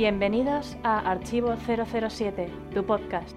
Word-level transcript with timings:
Bienvenidos 0.00 0.78
a 0.82 1.10
Archivo 1.10 1.54
007, 1.58 2.48
tu 2.72 2.86
podcast. 2.86 3.36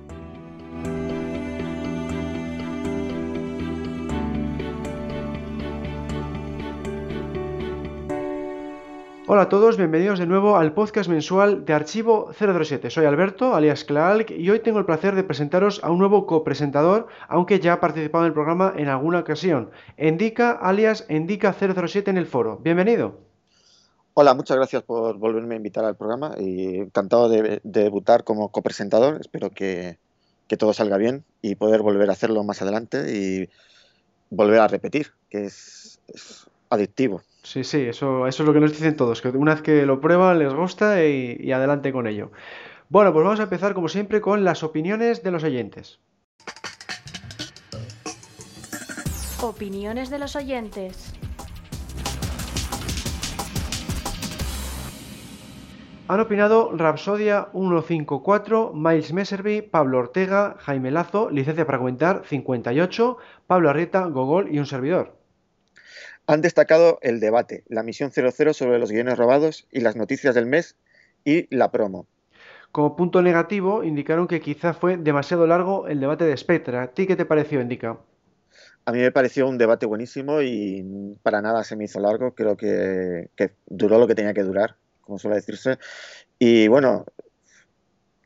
Hola 9.28 9.42
a 9.42 9.50
todos, 9.50 9.76
bienvenidos 9.76 10.20
de 10.20 10.26
nuevo 10.26 10.56
al 10.56 10.74
podcast 10.74 11.10
mensual 11.10 11.66
de 11.66 11.74
Archivo 11.74 12.32
007. 12.32 12.90
Soy 12.90 13.04
Alberto, 13.08 13.54
alias 13.54 13.84
Clark, 13.84 14.32
y 14.32 14.50
hoy 14.50 14.62
tengo 14.62 14.80
el 14.80 14.86
placer 14.86 15.16
de 15.16 15.26
presentaros 15.26 15.84
a 15.84 15.92
un 15.92 16.00
nuevo 16.00 16.26
copresentador, 16.26 17.08
aunque 17.28 17.60
ya 17.60 17.74
ha 17.74 17.80
participado 17.82 18.24
en 18.24 18.30
el 18.30 18.34
programa 18.34 18.74
en 18.78 18.88
alguna 18.88 19.20
ocasión. 19.20 19.72
Endica, 19.98 20.52
alias 20.52 21.06
Endica 21.10 21.52
007 21.52 22.10
en 22.10 22.18
el 22.18 22.26
foro. 22.26 22.60
Bienvenido. 22.64 23.33
Hola, 24.16 24.36
muchas 24.36 24.58
gracias 24.58 24.84
por 24.84 25.18
volverme 25.18 25.56
a 25.56 25.58
invitar 25.58 25.86
al 25.86 25.96
programa 25.96 26.36
y 26.38 26.76
encantado 26.76 27.30
de, 27.30 27.62
debutar 27.64 28.24
como 28.24 28.50
copresentador. 28.50 29.20
Espero 29.20 29.50
que, 29.50 29.98
todo 30.60 30.72
salga 30.72 30.98
bien 30.98 31.24
y 31.42 31.56
poder 31.56 31.82
volver 31.82 32.12
a 32.12 32.14
hacerlo 32.14 32.44
más 32.44 32.62
adelante 32.62 33.12
y 33.12 33.50
volver 34.30 34.60
a 34.60 34.68
repetir, 34.68 35.14
que 35.32 35.46
es, 35.46 36.00
adictivo. 36.70 37.24
Sí, 37.42 37.64
sí, 37.64 37.82
eso, 37.82 38.28
eso 38.28 38.44
es 38.44 38.48
lo 38.48 38.54
que 38.54 38.60
nos 38.60 38.72
dicen 38.72 38.96
todos, 38.96 39.24
que 39.24 39.30
una 39.30 39.56
vez 39.56 39.64
que 39.64 39.88
lo 39.88 40.00
prueban 40.00 40.38
les 40.38 40.54
gusta 40.54 41.04
y, 41.04 41.36
y 41.40 41.52
adelante 41.52 41.92
con 41.92 42.06
ello. 42.06 42.32
Bueno, 42.90 43.12
pues 43.14 43.24
vamos 43.24 43.40
a 43.40 43.44
empezar 43.44 43.74
como 43.74 43.90
siempre 43.90 44.22
con 44.22 44.44
las 44.44 44.62
opiniones 44.62 45.24
de 45.24 45.32
los 45.32 45.44
oyentes. 45.44 46.00
Opiniones 49.42 50.12
de 50.12 50.20
los 50.20 50.36
oyentes. 50.36 51.13
Han 56.06 56.20
opinado 56.20 56.76
Rapsodia 56.76 57.48
154, 57.54 58.74
Miles 58.74 59.14
Messerby, 59.14 59.62
Pablo 59.62 60.00
Ortega, 60.00 60.58
Jaime 60.60 60.92
Lazo, 60.92 61.30
Licencia 61.30 61.66
para 61.66 61.78
Comentar 61.78 62.24
58, 62.26 63.18
Pablo 63.48 63.70
Arrieta, 63.70 64.06
Gogol 64.08 64.54
y 64.54 64.60
un 64.60 64.66
servidor. 64.66 65.16
Han 66.28 66.42
destacado 66.42 67.00
el 67.04 67.22
debate, 67.22 67.64
la 67.68 67.84
misión 67.84 68.12
00 68.12 68.54
sobre 68.54 68.80
los 68.80 68.92
guiones 68.92 69.18
robados 69.18 69.66
y 69.72 69.80
las 69.80 69.96
noticias 69.96 70.36
del 70.36 70.46
mes 70.46 70.76
y 71.24 71.48
la 71.56 71.72
promo. 71.72 72.06
Como 72.74 72.98
punto 72.98 73.22
negativo, 73.22 73.86
indicaron 73.86 74.28
que 74.28 74.42
quizá 74.42 74.74
fue 74.74 74.98
demasiado 74.98 75.48
largo 75.48 75.88
el 75.88 76.02
debate 76.02 76.26
de 76.26 76.36
Spectra. 76.36 76.84
¿A 76.84 76.88
ti 76.88 77.08
qué 77.08 77.16
te 77.16 77.26
pareció, 77.26 77.62
Indica? 77.62 77.98
A 78.84 78.92
mí 78.92 79.00
me 79.00 79.12
pareció 79.14 79.48
un 79.48 79.58
debate 79.58 79.86
buenísimo 79.86 80.42
y 80.42 81.16
para 81.24 81.42
nada 81.42 81.64
se 81.64 81.78
me 81.78 81.86
hizo 81.86 82.02
largo. 82.02 82.36
Creo 82.36 82.58
que 82.58 83.30
duró 83.68 84.00
lo 84.00 84.08
que 84.08 84.16
tenía 84.16 84.34
que 84.34 84.44
durar 84.44 84.76
como 85.04 85.20
suele 85.20 85.36
decirse. 85.38 85.78
Y 86.40 86.68
bueno, 86.68 87.06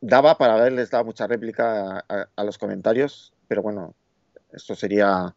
daba 0.01 0.37
para 0.37 0.55
haberles 0.55 0.89
dado 0.89 1.05
mucha 1.05 1.27
réplica 1.27 2.05
a, 2.07 2.43
los 2.43 2.57
comentarios, 2.57 3.33
pero 3.47 3.61
bueno, 3.61 3.93
esto 4.51 4.75
sería 4.75 5.35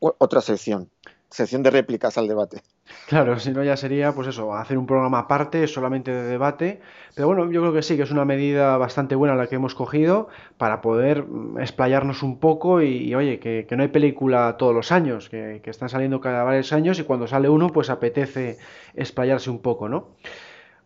otra 0.00 0.40
sección, 0.40 0.90
sección 1.30 1.62
de 1.62 1.70
réplicas 1.70 2.18
al 2.18 2.28
debate. 2.28 2.62
Claro, 3.08 3.38
si 3.38 3.50
no 3.50 3.64
ya 3.64 3.78
sería, 3.78 4.12
pues 4.12 4.28
eso, 4.28 4.54
hacer 4.54 4.76
un 4.76 4.86
programa 4.86 5.20
aparte, 5.20 5.66
solamente 5.66 6.10
de 6.10 6.24
debate. 6.24 6.80
Pero 7.14 7.28
bueno, 7.28 7.50
yo 7.50 7.62
creo 7.62 7.72
que 7.72 7.82
sí, 7.82 7.96
que 7.96 8.02
es 8.02 8.10
una 8.10 8.26
medida 8.26 8.76
bastante 8.76 9.14
buena 9.14 9.34
la 9.34 9.46
que 9.46 9.54
hemos 9.54 9.74
cogido 9.74 10.28
para 10.58 10.82
poder 10.82 11.24
mm, 11.24 11.60
explayarnos 11.60 12.22
un 12.22 12.38
poco 12.38 12.82
y, 12.82 13.14
oye, 13.14 13.38
que, 13.38 13.66
no 13.74 13.82
hay 13.82 13.88
película 13.88 14.56
todos 14.58 14.74
los 14.74 14.92
años, 14.92 15.30
que, 15.30 15.60
que 15.64 15.70
están 15.70 15.88
saliendo 15.88 16.20
cada 16.20 16.44
varios 16.44 16.72
años 16.74 16.98
y 16.98 17.04
cuando 17.04 17.26
sale 17.26 17.48
uno, 17.48 17.68
pues 17.68 17.88
apetece 17.88 18.58
explayarse 18.94 19.48
un 19.48 19.60
poco, 19.60 19.88
¿no? 19.88 20.16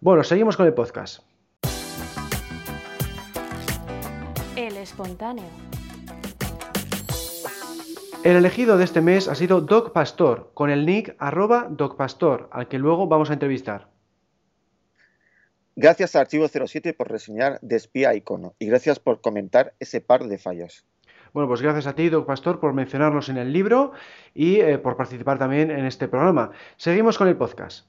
Bueno, 0.01 0.23
seguimos 0.23 0.57
con 0.57 0.65
el 0.65 0.75
podcast. 0.75 1.25
El 4.55 4.77
espontáneo. 4.77 5.45
El 8.23 8.37
elegido 8.37 8.79
de 8.79 8.85
este 8.85 9.01
mes 9.01 9.27
ha 9.27 9.35
sido 9.35 9.61
Doc 9.61 9.93
Pastor, 9.93 10.53
con 10.55 10.71
el 10.71 10.87
nick 10.87 11.17
arroba 11.19 11.67
Doc 11.69 11.97
Pastor, 11.97 12.49
al 12.53 12.69
que 12.69 12.79
luego 12.79 13.09
vamos 13.09 13.31
a 13.31 13.33
entrevistar. 13.33 13.89
Gracias 15.75 16.15
a 16.15 16.21
Archivo 16.21 16.47
07 16.47 16.95
por 16.95 17.11
reseñar 17.11 17.59
de 17.61 17.75
espía 17.75 18.15
icono 18.15 18.55
y 18.61 18.67
gracias 18.67 19.01
por 19.01 19.21
comentar 19.21 19.75
ese 19.81 20.01
par 20.01 20.29
de 20.29 20.39
fallos. 20.39 20.85
Bueno, 21.33 21.49
pues 21.49 21.61
gracias 21.61 21.89
a 21.89 21.97
ti, 21.97 22.09
Doc 22.09 22.25
Pastor, 22.25 22.61
por 22.61 22.73
mencionarnos 22.73 23.29
en 23.31 23.37
el 23.37 23.53
libro 23.53 23.91
y 24.33 24.61
eh, 24.61 24.79
por 24.79 24.97
participar 24.97 25.41
también 25.41 25.73
en 25.73 25.87
este 25.87 26.07
programa. 26.07 26.53
Seguimos 26.77 27.19
con 27.19 27.27
el 27.27 27.37
podcast. 27.37 27.87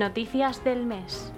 Noticias 0.00 0.64
del 0.64 0.86
mes. 0.86 1.30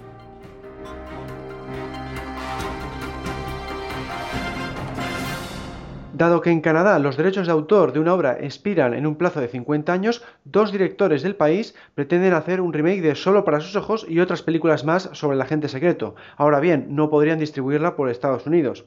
Dado 6.13 6.39
que 6.39 6.49
en 6.49 6.61
Canadá 6.61 6.97
los 6.97 7.17
derechos 7.17 7.47
de 7.47 7.51
autor 7.51 7.91
de 7.91 7.99
una 7.99 8.13
obra 8.13 8.37
expiran 8.39 8.93
en 8.93 9.05
un 9.05 9.17
plazo 9.17 9.41
de 9.41 9.49
50 9.49 9.91
años, 9.91 10.23
dos 10.45 10.71
directores 10.71 11.23
del 11.23 11.35
país 11.35 11.75
pretenden 11.93 12.31
hacer 12.31 12.61
un 12.61 12.71
remake 12.71 13.01
de 13.01 13.15
Solo 13.15 13.43
para 13.43 13.59
sus 13.59 13.75
ojos 13.75 14.05
y 14.07 14.21
otras 14.21 14.41
películas 14.41 14.85
más 14.85 15.09
sobre 15.11 15.35
el 15.35 15.41
agente 15.41 15.67
secreto. 15.67 16.15
Ahora 16.37 16.61
bien, 16.61 16.85
no 16.95 17.09
podrían 17.09 17.39
distribuirla 17.39 17.97
por 17.97 18.09
Estados 18.09 18.47
Unidos. 18.47 18.85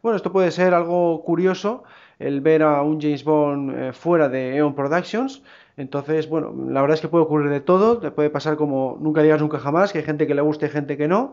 Bueno, 0.00 0.16
esto 0.16 0.32
puede 0.32 0.50
ser 0.50 0.72
algo 0.72 1.22
curioso, 1.24 1.84
el 2.18 2.40
ver 2.40 2.62
a 2.62 2.80
un 2.80 2.98
James 2.98 3.22
Bond 3.22 3.76
eh, 3.76 3.92
fuera 3.92 4.30
de 4.30 4.56
Eon 4.56 4.74
Productions, 4.74 5.42
entonces, 5.76 6.28
bueno, 6.28 6.54
la 6.68 6.80
verdad 6.80 6.94
es 6.94 7.00
que 7.00 7.08
puede 7.08 7.24
ocurrir 7.24 7.50
de 7.50 7.60
todo, 7.60 7.98
te 7.98 8.10
puede 8.10 8.30
pasar 8.30 8.56
como 8.56 8.98
nunca 9.00 9.22
digas 9.22 9.40
nunca 9.40 9.58
jamás, 9.58 9.92
que 9.92 9.98
hay 9.98 10.04
gente 10.04 10.26
que 10.26 10.34
le 10.34 10.42
guste 10.42 10.66
y 10.66 10.68
gente 10.70 10.96
que 10.96 11.08
no, 11.08 11.32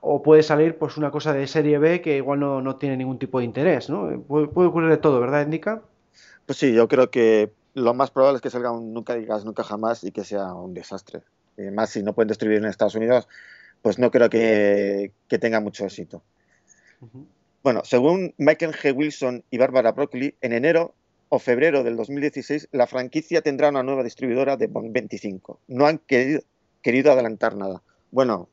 o 0.00 0.22
puede 0.22 0.42
salir 0.42 0.76
pues 0.78 0.96
una 0.96 1.10
cosa 1.10 1.32
de 1.32 1.46
serie 1.46 1.78
B 1.78 2.00
que 2.00 2.16
igual 2.16 2.40
no, 2.40 2.76
tiene 2.76 2.96
ningún 2.96 3.18
tipo 3.18 3.38
de 3.38 3.44
interés, 3.44 3.88
¿no? 3.88 4.22
Puede, 4.22 4.46
ocurrir 4.46 4.90
de 4.90 4.98
todo, 4.98 5.20
¿verdad, 5.20 5.42
Indica? 5.42 5.82
Pues 6.44 6.58
sí, 6.58 6.72
yo 6.72 6.88
creo 6.88 7.10
que 7.10 7.52
lo 7.74 7.94
más 7.94 8.10
probable 8.10 8.36
es 8.36 8.42
que 8.42 8.50
salga 8.50 8.70
un 8.70 8.92
nunca 8.92 9.14
digas 9.14 9.44
nunca 9.44 9.62
jamás 9.62 10.04
y 10.04 10.12
que 10.12 10.24
sea 10.24 10.54
un 10.54 10.74
desastre. 10.74 11.22
Y 11.56 11.70
más 11.70 11.90
si 11.90 12.02
no 12.02 12.12
pueden 12.12 12.28
distribuir 12.28 12.58
en 12.58 12.66
Estados 12.66 12.94
Unidos, 12.94 13.28
pues 13.82 13.98
no 13.98 14.10
creo 14.10 14.28
que, 14.28 15.12
tenga 15.28 15.60
mucho 15.60 15.84
éxito. 15.84 16.22
Bueno, 17.62 17.82
según 17.84 18.34
Michael 18.38 18.72
G. 18.72 18.96
Wilson 18.96 19.44
y 19.50 19.58
Barbara 19.58 19.92
Broccoli, 19.92 20.34
en 20.40 20.52
enero 20.52 20.94
o 21.28 21.38
febrero 21.38 21.82
del 21.82 21.96
2016 21.96 22.68
la 22.72 22.86
franquicia 22.86 23.42
tendrá 23.42 23.68
una 23.68 23.82
nueva 23.82 24.02
distribuidora 24.02 24.56
de 24.56 24.66
Bond 24.68 24.92
25. 24.92 25.60
No 25.68 25.86
han 25.86 25.98
querido, 25.98 26.40
querido 26.82 27.12
adelantar 27.12 27.56
nada. 27.56 27.82
Bueno, 28.10 28.48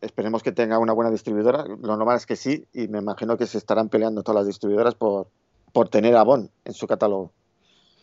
esperemos 0.00 0.42
que 0.42 0.52
tenga 0.52 0.78
una 0.78 0.92
buena 0.92 1.10
distribuidora. 1.10 1.64
Lo 1.64 1.76
normal 1.76 2.16
es 2.16 2.26
que 2.26 2.36
sí, 2.36 2.66
y 2.72 2.88
me 2.88 2.98
imagino 2.98 3.36
que 3.36 3.46
se 3.46 3.58
estarán 3.58 3.88
peleando 3.88 4.22
todas 4.22 4.40
las 4.40 4.46
distribuidoras 4.46 4.94
por, 4.94 5.28
por 5.72 5.88
tener 5.88 6.16
a 6.16 6.22
Bond 6.22 6.50
en 6.64 6.72
su 6.72 6.86
catálogo. 6.86 7.32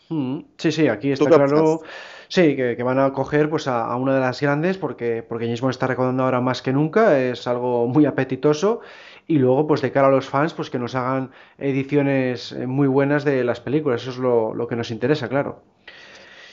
Mm, 0.08 0.40
sí, 0.58 0.72
sí, 0.72 0.88
aquí 0.88 1.12
está 1.12 1.26
claro. 1.26 1.80
Sí, 2.28 2.56
que, 2.56 2.82
van 2.82 2.98
a 2.98 3.12
coger 3.12 3.50
pues, 3.50 3.68
a, 3.68 3.94
una 3.96 4.14
de 4.14 4.20
las 4.20 4.40
grandes 4.40 4.78
porque, 4.78 5.22
porque 5.22 5.44
James 5.44 5.60
Bond 5.60 5.72
está 5.72 5.86
recaudando 5.86 6.24
ahora 6.24 6.40
más 6.40 6.62
que 6.62 6.72
nunca, 6.72 7.18
es 7.18 7.46
algo 7.46 7.86
muy 7.86 8.06
apetitoso 8.06 8.80
y 9.26 9.38
luego 9.38 9.66
pues 9.66 9.80
de 9.82 9.92
cara 9.92 10.08
a 10.08 10.10
los 10.10 10.28
fans 10.28 10.54
pues 10.54 10.70
que 10.70 10.78
nos 10.78 10.94
hagan 10.94 11.30
ediciones 11.58 12.52
eh, 12.52 12.66
muy 12.66 12.88
buenas 12.88 13.24
de 13.24 13.44
las 13.44 13.60
películas, 13.60 14.02
eso 14.02 14.10
es 14.10 14.18
lo, 14.18 14.66
que 14.68 14.76
nos 14.76 14.90
interesa, 14.90 15.28
claro. 15.28 15.62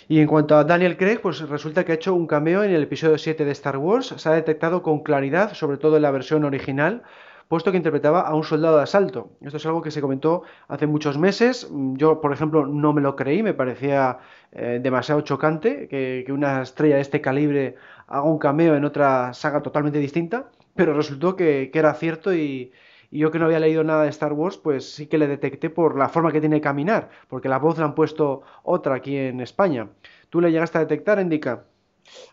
Y 0.07 0.19
en 0.19 0.28
cuanto 0.28 0.57
a 0.57 0.63
Daniel 0.63 0.97
Craig, 0.97 1.19
pues 1.22 1.40
resulta 1.47 1.85
que 1.85 1.91
ha 1.91 1.96
hecho 1.96 2.16
un 2.16 2.25
cameo 2.25 2.64
en 2.64 2.72
el 2.72 2.84
episodio 2.84 3.17
7 3.17 3.46
de 3.46 3.52
Star 3.52 3.78
Wars, 3.78 4.08
se 4.17 4.29
ha 4.29 4.32
detectado 4.32 4.82
con 4.82 5.03
claridad, 5.03 5.53
sobre 5.53 5.78
todo 5.78 5.97
en 5.97 6.02
la 6.02 6.09
versión 6.09 6.46
original, 6.46 7.03
puesto 7.47 7.72
que 7.72 7.78
interpretaba 7.78 8.22
a 8.22 8.34
un 8.34 8.44
soldado 8.44 8.78
de 8.78 8.84
asalto. 8.84 9.32
Esto 9.41 9.58
es 9.58 9.66
algo 9.66 9.82
que 9.82 9.91
se 9.91 10.02
comentó 10.02 10.44
hace 10.67 10.88
muchos 10.88 11.17
meses. 11.17 11.70
Yo, 11.94 12.22
por 12.22 12.32
ejemplo, 12.34 12.66
no 12.66 12.94
me 12.94 13.02
lo 13.02 13.16
creí, 13.16 13.44
me 13.44 13.53
parecía 13.53 14.20
eh, 14.52 14.79
demasiado 14.82 15.22
chocante 15.22 15.88
que, 15.88 16.26
una 16.29 16.61
estrella 16.61 16.96
de 16.96 17.02
este 17.02 17.22
calibre 17.22 17.76
haga 18.08 18.23
un 18.23 18.40
cameo 18.40 18.76
en 18.76 18.85
otra 18.85 19.34
saga 19.34 19.61
totalmente 19.61 19.99
distinta 19.99 20.49
pero 20.76 20.94
resultó 20.94 21.36
que, 21.36 21.72
era 21.74 21.94
cierto 21.94 22.34
y, 22.34 22.72
yo 23.12 23.32
que 23.32 23.40
no 23.40 23.46
había 23.46 23.60
leído 23.60 23.84
nada 23.84 24.04
de 24.04 24.10
Star 24.10 24.34
Wars, 24.34 24.58
pues 24.58 24.92
sí 24.94 25.08
que 25.08 25.18
le 25.18 25.28
detecté 25.28 25.70
por 25.70 25.98
la 25.98 26.10
forma 26.10 26.32
que 26.32 26.40
tiene 26.40 26.58
de 26.58 26.62
caminar, 26.62 27.10
porque 27.28 27.50
la 27.50 27.58
voz 27.58 27.78
la 27.80 27.86
han 27.86 27.96
puesto 27.96 28.44
otra 28.64 28.96
aquí 28.96 29.18
en 29.18 29.42
España. 29.42 29.90
¿Tú 30.30 30.42
le 30.42 30.52
llegaste 30.52 30.78
a 30.78 30.82
detectar, 30.82 31.20
Indica? 31.20 31.66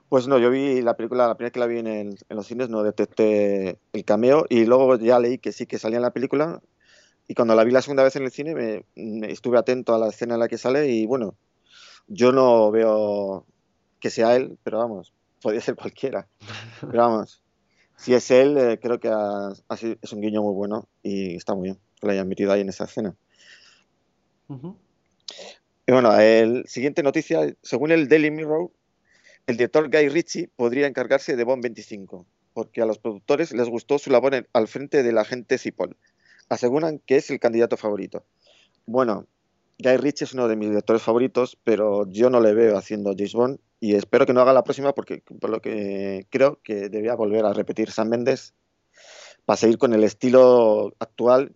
Pues 0.09 0.29
no, 0.29 0.39
yo 0.39 0.51
vi 0.51 0.83
la 0.83 0.97
película, 0.97 1.29
la 1.29 1.35
primera 1.35 1.53
que 1.53 1.61
la 1.61 1.67
vi 1.67 1.79
en, 1.79 2.17
los 2.29 2.47
cines, 2.47 2.69
no 2.69 2.83
detecté 2.83 3.79
el 3.93 4.05
cameo 4.05 4.47
y 4.49 4.65
luego 4.65 4.97
ya 4.97 5.19
leí 5.19 5.39
que 5.39 5.53
sí 5.53 5.67
que 5.67 5.79
salía 5.79 5.97
en 5.97 6.03
la 6.03 6.13
película 6.13 6.61
y 7.29 7.35
cuando 7.35 7.55
la 7.55 7.65
vi 7.65 7.73
la 7.73 7.83
segunda 7.83 8.05
vez 8.05 8.15
en 8.17 8.25
el 8.25 8.31
cine 8.31 8.55
me, 8.95 9.33
estuve 9.33 9.59
atento 9.59 9.95
a 9.95 9.99
la 9.99 10.09
escena 10.09 10.35
en 10.35 10.41
la 10.41 10.49
que 10.49 10.59
sale 10.59 10.89
y 10.89 11.07
bueno, 11.07 11.35
yo 12.07 12.33
no 12.33 12.71
veo 12.71 13.45
que 13.99 14.11
sea 14.11 14.37
él, 14.37 14.59
pero 14.63 14.79
vamos, 14.79 15.13
podría 15.43 15.61
ser 15.61 15.75
cualquiera. 15.75 16.29
Pero 16.81 16.99
vamos, 16.99 17.43
si 17.97 18.15
es 18.15 18.31
él, 18.31 18.57
eh, 18.59 18.79
creo 18.81 19.01
que 19.01 19.09
es 19.09 20.13
un 20.13 20.21
guiño 20.21 20.43
muy 20.43 20.55
bueno 20.55 20.89
y 21.03 21.37
está 21.37 21.55
muy 21.55 21.65
bien 21.65 21.79
que 22.01 22.07
lo 22.07 22.13
hayan 22.13 22.29
metido 22.29 22.53
ahí 22.53 22.61
en 22.61 22.69
esa 22.69 22.85
escena. 22.85 23.15
Y 24.49 25.93
bueno, 25.93 26.19
el 26.19 26.65
siguiente 26.67 27.03
noticia, 27.03 27.55
según 27.63 27.91
el 27.93 28.09
Daily 28.09 28.31
Mirror, 28.31 28.71
el 29.47 29.57
director 29.57 29.91
Guy 29.91 30.09
Ritchie 30.09 30.51
podría 30.57 30.87
encargarse 30.87 31.37
de 31.37 31.45
Bond 31.45 31.63
25, 31.63 32.27
porque 32.53 32.83
a 32.83 32.87
los 32.87 32.99
productores 32.99 33.53
les 33.53 33.69
gustó 33.69 33.99
su 33.99 34.11
labor 34.11 34.47
al 34.53 34.69
frente 34.69 35.03
del 35.03 35.19
agente 35.19 35.59
Cipoll. 35.59 35.97
Aseguran 36.49 36.99
que 36.99 37.17
es 37.17 37.31
el 37.31 37.41
candidato 37.41 37.77
favorito. 37.77 38.25
Bueno, 38.87 39.27
Guy 39.79 39.97
Ritchie 39.97 40.25
es 40.25 40.35
uno 40.35 40.49
de 40.49 40.57
mis 40.57 40.69
directores 40.69 41.03
favoritos, 41.03 41.59
pero 41.65 42.09
yo 42.11 42.31
no 42.31 42.41
le 42.41 42.55
veo 42.55 42.77
haciendo 42.77 43.15
James 43.17 43.35
Bond 43.35 43.59
y 43.81 43.95
espero 43.95 44.27
que 44.27 44.33
no 44.33 44.41
haga 44.41 44.53
la 44.53 44.65
próxima 44.65 44.95
porque 44.95 45.23
por 45.41 45.51
lo 45.51 45.61
que 45.61 46.27
creo 46.31 46.61
que 46.63 46.89
debía 46.89 47.15
volver 47.15 47.45
a 47.45 47.53
repetir 47.53 47.91
Sam 47.91 48.09
Mendes 48.09 48.55
para 49.45 49.57
seguir 49.57 49.79
con 49.79 49.93
el 49.93 50.03
estilo 50.03 50.95
actual, 50.99 51.55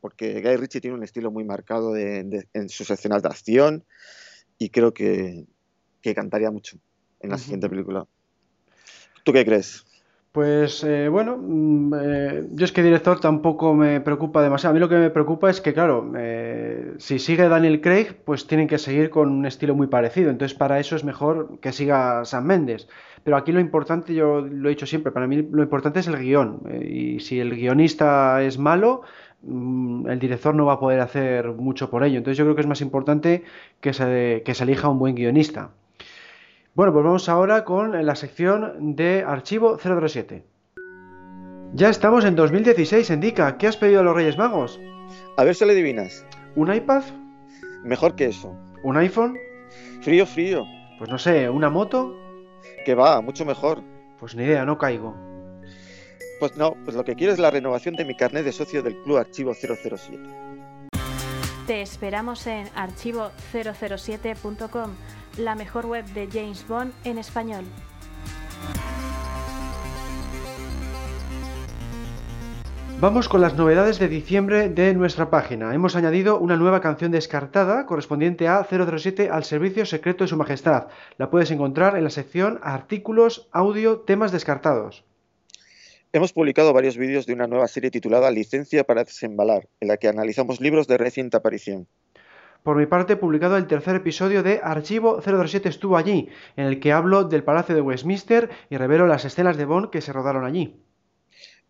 porque 0.00 0.40
Guy 0.40 0.56
Ritchie 0.56 0.80
tiene 0.80 0.96
un 0.96 1.04
estilo 1.04 1.30
muy 1.30 1.44
marcado 1.44 1.96
en 1.96 2.68
sus 2.68 2.90
escenas 2.90 3.22
de 3.22 3.28
acción 3.28 3.84
y 4.58 4.70
creo 4.70 4.92
que, 4.92 5.46
que 6.02 6.14
cantaría 6.14 6.50
mucho 6.50 6.78
en 7.20 7.30
la 7.30 7.38
siguiente 7.38 7.68
película. 7.68 8.06
¿Tú 9.24 9.32
qué 9.32 9.44
crees? 9.44 9.84
Pues 10.32 10.84
eh, 10.84 11.08
bueno, 11.08 11.36
mm, 11.38 11.94
eh, 12.00 12.48
yo 12.52 12.64
es 12.64 12.70
que 12.70 12.84
director 12.84 13.18
tampoco 13.18 13.74
me 13.74 14.00
preocupa 14.00 14.42
demasiado. 14.42 14.70
A 14.70 14.74
mí 14.74 14.80
lo 14.80 14.88
que 14.88 14.94
me 14.94 15.10
preocupa 15.10 15.50
es 15.50 15.60
que, 15.60 15.72
claro, 15.74 16.12
eh, 16.16 16.94
si 16.98 17.18
sigue 17.18 17.48
Daniel 17.48 17.80
Craig, 17.80 18.14
pues 18.24 18.46
tienen 18.46 18.68
que 18.68 18.78
seguir 18.78 19.10
con 19.10 19.28
un 19.28 19.44
estilo 19.44 19.74
muy 19.74 19.88
parecido. 19.88 20.30
Entonces, 20.30 20.56
para 20.56 20.78
eso 20.78 20.94
es 20.94 21.02
mejor 21.02 21.58
que 21.60 21.72
siga 21.72 22.24
Sam 22.24 22.44
Mendes. 22.44 22.88
Pero 23.24 23.36
aquí 23.36 23.50
lo 23.50 23.58
importante, 23.58 24.14
yo 24.14 24.40
lo 24.40 24.68
he 24.68 24.70
dicho 24.70 24.86
siempre, 24.86 25.10
para 25.10 25.26
mí 25.26 25.42
lo 25.50 25.62
importante 25.64 25.98
es 25.98 26.06
el 26.06 26.16
guion. 26.16 26.60
y 26.80 27.18
si 27.20 27.40
el 27.40 27.56
guionista 27.56 28.40
es 28.42 28.56
malo, 28.58 29.02
mm, 29.42 30.08
el 30.10 30.18
director 30.20 30.54
no 30.54 30.66
va 30.66 30.74
a 30.74 30.80
poder 30.80 31.00
hacer 31.00 31.48
mucho 31.54 31.90
por 31.90 32.04
ello. 32.04 32.18
Entonces, 32.18 32.38
yo 32.38 32.44
creo 32.44 32.54
que 32.54 32.60
es 32.62 32.68
más 32.68 32.80
importante 32.82 33.42
que 33.80 33.92
se, 33.92 34.42
que 34.44 34.54
se 34.54 34.64
elija 34.64 34.88
un 34.88 34.98
buen 35.00 35.14
guionista. 35.16 35.70
Bueno, 36.80 36.94
pues 36.94 37.04
vamos 37.04 37.28
ahora 37.28 37.66
con 37.66 38.06
la 38.06 38.14
sección 38.14 38.96
de 38.96 39.22
archivo 39.22 39.76
007. 39.76 40.46
Ya 41.74 41.90
estamos 41.90 42.24
en 42.24 42.34
2016, 42.34 43.10
Indica. 43.10 43.58
¿Qué 43.58 43.66
has 43.66 43.76
pedido 43.76 44.00
a 44.00 44.02
los 44.02 44.14
Reyes 44.14 44.38
Magos? 44.38 44.80
A 45.36 45.44
ver 45.44 45.54
si 45.54 45.66
le 45.66 45.72
adivinas. 45.72 46.24
¿Un 46.56 46.72
iPad? 46.72 47.02
Mejor 47.84 48.14
que 48.14 48.28
eso. 48.28 48.56
¿Un 48.82 48.96
iPhone? 48.96 49.36
Frío, 50.00 50.24
frío. 50.24 50.64
Pues 50.96 51.10
no 51.10 51.18
sé, 51.18 51.50
¿una 51.50 51.68
moto? 51.68 52.16
Que 52.86 52.94
va, 52.94 53.20
mucho 53.20 53.44
mejor. 53.44 53.82
Pues 54.18 54.34
ni 54.34 54.44
idea, 54.44 54.64
no 54.64 54.78
caigo. 54.78 55.14
Pues 56.38 56.56
no, 56.56 56.76
pues 56.86 56.96
lo 56.96 57.04
que 57.04 57.14
quiero 57.14 57.34
es 57.34 57.38
la 57.38 57.50
renovación 57.50 57.94
de 57.94 58.06
mi 58.06 58.16
carnet 58.16 58.42
de 58.42 58.52
socio 58.52 58.82
del 58.82 58.96
Club 59.02 59.18
Archivo 59.18 59.52
007. 59.52 60.18
Te 61.66 61.82
esperamos 61.82 62.46
en 62.46 62.68
archivo007.com 62.68 64.92
la 65.36 65.54
mejor 65.54 65.86
web 65.86 66.04
de 66.06 66.28
James 66.30 66.66
Bond 66.66 66.92
en 67.04 67.18
español. 67.18 67.64
Vamos 73.00 73.30
con 73.30 73.40
las 73.40 73.56
novedades 73.56 73.98
de 73.98 74.08
diciembre 74.08 74.68
de 74.68 74.92
nuestra 74.92 75.30
página. 75.30 75.74
Hemos 75.74 75.96
añadido 75.96 76.38
una 76.38 76.58
nueva 76.58 76.82
canción 76.82 77.10
descartada 77.10 77.86
correspondiente 77.86 78.46
a 78.46 78.62
007 78.62 79.30
al 79.30 79.44
servicio 79.44 79.86
secreto 79.86 80.24
de 80.24 80.28
Su 80.28 80.36
Majestad. 80.36 80.88
La 81.16 81.30
puedes 81.30 81.50
encontrar 81.50 81.96
en 81.96 82.04
la 82.04 82.10
sección 82.10 82.60
Artículos, 82.62 83.48
Audio, 83.52 84.00
Temas 84.00 84.32
descartados. 84.32 85.06
Hemos 86.12 86.34
publicado 86.34 86.74
varios 86.74 86.98
vídeos 86.98 87.24
de 87.24 87.32
una 87.32 87.46
nueva 87.46 87.68
serie 87.68 87.90
titulada 87.90 88.30
Licencia 88.30 88.84
para 88.84 89.04
desembalar, 89.04 89.66
en 89.80 89.88
la 89.88 89.96
que 89.96 90.08
analizamos 90.08 90.60
libros 90.60 90.86
de 90.86 90.98
reciente 90.98 91.38
aparición. 91.38 91.86
Por 92.62 92.76
mi 92.76 92.86
parte, 92.86 93.14
he 93.14 93.16
publicado 93.16 93.56
el 93.56 93.66
tercer 93.66 93.96
episodio 93.96 94.42
de 94.42 94.60
Archivo 94.62 95.20
007 95.22 95.68
estuvo 95.68 95.96
allí, 95.96 96.28
en 96.56 96.66
el 96.66 96.78
que 96.78 96.92
hablo 96.92 97.24
del 97.24 97.42
Palacio 97.42 97.74
de 97.74 97.80
Westminster 97.80 98.50
y 98.68 98.76
revelo 98.76 99.06
las 99.06 99.24
escenas 99.24 99.56
de 99.56 99.64
Bond 99.64 99.90
que 99.90 100.02
se 100.02 100.12
rodaron 100.12 100.44
allí. 100.44 100.76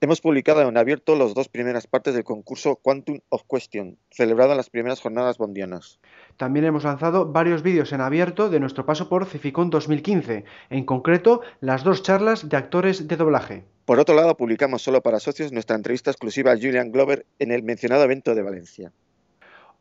Hemos 0.03 0.23
publicado 0.23 0.63
en 0.63 0.79
abierto 0.79 1.15
las 1.15 1.35
dos 1.35 1.49
primeras 1.49 1.87
partes 1.87 2.15
del 2.15 2.25
concurso 2.25 2.77
Quantum 2.77 3.21
of 3.29 3.43
Question, 3.49 3.99
celebrado 4.11 4.53
en 4.53 4.57
las 4.57 4.71
primeras 4.71 5.01
jornadas 5.01 5.37
bondianas. 5.37 6.01
También 6.39 6.65
hemos 6.65 6.85
lanzado 6.85 7.31
varios 7.31 7.63
vídeos 7.63 7.93
en 7.93 8.01
abierto 8.01 8.49
de 8.49 8.61
nuestro 8.61 8.87
paso 8.87 9.11
por 9.11 9.27
Cificón 9.27 9.69
2015, 9.69 10.45
en 10.71 10.85
concreto 10.87 11.43
las 11.61 11.85
dos 11.85 12.03
charlas 12.03 12.49
de 12.49 12.57
actores 12.57 13.07
de 13.07 13.17
doblaje. 13.17 13.65
Por 13.85 14.01
otro 14.01 14.15
lado, 14.15 14.37
publicamos 14.39 14.81
solo 14.83 15.03
para 15.03 15.21
socios 15.21 15.53
nuestra 15.53 15.77
entrevista 15.77 16.11
exclusiva 16.11 16.53
a 16.53 16.57
Julian 16.57 16.93
Glover 16.93 17.27
en 17.39 17.53
el 17.53 17.63
mencionado 17.63 18.03
evento 18.03 18.35
de 18.35 18.43
Valencia. 18.43 18.93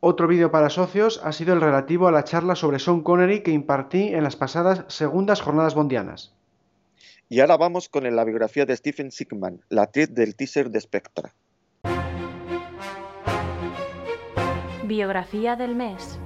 Otro 0.02 0.28
vídeo 0.30 0.50
para 0.50 0.70
socios 0.70 1.20
ha 1.26 1.34
sido 1.34 1.54
el 1.54 1.60
relativo 1.60 2.08
a 2.08 2.12
la 2.14 2.24
charla 2.24 2.56
sobre 2.56 2.80
Sean 2.80 3.02
Connery 3.02 3.44
que 3.44 3.52
impartí 3.52 4.14
en 4.14 4.24
las 4.24 4.38
pasadas 4.38 4.86
segundas 4.88 5.42
jornadas 5.42 5.76
bondianas. 5.76 6.34
Y 7.28 7.42
ahora 7.42 7.58
vamos 7.58 7.90
con 7.90 8.04
la 8.16 8.24
biografía 8.24 8.66
de 8.66 8.78
Stephen 8.78 9.12
Sigman, 9.12 9.60
la 9.68 9.84
actriz 9.84 10.14
del 10.14 10.38
teaser 10.38 10.70
de 10.70 10.80
Spectra. 10.80 11.34
Biografía 14.86 15.58
del 15.58 15.76
mes. 15.76 16.18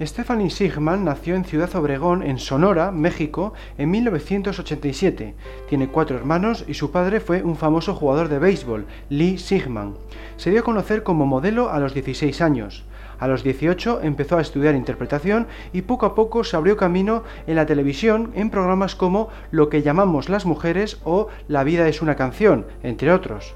Stephanie 0.00 0.48
Sigman 0.48 1.04
nació 1.04 1.34
en 1.34 1.44
Ciudad 1.44 1.74
Obregón, 1.76 2.22
en 2.22 2.38
Sonora, 2.38 2.90
México, 2.90 3.52
en 3.76 3.90
1987. 3.90 5.34
Tiene 5.68 5.88
cuatro 5.88 6.16
hermanos 6.16 6.64
y 6.66 6.74
su 6.74 6.90
padre 6.90 7.20
fue 7.20 7.42
un 7.42 7.56
famoso 7.56 7.94
jugador 7.94 8.28
de 8.28 8.38
béisbol, 8.38 8.86
Lee 9.10 9.36
Sigman. 9.36 9.94
Se 10.38 10.50
dio 10.50 10.60
a 10.60 10.64
conocer 10.64 11.02
como 11.02 11.26
modelo 11.26 11.68
a 11.70 11.78
los 11.78 11.92
16 11.92 12.40
años. 12.40 12.84
A 13.18 13.28
los 13.28 13.44
18 13.44 14.00
empezó 14.02 14.38
a 14.38 14.40
estudiar 14.40 14.74
interpretación 14.74 15.46
y 15.74 15.82
poco 15.82 16.06
a 16.06 16.14
poco 16.14 16.42
se 16.42 16.56
abrió 16.56 16.78
camino 16.78 17.22
en 17.46 17.56
la 17.56 17.66
televisión 17.66 18.32
en 18.34 18.48
programas 18.48 18.96
como 18.96 19.28
Lo 19.50 19.68
que 19.68 19.82
llamamos 19.82 20.30
las 20.30 20.46
mujeres 20.46 21.00
o 21.04 21.28
La 21.48 21.64
vida 21.64 21.86
es 21.86 22.00
una 22.00 22.16
canción, 22.16 22.66
entre 22.82 23.12
otros. 23.12 23.54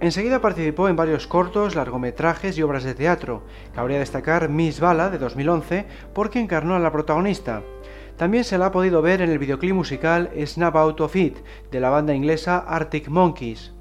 Enseguida 0.00 0.40
participó 0.40 0.88
en 0.88 0.94
varios 0.94 1.26
cortos, 1.26 1.74
largometrajes 1.74 2.56
y 2.56 2.62
obras 2.62 2.84
de 2.84 2.94
teatro. 2.94 3.42
Cabría 3.74 3.98
destacar 3.98 4.48
Miss 4.48 4.78
Bala 4.78 5.10
de 5.10 5.18
2011 5.18 5.86
porque 6.14 6.38
encarnó 6.38 6.76
a 6.76 6.78
la 6.78 6.92
protagonista. 6.92 7.62
También 8.16 8.44
se 8.44 8.58
la 8.58 8.66
ha 8.66 8.72
podido 8.72 9.02
ver 9.02 9.22
en 9.22 9.30
el 9.30 9.38
videoclip 9.38 9.74
musical 9.74 10.30
Snap 10.44 10.76
Out 10.76 11.00
of 11.00 11.16
It 11.16 11.38
de 11.70 11.80
la 11.80 11.90
banda 11.90 12.14
inglesa 12.14 12.58
Arctic 12.58 13.08
Monkeys. 13.08 13.77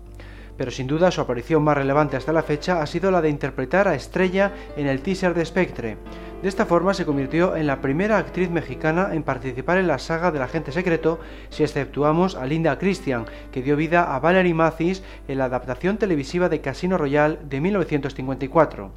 Pero 0.57 0.71
sin 0.71 0.87
duda 0.87 1.11
su 1.11 1.21
aparición 1.21 1.63
más 1.63 1.77
relevante 1.77 2.17
hasta 2.17 2.33
la 2.33 2.43
fecha 2.43 2.81
ha 2.81 2.87
sido 2.87 3.11
la 3.11 3.21
de 3.21 3.29
interpretar 3.29 3.87
a 3.87 3.95
Estrella 3.95 4.51
en 4.75 4.87
el 4.87 5.01
teaser 5.01 5.33
de 5.33 5.45
Spectre. 5.45 5.97
De 6.41 6.49
esta 6.49 6.65
forma 6.65 6.93
se 6.93 7.05
convirtió 7.05 7.55
en 7.55 7.65
la 7.65 7.81
primera 7.81 8.17
actriz 8.17 8.49
mexicana 8.49 9.09
en 9.13 9.23
participar 9.23 9.77
en 9.77 9.87
la 9.87 9.97
saga 9.97 10.31
del 10.31 10.43
agente 10.43 10.71
secreto, 10.71 11.19
si 11.49 11.63
exceptuamos 11.63 12.35
a 12.35 12.45
Linda 12.45 12.77
Christian, 12.77 13.25
que 13.51 13.63
dio 13.63 13.75
vida 13.75 14.15
a 14.15 14.19
Valerie 14.19 14.53
Mathis 14.53 15.03
en 15.27 15.39
la 15.39 15.45
adaptación 15.45 15.97
televisiva 15.97 16.47
de 16.47 16.61
Casino 16.61 16.97
Royale 16.97 17.39
de 17.43 17.59
1954. 17.59 18.91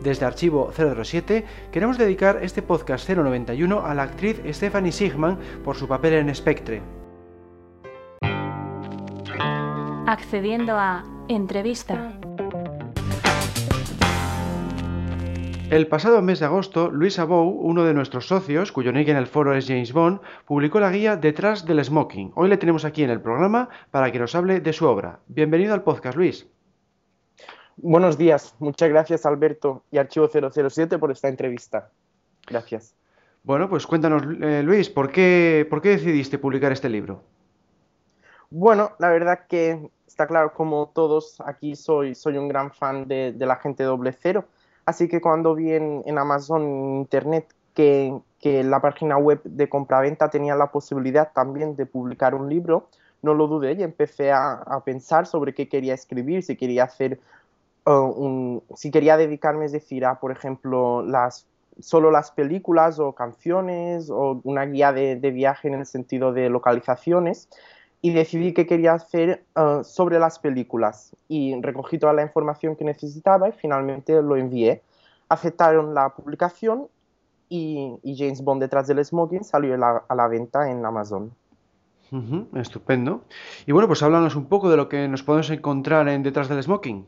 Desde 0.00 0.24
Archivo 0.24 0.72
007 0.74 1.44
queremos 1.72 1.98
dedicar 1.98 2.38
este 2.42 2.62
podcast 2.62 3.08
091 3.10 3.84
a 3.84 3.94
la 3.94 4.04
actriz 4.04 4.40
Stephanie 4.50 4.92
Sigman 4.92 5.38
por 5.64 5.76
su 5.76 5.88
papel 5.88 6.14
en 6.14 6.34
Spectre. 6.34 6.80
Accediendo 10.08 10.72
a 10.72 11.04
entrevista. 11.28 12.18
El 15.68 15.86
pasado 15.86 16.22
mes 16.22 16.40
de 16.40 16.46
agosto, 16.46 16.90
Luis 16.90 17.18
Abou, 17.18 17.50
uno 17.50 17.84
de 17.84 17.92
nuestros 17.92 18.26
socios, 18.26 18.72
cuyo 18.72 18.90
nick 18.90 19.08
en 19.08 19.18
el 19.18 19.26
foro 19.26 19.54
es 19.54 19.66
James 19.66 19.92
Bond, 19.92 20.20
publicó 20.46 20.80
la 20.80 20.90
guía 20.90 21.16
Detrás 21.16 21.66
del 21.66 21.84
Smoking. 21.84 22.32
Hoy 22.36 22.48
le 22.48 22.56
tenemos 22.56 22.86
aquí 22.86 23.02
en 23.02 23.10
el 23.10 23.20
programa 23.20 23.68
para 23.90 24.10
que 24.10 24.18
nos 24.18 24.34
hable 24.34 24.60
de 24.60 24.72
su 24.72 24.86
obra. 24.86 25.20
Bienvenido 25.26 25.74
al 25.74 25.82
podcast, 25.82 26.16
Luis. 26.16 26.46
Buenos 27.76 28.16
días, 28.16 28.54
muchas 28.60 28.88
gracias 28.88 29.26
Alberto 29.26 29.84
y 29.90 29.98
Archivo 29.98 30.30
007 30.30 30.96
por 30.96 31.10
esta 31.10 31.28
entrevista. 31.28 31.90
Gracias. 32.46 32.94
Bueno, 33.42 33.68
pues 33.68 33.86
cuéntanos, 33.86 34.22
eh, 34.40 34.62
Luis, 34.62 34.88
¿por 34.88 35.12
qué, 35.12 35.66
¿por 35.68 35.82
qué 35.82 35.90
decidiste 35.90 36.38
publicar 36.38 36.72
este 36.72 36.88
libro? 36.88 37.24
Bueno, 38.50 38.92
la 38.98 39.10
verdad 39.10 39.40
que 39.46 39.90
está 40.18 40.26
claro, 40.26 40.52
como 40.52 40.88
todos 40.88 41.40
aquí 41.46 41.76
soy, 41.76 42.16
soy 42.16 42.38
un 42.38 42.48
gran 42.48 42.72
fan 42.72 43.06
de, 43.06 43.32
la 43.38 43.54
gente 43.54 43.84
doble 43.84 44.12
cero. 44.12 44.46
Así 44.84 45.06
que 45.06 45.20
cuando 45.20 45.54
vi 45.54 45.72
en, 45.72 46.18
Amazon 46.18 46.96
Internet 46.96 47.46
que, 47.72 48.20
la 48.42 48.80
página 48.80 49.16
web 49.16 49.40
de 49.44 49.68
compraventa 49.68 50.28
tenía 50.28 50.56
la 50.56 50.72
posibilidad 50.72 51.30
también 51.32 51.76
de 51.76 51.86
publicar 51.86 52.34
un 52.34 52.48
libro, 52.48 52.88
no 53.22 53.32
lo 53.32 53.46
dudé 53.46 53.74
y 53.74 53.84
empecé 53.84 54.32
a, 54.32 54.82
pensar 54.84 55.26
sobre 55.26 55.54
qué 55.54 55.68
quería 55.68 55.94
escribir, 55.94 56.42
si 56.42 56.56
quería 56.56 56.84
hacer 56.84 57.20
uh, 57.86 57.92
un, 57.92 58.64
si 58.74 58.90
quería 58.90 59.16
dedicarme, 59.16 59.66
es 59.66 59.72
decir, 59.72 60.04
a, 60.04 60.18
por 60.18 60.32
ejemplo, 60.32 61.02
las, 61.02 61.46
solo 61.78 62.10
las 62.10 62.32
películas 62.32 62.98
o 62.98 63.12
canciones 63.12 64.10
o 64.10 64.40
una 64.42 64.64
guía 64.66 64.92
de, 64.92 65.14
viaje 65.30 65.68
en 65.68 65.74
el 65.74 65.86
sentido 65.86 66.32
de 66.32 66.50
localizaciones 66.50 67.48
y 68.00 68.12
decidí 68.12 68.52
que 68.52 68.66
quería 68.66 68.92
hacer 68.92 69.44
eh, 69.56 69.80
sobre 69.82 70.18
las 70.18 70.38
películas 70.38 71.16
y 71.28 71.60
recogí 71.60 71.98
toda 71.98 72.12
la 72.12 72.22
información 72.22 72.76
que 72.76 72.84
necesitaba 72.84 73.48
y 73.48 73.52
finalmente 73.52 74.20
lo 74.22 74.36
envié. 74.36 74.82
Aceptaron 75.28 75.94
la 75.94 76.10
publicación 76.10 76.88
y, 77.48 77.98
James 78.16 78.42
Bond 78.42 78.62
detrás 78.62 78.86
del 78.86 79.04
smoking 79.04 79.44
salió 79.44 79.74
a 79.74 80.14
la, 80.14 80.28
venta 80.28 80.70
en 80.70 80.84
Amazon. 80.84 81.32
estupendo. 82.54 83.24
Y 83.66 83.72
bueno, 83.72 83.88
pues 83.88 84.02
háblanos 84.02 84.36
un 84.36 84.46
poco 84.46 84.70
de 84.70 84.76
lo 84.76 84.88
que 84.88 85.08
nos 85.08 85.22
podemos 85.22 85.50
encontrar 85.50 86.08
en 86.08 86.22
Detrás 86.22 86.48
del 86.48 86.62
Smoking. 86.62 87.06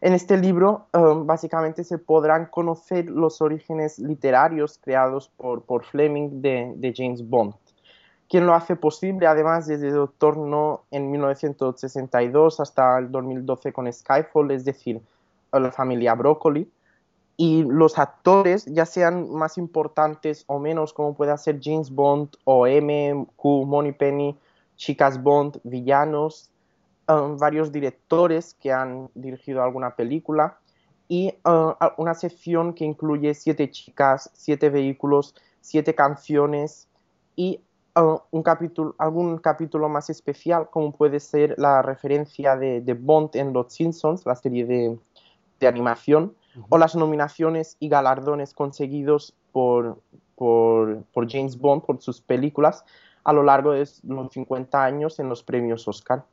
En 0.00 0.12
este 0.12 0.36
libro 0.36 0.88
eh, 0.92 0.98
básicamente 1.24 1.82
se 1.82 1.98
podrán 1.98 2.46
conocer 2.46 3.06
los 3.06 3.40
orígenes 3.40 3.98
literarios 3.98 4.78
creados 4.78 5.28
por, 5.28 5.62
por 5.62 5.84
Fleming 5.84 6.42
de, 6.42 6.92
James 6.94 7.26
Bond, 7.26 7.54
quien 8.28 8.46
lo 8.46 8.54
hace 8.54 8.76
posible 8.76 9.26
además 9.26 9.66
desde 9.66 9.90
Doctor 9.90 10.36
No 10.36 10.84
en 10.90 11.10
1962 11.10 12.60
hasta 12.60 12.98
el 12.98 13.10
2012 13.10 13.72
con 13.72 13.92
Skyfall, 13.92 14.50
es 14.50 14.64
decir, 14.64 15.00
la 15.52 15.72
familia 15.72 16.14
Broccoli, 16.14 16.70
y 17.36 17.64
los 17.64 17.98
actores, 17.98 18.64
ya 18.64 18.86
sean 18.86 19.30
más 19.30 19.58
importantes 19.58 20.44
o 20.46 20.58
menos, 20.58 20.94
como 20.94 21.14
puede 21.14 21.36
ser 21.36 21.60
James 21.62 21.90
Bond 21.90 22.30
o 22.44 22.66
M, 22.66 23.26
Q, 23.36 23.66
Moneypenny, 23.66 24.36
Chicas 24.76 25.22
Bond, 25.22 25.60
villanos, 25.62 26.50
um, 27.08 27.36
varios 27.36 27.72
directores 27.72 28.54
que 28.54 28.72
han 28.72 29.10
dirigido 29.14 29.62
alguna 29.62 29.96
película. 29.96 30.58
Y 31.08 31.34
uh, 31.44 31.74
una 31.98 32.14
sección 32.14 32.72
que 32.72 32.84
incluye 32.84 33.34
siete 33.34 33.70
chicas, 33.70 34.30
siete 34.32 34.70
vehículos, 34.70 35.34
siete 35.60 35.94
canciones 35.94 36.88
y 37.36 37.60
un 38.02 38.42
capítulo, 38.42 38.94
algún 38.98 39.38
capítulo 39.38 39.88
más 39.88 40.10
especial, 40.10 40.68
como 40.70 40.92
puede 40.92 41.20
ser 41.20 41.54
la 41.58 41.82
referencia 41.82 42.56
de, 42.56 42.98
Bond 42.98 43.30
en 43.34 43.52
Los 43.52 43.72
Simpsons, 43.72 44.26
la 44.26 44.36
serie 44.36 44.66
de, 44.66 44.98
de 45.60 45.66
animación 45.66 46.34
o 46.68 46.78
las 46.78 46.94
nominaciones 46.96 47.76
y 47.80 47.88
galardones 47.88 48.54
conseguidos 48.54 49.34
por, 49.52 49.98
por, 50.36 51.04
James 51.28 51.58
Bond, 51.58 51.82
por 51.82 52.00
sus 52.00 52.20
películas, 52.20 52.84
a 53.24 53.32
lo 53.32 53.42
largo 53.42 53.72
de 53.72 53.88
los 54.04 54.32
50 54.32 54.84
años 54.84 55.18
en 55.18 55.28
los 55.28 55.42
premios 55.42 55.86
Oscar. 55.88 56.24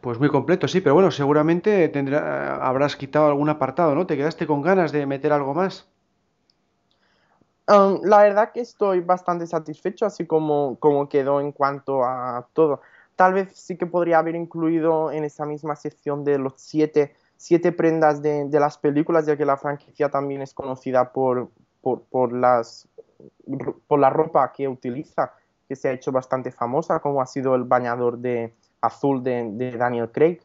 Pues 0.00 0.18
muy 0.18 0.28
completo, 0.28 0.68
sí, 0.68 0.80
pero 0.80 0.94
bueno, 0.94 1.10
seguramente 1.10 1.88
tendrá, 1.88 2.56
habrás 2.66 2.96
quitado 2.96 3.26
algún 3.26 3.48
apartado, 3.48 3.94
¿no? 3.94 4.06
¿Te 4.06 4.16
quedaste 4.16 4.46
con 4.46 4.62
ganas 4.62 4.92
de 4.92 5.06
meter 5.06 5.32
algo 5.32 5.54
más? 5.54 5.88
Um, 7.66 8.00
la 8.04 8.22
verdad 8.22 8.52
que 8.52 8.60
estoy 8.60 9.00
bastante 9.00 9.46
satisfecho, 9.46 10.04
así 10.06 10.26
como, 10.26 10.76
como 10.78 11.08
quedó 11.08 11.40
en 11.40 11.52
cuanto 11.52 12.04
a 12.04 12.46
todo. 12.52 12.80
Tal 13.16 13.32
vez 13.32 13.52
sí 13.54 13.76
que 13.76 13.86
podría 13.86 14.18
haber 14.18 14.34
incluido 14.34 15.10
en 15.10 15.24
esa 15.24 15.46
misma 15.46 15.76
sección 15.76 16.24
de 16.24 16.38
los 16.38 16.54
siete 16.56 17.14
siete 17.36 17.72
prendas 17.72 18.22
de, 18.22 18.48
las 18.52 18.78
películas, 18.78 19.26
ya 19.26 19.36
que 19.36 19.44
la 19.44 19.56
franquicia 19.56 20.08
también 20.08 20.42
es 20.42 20.54
conocida 20.54 21.12
por, 21.12 21.50
por, 21.82 22.32
las, 22.32 22.88
por 23.86 23.98
la 23.98 24.10
ropa 24.10 24.50
que 24.52 24.68
utiliza, 24.68 25.32
que 25.68 25.76
se 25.76 25.88
ha 25.88 25.92
hecho 25.92 26.12
bastante 26.12 26.50
famosa, 26.50 27.00
como 27.00 27.20
ha 27.20 27.26
sido 27.26 27.54
el 27.54 27.64
bañador 27.64 28.18
de 28.18 28.54
azul 28.80 29.22
de, 29.22 29.74
Daniel 29.76 30.10
Craig. 30.10 30.40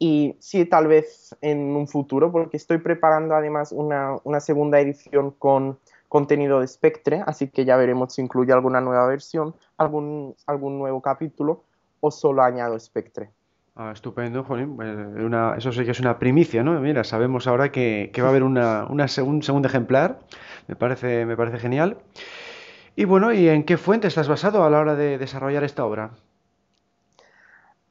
Y 0.00 0.34
sí, 0.40 0.64
tal 0.64 0.88
vez 0.88 1.36
en 1.42 1.76
un 1.76 1.86
futuro, 1.86 2.32
porque 2.32 2.56
estoy 2.56 2.78
preparando 2.78 3.36
además 3.36 3.70
una, 3.70 4.16
una, 4.24 4.40
segunda 4.40 4.80
edición 4.80 5.30
con 5.30 5.78
contenido 6.10 6.60
de 6.60 6.66
Spectre, 6.66 7.22
así 7.24 7.48
que 7.48 7.64
ya 7.64 7.76
veremos 7.76 8.12
si 8.12 8.20
incluye 8.20 8.52
alguna 8.52 8.80
nueva 8.80 9.06
versión, 9.06 9.54
algún, 9.78 10.34
algún 10.46 10.78
nuevo 10.78 11.00
capítulo 11.00 11.62
o 12.00 12.10
solo 12.10 12.42
añado 12.42 12.78
Spectre. 12.78 13.30
Ah, 13.76 13.92
estupendo, 13.92 14.42
Jolín. 14.42 14.76
Eso 15.56 15.72
sí 15.72 15.84
que 15.84 15.92
es 15.92 16.00
una 16.00 16.18
primicia, 16.18 16.64
¿no? 16.64 16.78
Mira, 16.80 17.04
sabemos 17.04 17.46
ahora 17.46 17.70
que, 17.70 18.12
va 18.18 18.26
a 18.26 18.28
haber 18.30 18.42
una, 18.42 18.86
un 18.86 19.42
segundo 19.42 19.68
ejemplar. 19.68 20.18
Me 20.66 20.74
parece, 20.76 21.24
me 21.24 21.36
parece 21.36 21.58
genial. 21.58 21.98
Y 22.96 23.04
bueno, 23.04 23.32
¿y 23.32 23.48
en 23.48 23.62
qué 23.62 23.78
fuente 23.78 24.08
estás 24.08 24.28
basado 24.28 24.64
a 24.64 24.70
la 24.70 24.80
hora 24.80 24.96
de 24.96 25.16
desarrollar 25.16 25.62
esta 25.62 25.84
obra? 25.84 26.10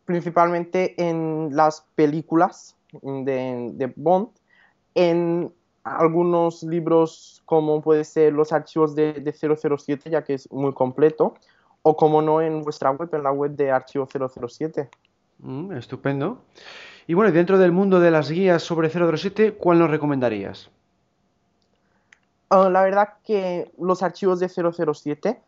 Principalmente 0.03 0.93
en 1.01 1.55
las 1.55 1.85
películas 1.95 2.75
de, 3.01 3.93
Bond, 3.95 4.29
en 4.93 5.53
algunos 5.83 6.63
libros 6.63 7.41
como 7.45 7.81
puede 7.81 8.03
ser 8.03 8.33
los 8.33 8.51
archivos 8.51 8.95
de, 8.95 9.13
de 9.13 9.33
007, 9.33 10.09
ya 10.09 10.23
que 10.23 10.35
es 10.35 10.51
muy 10.51 10.73
completo, 10.73 11.35
o 11.81 11.95
como 11.95 12.21
no 12.21 12.41
en 12.41 12.61
vuestra 12.61 12.91
web, 12.91 13.09
en 13.13 13.23
la 13.23 13.31
web 13.31 13.51
de 13.51 13.71
Archivo 13.71 14.07
007. 14.07 14.89
Mm, 15.39 15.73
estupendo. 15.73 16.39
Y 17.07 17.13
bueno, 17.13 17.31
dentro 17.31 17.57
del 17.57 17.71
mundo 17.71 17.99
de 17.99 18.11
las 18.11 18.29
guías 18.29 18.61
sobre 18.61 18.89
007, 18.89 19.53
¿cuál 19.53 19.79
nos 19.79 19.89
recomendarías? 19.89 20.69
Ah, 22.49 22.69
la 22.69 22.83
verdad 22.83 23.13
que 23.23 23.71
los 23.79 24.03
archivos 24.03 24.39
de 24.39 24.49
007, 24.49 25.41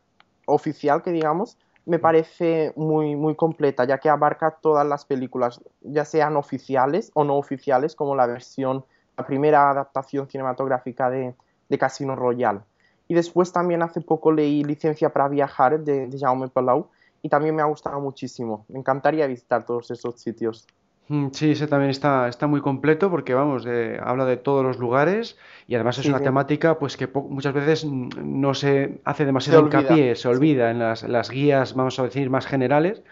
oficial 0.46 1.02
que 1.02 1.12
digamos, 1.12 1.58
me 1.86 1.98
mm. 1.98 2.02
parece 2.02 2.74
muy, 2.76 3.16
muy 3.16 3.36
completa, 3.36 3.86
ya 3.86 3.98
que 3.98 4.10
abarca 4.10 4.58
todas 4.62 4.88
las 4.88 5.06
películas, 5.06 5.62
ya 5.82 6.06
sean 6.06 6.38
oficiales 6.38 7.12
o 7.14 7.24
no 7.24 7.38
oficiales, 7.38 7.96
como 7.96 8.16
la 8.16 8.28
versión, 8.28 8.86
la 9.18 9.26
primera 9.26 9.70
adaptación 9.70 10.28
cinematográfica 10.28 11.10
de, 11.10 11.34
Casino 11.80 12.16
Royale. 12.16 12.60
Y 13.08 13.14
después 13.14 13.54
también 13.54 13.82
hace 13.82 14.02
poco 14.02 14.32
leí 14.32 14.64
Licencia 14.64 15.10
para 15.10 15.30
Viajar 15.30 15.80
de, 15.80 16.08
de 16.08 16.20
Jaume 16.20 16.50
Palau, 16.50 16.90
y 17.22 17.30
también 17.30 17.56
me 17.56 17.62
ha 17.62 17.66
gustado 17.66 18.00
muchísimo. 18.00 18.66
Me 18.68 18.80
encantaría 18.80 19.28
visitar 19.28 19.66
todos 19.66 19.92
esos 19.92 20.20
sitios. 20.20 20.68
Mm, 21.08 21.28
sí, 21.34 21.52
ese 21.52 21.68
también 21.68 21.92
está, 21.92 22.28
está 22.28 22.48
muy 22.48 22.62
completo 22.62 23.10
porque, 23.10 23.34
vamos, 23.34 23.66
habla 24.02 24.26
de 24.26 24.38
todos 24.38 24.64
los 24.64 24.78
lugares 24.80 25.38
y 25.68 25.76
además 25.76 25.98
es 25.98 26.06
una 26.06 26.22
temática 26.22 26.80
pues 26.80 26.96
que 26.96 27.08
muchas 27.08 27.54
veces 27.54 27.86
no 27.86 28.54
se 28.54 29.02
hace 29.04 29.26
demasiado 29.26 29.62
hincapié, 29.62 30.16
se 30.16 30.28
olvida 30.28 30.72
en 30.72 30.80
las, 30.80 31.04
las, 31.04 31.30
guías, 31.30 31.74
vamos 31.74 32.00
a 32.00 32.04
decir, 32.04 32.30
más 32.30 32.46
generales 32.46 33.04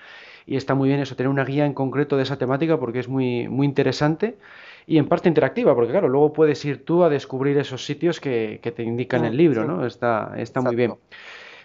y 0.49 0.55
está 0.55 0.73
muy 0.73 0.89
bien 0.89 0.99
eso, 0.99 1.15
tener 1.15 1.29
una 1.29 1.45
guía 1.45 1.67
en 1.67 1.75
concreto 1.75 2.17
de 2.17 2.23
esa 2.23 2.39
temática 2.39 2.79
porque 2.79 2.97
es 2.97 3.07
muy, 3.07 3.47
muy 3.47 3.67
interesante 3.67 4.39
y 4.87 4.97
en 4.97 5.07
parte 5.07 5.29
interactiva 5.29 5.75
porque, 5.75 5.91
claro, 5.91 6.09
luego 6.09 6.33
puedes 6.33 6.65
ir 6.65 6.83
tú 6.83 7.03
a 7.03 7.09
descubrir 7.09 7.55
esos 7.59 7.85
sitios 7.85 8.19
que, 8.19 8.59
que 8.63 8.71
te 8.71 8.81
indican 8.81 9.25
el 9.25 9.37
libro, 9.37 9.65
¿no? 9.65 9.85
Está, 9.85 10.33
está 10.37 10.61
muy 10.61 10.75
bien. 10.75 10.95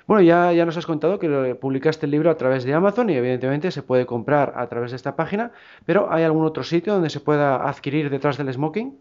Bueno, 0.06 0.22
ya, 0.22 0.52
ya 0.52 0.66
nos 0.66 0.76
has 0.76 0.84
contado 0.84 1.18
que 1.18 1.54
publicaste 1.58 2.04
el 2.04 2.12
libro 2.12 2.30
a 2.30 2.36
través 2.36 2.64
de 2.64 2.74
Amazon 2.74 3.08
y 3.08 3.14
evidentemente 3.14 3.70
se 3.70 3.80
puede 3.82 4.04
comprar 4.04 4.52
a 4.54 4.66
través 4.66 4.90
de 4.90 4.96
esta 4.96 5.16
página, 5.16 5.52
pero 5.86 6.12
¿hay 6.12 6.22
algún 6.22 6.44
otro 6.44 6.62
sitio 6.62 6.92
donde 6.92 7.08
se 7.08 7.20
pueda 7.20 7.66
adquirir 7.66 8.10
detrás 8.10 8.36
del 8.36 8.52
smoking? 8.52 8.98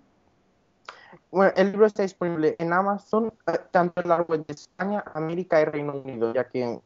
Bueno, 1.29 1.51
el 1.57 1.71
libro 1.71 1.87
está 1.87 2.03
disponible 2.03 2.55
en 2.57 2.71
Amazon, 2.71 3.33
eh, 3.47 3.59
tanto 3.71 4.01
en 4.01 4.07
la 4.07 4.21
web 4.21 4.45
de 4.45 4.53
España, 4.53 5.03
América 5.13 5.59
y 5.59 5.65
Reino 5.65 5.95
Unido, 5.95 6.33
ya 6.33 6.47
que 6.47 6.79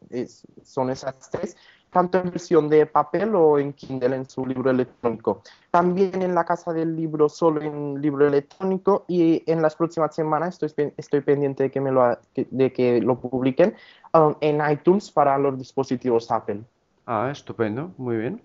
son 0.63 0.89
esas 0.89 1.29
tres 1.29 1.57
tanto 1.91 2.19
en 2.19 2.29
versión 2.29 2.69
de 2.69 2.85
papel 2.85 3.33
o 3.35 3.59
en 3.59 3.73
Kindle 3.73 4.15
en 4.15 4.29
su 4.29 4.45
libro 4.45 4.71
electrónico. 4.71 5.41
También 5.71 6.21
en 6.21 6.35
la 6.35 6.45
casa 6.45 6.73
del 6.73 6.95
libro 6.95 7.29
solo 7.29 7.61
en 7.61 8.01
libro 8.01 8.27
electrónico 8.27 9.05
y 9.07 9.43
en 9.49 9.61
las 9.61 9.75
próximas 9.75 10.13
semanas 10.13 10.61
estoy, 10.61 10.93
estoy 10.97 11.21
pendiente 11.21 11.63
de 11.63 11.71
que, 11.71 11.81
me 11.81 11.91
lo, 11.91 12.17
de 12.35 12.73
que 12.73 13.01
lo 13.01 13.19
publiquen 13.19 13.75
um, 14.13 14.35
en 14.41 14.61
iTunes 14.69 15.11
para 15.11 15.37
los 15.37 15.57
dispositivos 15.57 16.31
Apple. 16.31 16.61
Ah, 17.05 17.29
estupendo, 17.31 17.91
muy 17.97 18.17
bien. 18.17 18.41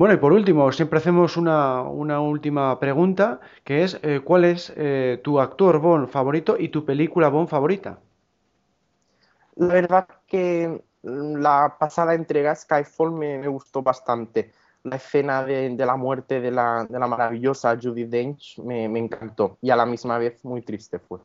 Bueno, 0.00 0.14
y 0.14 0.16
por 0.16 0.32
último, 0.32 0.72
siempre 0.72 0.98
hacemos 0.98 1.36
una, 1.36 1.82
última 1.82 2.80
pregunta, 2.80 3.40
que 3.64 3.84
es 3.84 4.00
eh, 4.02 4.22
¿cuál 4.24 4.46
es 4.46 4.72
eh, 4.76 5.20
tu 5.22 5.38
actor 5.38 5.78
Bond 5.78 6.08
favorito 6.08 6.56
y 6.58 6.70
tu 6.70 6.86
película 6.86 7.28
Bond 7.28 7.48
favorita? 7.48 7.98
La 9.56 9.74
verdad 9.74 10.08
que 10.26 10.82
la 11.02 11.76
pasada 11.78 12.14
entrega 12.14 12.54
Skyfall 12.54 13.12
me, 13.12 13.46
gustó 13.48 13.82
bastante. 13.82 14.52
La 14.82 14.96
escena 14.96 15.44
de, 15.44 15.74
la 15.76 15.96
muerte 15.96 16.40
de 16.40 16.50
la, 16.50 16.86
maravillosa 16.90 17.78
Judy 17.80 18.04
Dench 18.04 18.58
me, 18.60 18.84
encantó 18.84 19.58
y 19.60 19.70
a 19.70 19.76
la 19.76 19.84
misma 19.84 20.16
vez 20.18 20.42
muy 20.44 20.62
triste 20.62 20.98
fue. 20.98 21.18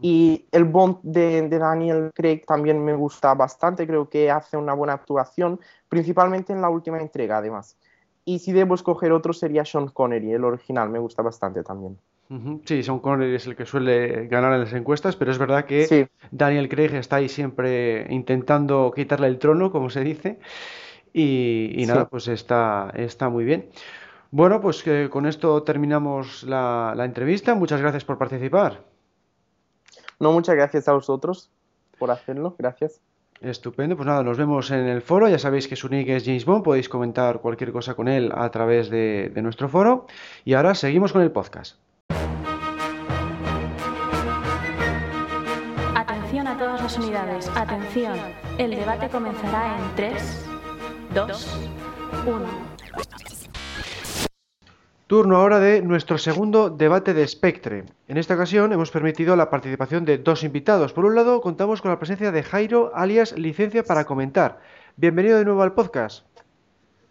Y 0.00 0.46
el 0.52 0.64
Bond 0.64 0.98
de, 1.02 1.48
Daniel 1.48 2.12
Craig 2.14 2.44
también 2.46 2.84
me 2.84 2.94
gusta 2.94 3.34
bastante, 3.34 3.86
creo 3.86 4.08
que 4.08 4.30
hace 4.30 4.56
una 4.56 4.74
buena 4.74 4.92
actuación, 4.92 5.58
principalmente 5.88 6.52
en 6.52 6.60
la 6.60 6.68
última 6.68 7.00
entrega 7.00 7.38
además. 7.38 7.76
Y 8.24 8.38
si 8.38 8.52
debo 8.52 8.74
escoger 8.74 9.12
otro 9.12 9.32
sería 9.32 9.64
Sean 9.64 9.88
Connery, 9.88 10.32
el 10.32 10.44
original, 10.44 10.90
me 10.90 10.98
gusta 10.98 11.22
bastante 11.22 11.62
también. 11.62 11.98
Sí, 12.64 12.84
Sean 12.84 13.00
Connery 13.00 13.34
es 13.34 13.46
el 13.48 13.56
que 13.56 13.66
suele 13.66 14.28
ganar 14.28 14.52
en 14.52 14.60
las 14.60 14.72
encuestas, 14.72 15.16
pero 15.16 15.32
es 15.32 15.38
verdad 15.38 15.64
que 15.64 16.08
Daniel 16.30 16.68
Craig 16.68 16.94
está 16.94 17.16
ahí 17.16 17.28
siempre 17.28 18.06
intentando 18.08 18.92
quitarle 18.94 19.26
el 19.26 19.38
trono, 19.38 19.72
como 19.72 19.90
se 19.90 20.04
dice, 20.04 20.38
y, 21.12 21.84
nada, 21.88 22.08
pues 22.08 22.28
está, 22.28 22.92
está 22.94 23.28
muy 23.28 23.44
bien. 23.44 23.70
Bueno, 24.30 24.60
pues 24.60 24.84
con 25.10 25.26
esto 25.26 25.64
terminamos 25.64 26.44
la, 26.44 26.94
la 26.96 27.04
entrevista. 27.04 27.56
Muchas 27.56 27.80
gracias 27.80 28.04
por 28.04 28.16
participar. 28.16 28.84
No, 30.20 30.30
muchas 30.30 30.54
gracias 30.54 30.86
a 30.86 30.92
vosotros 30.92 31.50
por 31.98 32.12
hacerlo. 32.12 32.54
Gracias. 32.58 33.00
Estupendo, 33.40 33.96
pues 33.96 34.06
nada, 34.06 34.22
nos 34.22 34.38
vemos 34.38 34.70
en 34.70 34.86
el 34.86 35.02
foro. 35.02 35.28
Ya 35.28 35.40
sabéis 35.40 35.66
que 35.66 35.74
su 35.74 35.88
nick 35.88 36.08
es 36.10 36.24
James 36.24 36.44
Bond, 36.44 36.62
podéis 36.62 36.88
comentar 36.88 37.40
cualquier 37.40 37.72
cosa 37.72 37.94
con 37.94 38.06
él 38.06 38.30
a 38.32 38.48
través 38.52 38.88
de, 38.88 39.32
de 39.34 39.42
nuestro 39.42 39.68
foro. 39.68 40.06
Y 40.44 40.54
ahora 40.54 40.76
seguimos 40.76 41.12
con 41.12 41.22
el 41.22 41.32
podcast. 41.32 41.76
Unidades, 46.96 47.48
atención. 47.54 48.18
El 48.58 48.70
debate 48.70 49.08
comenzará 49.08 49.78
en 49.78 49.96
3, 49.96 50.46
2, 51.14 51.58
1. 52.26 52.46
Turno 55.06 55.36
ahora 55.36 55.60
de 55.60 55.82
nuestro 55.82 56.18
segundo 56.18 56.68
debate 56.68 57.14
de 57.14 57.26
Spectre. 57.28 57.84
En 58.08 58.16
esta 58.16 58.34
ocasión 58.34 58.72
hemos 58.72 58.90
permitido 58.90 59.36
la 59.36 59.50
participación 59.50 60.04
de 60.04 60.18
dos 60.18 60.42
invitados. 60.42 60.92
Por 60.92 61.04
un 61.04 61.14
lado, 61.14 61.40
contamos 61.40 61.80
con 61.80 61.92
la 61.92 61.98
presencia 61.98 62.32
de 62.32 62.42
Jairo, 62.42 62.90
alias 62.94 63.38
Licencia 63.38 63.84
para 63.84 64.04
Comentar. 64.04 64.60
Bienvenido 64.96 65.38
de 65.38 65.44
nuevo 65.44 65.62
al 65.62 65.74
podcast. 65.74 66.24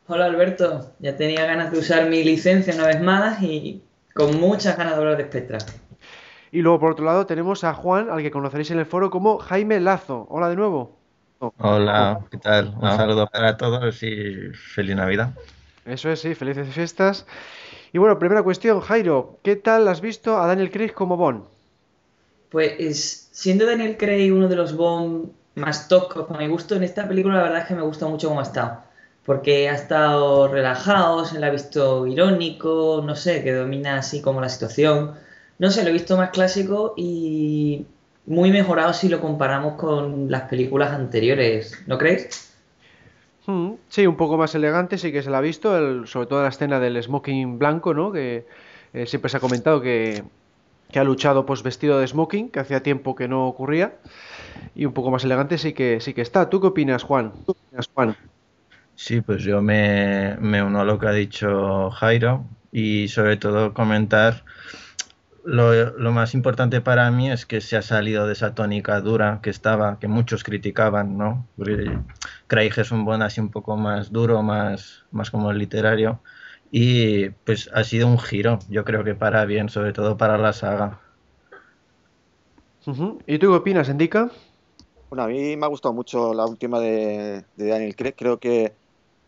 Hola 0.07 0.25
Alberto, 0.25 0.93
ya 0.99 1.15
tenía 1.15 1.45
ganas 1.45 1.71
de 1.71 1.79
usar 1.79 2.09
mi 2.09 2.23
licencia 2.23 2.73
una 2.73 2.87
vez 2.87 3.01
más 3.01 3.41
y 3.41 3.81
con 4.13 4.39
muchas 4.39 4.77
ganas 4.77 4.95
de 4.95 4.99
hablar 4.99 5.17
de 5.17 5.23
Spectre. 5.25 5.57
Y 6.51 6.61
luego, 6.61 6.79
por 6.79 6.91
otro 6.91 7.05
lado, 7.05 7.25
tenemos 7.25 7.63
a 7.63 7.73
Juan, 7.73 8.09
al 8.09 8.21
que 8.21 8.31
conoceréis 8.31 8.71
en 8.71 8.79
el 8.79 8.85
foro 8.85 9.11
como 9.11 9.37
Jaime 9.37 9.79
Lazo. 9.79 10.25
Hola 10.29 10.49
de 10.49 10.55
nuevo. 10.55 10.97
Hola, 11.59 12.21
¿qué 12.31 12.37
tal? 12.37 12.75
Un 12.81 12.89
saludo 12.89 13.27
para 13.27 13.55
todos 13.55 14.01
y 14.03 14.51
feliz 14.53 14.95
Navidad. 14.95 15.33
Eso 15.85 16.09
es, 16.09 16.19
sí, 16.19 16.35
felices 16.35 16.67
fiestas. 16.73 17.25
Y 17.93 17.97
bueno, 17.97 18.19
primera 18.19 18.43
cuestión, 18.43 18.81
Jairo, 18.81 19.39
¿qué 19.43 19.55
tal 19.55 19.87
has 19.87 20.01
visto 20.01 20.37
a 20.37 20.47
Daniel 20.47 20.71
Craig 20.71 20.91
como 20.93 21.17
Bond? 21.17 21.43
Pues 22.49 23.29
siendo 23.31 23.65
Daniel 23.65 23.95
Craig 23.97 24.31
uno 24.31 24.47
de 24.47 24.55
los 24.55 24.75
Bond 24.75 25.31
más 25.55 25.87
toscos 25.87 26.25
para 26.27 26.39
mi 26.39 26.47
gusto, 26.47 26.75
en 26.75 26.83
esta 26.83 27.07
película 27.07 27.37
la 27.37 27.43
verdad 27.43 27.61
es 27.61 27.67
que 27.67 27.75
me 27.75 27.83
gusta 27.83 28.07
mucho 28.07 28.27
cómo 28.27 28.39
ha 28.39 28.43
estado. 28.43 28.79
Porque 29.25 29.69
ha 29.69 29.75
estado 29.75 30.47
relajado, 30.47 31.25
se 31.25 31.39
le 31.39 31.45
ha 31.45 31.51
visto 31.51 32.07
irónico, 32.07 33.03
no 33.05 33.15
sé, 33.15 33.43
que 33.43 33.53
domina 33.53 33.97
así 33.97 34.21
como 34.21 34.41
la 34.41 34.49
situación. 34.49 35.13
No 35.59 35.69
sé, 35.69 35.83
lo 35.83 35.89
he 35.89 35.93
visto 35.93 36.17
más 36.17 36.31
clásico 36.31 36.93
y 36.97 37.85
muy 38.25 38.49
mejorado 38.51 38.93
si 38.93 39.09
lo 39.09 39.21
comparamos 39.21 39.75
con 39.75 40.29
las 40.31 40.43
películas 40.49 40.91
anteriores, 40.91 41.83
¿no 41.87 41.97
crees? 41.99 42.29
Mm, 43.45 43.75
sí, 43.89 44.05
un 44.07 44.17
poco 44.17 44.37
más 44.37 44.53
elegante, 44.55 44.97
sí 44.97 45.11
que 45.11 45.23
se 45.23 45.29
la 45.29 45.39
ha 45.39 45.41
visto, 45.41 45.77
el- 45.77 46.07
sobre 46.07 46.27
todo 46.27 46.43
la 46.43 46.49
escena 46.49 46.79
del 46.79 47.01
smoking 47.01 47.57
blanco, 47.57 47.93
¿no? 47.93 48.11
Que 48.11 48.45
eh, 48.93 49.05
siempre 49.05 49.29
se 49.29 49.37
ha 49.37 49.39
comentado 49.39 49.81
que, 49.81 50.25
que 50.91 50.99
ha 50.99 51.03
luchado 51.03 51.45
pues 51.45 51.63
vestido 51.63 51.99
de 51.99 52.07
smoking, 52.07 52.51
que 52.51 52.59
hacía 52.61 52.83
tiempo 52.83 53.15
que 53.15 53.27
no 53.27 53.47
ocurría, 53.47 53.99
y 54.75 54.85
un 54.85 54.93
poco 54.93 55.11
más 55.11 55.23
elegante 55.25 55.57
sí 55.59 55.73
que 55.73 56.01
sí 56.01 56.13
que 56.15 56.21
está. 56.23 56.49
¿Tú 56.49 56.61
qué 56.61 56.67
opinas, 56.69 57.03
Juan? 57.03 57.33
¿Tú 57.45 57.55
qué 57.55 57.61
opinas, 57.67 57.87
Juan? 57.93 58.17
Sí, 58.95 59.21
pues 59.21 59.43
yo 59.43 59.61
me, 59.61 60.35
me 60.39 60.61
uno 60.63 60.81
a 60.81 60.83
lo 60.85 60.99
que 60.99 61.07
ha 61.07 61.11
dicho 61.11 61.89
Jairo 61.91 62.45
y 62.71 63.07
sobre 63.07 63.37
todo 63.37 63.73
comentar 63.73 64.43
lo, 65.49 65.97
lo 65.97 66.11
más 66.11 66.33
importante 66.33 66.81
para 66.81 67.09
mí 67.11 67.31
es 67.31 67.45
que 67.45 67.61
se 67.61 67.77
ha 67.77 67.81
salido 67.81 68.27
de 68.27 68.33
esa 68.33 68.55
tónica 68.55 69.01
dura 69.01 69.39
que 69.41 69.49
estaba, 69.49 69.99
que 69.99 70.07
muchos 70.07 70.43
criticaban, 70.43 71.17
¿no? 71.17 71.47
Porque 71.57 71.97
Craig 72.47 72.73
es 72.77 72.91
un 72.91 73.05
buen 73.05 73.21
así 73.21 73.41
un 73.41 73.49
poco 73.49 73.75
más 73.77 74.11
duro, 74.11 74.41
más, 74.43 75.03
más 75.11 75.31
como 75.31 75.51
literario 75.51 76.21
y 76.71 77.29
pues 77.29 77.69
ha 77.73 77.83
sido 77.83 78.07
un 78.07 78.19
giro, 78.19 78.59
yo 78.69 78.85
creo 78.85 79.03
que 79.03 79.15
para 79.15 79.45
bien, 79.45 79.69
sobre 79.69 79.93
todo 79.93 80.17
para 80.17 80.37
la 80.37 80.53
saga. 80.53 80.99
¿Y 83.27 83.37
tú 83.37 83.47
qué 83.51 83.55
opinas, 83.55 83.89
Indica? 83.89 84.31
Bueno, 85.09 85.23
a 85.23 85.27
mí 85.27 85.55
me 85.57 85.65
ha 85.65 85.69
gustado 85.69 85.93
mucho 85.93 86.33
la 86.33 86.45
última 86.45 86.79
de, 86.79 87.43
de 87.55 87.67
Daniel 87.67 87.95
Craig. 87.95 88.13
Creo 88.15 88.39
que 88.39 88.73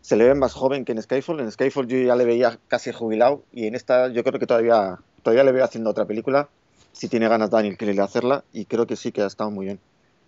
se 0.00 0.16
le 0.16 0.24
ve 0.24 0.34
más 0.34 0.52
joven 0.52 0.84
que 0.84 0.92
en 0.92 1.02
Skyfall. 1.02 1.40
En 1.40 1.50
Skyfall 1.50 1.86
yo 1.86 1.98
ya 1.98 2.16
le 2.16 2.24
veía 2.24 2.58
casi 2.68 2.92
jubilado 2.92 3.44
y 3.52 3.66
en 3.66 3.74
esta 3.74 4.08
yo 4.08 4.24
creo 4.24 4.40
que 4.40 4.46
todavía, 4.46 4.98
todavía 5.22 5.44
le 5.44 5.52
veo 5.52 5.64
haciendo 5.64 5.90
otra 5.90 6.04
película. 6.04 6.48
Si 6.92 7.08
tiene 7.08 7.28
ganas 7.28 7.50
Daniel 7.50 7.76
Craig 7.76 7.96
de 7.96 8.02
hacerla 8.02 8.44
y 8.52 8.66
creo 8.66 8.86
que 8.86 8.96
sí 8.96 9.12
que 9.12 9.22
ha 9.22 9.26
estado 9.26 9.50
muy 9.50 9.66
bien. 9.66 9.80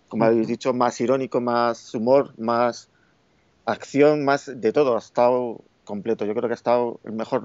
Como 0.08 0.24
habéis 0.24 0.48
dicho, 0.48 0.72
más 0.72 1.00
irónico, 1.00 1.40
más 1.40 1.94
humor, 1.94 2.32
más 2.38 2.88
acción, 3.64 4.24
más 4.24 4.50
de 4.54 4.72
todo. 4.72 4.94
Ha 4.94 4.98
estado 4.98 5.60
completo. 5.84 6.24
Yo 6.24 6.34
creo 6.34 6.48
que 6.48 6.54
ha 6.54 6.56
estado 6.56 7.00
el 7.04 7.12
mejor, 7.12 7.42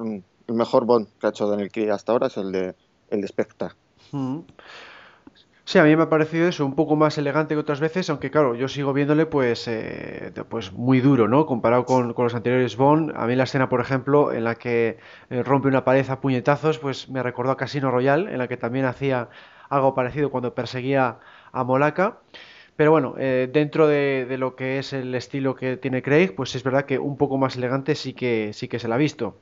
el 0.47 0.53
mejor 0.53 0.85
Bond 0.85 1.07
que 1.19 1.27
ha 1.27 1.29
hecho 1.29 1.47
Daniel 1.47 1.71
Craig 1.71 1.89
hasta 1.89 2.11
ahora 2.11 2.27
es 2.27 2.37
el 2.37 2.51
de, 2.51 2.75
el 3.09 3.21
de 3.21 3.27
Spectre. 3.27 3.69
Mm. 4.11 4.39
Sí, 5.69 5.77
a 5.77 5.83
mí 5.83 5.95
me 5.95 6.01
ha 6.01 6.09
parecido 6.09 6.47
eso, 6.47 6.65
un 6.65 6.73
poco 6.73 6.95
más 6.95 7.19
elegante 7.19 7.53
que 7.53 7.59
otras 7.59 7.79
veces, 7.79 8.09
aunque 8.09 8.31
claro, 8.31 8.55
yo 8.55 8.67
sigo 8.67 8.91
viéndole 8.91 9.27
pues, 9.27 9.67
eh, 9.67 10.33
pues 10.49 10.73
muy 10.73 10.99
duro, 10.99 11.27
¿no? 11.27 11.45
Comparado 11.45 11.85
con, 11.85 12.15
con 12.15 12.23
los 12.23 12.33
anteriores 12.33 12.75
Bond. 12.75 13.13
A 13.15 13.27
mí 13.27 13.35
la 13.35 13.43
escena, 13.43 13.69
por 13.69 13.79
ejemplo, 13.79 14.33
en 14.33 14.45
la 14.45 14.55
que 14.55 14.97
eh, 15.29 15.43
rompe 15.43 15.67
una 15.67 15.85
pared 15.85 16.09
a 16.09 16.21
puñetazos, 16.21 16.79
pues 16.79 17.07
me 17.09 17.21
recordó 17.21 17.51
a 17.51 17.57
Casino 17.57 17.91
Royale, 17.91 18.31
en 18.31 18.39
la 18.39 18.47
que 18.47 18.57
también 18.57 18.85
hacía 18.85 19.29
algo 19.69 19.93
parecido 19.93 20.31
cuando 20.31 20.55
perseguía 20.55 21.19
a 21.51 21.63
Molaka. 21.63 22.17
Pero 22.75 22.89
bueno, 22.89 23.13
eh, 23.19 23.47
dentro 23.53 23.87
de, 23.87 24.25
de 24.27 24.39
lo 24.39 24.55
que 24.55 24.79
es 24.79 24.91
el 24.91 25.13
estilo 25.13 25.53
que 25.53 25.77
tiene 25.77 26.01
Craig, 26.01 26.33
pues 26.35 26.55
es 26.55 26.63
verdad 26.63 26.85
que 26.85 26.97
un 26.97 27.15
poco 27.15 27.37
más 27.37 27.55
elegante 27.55 27.93
sí 27.93 28.13
que, 28.13 28.53
sí 28.53 28.67
que 28.67 28.79
se 28.79 28.87
la 28.87 28.95
ha 28.95 28.97
visto. 28.97 29.37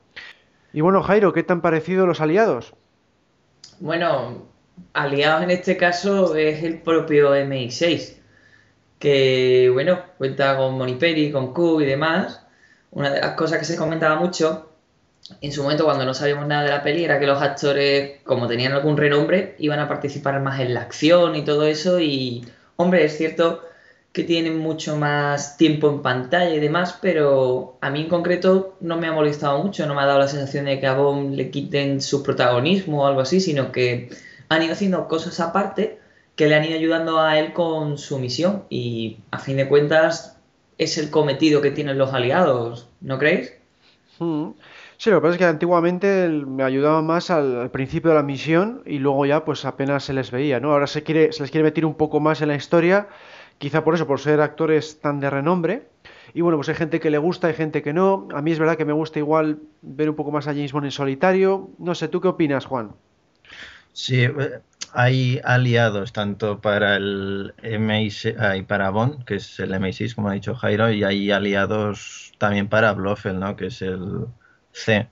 Y 0.74 0.82
bueno, 0.82 1.02
Jairo, 1.02 1.32
¿qué 1.32 1.42
te 1.42 1.54
han 1.54 1.62
parecido 1.62 2.06
los 2.06 2.20
aliados? 2.20 2.74
Bueno, 3.80 4.57
aliados 4.92 5.42
en 5.42 5.50
este 5.50 5.76
caso 5.76 6.34
es 6.36 6.62
el 6.62 6.80
propio 6.80 7.34
MI6, 7.34 8.14
que 8.98 9.70
bueno, 9.72 10.00
cuenta 10.18 10.56
con 10.56 10.76
Moniperi, 10.76 11.30
con 11.30 11.52
Q 11.52 11.82
y 11.82 11.86
demás. 11.86 12.42
Una 12.90 13.10
de 13.10 13.20
las 13.20 13.34
cosas 13.34 13.58
que 13.58 13.64
se 13.64 13.76
comentaba 13.76 14.16
mucho 14.16 14.70
en 15.40 15.52
su 15.52 15.62
momento 15.62 15.84
cuando 15.84 16.04
no 16.04 16.14
sabíamos 16.14 16.46
nada 16.46 16.64
de 16.64 16.70
la 16.70 16.82
peli 16.82 17.04
era 17.04 17.20
que 17.20 17.26
los 17.26 17.40
actores, 17.42 18.20
como 18.24 18.48
tenían 18.48 18.72
algún 18.72 18.96
renombre, 18.96 19.54
iban 19.58 19.78
a 19.78 19.88
participar 19.88 20.40
más 20.40 20.60
en 20.60 20.74
la 20.74 20.80
acción 20.82 21.36
y 21.36 21.44
todo 21.44 21.66
eso. 21.66 22.00
Y 22.00 22.46
hombre, 22.76 23.04
es 23.04 23.16
cierto 23.16 23.62
que 24.12 24.24
tienen 24.24 24.58
mucho 24.58 24.96
más 24.96 25.56
tiempo 25.56 25.88
en 25.90 26.02
pantalla 26.02 26.54
y 26.54 26.60
demás, 26.60 26.98
pero 27.00 27.76
a 27.80 27.90
mí 27.90 28.02
en 28.02 28.08
concreto 28.08 28.76
no 28.80 28.96
me 28.96 29.06
ha 29.06 29.12
molestado 29.12 29.62
mucho, 29.62 29.86
no 29.86 29.94
me 29.94 30.00
ha 30.00 30.06
dado 30.06 30.18
la 30.18 30.28
sensación 30.28 30.64
de 30.64 30.80
que 30.80 30.86
a 30.86 30.94
Bond 30.94 31.34
le 31.34 31.50
quiten 31.50 32.00
su 32.00 32.22
protagonismo 32.22 33.02
o 33.02 33.06
algo 33.06 33.20
así, 33.20 33.40
sino 33.40 33.70
que 33.70 34.08
han 34.48 34.62
ido 34.62 34.72
haciendo 34.72 35.08
cosas 35.08 35.40
aparte 35.40 35.98
que 36.36 36.46
le 36.46 36.54
han 36.54 36.64
ido 36.64 36.76
ayudando 36.76 37.20
a 37.20 37.38
él 37.38 37.52
con 37.52 37.98
su 37.98 38.18
misión 38.18 38.64
y 38.70 39.18
a 39.30 39.38
fin 39.38 39.56
de 39.56 39.68
cuentas 39.68 40.38
es 40.78 40.96
el 40.98 41.10
cometido 41.10 41.60
que 41.60 41.72
tienen 41.72 41.98
los 41.98 42.14
aliados, 42.14 42.88
¿no 43.00 43.18
creéis? 43.18 43.52
Mm. 44.20 44.50
Sí, 44.96 45.10
lo 45.10 45.16
que 45.16 45.22
pasa 45.22 45.32
es 45.34 45.38
que 45.38 45.44
antiguamente 45.44 46.28
me 46.28 46.64
ayudaba 46.64 47.02
más 47.02 47.30
al, 47.30 47.60
al 47.60 47.70
principio 47.70 48.10
de 48.10 48.16
la 48.16 48.22
misión 48.22 48.82
y 48.84 48.98
luego 48.98 49.26
ya 49.26 49.44
pues 49.44 49.64
apenas 49.64 50.04
se 50.04 50.12
les 50.12 50.30
veía, 50.30 50.58
¿no? 50.60 50.72
Ahora 50.72 50.88
se 50.88 51.04
quiere, 51.04 51.32
se 51.32 51.42
les 51.42 51.50
quiere 51.52 51.64
meter 51.64 51.84
un 51.84 51.94
poco 51.94 52.18
más 52.18 52.40
en 52.42 52.48
la 52.48 52.56
historia, 52.56 53.08
quizá 53.58 53.84
por 53.84 53.94
eso, 53.94 54.06
por 54.06 54.18
ser 54.20 54.40
actores 54.40 55.00
tan 55.00 55.20
de 55.20 55.30
renombre. 55.30 55.88
Y 56.34 56.40
bueno, 56.40 56.58
pues 56.58 56.68
hay 56.68 56.74
gente 56.74 57.00
que 57.00 57.10
le 57.10 57.18
gusta, 57.18 57.46
hay 57.48 57.54
gente 57.54 57.82
que 57.82 57.92
no. 57.92 58.28
A 58.34 58.42
mí 58.42 58.52
es 58.52 58.58
verdad 58.58 58.76
que 58.76 58.84
me 58.84 58.92
gusta 58.92 59.18
igual 59.18 59.60
ver 59.82 60.10
un 60.10 60.16
poco 60.16 60.30
más 60.32 60.46
a 60.48 60.52
James 60.52 60.72
Bond 60.72 60.86
en 60.86 60.90
solitario. 60.92 61.70
No 61.78 61.94
sé, 61.94 62.08
¿tú 62.08 62.20
qué 62.20 62.28
opinas, 62.28 62.66
Juan? 62.66 62.92
Sí, 63.98 64.22
eh, 64.22 64.60
hay 64.92 65.40
aliados 65.42 66.12
tanto 66.12 66.60
para 66.60 66.94
el 66.94 67.52
MI6, 67.64 68.36
ah, 68.38 68.56
y 68.56 68.62
para 68.62 68.90
Bond, 68.90 69.24
que 69.24 69.34
es 69.34 69.58
el 69.58 69.72
MI6, 69.72 70.14
como 70.14 70.28
ha 70.28 70.34
dicho 70.34 70.54
Jairo, 70.54 70.88
y 70.92 71.02
hay 71.02 71.32
aliados 71.32 72.32
también 72.38 72.68
para 72.68 72.92
Blofeld, 72.92 73.40
¿no? 73.40 73.56
Que 73.56 73.66
es 73.66 73.82
el 73.82 74.26
C, 74.70 75.08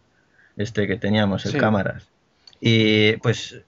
este 0.56 0.86
que 0.86 0.96
teníamos, 0.98 1.44
el 1.46 1.52
Sí. 1.52 1.58
cámaras. 1.58 2.12
Y 2.60 3.16
pues 3.16 3.60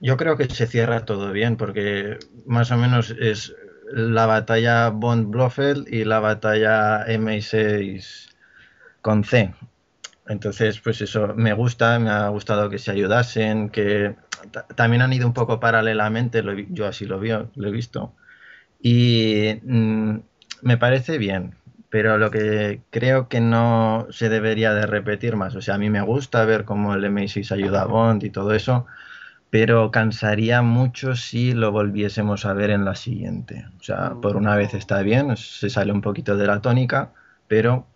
yo 0.00 0.16
creo 0.16 0.38
que 0.38 0.48
se 0.48 0.66
cierra 0.66 1.04
todo 1.04 1.30
bien, 1.30 1.58
porque 1.58 2.16
más 2.46 2.70
o 2.70 2.78
menos 2.78 3.10
es 3.10 3.54
la 3.92 4.24
batalla 4.24 4.88
Bond-Blofeld 4.88 5.92
y 5.92 6.04
la 6.04 6.20
batalla 6.20 7.04
MI6 7.06 8.34
con 9.02 9.24
C. 9.24 9.54
Entonces, 10.28 10.80
pues 10.80 11.00
eso, 11.00 11.34
me 11.36 11.52
gusta, 11.54 11.98
me 11.98 12.10
ha 12.10 12.28
gustado 12.28 12.68
que 12.70 12.78
se 12.78 12.90
ayudasen, 12.90 13.70
que 13.70 14.16
ta- 14.52 14.66
también 14.68 15.02
han 15.02 15.12
ido 15.12 15.26
un 15.26 15.32
poco 15.34 15.58
paralelamente, 15.60 16.42
lo 16.42 16.54
vi- 16.54 16.68
yo 16.70 16.86
así 16.86 17.06
lo 17.06 17.18
veo, 17.18 17.50
lo 17.54 17.68
he 17.68 17.70
visto. 17.72 18.14
Y 18.80 19.60
mm, 19.64 20.18
me 20.62 20.76
parece 20.78 21.18
bien, 21.18 21.54
pero 21.90 22.18
lo 22.18 22.30
que 22.30 22.82
creo 22.90 23.28
que 23.28 23.40
no 23.40 24.06
se 24.10 24.28
debería 24.28 24.74
de 24.74 24.86
repetir 24.86 25.36
más. 25.36 25.54
O 25.56 25.62
sea, 25.62 25.74
a 25.76 25.78
mí 25.78 25.90
me 25.90 26.02
gusta 26.02 26.44
ver 26.44 26.64
cómo 26.64 26.94
el 26.94 27.04
MI6 27.04 27.52
ayuda 27.52 27.82
a 27.82 27.86
Bond 27.86 28.24
y 28.24 28.30
todo 28.30 28.54
eso, 28.54 28.86
pero 29.50 29.90
cansaría 29.90 30.62
mucho 30.62 31.16
si 31.16 31.52
lo 31.54 31.72
volviésemos 31.72 32.44
a 32.44 32.52
ver 32.52 32.70
en 32.70 32.84
la 32.84 32.94
siguiente. 32.94 33.66
O 33.80 33.82
sea, 33.82 34.14
por 34.20 34.36
una 34.36 34.56
vez 34.56 34.74
está 34.74 35.02
bien, 35.02 35.36
se 35.36 35.70
sale 35.70 35.92
un 35.92 36.02
poquito 36.02 36.36
de 36.36 36.46
la 36.46 36.60
tónica, 36.60 37.12
pero 37.46 37.86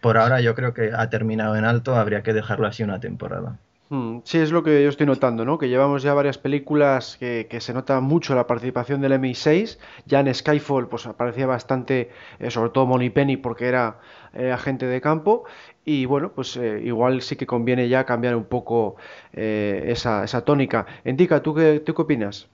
por 0.00 0.18
ahora 0.18 0.40
yo 0.40 0.54
creo 0.54 0.74
que 0.74 0.92
ha 0.94 1.10
terminado 1.10 1.56
en 1.56 1.64
alto, 1.64 1.96
habría 1.96 2.22
que 2.22 2.32
dejarlo 2.32 2.66
así 2.66 2.82
una 2.82 3.00
temporada. 3.00 3.58
Hmm, 3.90 4.20
sí, 4.22 4.38
es 4.38 4.52
lo 4.52 4.62
que 4.62 4.84
yo 4.84 4.88
estoy 4.88 5.06
notando, 5.06 5.44
¿no? 5.44 5.58
Que 5.58 5.68
llevamos 5.68 6.04
ya 6.04 6.14
varias 6.14 6.38
películas 6.38 7.16
que, 7.18 7.48
se 7.60 7.74
nota 7.74 8.00
mucho 8.00 8.36
la 8.36 8.46
participación 8.46 9.00
del 9.00 9.14
MI6. 9.14 9.80
Ya 10.06 10.20
en 10.20 10.32
Skyfall, 10.32 10.88
pues 10.88 11.06
aparecía 11.06 11.46
bastante, 11.48 12.10
eh, 12.38 12.50
sobre 12.52 12.70
todo 12.70 12.88
Penny 13.12 13.36
porque 13.36 13.66
era 13.66 13.98
eh, 14.32 14.52
agente 14.52 14.86
de 14.86 15.00
campo. 15.00 15.42
Y 15.84 16.04
bueno, 16.04 16.30
pues 16.32 16.56
eh, 16.56 16.80
igual 16.84 17.20
sí 17.20 17.34
que 17.34 17.48
conviene 17.48 17.88
ya 17.88 18.04
cambiar 18.04 18.36
un 18.36 18.44
poco 18.44 18.94
esa, 19.32 20.22
esa, 20.22 20.44
tónica. 20.44 20.86
Indica, 21.04 21.42
¿tú 21.42 21.52
qué, 21.54 21.80
¿tú 21.80 21.92
qué 21.92 22.02
opinas? 22.02 22.48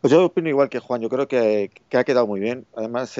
Pues 0.00 0.12
yo 0.12 0.24
opino 0.24 0.48
igual 0.48 0.70
que 0.70 0.78
Juan, 0.78 1.02
yo 1.02 1.10
creo 1.10 1.28
que, 1.28 1.70
ha 1.92 2.04
quedado 2.04 2.26
muy 2.26 2.40
bien. 2.40 2.64
Además, 2.74 3.18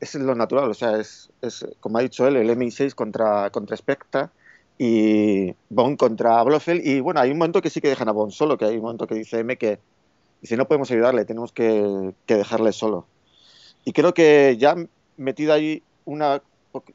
es 0.00 0.14
lo 0.14 0.34
natural, 0.34 0.70
o 0.70 0.74
sea, 0.74 0.98
es, 0.98 1.30
es, 1.42 1.66
como 1.80 1.98
ha 1.98 2.02
dicho 2.02 2.26
él, 2.26 2.36
el 2.36 2.50
MI6 2.50 2.94
contra, 2.94 3.50
contra 3.50 3.76
Spectra 3.76 4.32
y 4.78 5.54
Bond 5.68 5.98
contra 5.98 6.42
Blofeld. 6.42 6.86
Y 6.86 7.00
bueno, 7.00 7.20
hay 7.20 7.30
un 7.30 7.38
momento 7.38 7.60
que 7.60 7.68
sí 7.68 7.82
que 7.82 7.88
dejan 7.88 8.08
a 8.08 8.12
Bond 8.12 8.32
solo, 8.32 8.56
que 8.56 8.64
hay 8.64 8.76
un 8.76 8.82
momento 8.82 9.06
que 9.06 9.14
dice 9.14 9.40
M 9.40 9.56
que 9.58 9.78
dice 10.40 10.56
no 10.56 10.66
podemos 10.66 10.90
ayudarle, 10.90 11.26
tenemos 11.26 11.52
que, 11.52 12.14
dejarle 12.26 12.72
solo. 12.72 13.06
Y 13.84 13.92
creo 13.92 14.14
que 14.14 14.56
ya 14.58 14.74
metido 15.18 15.52
ahí 15.52 15.82
una, 16.06 16.42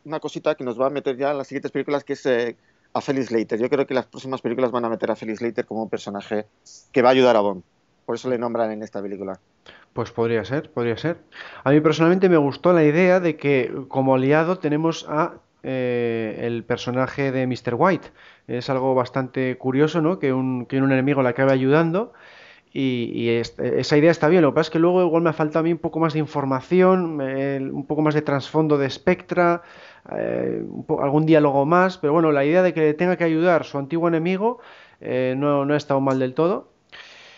una, 0.04 0.20
cosita 0.20 0.56
que 0.56 0.64
nos 0.64 0.82
va 0.82 0.88
a 0.88 0.90
meter 0.90 1.16
ya 1.16 1.32
en 1.32 1.38
las 1.38 1.48
siguientes 1.48 1.72
películas, 1.72 2.04
que 2.04 2.14
es 2.14 2.26
eh, 2.26 2.56
a 2.94 3.02
Felix 3.02 3.30
Leiter. 3.32 3.60
Yo 3.60 3.70
creo 3.70 3.86
que 3.86 3.94
las 3.94 4.08
próximas 4.08 4.42
películas 4.42 4.72
van 4.72 4.86
a 4.86 4.90
meter 4.90 5.12
a 5.12 5.16
Felix 5.16 5.42
Leiter 5.42 5.66
como 5.66 5.84
un 5.84 5.90
personaje 5.90 6.48
que 6.92 7.02
va 7.04 7.10
a 7.10 7.12
ayudar 7.12 7.36
a 7.36 7.42
Bond. 7.42 7.64
Por 8.06 8.16
eso 8.16 8.30
le 8.30 8.38
nombran 8.38 8.72
en 8.72 8.84
esta 8.84 9.02
película. 9.02 9.40
Pues 9.94 10.12
podría 10.12 10.44
ser, 10.46 10.72
podría 10.72 10.98
ser. 10.98 11.18
A 11.64 11.72
mí 11.72 11.80
personalmente 11.82 12.30
me 12.30 12.38
gustó 12.38 12.74
la 12.74 12.84
idea 12.84 13.20
de 13.20 13.38
que 13.38 13.74
como 13.88 14.16
aliado 14.16 14.60
tenemos 14.60 15.06
a 15.10 15.36
eh, 15.64 16.42
el 16.42 16.64
personaje 16.64 17.32
de 17.32 17.48
Mr. 17.48 17.76
White. 17.76 18.10
Es 18.48 18.70
algo 18.70 18.94
bastante 18.94 19.58
curioso, 19.58 20.02
¿no? 20.02 20.20
Que 20.20 20.34
un, 20.34 20.66
que 20.68 20.80
un 20.80 20.92
enemigo 20.92 21.24
le 21.24 21.30
acabe 21.30 21.54
ayudando. 21.54 22.14
Y, 22.78 23.30
esa 23.30 23.98
idea 23.98 24.12
está 24.12 24.28
bien, 24.28 24.42
lo 24.42 24.52
que 24.52 24.56
pasa 24.56 24.68
es 24.68 24.72
que 24.72 24.80
luego 24.80 25.02
igual 25.02 25.24
me 25.24 25.30
ha 25.30 25.34
faltado 25.34 25.60
a 25.60 25.64
mí 25.64 25.72
un 25.72 25.78
poco 25.78 26.02
más 26.02 26.12
de 26.12 26.20
información, 26.20 27.22
un 27.22 27.86
poco 27.88 28.02
más 28.02 28.14
de 28.14 28.22
trasfondo 28.22 28.78
de 28.78 28.90
Spectra, 28.90 29.62
eh, 30.12 30.62
algún 31.00 31.26
diálogo 31.26 31.66
más, 31.66 31.98
pero 31.98 32.12
bueno, 32.12 32.34
la 32.34 32.44
idea 32.44 32.62
de 32.64 32.74
que 32.74 32.82
le 32.82 32.94
tenga 32.94 33.16
que 33.16 33.24
ayudar 33.24 33.64
su 33.64 33.78
antiguo 33.78 34.10
enemigo 34.10 34.60
eh, 35.00 35.36
no, 35.38 35.64
no 35.64 35.74
ha 35.74 35.78
estado 35.78 36.02
mal 36.02 36.20
del 36.20 36.34
todo. 36.34 36.75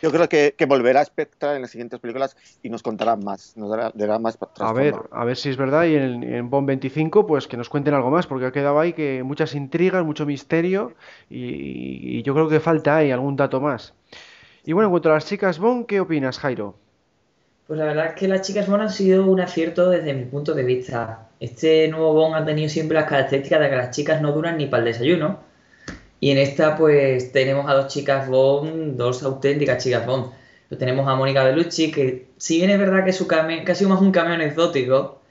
Yo 0.02 0.12
creo 0.12 0.30
que, 0.30 0.54
volverá 0.68 1.04
Spectra 1.04 1.56
en 1.56 1.62
las 1.64 1.72
siguientes 1.72 2.00
películas 2.00 2.38
y 2.62 2.70
nos 2.70 2.84
contará 2.84 3.16
más, 3.16 3.58
nos 3.58 3.70
dará, 3.70 4.20
más 4.20 4.38
A 4.60 4.74
ver, 4.74 4.96
a 5.12 5.26
ver 5.26 5.38
si 5.38 5.50
es 5.50 5.58
verdad 5.58 5.86
y 5.86 5.96
en, 5.96 6.24
en 6.24 6.50
Bond 6.50 6.68
25 6.68 7.26
pues 7.26 7.48
que 7.48 7.58
nos 7.58 7.70
cuenten 7.70 7.94
algo 7.94 8.12
más 8.12 8.28
porque 8.28 8.46
ha 8.46 8.52
quedado 8.52 8.80
ahí 8.80 8.94
que 8.94 9.24
muchas 9.24 9.56
intrigas, 9.56 10.06
mucho 10.06 10.26
misterio 10.26 10.94
y, 11.30 12.22
yo 12.24 12.34
creo 12.34 12.50
que 12.50 12.60
falta 12.60 12.98
ahí 12.98 13.12
algún 13.12 13.36
dato 13.36 13.62
más. 13.62 13.94
Y 14.66 14.74
bueno, 14.74 14.88
en 14.88 14.92
cuanto 14.92 15.10
a 15.10 15.14
las 15.14 15.26
chicas 15.26 15.60
Bond, 15.60 15.86
¿qué 15.86 16.00
opinas, 16.00 16.40
Jairo? 16.40 16.76
Pues 17.68 17.80
la 17.80 17.86
verdad 17.86 18.08
es 18.08 18.14
que 18.14 18.28
las 18.28 18.42
chicas 18.42 18.68
Bond 18.68 18.84
han 18.84 18.90
sido 18.90 19.26
un 19.26 19.40
acierto 19.40 19.90
desde 19.90 20.14
mi 20.14 20.26
punto 20.26 20.54
de 20.54 20.64
vista. 20.64 21.28
Este 21.40 21.88
nuevo 21.88 22.14
Bond 22.14 22.36
ha 22.36 22.46
tenido 22.46 22.70
siempre 22.70 22.96
las 22.96 23.10
características 23.10 23.62
de 23.62 23.70
que 23.70 23.76
las 23.76 23.96
chicas 23.96 24.22
no 24.22 24.32
duran 24.32 24.58
ni 24.58 24.68
para 24.68 24.84
el 24.84 24.94
desayuno 24.94 25.47
y 26.20 26.32
en 26.32 26.38
esta, 26.40 26.76
pues, 26.78 27.32
tenemos 27.32 27.70
a 27.70 27.74
dos 27.74 27.88
chicas 27.88 28.28
Bond, 28.28 28.98
dos 28.98 29.24
auténticas 29.24 29.84
chicas 29.84 30.06
Bond. 30.06 30.32
Pues 30.68 30.80
tenemos 30.80 31.08
a 31.08 31.16
Mónica 31.16 31.44
Bellucci, 31.44 31.92
que 31.92 32.28
si 32.38 32.58
bien 32.58 32.70
es 32.72 32.80
verdad 32.80 33.06
que 33.06 33.14
su 33.14 33.28
cameo, 33.28 33.64
que 33.64 33.72
ha 33.72 33.76
sido 33.76 33.90
más 33.90 34.02
un 34.02 34.12
cameo 34.12 34.34
anecdótico, 34.34 35.22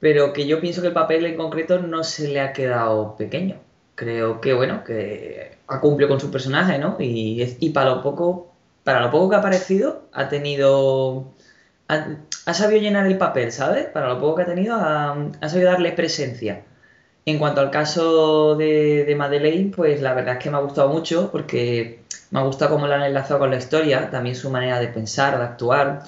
pero 0.00 0.32
que 0.32 0.46
yo 0.46 0.60
pienso 0.60 0.82
que 0.82 0.88
el 0.88 0.94
papel 0.94 1.26
en 1.26 1.36
concreto 1.36 1.80
no 1.80 2.04
se 2.04 2.28
le 2.28 2.40
ha 2.40 2.52
quedado 2.52 3.16
pequeño. 3.16 3.56
Creo 3.94 4.40
que, 4.40 4.54
bueno, 4.54 4.84
que 4.84 5.58
ha 5.66 5.80
cumplido 5.80 6.08
con 6.10 6.20
su 6.20 6.30
personaje, 6.30 6.78
¿no? 6.78 6.96
Y, 7.00 7.56
y 7.60 7.70
para 7.70 7.90
lo 7.90 8.02
poco, 8.02 8.52
para 8.84 9.00
lo 9.00 9.10
poco 9.10 9.30
que 9.30 9.36
ha 9.36 9.38
aparecido, 9.38 10.08
ha 10.12 10.28
tenido. 10.28 11.32
Ha, 11.88 12.54
sabido 12.54 12.80
llenar 12.80 13.06
el 13.06 13.18
papel, 13.18 13.52
¿sabes? 13.52 13.86
Para 13.86 14.08
lo 14.08 14.20
poco 14.20 14.36
que 14.36 14.42
ha 14.42 14.46
tenido, 14.46 14.74
ha, 14.76 15.12
ha 15.40 15.48
sabido 15.48 15.70
darle 15.70 15.92
presencia. 15.92 16.64
En 17.26 17.38
cuanto 17.38 17.60
al 17.62 17.70
caso 17.70 18.54
de, 18.56 19.14
Madeleine, 19.16 19.72
pues 19.74 20.02
la 20.02 20.12
verdad 20.12 20.34
es 20.34 20.42
que 20.42 20.50
me 20.50 20.58
ha 20.58 20.60
gustado 20.60 20.90
mucho 20.90 21.30
porque 21.32 22.00
me 22.30 22.40
ha 22.40 22.42
gustado 22.42 22.72
cómo 22.72 22.86
la 22.86 22.96
han 22.96 23.02
enlazado 23.02 23.40
con 23.40 23.50
la 23.50 23.56
historia, 23.56 24.10
también 24.10 24.36
su 24.36 24.50
manera 24.50 24.78
de 24.78 24.88
pensar, 24.88 25.38
de 25.38 25.44
actuar, 25.44 26.02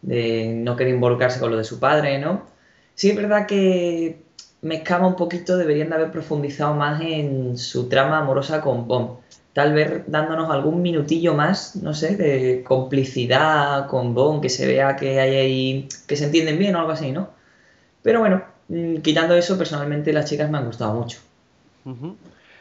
de 0.00 0.46
no 0.46 0.76
querer 0.76 0.94
involucrarse 0.94 1.40
con 1.40 1.50
lo 1.50 1.58
de 1.58 1.64
su 1.64 1.78
padre, 1.78 2.18
¿no? 2.18 2.46
Sí 2.94 3.10
es 3.10 3.16
verdad 3.16 3.46
que 3.46 4.22
me 4.62 4.76
escama 4.76 5.06
un 5.08 5.16
poquito, 5.16 5.56
deberían 5.58 5.90
de 5.90 5.96
haber 5.96 6.10
profundizado 6.10 6.74
más 6.74 7.02
en 7.02 7.58
su 7.58 7.88
trama 7.88 8.18
amorosa 8.18 8.62
con 8.62 8.86
Bond. 8.88 9.18
Tal 9.52 9.74
vez 9.74 10.04
dándonos 10.06 10.50
algún 10.50 10.80
minutillo 10.80 11.34
más, 11.34 11.76
no 11.76 11.92
sé, 11.92 12.16
de 12.16 12.64
complicidad 12.64 13.86
con 13.88 14.14
Bond, 14.14 14.40
que 14.40 14.48
se 14.48 14.66
vea 14.66 14.96
que 14.96 15.20
hay 15.20 15.36
ahí, 15.36 15.88
que 16.06 16.16
se 16.16 16.24
entienden 16.26 16.58
bien 16.58 16.74
o 16.76 16.78
algo 16.80 16.92
así, 16.92 17.12
¿no? 17.12 17.30
Pero 18.02 18.20
bueno, 18.20 18.42
quitando 19.02 19.34
eso, 19.34 19.58
personalmente 19.58 20.12
las 20.12 20.28
chicas 20.28 20.50
me 20.50 20.58
han 20.58 20.66
gustado 20.66 20.94
mucho. 20.94 21.18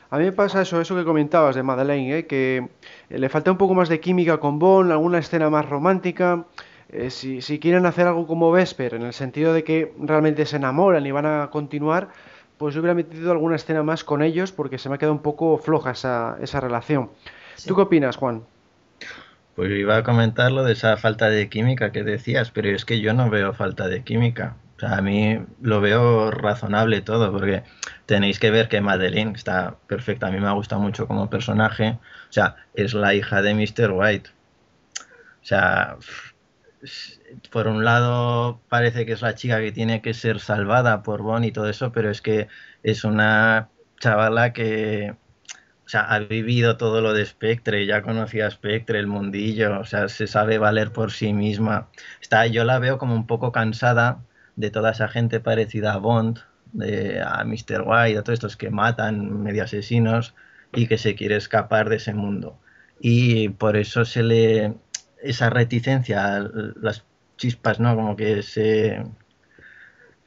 A 0.09 0.17
mí 0.17 0.25
me 0.25 0.31
pasa 0.33 0.61
eso, 0.61 0.81
eso 0.81 0.95
que 0.95 1.05
comentabas 1.05 1.55
de 1.55 1.63
Madeleine, 1.63 2.17
¿eh? 2.17 2.27
que 2.27 2.67
le 3.09 3.29
falta 3.29 3.51
un 3.51 3.57
poco 3.57 3.73
más 3.73 3.87
de 3.87 4.01
química 4.01 4.37
con 4.39 4.59
Bond, 4.59 4.91
alguna 4.91 5.19
escena 5.19 5.49
más 5.49 5.69
romántica. 5.69 6.45
Eh, 6.89 7.09
si, 7.09 7.59
quieren 7.59 7.85
hacer 7.85 8.07
algo 8.07 8.27
como 8.27 8.51
Vesper, 8.51 8.95
en 8.95 9.03
el 9.03 9.13
sentido 9.13 9.53
de 9.53 9.63
que 9.63 9.93
realmente 9.97 10.45
se 10.45 10.57
enamoran 10.57 11.05
y 11.05 11.11
van 11.11 11.25
a 11.25 11.49
continuar, 11.49 12.09
pues 12.57 12.75
yo 12.75 12.81
hubiera 12.81 12.93
metido 12.93 13.31
alguna 13.31 13.55
escena 13.55 13.83
más 13.83 14.03
con 14.03 14.21
ellos 14.21 14.51
porque 14.51 14.77
se 14.77 14.89
me 14.89 14.95
ha 14.95 14.97
quedado 14.97 15.13
un 15.13 15.21
poco 15.21 15.57
floja 15.57 15.91
esa, 15.91 16.37
esa 16.41 16.59
relación. 16.59 17.09
¿Tú 17.65 17.75
qué 17.75 17.81
opinas, 17.83 18.17
Juan? 18.17 18.43
Pues 19.55 19.71
iba 19.71 19.95
a 19.95 20.03
comentar 20.03 20.51
lo 20.51 20.63
de 20.65 20.73
esa 20.73 20.97
falta 20.97 21.29
de 21.29 21.47
química 21.47 21.93
que 21.93 22.03
decías, 22.03 22.51
pero 22.51 22.69
es 22.69 22.83
que 22.83 22.99
yo 22.99 23.13
no 23.13 23.29
veo 23.29 23.53
falta 23.53 23.87
de 23.87 24.03
química 24.03 24.55
a 24.83 25.01
mí 25.01 25.39
lo 25.61 25.81
veo 25.81 26.31
razonable 26.31 27.01
todo, 27.01 27.31
porque 27.31 27.63
tenéis 28.05 28.39
que 28.39 28.51
ver 28.51 28.67
que 28.67 28.81
Madeline 28.81 29.33
está 29.35 29.77
perfecta. 29.87 30.27
A 30.27 30.31
mí 30.31 30.39
me 30.39 30.47
ha 30.47 30.51
gustado 30.51 30.81
mucho 30.81 31.07
como 31.07 31.29
personaje. 31.29 31.99
O 32.29 32.33
sea, 32.33 32.55
es 32.73 32.93
la 32.93 33.13
hija 33.13 33.41
de 33.41 33.53
Mr. 33.53 33.91
White. 33.91 34.29
O 35.41 35.45
sea, 35.45 35.97
por 37.51 37.67
un 37.67 37.83
lado 37.83 38.61
parece 38.69 39.05
que 39.05 39.13
es 39.13 39.21
la 39.21 39.35
chica 39.35 39.59
que 39.59 39.71
tiene 39.71 40.01
que 40.01 40.13
ser 40.13 40.39
salvada 40.39 41.03
por 41.03 41.21
Bond 41.21 41.45
y 41.45 41.51
todo 41.51 41.69
eso, 41.69 41.91
pero 41.91 42.09
es 42.09 42.21
que 42.21 42.47
es 42.83 43.03
una 43.03 43.69
chavala 43.99 44.53
que 44.53 45.15
o 45.85 45.89
sea, 45.91 46.03
ha 46.03 46.19
vivido 46.19 46.77
todo 46.77 47.01
lo 47.01 47.13
de 47.13 47.25
Spectre, 47.25 47.85
ya 47.85 48.01
conocía 48.01 48.47
a 48.47 48.51
Spectre, 48.51 48.97
el 48.97 49.07
mundillo, 49.07 49.77
o 49.81 49.83
sea, 49.83 50.07
se 50.07 50.25
sabe 50.25 50.57
valer 50.57 50.93
por 50.93 51.11
sí 51.11 51.33
misma. 51.33 51.89
Está, 52.21 52.47
yo 52.47 52.63
la 52.63 52.79
veo 52.79 52.97
como 52.97 53.13
un 53.13 53.27
poco 53.27 53.51
cansada 53.51 54.23
de 54.55 54.71
toda 54.71 54.91
esa 54.91 55.07
gente 55.07 55.39
parecida 55.39 55.93
a 55.93 55.97
Bond, 55.97 56.39
de, 56.73 57.21
a 57.21 57.43
Mr. 57.43 57.83
White, 57.85 58.17
a 58.17 58.23
todos 58.23 58.37
estos 58.37 58.57
que 58.57 58.69
matan, 58.69 59.43
medio 59.43 59.63
asesinos, 59.63 60.35
y 60.73 60.87
que 60.87 60.97
se 60.97 61.15
quiere 61.15 61.35
escapar 61.35 61.89
de 61.89 61.97
ese 61.97 62.13
mundo. 62.13 62.59
Y 62.99 63.49
por 63.49 63.77
eso 63.77 64.05
se 64.05 64.23
le. 64.23 64.75
esa 65.23 65.49
reticencia, 65.49 66.39
las 66.81 67.05
chispas, 67.37 67.79
¿no? 67.79 67.95
Como 67.95 68.15
que 68.15 68.43
se. 68.43 69.03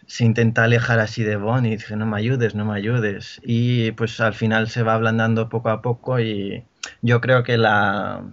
se 0.06 0.24
intenta 0.24 0.64
alejar 0.64 0.98
así 1.00 1.22
de 1.22 1.36
Bond 1.36 1.66
y 1.66 1.70
dice, 1.70 1.96
no 1.96 2.06
me 2.06 2.18
ayudes, 2.18 2.54
no 2.54 2.64
me 2.64 2.76
ayudes. 2.76 3.40
Y 3.44 3.92
pues 3.92 4.20
al 4.20 4.34
final 4.34 4.68
se 4.68 4.82
va 4.82 4.94
ablandando 4.94 5.48
poco 5.48 5.70
a 5.70 5.82
poco 5.82 6.20
y 6.20 6.64
yo 7.02 7.20
creo 7.20 7.42
que 7.44 7.58
la. 7.58 8.24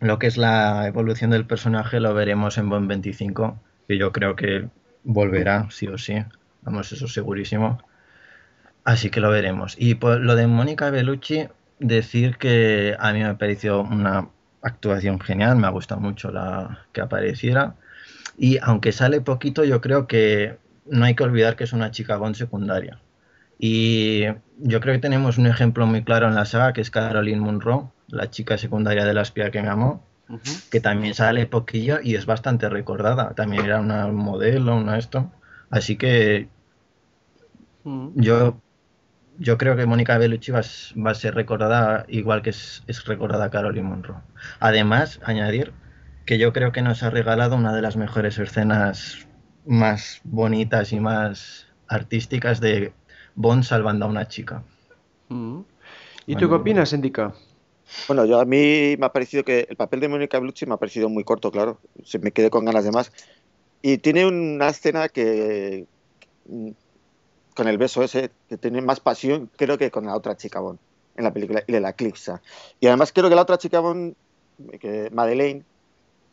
lo 0.00 0.18
que 0.18 0.28
es 0.28 0.36
la 0.36 0.86
evolución 0.86 1.30
del 1.30 1.46
personaje 1.46 2.00
lo 2.00 2.14
veremos 2.14 2.58
en 2.58 2.70
Bond 2.70 2.88
25, 2.88 3.60
que 3.88 3.98
yo 3.98 4.12
creo 4.12 4.36
que 4.36 4.68
volverá, 5.04 5.68
sí 5.70 5.86
o 5.86 5.98
sí. 5.98 6.24
Vamos, 6.62 6.90
eso 6.92 7.06
segurísimo. 7.06 7.78
Así 8.84 9.10
que 9.10 9.20
lo 9.20 9.30
veremos. 9.30 9.76
Y 9.78 9.94
por 9.94 10.20
lo 10.20 10.34
de 10.34 10.46
Mónica 10.46 10.90
Bellucci, 10.90 11.48
decir 11.78 12.36
que 12.36 12.96
a 12.98 13.12
mí 13.12 13.22
me 13.22 13.34
pareció 13.34 13.82
una 13.82 14.28
actuación 14.62 15.20
genial, 15.20 15.56
me 15.56 15.66
ha 15.66 15.70
gustado 15.70 16.00
mucho 16.00 16.30
la 16.30 16.86
que 16.92 17.00
apareciera. 17.00 17.76
Y 18.36 18.58
aunque 18.62 18.92
sale 18.92 19.20
poquito, 19.20 19.64
yo 19.64 19.80
creo 19.80 20.06
que 20.06 20.58
no 20.86 21.04
hay 21.04 21.14
que 21.14 21.22
olvidar 21.22 21.56
que 21.56 21.64
es 21.64 21.72
una 21.72 21.90
chica 21.90 22.16
Bond 22.16 22.34
secundaria. 22.34 23.00
Y 23.58 24.24
yo 24.58 24.80
creo 24.80 24.94
que 24.94 25.00
tenemos 25.00 25.38
un 25.38 25.46
ejemplo 25.46 25.86
muy 25.86 26.02
claro 26.02 26.28
en 26.28 26.34
la 26.34 26.44
saga, 26.44 26.72
que 26.72 26.80
es 26.80 26.90
Caroline 26.90 27.40
Munro, 27.40 27.92
la 28.08 28.30
chica 28.30 28.58
secundaria 28.58 29.04
de 29.04 29.14
la 29.14 29.22
espía 29.22 29.50
que 29.50 29.62
me 29.62 29.68
amó, 29.68 30.04
que 30.70 30.80
también 30.80 31.14
sale 31.14 31.46
poquillo 31.46 31.98
y 32.02 32.14
es 32.14 32.26
bastante 32.26 32.68
recordada. 32.68 33.34
También 33.34 33.64
era 33.64 33.80
una 33.80 34.06
modelo, 34.08 34.76
una 34.76 34.98
esto. 34.98 35.30
Así 35.70 35.96
que 35.96 36.48
yo, 38.14 38.60
yo 39.38 39.58
creo 39.58 39.76
que 39.76 39.86
Mónica 39.86 40.16
Bellucci 40.18 40.52
va, 40.52 40.60
a 41.10 41.14
ser 41.14 41.34
recordada 41.34 42.06
igual 42.08 42.42
que 42.42 42.50
es, 42.50 42.82
recordada 43.06 43.50
Caroline 43.50 43.88
Monroe. 43.88 44.18
Además, 44.60 45.20
añadir 45.24 45.72
que 46.24 46.38
yo 46.38 46.52
creo 46.52 46.72
que 46.72 46.82
nos 46.82 47.02
ha 47.02 47.10
regalado 47.10 47.56
una 47.56 47.74
de 47.74 47.82
las 47.82 47.96
mejores 47.96 48.38
escenas 48.38 49.28
más 49.66 50.20
bonitas 50.24 50.92
y 50.92 51.00
más 51.00 51.66
artísticas 51.88 52.60
de 52.60 52.92
Bond 53.34 53.64
salvando 53.64 54.06
a 54.06 54.08
una 54.08 54.28
chica. 54.28 54.62
¿Y 56.26 56.36
tú 56.36 56.48
qué 56.48 56.54
opinas, 56.54 56.92
Indica? 56.92 57.34
Bueno, 58.08 58.24
yo 58.24 58.40
a 58.40 58.44
mí 58.44 58.96
me 58.98 59.06
ha 59.06 59.12
parecido 59.12 59.44
que 59.44 59.66
el 59.68 59.76
papel 59.76 60.00
de 60.00 60.08
Mónica 60.08 60.38
Bellucci 60.38 60.66
me 60.66 60.74
ha 60.74 60.78
parecido 60.78 61.08
muy 61.08 61.24
corto, 61.24 61.50
claro. 61.50 61.78
Se 62.04 62.18
me 62.18 62.32
quedé 62.32 62.50
con 62.50 62.64
ganas 62.64 62.84
de 62.84 62.92
más. 62.92 63.12
Y 63.82 63.98
tiene 63.98 64.26
una 64.26 64.68
escena 64.68 65.08
que, 65.08 65.86
con 67.54 67.68
el 67.68 67.78
beso 67.78 68.02
ese, 68.02 68.30
que 68.48 68.56
tiene 68.56 68.80
más 68.80 69.00
pasión, 69.00 69.50
creo 69.56 69.78
que 69.78 69.90
con 69.90 70.06
la 70.06 70.16
otra 70.16 70.36
chica 70.36 70.60
Bond 70.60 70.78
en 71.16 71.24
la 71.24 71.32
película 71.32 71.62
y 71.66 71.72
le 71.72 71.80
la 71.80 71.90
eclipsa. 71.90 72.42
Y 72.80 72.86
además 72.86 73.12
creo 73.12 73.28
que 73.28 73.34
la 73.34 73.42
otra 73.42 73.58
chica 73.58 73.80
Bond, 73.80 74.14
que 74.80 75.10
Madeleine, 75.12 75.64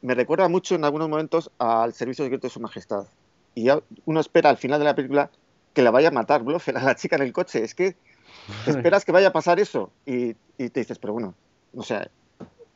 me 0.01 0.15
recuerda 0.15 0.47
mucho 0.47 0.75
en 0.75 0.83
algunos 0.83 1.09
momentos 1.09 1.51
al 1.59 1.93
servicio 1.93 2.25
secreto 2.25 2.47
de 2.47 2.53
su 2.53 2.59
majestad. 2.59 3.05
Y 3.53 3.65
ya 3.65 3.81
uno 4.05 4.19
espera 4.19 4.49
al 4.49 4.57
final 4.57 4.79
de 4.79 4.85
la 4.85 4.95
película 4.95 5.29
que 5.73 5.81
la 5.81 5.91
vaya 5.91 6.07
a 6.07 6.11
matar 6.11 6.43
Blofeld 6.43 6.77
a 6.77 6.83
la 6.83 6.95
chica 6.95 7.17
en 7.17 7.21
el 7.23 7.33
coche. 7.33 7.63
Es 7.63 7.75
que 7.75 7.95
esperas 8.65 9.05
que 9.05 9.11
vaya 9.11 9.27
a 9.27 9.33
pasar 9.33 9.59
eso 9.59 9.91
y, 10.05 10.35
y 10.57 10.69
te 10.69 10.79
dices, 10.79 10.97
pero 10.97 11.13
bueno, 11.13 11.35
no 11.73 11.83
sé, 11.83 12.09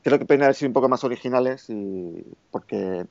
creo 0.03 0.19
que 0.19 0.25
pueden 0.25 0.43
haber 0.43 0.55
sido 0.55 0.69
un 0.69 0.73
poco 0.73 0.89
más 0.89 1.03
originales 1.03 1.69
y 1.69 2.23
porque 2.51 3.05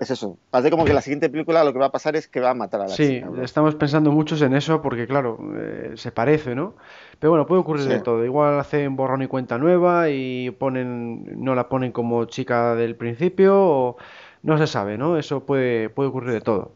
es 0.00 0.10
eso. 0.10 0.38
Parece 0.50 0.70
como 0.70 0.86
que 0.86 0.94
la 0.94 1.02
siguiente 1.02 1.28
película 1.28 1.62
lo 1.62 1.72
que 1.72 1.78
va 1.78 1.86
a 1.86 1.92
pasar 1.92 2.16
es 2.16 2.26
que 2.26 2.40
va 2.40 2.50
a 2.50 2.54
matar 2.54 2.80
a 2.80 2.88
la 2.88 2.94
sí, 2.94 3.06
chica. 3.06 3.30
Sí, 3.34 3.40
estamos 3.42 3.74
pensando 3.74 4.10
muchos 4.10 4.40
en 4.42 4.54
eso 4.54 4.80
porque, 4.80 5.06
claro, 5.06 5.38
eh, 5.56 5.92
se 5.96 6.10
parece, 6.10 6.54
¿no? 6.54 6.74
Pero 7.18 7.30
bueno, 7.30 7.46
puede 7.46 7.60
ocurrir 7.60 7.84
Sí. 7.84 7.90
de 7.90 8.00
todo. 8.00 8.24
Igual 8.24 8.58
hacen 8.58 8.96
borrón 8.96 9.22
y 9.22 9.26
cuenta 9.26 9.58
nueva 9.58 10.08
y 10.08 10.50
ponen, 10.52 11.44
no 11.44 11.54
la 11.54 11.68
ponen 11.68 11.92
como 11.92 12.24
chica 12.24 12.74
del 12.74 12.96
principio 12.96 13.54
o 13.56 13.96
no 14.42 14.56
se 14.56 14.66
sabe, 14.66 14.96
¿no? 14.96 15.18
Eso 15.18 15.44
puede, 15.44 15.90
puede 15.90 16.08
ocurrir 16.08 16.32
de 16.32 16.40
todo. 16.40 16.72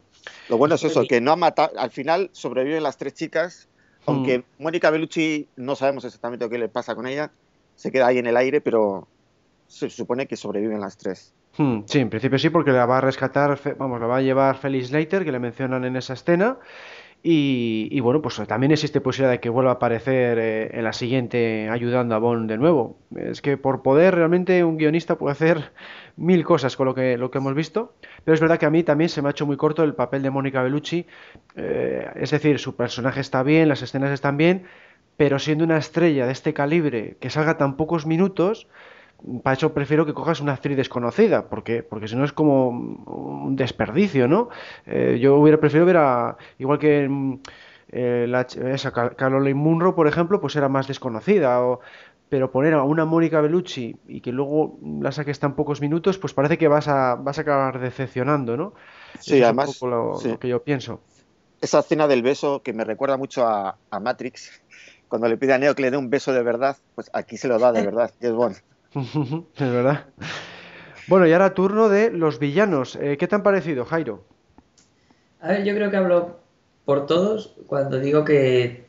Lo 0.49 0.57
bueno 0.57 0.75
es 0.75 0.83
eso, 0.83 1.03
que 1.07 1.19
no 1.19 1.31
ha 1.31 1.35
matado, 1.35 1.77
al 1.77 1.91
final 1.91 2.29
sobreviven 2.31 2.83
las 2.83 2.97
tres 2.97 3.13
chicas, 3.15 3.67
aunque 4.05 4.43
Mónica 4.59 4.89
Bellucci 4.89 5.49
no 5.55 5.75
sabemos 5.75 6.05
exactamente 6.05 6.47
qué 6.49 6.57
le 6.59 6.69
pasa 6.69 6.95
con 6.95 7.07
ella, 7.07 7.31
se 7.75 7.91
queda 7.91 8.07
ahí 8.07 8.17
en 8.17 8.27
el 8.27 8.37
aire, 8.37 8.61
pero 8.61 9.07
se 9.67 9.89
supone 9.89 10.27
que 10.27 10.35
sobreviven 10.35 10.79
las 10.79 10.97
tres. 10.97 11.33
Hmm, 11.57 11.81
sí, 11.85 11.99
en 11.99 12.09
principio 12.09 12.37
sí, 12.37 12.49
porque 12.49 12.71
la 12.71 12.85
va 12.85 12.97
a 12.97 13.01
rescatar, 13.01 13.59
vamos, 13.77 13.99
la 13.99 14.07
va 14.07 14.17
a 14.17 14.21
llevar 14.21 14.57
Felix 14.57 14.91
Leiter, 14.91 15.23
que 15.23 15.31
le 15.31 15.39
mencionan 15.39 15.85
en 15.85 15.95
esa 15.95 16.13
escena. 16.13 16.57
Y, 17.27 17.87
y 17.89 18.01
bueno, 18.01 18.21
pues 18.21 18.39
también 18.47 18.71
existe 18.71 19.01
posibilidad 19.01 19.31
de 19.31 19.39
que 19.39 19.49
vuelva 19.49 19.71
a 19.71 19.73
aparecer 19.75 20.37
eh, 20.37 20.69
en 20.77 20.83
la 20.83 20.93
siguiente 20.93 21.69
ayudando 21.71 22.13
a 22.13 22.19
Bond 22.19 22.47
de 22.47 22.57
nuevo. 22.57 22.99
Es 23.15 23.41
que 23.41 23.57
por 23.57 23.81
poder 23.81 24.13
realmente 24.13 24.63
un 24.63 24.77
guionista 24.77 25.17
puede 25.17 25.31
hacer 25.31 25.71
mil 26.17 26.43
cosas 26.43 26.77
con 26.77 26.85
lo 26.85 26.93
que, 26.93 27.17
lo 27.17 27.31
que 27.31 27.39
hemos 27.39 27.55
visto. 27.55 27.95
Pero 28.23 28.35
es 28.35 28.41
verdad 28.41 28.59
que 28.59 28.67
a 28.67 28.69
mí 28.69 28.83
también 28.83 29.09
se 29.09 29.23
me 29.23 29.29
ha 29.29 29.31
hecho 29.31 29.47
muy 29.47 29.57
corto 29.57 29.83
el 29.83 29.95
papel 29.95 30.21
de 30.21 30.29
Mónica 30.29 30.61
Bellucci. 30.61 31.07
Eh, 31.55 32.07
es 32.15 32.29
decir, 32.29 32.59
su 32.59 32.75
personaje 32.75 33.21
está 33.21 33.41
bien, 33.41 33.69
las 33.69 33.81
escenas 33.81 34.11
están 34.11 34.37
bien, 34.37 34.65
pero 35.17 35.39
siendo 35.39 35.63
una 35.63 35.77
estrella 35.77 36.25
de 36.25 36.31
este 36.33 36.53
calibre 36.53 37.17
que 37.19 37.29
salga 37.29 37.57
tan 37.57 37.77
pocos 37.77 38.05
minutos, 38.05 38.67
para 39.43 39.55
eso 39.57 39.73
prefiero 39.73 40.05
que 40.05 40.13
cojas 40.13 40.41
una 40.41 40.53
actriz 40.53 40.77
desconocida, 40.77 41.49
porque, 41.49 41.83
porque 41.83 42.07
si 42.07 42.15
no 42.15 42.25
es 42.25 42.33
como 42.33 42.69
un 42.69 43.55
desperdicio, 43.55 44.27
¿no? 44.27 44.49
Eh, 44.85 45.17
yo 45.21 45.35
hubiera 45.37 45.59
preferido 45.59 45.85
ver 45.85 45.97
a, 45.97 46.37
igual 46.59 46.79
que 46.79 47.07
mm, 47.09 47.39
eh, 47.89 48.25
la 48.27 48.41
esa 48.41 48.91
Caroline 48.91 49.53
Munro, 49.59 49.95
por 49.95 50.07
ejemplo, 50.07 50.39
pues 50.41 50.55
era 50.55 50.69
más 50.69 50.87
desconocida, 50.87 51.61
o- 51.65 51.79
pero 52.29 52.51
poner 52.51 52.73
a 52.73 52.83
una 52.83 53.05
Mónica 53.05 53.39
Bellucci 53.41 53.95
y 54.07 54.21
que 54.21 54.31
luego 54.31 54.79
la 55.01 55.11
saques 55.11 55.39
tan 55.39 55.55
pocos 55.55 55.79
minutos, 55.81 56.17
pues 56.17 56.33
parece 56.33 56.57
que 56.57 56.67
vas 56.67 56.87
a, 56.87 57.15
vas 57.15 57.37
a 57.37 57.41
acabar 57.41 57.79
decepcionando, 57.79 58.57
¿no? 58.57 58.73
Sí, 59.19 59.41
Eso 59.41 59.43
es 59.43 59.49
además, 59.49 59.51
un 59.51 59.61
poco 59.61 59.87
lo, 59.87 60.21
sí. 60.21 60.29
lo 60.29 60.39
que 60.39 60.47
yo 60.49 60.63
pienso. 60.63 61.01
Esa 61.61 61.79
escena 61.79 62.07
del 62.07 62.21
beso 62.21 62.61
que 62.63 62.73
me 62.73 62.83
recuerda 62.83 63.17
mucho 63.17 63.45
a, 63.47 63.79
a 63.89 63.99
Matrix, 63.99 64.51
cuando 65.07 65.27
le 65.27 65.37
pide 65.37 65.53
a 65.53 65.57
Neo 65.57 65.75
que 65.75 65.81
le 65.81 65.91
dé 65.91 65.97
un 65.97 66.09
beso 66.09 66.33
de 66.33 66.43
verdad, 66.43 66.77
pues 66.95 67.09
aquí 67.13 67.37
se 67.37 67.47
lo 67.47 67.59
da 67.59 67.71
de 67.71 67.81
verdad, 67.85 68.11
y 68.19 68.27
es 68.27 68.33
bueno. 68.33 68.55
Es 69.55 69.71
verdad. 69.71 70.05
Bueno, 71.07 71.27
y 71.27 71.33
ahora 71.33 71.53
turno 71.53 71.89
de 71.89 72.11
los 72.11 72.39
villanos. 72.39 72.95
Eh, 72.95 73.17
¿qué 73.17 73.27
te 73.27 73.35
han 73.35 73.43
parecido, 73.43 73.85
Jairo? 73.85 74.23
A 75.41 75.49
ver, 75.49 75.63
yo 75.63 75.75
creo 75.75 75.91
que 75.91 75.97
hablo 75.97 76.39
por 76.85 77.05
todos 77.05 77.55
cuando 77.67 77.99
digo 77.99 78.23
que 78.25 78.85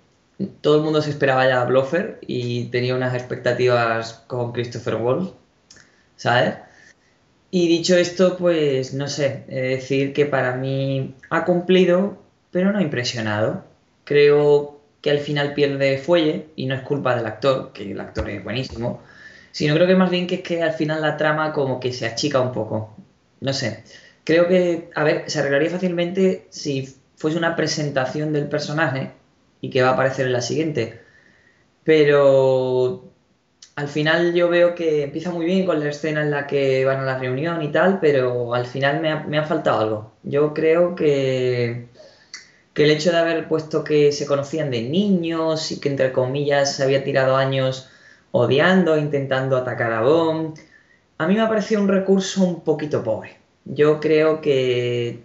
todo 0.61 0.77
el 0.77 0.83
mundo 0.83 1.03
se 1.03 1.11
esperaba 1.11 1.47
ya 1.47 1.63
a 1.63 1.65
Blofeld 1.65 2.17
y 2.23 2.67
tenía 2.67 2.95
unas 2.95 3.15
expectativas 3.15 4.25
con 4.27 4.53
Christopher 4.53 4.97
Waltz, 4.97 5.33
¿sabes? 6.17 6.55
Y 7.51 7.69
dicho 7.69 7.97
esto, 7.97 8.37
pues 8.37 8.93
no 8.93 9.09
sé, 9.09 9.45
he 9.49 9.61
de 9.61 9.69
decir 9.69 10.13
que 10.13 10.27
para 10.27 10.57
mí 10.57 11.15
ha 11.31 11.45
cumplido, 11.45 12.19
pero 12.51 12.73
no 12.73 12.79
ha 12.79 12.83
impresionado. 12.83 13.65
Creo 14.05 14.76
que 15.07 15.13
al 15.13 15.21
final 15.21 15.55
pierde 15.55 15.99
fuelle 15.99 16.49
y 16.57 16.67
no 16.67 16.75
es 16.75 16.81
culpa 16.81 17.15
del 17.15 17.27
actor, 17.27 17.71
que 17.73 17.93
el 17.93 18.01
actor 18.01 18.29
es 18.29 18.43
buenísimo, 18.43 19.05
sino 19.53 19.73
creo 19.77 19.87
que 19.87 19.95
más 19.95 20.11
bien 20.11 20.27
que 20.27 20.35
es 20.37 20.41
que 20.41 20.65
al 20.65 20.73
final 20.73 21.01
la 21.01 21.17
trama 21.17 21.53
como 21.53 21.79
que 21.79 21.93
se 21.93 22.07
achica 22.07 22.41
un 22.41 22.51
poco. 22.51 22.97
No 23.41 23.53
sé. 23.53 23.85
Creo 24.25 24.49
que, 24.49 24.91
a 24.97 25.05
ver, 25.05 25.31
se 25.31 25.39
arreglaría 25.39 25.71
fácilmente 25.71 26.49
si 26.51 26.93
fuese 27.15 27.39
una 27.39 27.55
presentación 27.55 28.33
del 28.33 28.49
personaje 28.49 29.13
y 29.61 29.71
que 29.71 29.81
va 29.81 29.91
a 29.91 29.93
aparecer 29.93 30.27
en 30.27 30.33
la 30.33 30.41
siguiente. 30.41 31.01
Pero 31.85 33.05
al 33.77 33.87
final 33.87 34.35
yo 34.35 34.49
veo 34.49 34.75
que 34.75 35.05
empieza 35.05 35.31
muy 35.31 35.47
bien 35.47 35.67
con 35.67 35.79
la 35.79 35.91
escena 35.91 36.23
en 36.23 36.33
la 36.33 36.49
que 36.49 36.85
van 36.85 36.99
a 36.99 37.05
la 37.05 37.19
reunión 37.19 37.63
y 37.63 37.71
tal, 37.71 38.01
pero 38.01 38.55
al 38.55 38.67
final 38.67 39.01
me 39.01 39.11
ha, 39.13 39.23
me 39.23 39.39
ha 39.39 39.45
faltado 39.45 39.81
algo. 39.81 40.13
Yo 40.25 40.53
creo 40.53 40.97
que, 40.97 41.87
que 42.77 42.85
el 42.85 42.93
hecho 42.93 43.13
de 43.13 43.19
haber 43.19 43.49
puesto 43.49 43.85
que 43.85 44.13
se 44.13 44.27
conocían 44.27 44.71
de 44.71 44.83
niños 44.83 45.73
y 45.73 45.81
que 45.81 45.89
entre 45.91 46.13
comillas 46.13 46.77
se 46.77 46.85
había 46.85 47.05
tirado 47.05 47.37
años 47.37 47.91
odiando, 48.33 48.99
intentando 48.99 49.57
atacar 49.57 49.93
a 49.95 50.03
Bond, 50.03 50.59
a 51.19 51.27
mí 51.27 51.35
me 51.35 51.41
ha 51.43 51.49
parecido 51.49 51.83
un 51.83 51.89
recurso 51.89 52.45
un 52.45 52.63
poquito 52.63 53.03
pobre. 53.05 53.39
Yo 53.65 54.01
creo 54.01 54.41
que, 54.43 55.23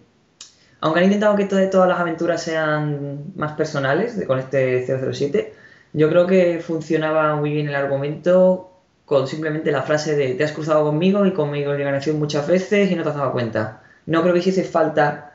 aunque 0.81 0.99
han 0.99 1.05
intentado 1.05 1.35
que 1.35 1.45
to- 1.45 1.69
todas 1.69 1.87
las 1.89 1.99
aventuras 1.99 2.41
sean 2.43 3.33
más 3.35 3.53
personales 3.53 4.19
con 4.27 4.39
este 4.39 4.85
007, 4.85 5.53
yo 5.93 6.09
creo 6.09 6.27
que 6.27 6.59
funcionaba 6.59 7.35
muy 7.35 7.51
bien 7.51 7.67
el 7.67 7.75
argumento 7.75 8.71
con 9.05 9.27
simplemente 9.27 9.71
la 9.71 9.83
frase 9.83 10.15
de 10.15 10.35
te 10.35 10.43
has 10.43 10.53
cruzado 10.53 10.83
conmigo 10.85 11.25
y 11.25 11.33
con 11.33 11.51
mi 11.51 11.65
organización 11.65 12.17
muchas 12.19 12.47
veces 12.47 12.91
y 12.91 12.95
no 12.95 13.03
te 13.03 13.09
has 13.09 13.15
dado 13.17 13.33
cuenta. 13.33 13.83
No 14.05 14.21
creo 14.21 14.33
que 14.33 14.39
hiciese 14.39 14.63
falta 14.63 15.30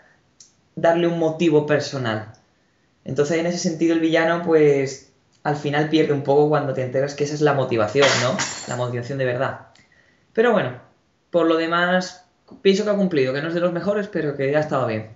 darle 0.77 1.09
un 1.09 1.19
motivo 1.19 1.67
personal. 1.67 2.33
Entonces, 3.05 3.39
en 3.39 3.47
ese 3.47 3.59
sentido, 3.59 3.95
el 3.95 4.01
villano, 4.01 4.43
pues, 4.45 5.13
al 5.43 5.57
final 5.57 5.89
pierde 5.89 6.13
un 6.13 6.23
poco 6.23 6.49
cuando 6.49 6.73
te 6.75 6.83
enteras 6.85 7.15
que 7.15 7.25
esa 7.25 7.35
es 7.35 7.41
la 7.41 7.55
motivación, 7.55 8.07
¿no? 8.23 8.37
La 8.69 8.77
motivación 8.77 9.19
de 9.19 9.25
verdad. 9.25 9.69
Pero 10.33 10.53
bueno, 10.53 10.73
por 11.31 11.47
lo 11.47 11.57
demás, 11.57 12.27
pienso 12.63 12.85
que 12.85 12.91
ha 12.91 12.97
cumplido, 12.97 13.33
que 13.33 13.43
no 13.43 13.49
es 13.49 13.55
de 13.55 13.61
los 13.61 13.73
mejores, 13.73 14.09
pero 14.09 14.37
que 14.37 14.55
ha 14.57 14.61
estado 14.61 14.87
bien. 14.87 15.11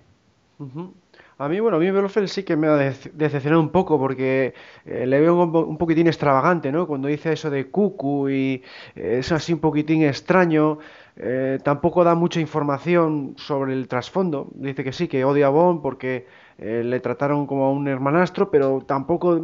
A 1.38 1.49
mí, 1.49 1.59
bueno, 1.59 1.79
a 1.79 1.81
mí 1.81 1.90
Blofeld 1.90 2.29
sí 2.29 2.42
que 2.42 2.55
me 2.55 2.66
ha 2.68 2.77
dece- 2.77 3.11
decepcionado 3.12 3.62
un 3.62 3.70
poco 3.70 3.99
porque 3.99 4.53
eh, 4.85 5.07
le 5.07 5.20
veo 5.20 5.42
un 5.42 5.79
poquitín 5.79 6.07
extravagante, 6.07 6.70
¿no? 6.70 6.87
Cuando 6.87 7.09
dice 7.09 7.33
eso 7.33 7.49
de 7.49 7.70
cucu 7.70 8.29
y 8.29 8.62
eh, 8.94 9.16
es 9.20 9.33
así 9.33 9.55
un 9.55 9.61
poquitín 9.61 10.03
extraño, 10.03 10.79
eh, 11.23 11.59
tampoco 11.63 12.03
da 12.03 12.15
mucha 12.15 12.41
información 12.41 13.35
sobre 13.37 13.75
el 13.75 13.89
trasfondo. 13.89 14.49
Dice 14.55 14.83
que 14.83 14.93
sí, 14.93 15.07
que 15.07 15.25
odia 15.25 15.49
a 15.49 15.51
Bond 15.51 15.83
porque 15.83 16.27
eh, 16.57 16.83
le 16.83 16.99
trataron 17.01 17.47
como 17.47 17.67
a 17.67 17.71
un 17.71 17.87
hermanastro, 17.89 18.51
pero 18.51 18.81
tampoco 18.87 19.39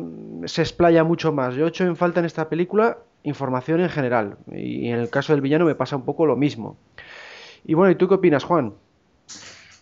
se 0.47 0.63
explaya 0.63 1.05
mucho 1.05 1.33
más. 1.33 1.55
Yo 1.55 1.67
he 1.67 1.69
hecho 1.69 1.85
en 1.85 1.97
falta 1.97 2.21
en 2.21 2.27
esta 2.27 2.49
película 2.49 2.99
información 3.25 3.81
en 3.81 3.91
general 3.91 4.39
y 4.53 4.89
en 4.89 5.01
el 5.01 5.11
caso 5.11 5.33
del 5.33 5.43
villano 5.43 5.67
me 5.67 5.75
pasa 5.75 5.97
un 5.97 6.05
poco 6.05 6.25
lo 6.25 6.37
mismo. 6.37 6.79
Y 7.65 7.75
bueno, 7.75 7.91
¿y 7.91 7.97
tú 7.97 8.09
qué 8.09 8.15
opinas, 8.15 8.45
Juan? 8.45 8.73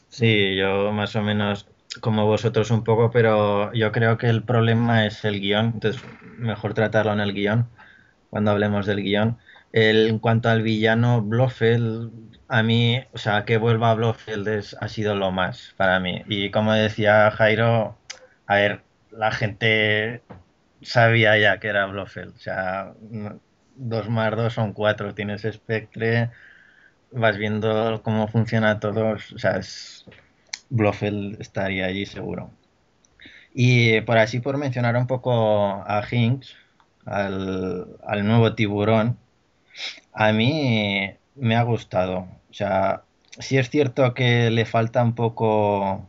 Sí, 0.08 0.56
yo 0.56 0.90
más 0.90 1.14
o 1.14 1.22
menos 1.22 1.68
como 2.00 2.26
vosotros 2.26 2.72
un 2.72 2.82
poco, 2.82 3.10
pero 3.12 3.72
yo 3.72 3.92
creo 3.92 4.18
que 4.18 4.28
el 4.28 4.42
problema 4.42 5.06
es 5.06 5.24
el 5.24 5.40
guion, 5.40 5.66
entonces 5.74 6.02
mejor 6.38 6.74
tratarlo 6.74 7.12
en 7.12 7.20
el 7.20 7.32
guion 7.32 7.68
cuando 8.30 8.50
hablemos 8.50 8.86
del 8.86 9.02
guion. 9.02 9.38
En 9.74 10.20
cuanto 10.20 10.48
al 10.48 10.62
villano 10.62 11.20
Blofeld, 11.20 12.12
a 12.48 12.62
mí, 12.62 13.02
o 13.12 13.18
sea, 13.18 13.44
que 13.44 13.58
vuelva 13.58 13.90
a 13.90 13.94
Blofeld 13.94 14.48
es- 14.48 14.76
ha 14.80 14.88
sido 14.88 15.14
lo 15.16 15.32
más 15.32 15.74
para 15.76 15.98
mí. 16.00 16.22
Y 16.28 16.50
como 16.50 16.72
decía 16.72 17.30
Jairo, 17.32 17.98
a 18.46 18.54
ver, 18.56 18.82
la 19.10 19.32
gente 19.32 20.22
sabía 20.82 21.36
ya 21.38 21.58
que 21.60 21.68
era 21.68 21.86
Blofeld, 21.86 22.34
o 22.36 22.38
sea, 22.38 22.94
dos 23.76 24.08
más 24.08 24.30
dos 24.36 24.52
son 24.54 24.72
cuatro, 24.72 25.14
tienes 25.14 25.42
Spectre, 25.42 26.30
vas 27.12 27.36
viendo 27.38 28.02
cómo 28.04 28.28
funciona 28.28 28.80
todo, 28.80 29.12
o 29.14 29.38
sea, 29.38 29.58
es- 29.58 30.04
Blofeld 30.70 31.40
estaría 31.40 31.86
allí 31.86 32.06
seguro. 32.06 32.50
Y 33.52 34.00
por 34.02 34.18
así, 34.18 34.40
por 34.40 34.58
mencionar 34.58 34.96
un 34.96 35.06
poco 35.06 35.82
a 35.86 36.02
Hinks, 36.10 36.56
al 37.06 38.24
nuevo 38.26 38.54
tiburón, 38.54 39.18
a 40.12 40.32
mí 40.32 41.10
me 41.34 41.56
ha 41.56 41.62
gustado. 41.62 42.28
O 42.50 42.54
sea, 42.54 43.02
sí 43.38 43.58
es 43.58 43.70
cierto 43.70 44.14
que 44.14 44.50
le 44.50 44.64
falta 44.64 45.02
un 45.02 45.14
poco 45.14 46.08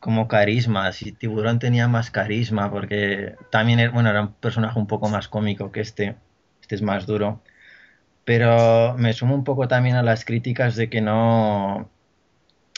como 0.00 0.28
carisma, 0.28 0.92
si 0.92 1.12
Tiburón 1.12 1.58
tenía 1.58 1.88
más 1.88 2.10
carisma, 2.10 2.70
porque 2.70 3.34
también 3.50 3.92
bueno, 3.92 4.10
era 4.10 4.22
un 4.22 4.32
personaje 4.34 4.78
un 4.78 4.86
poco 4.86 5.08
más 5.08 5.28
cómico 5.28 5.72
que 5.72 5.80
este, 5.80 6.16
este 6.60 6.76
es 6.76 6.82
más 6.82 7.06
duro, 7.06 7.42
pero 8.24 8.94
me 8.98 9.12
sumo 9.12 9.34
un 9.34 9.44
poco 9.44 9.68
también 9.68 9.96
a 9.96 10.02
las 10.02 10.24
críticas 10.24 10.76
de 10.76 10.88
que 10.90 11.00
no, 11.00 11.90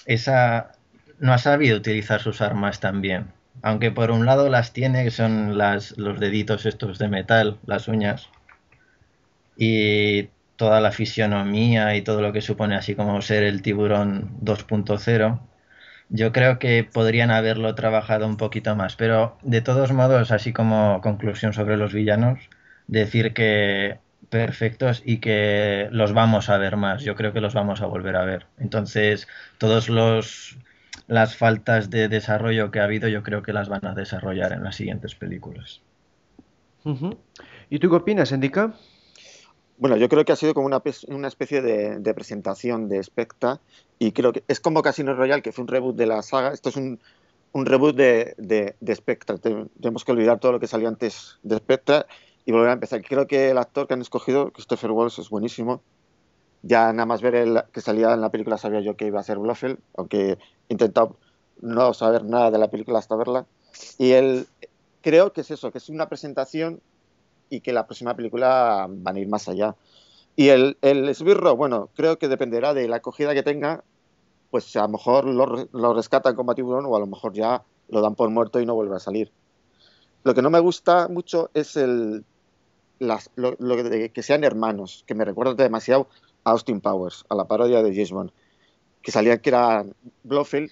esa, 0.07 0.73
no 1.19 1.33
ha 1.33 1.39
sabido 1.39 1.77
utilizar 1.77 2.21
sus 2.21 2.41
armas 2.41 2.81
tan 2.81 3.01
bien. 3.03 3.33
Aunque 3.63 3.91
por 3.91 4.11
un 4.11 4.25
lado 4.25 4.49
las 4.49 4.73
tiene, 4.73 5.05
que 5.05 5.11
son 5.11 5.59
las, 5.59 5.99
los 5.99 6.19
deditos 6.21 6.65
estos 6.67 6.99
de 6.99 7.09
metal, 7.09 7.59
las 7.67 7.89
uñas, 7.89 8.31
y 9.57 10.29
toda 10.57 10.81
la 10.81 10.93
fisionomía 10.93 11.97
y 11.97 12.03
todo 12.03 12.21
lo 12.23 12.33
que 12.33 12.41
supone 12.43 12.77
así 12.77 12.95
como 12.95 13.23
ser 13.23 13.43
el 13.43 13.63
tiburón 13.63 14.37
2.0 14.43 15.41
yo 16.11 16.33
creo 16.33 16.59
que 16.59 16.85
podrían 16.85 17.31
haberlo 17.31 17.75
trabajado 17.77 18.27
un 18.27 18.37
poquito 18.37 18.75
más, 18.75 18.97
pero 18.97 19.39
de 19.43 19.61
todos 19.63 19.93
modos, 19.93 20.33
así 20.33 20.53
como 20.53 21.01
conclusión 21.03 21.53
sobre 21.53 21.77
los 21.77 21.95
villanos, 21.95 22.51
decir 22.89 23.33
que 23.33 23.99
perfectos 24.29 25.03
y 25.05 25.19
que 25.19 25.89
los 25.93 26.13
vamos 26.13 26.51
a 26.51 26.59
ver 26.59 26.77
más. 26.77 27.03
Yo 27.03 27.15
creo 27.15 27.33
que 27.33 27.41
los 27.41 27.55
vamos 27.55 27.81
a 27.81 27.87
volver 27.87 28.17
a 28.17 28.25
ver. 28.25 28.47
Entonces, 28.59 29.29
todos 29.59 29.89
los 29.89 30.59
las 31.07 31.37
faltas 31.37 31.91
de 31.91 32.09
desarrollo 32.09 32.71
que 32.71 32.81
ha 32.81 32.85
habido, 32.85 33.09
yo 33.09 33.23
creo 33.23 33.43
que 33.43 33.53
las 33.53 33.69
van 33.69 33.85
a 33.85 33.95
desarrollar 33.95 34.53
en 34.53 34.63
las 34.63 34.77
siguientes 34.77 35.15
películas. 35.15 35.81
¿Y 37.69 37.79
tú 37.79 37.89
qué 37.89 37.97
opinas, 37.97 38.33
Indica? 38.33 38.75
Bueno, 39.81 39.97
yo 39.97 40.11
creo 40.11 40.27
que 40.27 40.33
ha 40.33 40.37
sido 40.37 40.53
como 40.53 40.66
una, 40.66 40.83
una 41.09 41.27
especie 41.27 41.62
de, 41.62 42.14
presentación 42.14 42.90
de 42.90 43.03
Spectra 43.03 43.62
y 43.99 44.12
creo 44.12 44.31
que 44.31 44.45
es 44.47 44.61
como 44.61 44.83
Casino 44.83 45.14
Royale, 45.14 45.40
que 45.40 45.53
fue 45.53 45.62
un 45.62 45.69
reboot 45.69 45.97
de 45.97 46.05
la 46.05 46.21
saga. 46.21 46.53
Esto 46.53 46.69
es 46.69 46.77
un, 46.77 47.01
un 47.53 47.64
reboot 47.64 47.97
de, 47.97 48.35
de, 48.37 48.95
Spectra. 48.95 49.38
Tenemos 49.38 50.05
que 50.05 50.12
olvidar 50.12 50.38
todo 50.38 50.53
lo 50.53 50.61
que 50.61 50.66
salió 50.66 50.87
antes 50.87 51.38
de 51.43 51.57
Spectra 51.57 52.05
y 52.45 52.53
volver 52.53 52.69
a 52.69 52.73
empezar. 52.75 53.01
Creo 53.03 53.27
que 53.27 53.49
el 53.49 53.57
actor 53.57 53.88
que 53.88 53.95
han 53.95 54.03
escogido, 54.03 54.53
Christopher 54.53 54.90
Walsh, 54.90 55.19
es 55.19 55.31
buenísimo. 55.31 55.81
Ya 56.61 56.93
nada 56.93 57.07
más 57.07 57.23
ver 57.23 57.35
el, 57.37 57.62
que 57.73 57.81
salía 57.81 58.12
en 58.12 58.21
la 58.21 58.31
película 58.31 58.59
sabía 58.59 58.81
yo 58.81 58.99
que 58.99 59.07
iba 59.07 59.21
a 59.21 59.25
ser 59.25 59.38
Blofeld, 59.38 59.79
aunque 59.97 60.33
he 60.33 60.38
intentado 60.69 61.16
no 61.62 61.95
saber 61.95 62.27
nada 62.27 62.51
de 62.51 62.59
la 62.59 62.69
película 62.69 62.99
hasta 62.99 63.16
verla. 63.16 63.47
Y 63.97 64.11
él, 64.11 64.47
creo 65.01 65.33
que 65.33 65.40
es 65.40 65.51
eso, 65.51 65.73
que 65.73 65.79
es 65.79 65.88
una 65.88 66.11
presentación 66.11 66.83
y 67.51 67.61
que 67.61 67.73
la 67.73 67.87
próxima 67.87 68.15
película 68.15 68.87
van 68.89 69.17
a 69.17 69.21
ir 69.21 69.29
más 69.29 69.49
allá. 69.49 69.77
Y 70.37 70.49
el, 70.49 70.79
el 70.81 71.09
esbirro, 71.09 71.57
bueno, 71.57 71.91
creo 71.95 72.19
que 72.19 72.29
dependerá 72.29 72.73
de 72.73 72.89
la 72.89 72.97
acogida 72.97 73.35
que 73.35 73.43
tenga, 73.43 73.85
pues 74.51 74.75
a 74.77 74.83
lo 74.83 74.89
mejor 74.89 75.27
lo, 75.27 75.69
lo 75.73 75.95
rescatan 75.95 76.35
como 76.35 76.55
tiburón 76.55 76.87
o 76.87 76.97
a 76.97 77.01
lo 77.01 77.07
mejor 77.07 77.35
ya 77.35 77.63
lo 77.89 78.01
dan 78.01 78.15
por 78.15 78.31
muerto 78.31 78.61
y 78.61 78.67
no 78.67 78.75
vuelve 78.75 78.97
a 78.97 79.01
salir. 79.01 79.31
Lo 80.23 80.35
que 80.35 80.43
no 80.43 80.51
me 80.51 80.61
gusta 80.61 81.09
mucho 81.09 81.51
es 81.55 81.77
el, 81.77 82.25
las, 82.99 83.31
lo, 83.35 83.53
de 83.57 84.11
que 84.13 84.23
sean 84.23 84.45
hermanos, 84.45 85.05
que 85.07 85.15
me 85.15 85.25
recuerda 85.25 85.55
demasiado 85.55 86.09
a 86.45 86.53
Austin 86.53 86.81
Powers, 86.81 87.25
a 87.29 87.35
la 87.35 87.47
parodia 87.47 87.83
de 87.83 87.93
James 87.93 88.13
Bond, 88.13 88.31
que 89.03 89.11
salía 89.11 89.41
que 89.41 89.51
era 89.51 89.85
Blofeld, 90.23 90.71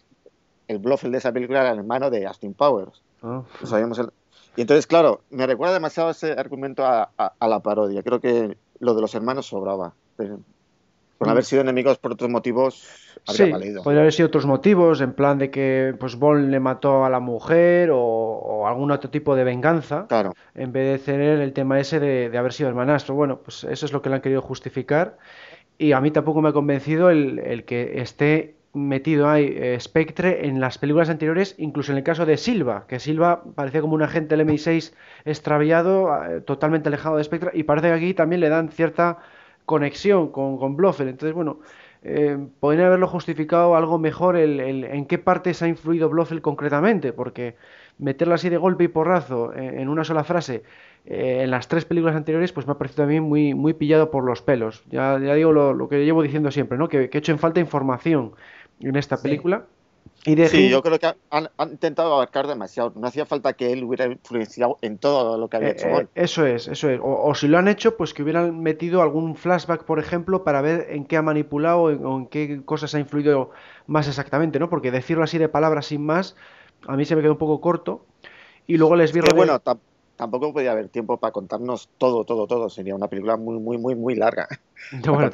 el 0.69 0.79
Blofeld 0.79 1.13
de 1.13 1.19
esa 1.19 1.33
película 1.33 1.61
era 1.61 1.73
el 1.73 1.79
hermano 1.79 2.11
de 2.11 2.27
Austin 2.27 2.55
Powers. 2.55 3.03
Oh. 3.23 3.45
sabíamos 3.65 3.99
el, 3.99 4.13
y 4.57 4.63
entonces, 4.63 4.87
claro, 4.87 5.23
me 5.31 5.47
recuerda 5.47 5.75
demasiado 5.75 6.11
ese 6.11 6.33
argumento 6.33 6.85
a, 6.85 7.11
la 7.41 7.61
parodia. 7.61 8.03
Creo 8.03 8.21
que 8.21 8.57
lo 8.81 8.95
de 8.95 9.01
los 9.01 9.15
hermanos 9.15 9.47
sobraba. 9.47 9.93
Por 10.17 11.29
haber 11.29 11.43
mm. 11.43 11.47
sido 11.47 11.63
enemigos 11.63 11.99
por 11.99 12.13
otros 12.13 12.31
motivos, 12.31 12.85
habría 13.27 13.59
sí, 13.59 13.75
Podría 13.83 14.01
haber 14.01 14.13
sido 14.13 14.29
otros 14.29 14.47
motivos, 14.47 15.01
en 15.01 15.13
plan 15.13 15.39
de 15.39 15.51
que 15.51 15.95
pues 15.99 16.17
Bond 16.17 16.51
le 16.51 16.61
mató 16.61 17.05
a 17.05 17.11
la 17.11 17.21
mujer 17.21 17.91
o, 17.93 18.67
algún 18.67 18.91
otro 18.91 19.11
tipo 19.11 19.35
de 19.35 19.45
venganza. 19.45 20.07
Claro. 20.09 20.35
En 20.55 20.73
vez 20.73 21.01
de 21.01 21.13
tener 21.13 21.41
el 21.41 21.53
tema 21.53 21.79
ese 21.81 22.01
de, 22.01 22.37
haber 22.37 22.53
sido 22.53 22.69
hermanastro. 22.69 23.15
Bueno, 23.15 23.39
pues 23.39 23.65
eso 23.65 23.87
es 23.87 23.93
lo 23.93 24.03
que 24.03 24.09
le 24.09 24.17
han 24.17 24.23
querido 24.23 24.43
justificar. 24.43 25.19
Y 25.79 25.93
a 25.93 26.01
mí 26.01 26.11
tampoco 26.11 26.43
me 26.43 26.49
ha 26.49 26.53
convencido 26.53 27.11
el, 27.11 27.39
el 27.39 27.65
que 27.65 28.01
esté 28.01 28.58
metido 28.75 29.29
ahí 29.29 29.55
eh, 29.57 29.79
Spectre 29.81 30.47
en 30.47 30.61
las 30.61 30.79
películas 30.79 31.09
anteriores, 31.09 31.55
incluso 31.59 31.93
en 31.93 31.99
el 31.99 32.05
caso 32.05 32.27
de 32.27 32.37
Silva, 32.37 32.85
que 32.87 33.01
Silva 33.01 33.43
parecía 33.55 33.81
como 33.81 33.95
un 33.95 34.03
agente 34.03 34.37
del 34.37 34.47
MI6 34.47 34.93
extraviado, 35.25 36.25
eh, 36.25 36.41
totalmente 36.43 36.89
alejado 36.89 37.17
de 37.17 37.25
Spectre, 37.25 37.51
y 37.55 37.63
parece 37.65 37.89
que 37.89 37.95
aquí 37.95 38.15
también 38.15 38.41
le 38.41 38.49
dan 38.49 38.69
cierta 38.69 39.19
conexión 39.65 40.31
con, 40.31 40.59
con 40.59 40.77
Blofeld. 40.77 41.11
Entonces, 41.11 41.35
bueno, 41.35 41.61
eh, 42.03 42.39
podrían 42.61 42.87
haberlo 42.87 43.09
justificado 43.09 43.75
algo 43.77 43.99
mejor 43.99 44.37
el, 44.37 44.61
en 44.85 45.07
qué 45.07 45.19
partes 45.19 45.63
ha 45.63 45.69
influido 45.69 46.09
Blofeld 46.09 46.41
concretamente, 46.43 47.13
porque 47.13 47.57
meterlo 47.99 48.35
así 48.35 48.49
de 48.49 48.57
golpe 48.57 48.85
y 48.85 48.89
porrazo 48.89 49.53
en, 49.55 49.89
una 49.89 50.05
sola 50.05 50.23
frase 50.23 50.63
en 51.05 51.51
las 51.51 51.69
tres 51.69 51.85
películas 51.85 52.15
anteriores, 52.15 52.53
pues 52.53 52.67
me 52.67 52.73
ha 52.73 52.79
parecido 52.79 53.07
mí 53.07 53.21
muy, 53.21 53.55
muy 53.55 53.73
pillado 53.73 54.11
por 54.11 54.25
los 54.25 54.43
pelos. 54.43 54.85
Ya, 54.91 55.19
ya 55.19 55.35
digo 55.35 55.53
lo, 55.53 55.73
lo, 55.73 55.89
que 55.89 56.05
llevo 56.05 56.23
diciendo 56.23 56.51
siempre, 56.51 56.79
¿no? 56.79 56.89
que, 56.89 57.09
que 57.09 57.19
he 57.19 57.21
hecho 57.21 57.33
en 57.33 57.39
falta 57.39 57.61
información 57.61 58.35
en 58.81 58.97
esta 58.97 59.17
película. 59.17 59.67
Y 60.25 60.35
de 60.35 60.49
sí, 60.49 60.69
yo 60.69 60.83
creo 60.83 60.99
que 60.99 61.15
han, 61.31 61.49
intentado 61.71 62.13
abarcar 62.15 62.47
demasiado. 62.47 62.93
No 62.97 63.07
hacía 63.07 63.25
falta 63.25 63.53
que 63.53 63.73
él 63.73 63.85
hubiera 63.85 64.07
influenciado 64.07 64.79
en 64.83 64.99
todo 64.99 65.39
lo 65.39 65.49
que 65.49 65.57
había 65.57 65.69
eh, 65.71 65.73
hecho. 65.73 65.87
Eh, 65.87 66.09
eso 66.15 66.45
es, 66.45 66.67
eso 66.69 66.91
es. 66.91 67.01
O, 67.03 67.35
si 67.35 67.47
lo 67.47 67.59
han 67.59 67.69
hecho, 67.69 67.97
pues 67.97 68.13
que 68.15 68.23
hubieran 68.23 68.61
metido 68.61 69.01
algún 69.01 69.37
flashback, 69.37 69.85
por 69.85 69.99
ejemplo, 69.99 70.45
para 70.45 70.61
ver 70.61 70.87
en 70.91 71.05
qué 71.05 71.17
ha 71.17 71.23
manipulado 71.23 71.83
o 71.83 72.19
en, 72.19 72.27
qué 72.27 72.63
cosas 72.65 72.95
ha 72.95 72.99
influido 72.99 73.51
más 73.87 74.09
exactamente, 74.09 74.59
¿no? 74.59 74.69
Porque 74.69 74.91
decirlo 74.91 75.25
así 75.25 75.39
de 75.39 75.49
palabras 75.49 75.87
sin 75.87 76.05
más, 76.05 76.37
a 76.87 76.97
mí 76.97 77.05
se 77.05 77.15
me 77.15 77.23
quedó 77.23 77.33
un 77.33 77.39
poco 77.39 77.61
corto. 77.61 78.05
Y 78.67 78.77
luego 78.77 78.97
les 78.97 79.13
vi... 79.13 79.21
bueno, 79.35 79.63
tampoco 80.19 80.53
podía 80.53 80.73
haber 80.73 80.89
tiempo 80.89 81.17
para 81.17 81.33
contarnos 81.33 81.89
todo, 81.97 82.25
todo, 82.25 82.47
todo. 82.49 82.69
Sería 82.69 82.95
una 82.95 83.07
película 83.07 83.37
muy, 83.37 83.59
muy, 83.61 83.79
muy, 83.79 83.95
muy 83.95 84.17
larga. 84.17 84.49
bueno, 85.07 85.31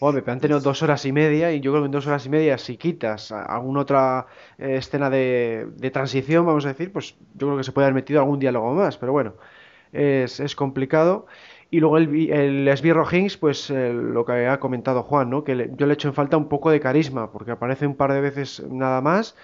Hombre, 0.00 0.22
pero 0.22 0.32
han 0.32 0.40
tenido 0.40 0.60
dos 0.60 0.82
horas 0.82 1.04
y 1.06 1.12
media 1.12 1.50
y 1.52 1.60
yo 1.60 1.72
creo 1.72 1.82
que 1.82 1.86
en 1.86 1.92
dos 1.92 2.06
horas 2.06 2.26
y 2.26 2.28
media, 2.28 2.58
si 2.58 2.76
quitas 2.76 3.32
alguna 3.32 3.80
otra 3.80 4.26
eh, 4.58 4.76
escena 4.76 5.08
de, 5.08 5.66
transición, 5.92 6.44
vamos 6.44 6.66
a 6.66 6.68
decir, 6.68 6.92
pues 6.92 7.16
yo 7.34 7.46
creo 7.48 7.56
que 7.56 7.64
se 7.64 7.72
puede 7.72 7.86
haber 7.86 7.94
metido 7.94 8.20
algún 8.20 8.38
diálogo 8.38 8.74
más, 8.74 8.98
pero 8.98 9.12
bueno, 9.12 9.34
es, 9.92 10.40
es 10.40 10.54
complicado. 10.54 11.26
Y 11.70 11.80
luego 11.80 11.98
el, 11.98 12.30
el 12.30 12.68
esbirro 12.68 13.06
Hinks, 13.10 13.38
pues 13.38 13.70
eh, 13.70 13.92
lo 13.92 14.24
que 14.26 14.46
ha 14.46 14.60
comentado 14.60 15.02
Juan, 15.02 15.30
¿no? 15.30 15.42
que 15.42 15.70
yo 15.74 15.86
le 15.86 15.94
echo 15.94 16.08
en 16.08 16.14
falta 16.14 16.36
un 16.36 16.48
poco 16.48 16.70
de 16.70 16.80
carisma, 16.80 17.30
porque 17.32 17.52
aparece 17.52 17.86
un 17.86 17.94
par 17.94 18.12
de 18.12 18.20
veces 18.20 18.62
nada 18.68 19.00
más 19.00 19.36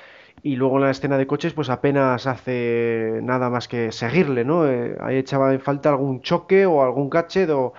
y 0.45 0.57
luego 0.57 0.77
en 0.77 0.83
la 0.83 0.91
escena 0.91 1.17
de 1.17 1.27
coches 1.27 1.55
pues 1.55 1.71
apenas 1.71 2.27
hace 2.27 3.19
nada 3.23 3.49
más 3.49 3.67
que 3.67 3.91
seguirle, 3.91 4.45
¿no? 4.45 4.71
Eh, 4.71 4.95
ahí 5.01 5.17
echaba 5.17 5.55
en 5.55 5.61
falta 5.61 5.89
algún 5.89 6.21
choque 6.21 6.67
o 6.67 6.83
algún 6.83 7.09
gadget 7.09 7.49
o 7.49 7.73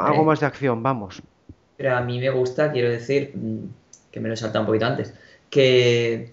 algo 0.00 0.22
eh. 0.22 0.24
más 0.24 0.40
de 0.40 0.46
acción, 0.46 0.82
vamos. 0.82 1.22
Pero 1.76 1.96
a 1.96 2.00
mí 2.00 2.18
me 2.18 2.30
gusta, 2.30 2.72
quiero 2.72 2.90
decir, 2.90 3.30
mm, 3.36 4.10
que 4.10 4.18
me 4.18 4.26
lo 4.26 4.34
he 4.34 4.36
saltado 4.36 4.62
un 4.62 4.66
poquito 4.66 4.86
antes, 4.86 5.14
que 5.50 6.32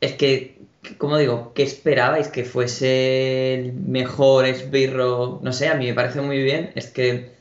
es 0.00 0.14
que, 0.14 0.62
como 0.96 1.18
digo, 1.18 1.52
¿qué 1.54 1.62
esperabais? 1.62 2.28
¿Que 2.28 2.44
fuese 2.44 3.52
el 3.52 3.74
mejor 3.74 4.46
esbirro? 4.46 5.40
No 5.42 5.52
sé, 5.52 5.68
a 5.68 5.74
mí 5.74 5.88
me 5.88 5.94
parece 5.94 6.22
muy 6.22 6.42
bien, 6.42 6.72
es 6.74 6.86
que 6.86 7.32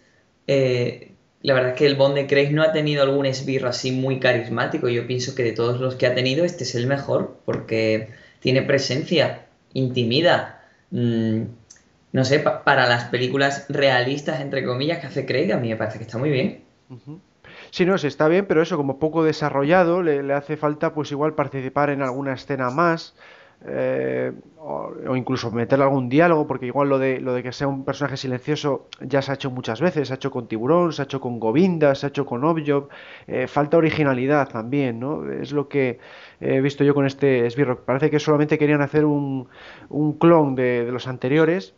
eh, 0.48 1.09
la 1.42 1.54
verdad 1.54 1.72
es 1.72 1.78
que 1.78 1.86
el 1.86 1.96
Bond 1.96 2.16
de 2.16 2.28
Craig 2.28 2.52
no 2.52 2.64
ha 2.64 2.74
tenido 2.74 3.04
algún 3.04 3.26
esbirro 3.26 3.70
así 3.70 3.92
muy 3.92 4.20
carismático. 4.20 4.90
Yo 4.90 5.08
pienso 5.08 5.36
que 5.36 5.44
de 5.44 5.54
todos 5.54 5.80
los 5.80 5.96
que 5.96 6.06
ha 6.06 6.14
tenido, 6.14 6.44
este 6.44 6.64
es 6.64 6.76
el 6.76 6.86
mejor, 6.86 7.38
porque 7.46 8.10
tiene 8.42 8.62
presencia, 8.62 9.46
intimida. 9.74 10.64
Mm, 10.92 11.44
no 12.12 12.26
sé, 12.26 12.40
para 12.40 12.88
las 12.88 13.06
películas 13.06 13.66
realistas, 13.70 14.42
entre 14.42 14.66
comillas, 14.66 15.00
que 15.00 15.08
hace 15.08 15.26
Craig, 15.26 15.52
a 15.54 15.58
mí 15.58 15.70
me 15.70 15.78
parece 15.78 15.98
que 15.98 16.04
está 16.04 16.18
muy 16.18 16.30
bien. 16.30 16.64
Sí, 17.72 17.86
no, 17.86 17.98
sí, 17.98 18.08
está 18.08 18.28
bien, 18.28 18.46
pero 18.46 18.62
eso, 18.62 18.76
como 18.76 19.00
poco 19.00 19.24
desarrollado, 19.24 20.02
le, 20.02 20.24
le 20.24 20.34
hace 20.34 20.58
falta, 20.58 20.94
pues 20.94 21.12
igual 21.12 21.36
participar 21.36 21.90
en 21.92 22.02
alguna 22.02 22.34
escena 22.34 22.70
más. 22.70 23.16
Eh, 23.66 24.32
o, 24.56 25.16
incluso 25.18 25.52
meterle 25.52 25.84
algún 25.84 26.08
diálogo, 26.08 26.48
porque 26.48 26.66
igual 26.66 26.88
lo 26.88 26.98
de, 26.98 27.20
lo 27.20 27.34
de 27.34 27.44
que 27.44 27.52
sea 27.52 27.68
un 27.68 27.84
personaje 27.84 28.16
silencioso 28.16 28.88
ya 29.02 29.22
se 29.22 29.32
ha 29.32 29.36
hecho 29.36 29.52
muchas 29.52 29.82
veces, 29.82 30.08
se 30.08 30.14
ha 30.14 30.16
hecho 30.16 30.32
con 30.32 30.48
Tiburón, 30.48 30.94
se 30.94 31.02
ha 31.02 31.06
hecho 31.06 31.20
con 31.20 31.40
Govinda, 31.40 31.94
se 31.96 32.06
ha 32.06 32.10
hecho 32.10 32.26
con 32.26 32.44
Objob, 32.46 32.88
eh, 33.28 33.48
falta 33.48 33.78
originalidad 33.78 34.48
también, 34.48 35.00
¿no? 35.00 35.30
Es 35.30 35.52
lo 35.52 35.68
que 35.68 36.00
he 36.40 36.62
visto 36.62 36.86
yo 36.86 36.94
con 36.94 37.06
este 37.06 37.50
Sbirro, 37.50 37.84
parece 37.84 38.10
que 38.10 38.20
solamente 38.20 38.58
querían 38.58 38.82
hacer 38.82 39.04
un, 39.04 39.50
un 39.90 40.14
clon 40.14 40.56
de, 40.56 40.90
los 40.92 41.08
anteriores 41.08 41.74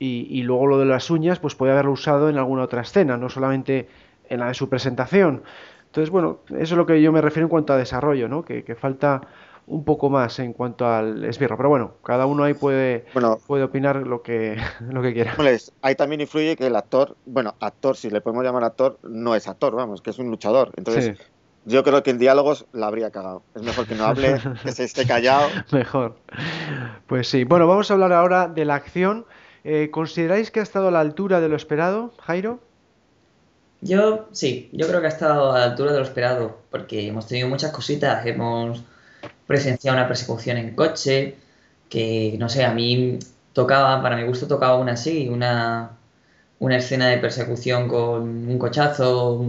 y, 0.00 0.26
y, 0.30 0.42
luego 0.42 0.66
lo 0.66 0.78
de 0.78 0.86
las 0.86 1.10
uñas 1.10 1.38
pues 1.38 1.54
podía 1.54 1.74
haberlo 1.74 1.92
usado 1.92 2.28
en 2.28 2.38
alguna 2.38 2.62
otra 2.62 2.80
escena, 2.80 3.16
no 3.16 3.28
solamente 3.28 3.88
en 4.28 4.40
la 4.40 4.48
de 4.48 4.54
su 4.54 4.68
presentación. 4.68 5.42
Entonces, 5.86 6.10
bueno, 6.10 6.40
eso 6.48 6.74
es 6.74 6.78
lo 6.78 6.86
que 6.86 7.02
yo 7.02 7.12
me 7.12 7.20
refiero 7.20 7.46
en 7.46 7.50
cuanto 7.50 7.72
a 7.72 7.76
desarrollo, 7.76 8.28
¿no? 8.28 8.42
Que 8.44 8.76
falta 8.76 9.22
un 9.70 9.84
poco 9.84 10.10
más 10.10 10.40
en 10.40 10.52
cuanto 10.52 10.86
al 10.86 11.24
esbirro. 11.24 11.56
Pero 11.56 11.68
bueno, 11.68 11.94
cada 12.04 12.26
uno 12.26 12.42
ahí 12.42 12.54
puede, 12.54 13.06
puede 13.46 13.62
opinar 13.62 13.96
lo 14.04 14.20
que, 14.20 14.56
lo 14.90 15.00
que 15.00 15.14
quiera. 15.14 15.34
ahí 15.80 15.94
también 15.94 16.20
influye 16.20 16.56
que 16.56 16.66
el 16.66 16.76
actor, 16.76 17.16
bueno, 17.24 17.54
actor, 17.60 17.96
si 17.96 18.10
le 18.10 18.20
podemos 18.20 18.44
llamar 18.44 18.64
actor, 18.64 18.98
no 19.04 19.34
es 19.34 19.46
actor, 19.46 19.74
vamos, 19.76 20.02
que 20.02 20.10
es 20.10 20.18
un 20.18 20.28
luchador. 20.28 20.72
Entonces, 20.76 21.16
yo 21.66 21.84
creo 21.84 22.02
que 22.02 22.10
en 22.10 22.18
diálogos 22.18 22.66
la 22.72 22.88
habría 22.88 23.10
cagado. 23.10 23.44
Es 23.54 23.62
mejor 23.62 23.86
que 23.86 23.94
no 23.94 24.04
hable, 24.04 24.40
que 24.64 24.72
se 24.72 24.84
esté 24.84 25.06
callado. 25.06 25.48
Mejor. 25.70 26.16
Pues 27.06 27.28
sí. 27.28 27.44
Bueno, 27.44 27.68
vamos 27.68 27.90
a 27.90 27.94
hablar 27.94 28.12
ahora 28.12 28.48
de 28.48 28.64
la 28.64 28.74
acción. 28.74 29.24
Eh, 29.62 29.90
¿Consideráis 29.92 30.50
que 30.50 30.58
ha 30.58 30.64
estado 30.64 30.88
a 30.88 30.90
la 30.90 31.00
altura 31.00 31.40
de 31.40 31.48
lo 31.48 31.54
esperado, 31.54 32.12
Jairo? 32.18 32.58
Yo 33.82 34.26
sí, 34.32 34.68
yo 34.72 34.88
creo 34.88 35.00
que 35.00 35.06
ha 35.06 35.10
estado 35.10 35.52
a 35.52 35.58
la 35.60 35.64
altura 35.64 35.92
de 35.92 35.98
lo 35.98 36.04
esperado, 36.04 36.58
porque 36.70 37.06
hemos 37.06 37.28
tenido 37.28 37.48
muchas 37.48 37.70
cositas. 37.70 38.26
Hemos 38.26 38.82
presenciado 39.50 39.98
una 39.98 40.06
persecución 40.08 40.58
en 40.58 40.76
coche, 40.76 41.36
que 41.88 42.36
no 42.38 42.48
sé, 42.48 42.64
a 42.64 42.72
mí 42.72 43.18
tocaba, 43.52 44.00
para 44.02 44.16
mi 44.16 44.24
gusto 44.24 44.46
tocaba 44.46 44.76
una 44.78 44.92
así, 44.92 45.28
una, 45.28 45.98
una 46.60 46.76
escena 46.76 47.08
de 47.08 47.18
persecución 47.18 47.88
con 47.88 48.22
un 48.48 48.58
cochazo, 48.60 49.44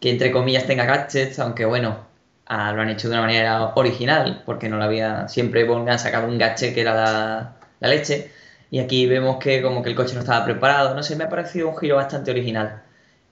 que 0.00 0.10
entre 0.10 0.32
comillas 0.32 0.66
tenga 0.66 0.86
gadgets, 0.86 1.38
aunque 1.38 1.66
bueno, 1.66 1.98
ah, 2.46 2.72
lo 2.72 2.80
han 2.82 2.88
hecho 2.90 3.08
de 3.08 3.14
una 3.14 3.22
manera 3.26 3.72
original, 3.76 4.42
porque 4.46 4.68
no 4.70 4.78
lo 4.78 4.84
había, 4.84 5.28
siempre 5.28 5.66
han 5.68 5.98
sacado 5.98 6.28
un 6.28 6.38
gadget 6.38 6.74
que 6.74 6.80
era 6.80 6.94
la, 6.94 7.56
la 7.80 7.88
leche, 7.88 8.30
y 8.70 8.78
aquí 8.80 9.06
vemos 9.06 9.36
que 9.38 9.60
como 9.62 9.82
que 9.82 9.90
el 9.90 9.96
coche 9.96 10.14
no 10.14 10.20
estaba 10.20 10.44
preparado, 10.46 10.94
no 10.94 11.02
sé, 11.02 11.16
me 11.16 11.24
ha 11.24 11.28
parecido 11.28 11.68
un 11.68 11.76
giro 11.76 11.96
bastante 11.96 12.30
original. 12.30 12.82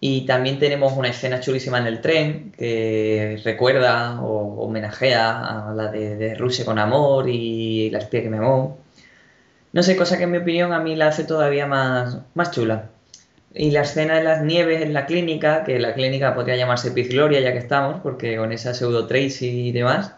Y 0.00 0.26
también 0.26 0.58
tenemos 0.58 0.92
una 0.94 1.08
escena 1.08 1.40
chulísima 1.40 1.78
en 1.78 1.86
el 1.86 2.00
tren 2.00 2.52
que 2.52 3.40
recuerda 3.44 4.20
o 4.20 4.62
homenajea 4.64 5.70
a 5.70 5.74
la 5.74 5.90
de, 5.90 6.34
Rusia 6.34 6.64
con 6.64 6.78
amor 6.78 7.28
y 7.28 7.90
la 7.90 7.98
espía 7.98 8.22
que 8.22 8.28
me 8.28 8.38
amó. 8.38 8.78
No 9.72 9.82
sé, 9.82 9.96
cosa 9.96 10.18
que 10.18 10.24
en 10.24 10.30
mi 10.30 10.38
opinión 10.38 10.72
a 10.72 10.80
mí 10.80 10.94
la 10.96 11.08
hace 11.08 11.24
todavía 11.24 11.66
más, 11.66 12.18
más 12.34 12.50
chula. 12.52 12.90
Y 13.54 13.70
la 13.70 13.82
escena 13.82 14.16
de 14.16 14.24
las 14.24 14.42
nieves 14.42 14.82
en 14.82 14.92
la 14.92 15.06
clínica, 15.06 15.64
que 15.64 15.78
la 15.78 15.94
clínica 15.94 16.34
podría 16.34 16.56
llamarse 16.56 16.90
Piz 16.90 17.08
Gloria 17.08 17.40
ya 17.40 17.52
que 17.52 17.58
estamos, 17.58 18.00
porque 18.02 18.36
con 18.36 18.52
esa 18.52 18.74
pseudo 18.74 19.06
Tracy 19.06 19.68
y 19.68 19.72
demás. 19.72 20.14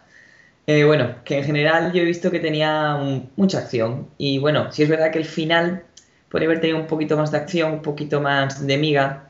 Eh, 0.67 0.83
bueno, 0.83 1.15
que 1.23 1.37
en 1.37 1.45
general 1.45 1.93
yo 1.93 2.01
he 2.01 2.05
visto 2.05 2.29
que 2.29 2.39
tenía 2.39 2.97
mucha 3.37 3.59
acción. 3.59 4.09
Y 4.17 4.39
bueno, 4.39 4.71
si 4.71 4.83
es 4.83 4.89
verdad 4.89 5.11
que 5.11 5.19
el 5.19 5.25
final 5.25 5.83
podría 6.29 6.49
haber 6.49 6.61
tenido 6.61 6.79
un 6.79 6.87
poquito 6.87 7.15
más 7.17 7.31
de 7.31 7.37
acción, 7.37 7.71
un 7.71 7.81
poquito 7.81 8.21
más 8.21 8.65
de 8.67 8.77
miga, 8.77 9.26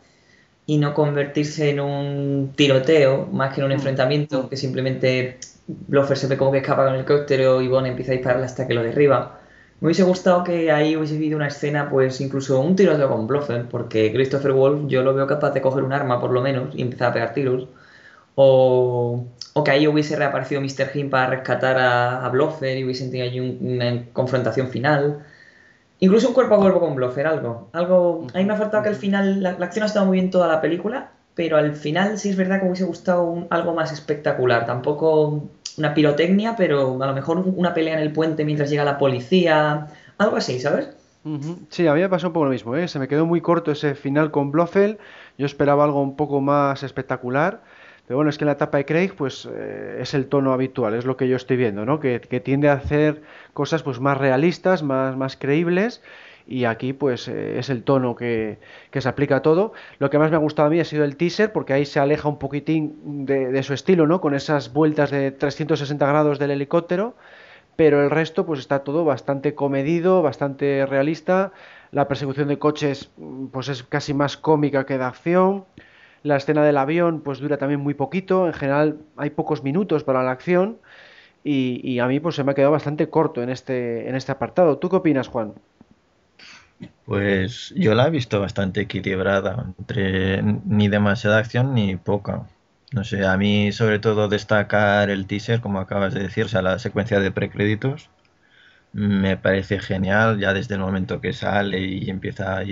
y 0.68 0.78
no 0.78 0.94
convertirse 0.94 1.70
en 1.72 1.80
un 1.80 2.54
tiroteo 2.56 3.28
más 3.32 3.54
que 3.54 3.62
en 3.62 3.66
un 3.66 3.72
mm. 3.72 3.76
enfrentamiento 3.76 4.50
que 4.50 4.58
simplemente 4.58 5.40
Bloffer 5.68 6.18
se 6.18 6.28
ve 6.28 6.38
como 6.38 6.52
que 6.52 6.60
escapa 6.60 6.84
con 6.84 6.94
el 6.94 7.00
helicóptero 7.00 7.62
y 7.62 7.68
Bond 7.70 7.88
empieza 7.88 8.12
a 8.12 8.16
dispararle 8.16 8.46
hasta 8.46 8.68
que 8.68 8.74
lo 8.74 8.84
derriba. 8.84 9.40
Me 9.80 9.88
hubiese 9.88 10.04
gustado 10.04 10.44
que 10.44 10.72
ahí 10.72 10.96
hubiese 10.98 11.16
habido 11.16 11.38
una 11.38 11.48
escena, 11.48 11.90
pues 11.90 12.20
incluso 12.20 12.60
un 12.60 12.76
tiroteo 12.76 13.10
con 13.10 13.28
Bloffer, 13.28 13.68
porque 13.70 14.12
Christopher 14.12 14.52
Wolf 14.54 14.88
yo 14.88 15.04
lo 15.04 15.14
veo 15.14 15.28
capaz 15.28 15.52
de 15.52 15.62
coger 15.62 15.84
un 15.84 15.94
arma 15.94 16.20
por 16.20 16.32
lo 16.32 16.42
menos 16.42 16.76
y 16.76 16.82
empezar 16.82 17.10
a 17.12 17.14
pegar 17.14 17.34
tiros. 17.34 17.68
O, 18.36 19.26
o 19.54 19.64
que 19.64 19.72
ahí 19.72 19.88
hubiese 19.88 20.16
reaparecido 20.16 20.62
Mr. 20.62 20.96
Him 20.96 21.10
para 21.10 21.28
rescatar 21.28 21.78
a, 21.78 22.26
a 22.26 22.30
Bloffer 22.30 22.78
y 22.78 22.84
hubiesen 22.84 23.12
tenido 23.12 23.30
ahí 23.30 23.40
una 23.40 24.06
confrontación 24.14 24.70
final. 24.70 25.26
Incluso 26.00 26.28
un 26.28 26.34
cuerpo 26.34 26.56
a 26.56 26.60
cuerpo 26.60 26.80
con 26.80 26.96
Bloffer, 26.96 27.26
algo. 27.26 27.70
algo 27.74 28.28
a 28.34 28.38
mí 28.38 28.46
me 28.46 28.54
ha 28.54 28.58
faltado 28.58 28.84
que 28.84 28.90
al 28.90 28.96
final, 28.96 29.42
la, 29.42 29.50
acción 29.52 29.84
ha 29.84 29.88
estado 29.88 30.06
muy 30.06 30.20
bien 30.20 30.30
toda 30.30 30.48
la 30.48 30.62
película, 30.62 31.12
pero 31.34 31.58
al 31.58 31.76
final 31.76 32.20
sí 32.20 32.30
es 32.30 32.36
verdad 32.36 32.58
que 32.58 32.64
me 32.64 32.70
hubiese 32.70 32.86
gustado 32.86 33.48
algo 33.50 33.74
más 33.74 33.92
espectacular. 33.92 34.66
Tampoco 34.66 35.44
una 35.78 35.94
pirotecnia, 35.94 36.56
pero 36.56 37.02
a 37.02 37.08
lo 37.08 37.14
mejor 37.14 37.40
una 37.40 37.74
pelea 37.74 37.96
en 37.96 38.02
el 38.02 38.12
puente 38.12 38.46
mientras 38.46 38.70
llega 38.70 38.84
la 38.84 38.98
policía, 38.98 39.88
algo 40.18 40.38
así, 40.38 40.60
¿sabes? 40.60 40.90
Sí, 41.70 41.88
a 41.88 41.94
mí 41.94 42.00
me 42.00 42.10
pasó 42.10 42.28
un 42.28 42.34
poco 42.34 42.46
lo 42.46 42.52
mismo, 42.52 42.76
¿eh? 42.76 42.88
se 42.88 43.00
me 43.00 43.08
quedó 43.10 43.26
muy 43.26 43.42
corto 43.42 43.72
ese 43.72 43.96
final 43.96 44.32
con 44.32 44.52
Blofeld, 44.52 44.98
yo 45.38 45.46
esperaba 45.46 45.84
algo 45.84 46.02
un 46.02 46.16
poco 46.16 46.40
más 46.40 46.84
espectacular 46.84 47.62
pero 48.08 48.18
bueno, 48.18 48.30
es 48.30 48.38
que 48.38 48.46
la 48.46 48.54
etapa 48.54 48.78
de 48.78 48.86
Craig, 48.86 49.12
pues 49.18 49.48
eh, 49.52 49.98
es 50.00 50.14
el 50.14 50.28
tono 50.28 50.54
habitual, 50.54 50.94
es 50.94 51.04
lo 51.04 51.18
que 51.18 51.28
yo 51.28 51.36
estoy 51.36 51.58
viendo, 51.58 51.86
¿no? 51.86 52.00
Que, 52.00 52.20
tiende 52.20 52.70
a 52.70 52.74
hacer 52.74 53.22
cosas 53.54 53.84
pues 53.84 54.00
más 54.00 54.18
realistas, 54.18 54.82
más, 54.82 55.18
más 55.18 55.36
creíbles. 55.36 56.02
Y 56.48 56.64
aquí, 56.64 56.94
pues, 56.94 57.28
eh, 57.28 57.60
es 57.60 57.70
el 57.70 57.84
tono 57.84 58.16
que, 58.16 58.60
se 58.94 59.10
aplica 59.10 59.38
a 59.38 59.42
todo. 59.42 59.74
Lo 60.00 60.10
que 60.10 60.18
más 60.20 60.32
me 60.32 60.38
ha 60.38 60.40
gustado 60.40 60.68
a 60.68 60.72
mí 60.72 60.80
ha 60.80 60.86
sido 60.86 61.04
el 61.04 61.18
teaser, 61.18 61.52
porque 61.52 61.74
ahí 61.74 61.86
se 61.86 62.00
aleja 62.00 62.30
un 62.30 62.40
poquitín 62.40 63.26
de, 63.26 63.62
su 63.64 63.74
estilo, 63.74 64.08
¿no? 64.08 64.22
Con 64.22 64.34
esas 64.34 64.72
vueltas 64.72 65.12
de 65.12 65.32
360 65.32 66.08
grados 66.08 66.40
del 66.40 66.52
helicóptero. 66.52 67.16
Pero 67.76 68.02
el 68.04 68.10
resto, 68.10 68.46
pues, 68.46 68.62
está 68.62 68.80
todo 68.86 69.04
bastante 69.04 69.54
comedido, 69.54 70.22
bastante 70.22 70.86
realista. 70.86 71.52
La 71.92 72.08
persecución 72.08 72.48
de 72.48 72.58
coches, 72.58 73.12
pues, 73.52 73.68
es 73.68 73.84
casi 73.84 74.14
más 74.14 74.38
cómica 74.38 74.86
que 74.86 74.98
de 74.98 75.04
acción. 75.04 75.66
La 76.24 76.36
escena 76.38 76.64
del 76.64 76.78
avión 76.78 77.22
pues 77.22 77.40
dura 77.40 77.58
también 77.58 77.80
muy 77.80 77.94
poquito, 77.94 78.48
en 78.48 78.54
general 78.54 78.98
hay 79.16 79.30
pocos 79.30 79.64
minutos 79.64 80.04
para 80.04 80.24
la 80.24 80.32
acción 80.32 80.78
y, 81.44 82.00
a 82.00 82.08
mí 82.08 82.20
pues 82.20 82.36
se 82.36 82.44
me 82.44 82.52
ha 82.52 82.56
quedado 82.56 82.74
bastante 82.74 83.10
corto 83.10 83.42
en 83.42 83.50
este, 83.50 84.10
en 84.10 84.16
este 84.16 84.34
apartado. 84.34 84.78
¿Tú 84.80 84.90
qué 84.90 84.98
opinas, 84.98 85.30
Juan? 85.30 85.54
Pues 87.06 87.74
yo 87.76 87.96
la 87.96 88.08
he 88.08 88.10
visto 88.10 88.42
bastante 88.42 88.82
equilibrada, 88.82 89.74
entre 89.80 90.44
ni 90.44 90.90
demasiada 90.90 91.38
acción 91.38 91.74
ni 91.74 91.96
poca. 91.96 92.44
No 92.92 93.04
sé, 93.04 93.26
a 93.26 93.38
mí 93.38 93.72
sobre 93.72 94.00
todo 94.00 94.28
destacar 94.28 95.10
el 95.10 95.26
teaser, 95.26 95.62
como 95.62 95.80
acabas 95.80 96.14
de 96.14 96.22
decir, 96.22 96.46
o 96.46 96.50
sea, 96.50 96.62
la 96.62 96.80
secuencia 96.80 97.20
de 97.20 97.32
precréditos, 97.32 98.10
me 98.94 99.38
parece 99.38 99.80
genial 99.80 100.40
ya 100.40 100.54
desde 100.54 100.76
el 100.76 100.82
momento 100.82 101.22
que 101.22 101.34
sale 101.34 101.80
y 101.80 102.10
empieza 102.10 102.58
a 102.58 102.64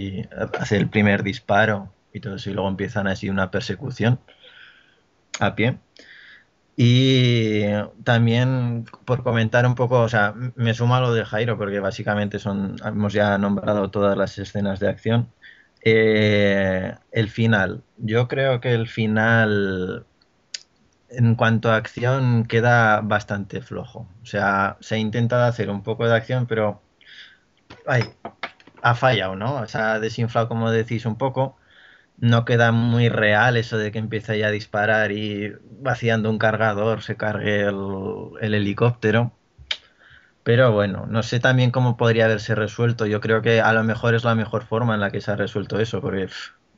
hacer 0.60 0.82
el 0.82 0.90
primer 0.90 1.24
disparo 1.24 1.92
y 2.16 2.22
todo 2.22 2.36
eso, 2.36 2.50
y 2.50 2.54
luego 2.54 2.70
empiezan 2.70 3.08
así 3.08 3.30
una 3.30 3.52
persecución 3.52 4.20
a 5.40 5.56
pie. 5.56 5.80
Y 6.78 7.64
también 8.04 8.86
por 9.06 9.24
comentar 9.24 9.66
un 9.66 9.76
poco, 9.76 10.02
o 10.02 10.10
sea, 10.10 10.34
me 10.56 10.74
sumo 10.74 10.96
a 10.96 11.02
lo 11.02 11.14
de 11.14 11.26
Jairo, 11.26 11.58
porque 11.58 11.80
básicamente 11.80 12.40
son, 12.40 12.78
hemos 12.86 13.14
ya 13.14 13.38
nombrado 13.38 13.92
todas 13.92 14.18
las 14.18 14.38
escenas 14.38 14.80
de 14.80 14.90
acción. 14.90 15.30
Eh, 15.84 16.96
el 17.12 17.30
final, 17.30 17.84
yo 17.98 18.28
creo 18.28 18.60
que 18.62 18.74
el 18.74 18.88
final, 18.88 20.06
en 21.10 21.36
cuanto 21.36 21.72
a 21.72 21.78
acción, 21.78 22.46
queda 22.46 23.02
bastante 23.02 23.62
flojo. 23.62 24.08
O 24.24 24.26
sea, 24.26 24.78
se 24.82 24.96
ha 24.96 24.98
intentado 24.98 25.44
hacer 25.46 25.70
un 25.70 25.84
poco 25.84 26.08
de 26.08 26.16
acción, 26.16 26.48
pero 26.48 26.82
ay, 27.88 28.04
ha 28.82 28.96
fallado, 28.96 29.36
¿no? 29.36 29.56
O 29.56 29.68
sea, 29.68 29.94
ha 29.94 30.00
desinflado, 30.00 30.48
como 30.50 30.72
decís, 30.72 31.06
un 31.06 31.18
poco 31.18 31.58
no 32.18 32.46
queda 32.46 32.72
muy 32.72 33.10
real 33.10 33.58
eso 33.58 33.78
de 33.78 33.92
que 33.92 34.00
empieza 34.00 34.36
ya 34.36 34.48
a 34.48 34.52
disparar 34.52 35.12
y 35.12 35.54
vaciando 35.80 36.30
un 36.30 36.38
cargador 36.38 37.02
se 37.02 37.18
cargue 37.18 37.64
el, 37.64 38.54
helicóptero. 38.54 39.34
Pero 40.44 40.72
bueno, 40.72 41.08
no 41.10 41.24
sé 41.24 41.40
también 41.40 41.72
cómo 41.72 41.98
podría 41.98 42.26
haberse 42.26 42.56
resuelto. 42.56 43.06
Yo 43.08 43.20
creo 43.20 43.42
que 43.42 43.62
a 43.62 43.74
lo 43.74 43.84
mejor 43.84 44.14
es 44.16 44.24
la 44.24 44.36
mejor 44.36 44.64
forma 44.64 44.94
en 44.94 45.02
la 45.02 45.12
que 45.12 45.22
se 45.22 45.32
ha 45.32 45.36
resuelto 45.36 45.80
eso, 45.80 46.02
porque 46.02 46.30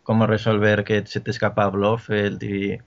cómo 0.03 0.25
resolver 0.25 0.83
que 0.85 1.05
se 1.05 1.19
te 1.19 1.31
escapa 1.31 1.67
Blofeld 1.67 2.41
y 2.43 2.79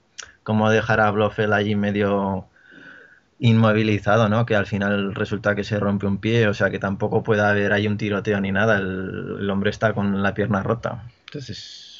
cómo 0.43 0.69
dejar 0.71 0.99
a 1.01 1.11
Blofeld 1.11 1.53
allí 1.53 1.75
medio 1.75 2.47
inmovilizado, 3.39 4.27
¿no? 4.27 4.45
Que 4.45 4.55
al 4.55 4.65
final 4.65 5.15
resulta 5.15 5.55
que 5.55 5.63
se 5.63 5.79
rompe 5.79 6.07
un 6.07 6.17
pie, 6.19 6.47
o 6.47 6.53
sea 6.53 6.69
que 6.71 6.79
tampoco 6.79 7.23
puede 7.23 7.41
haber 7.41 7.73
ahí 7.73 7.87
un 7.87 7.97
tiroteo 7.97 8.39
ni 8.41 8.51
nada, 8.51 8.77
el, 8.77 9.37
el 9.39 9.49
hombre 9.49 9.69
está 9.69 9.93
con 9.93 10.21
la 10.23 10.33
pierna 10.33 10.63
rota. 10.63 11.03
Entonces, 11.27 11.90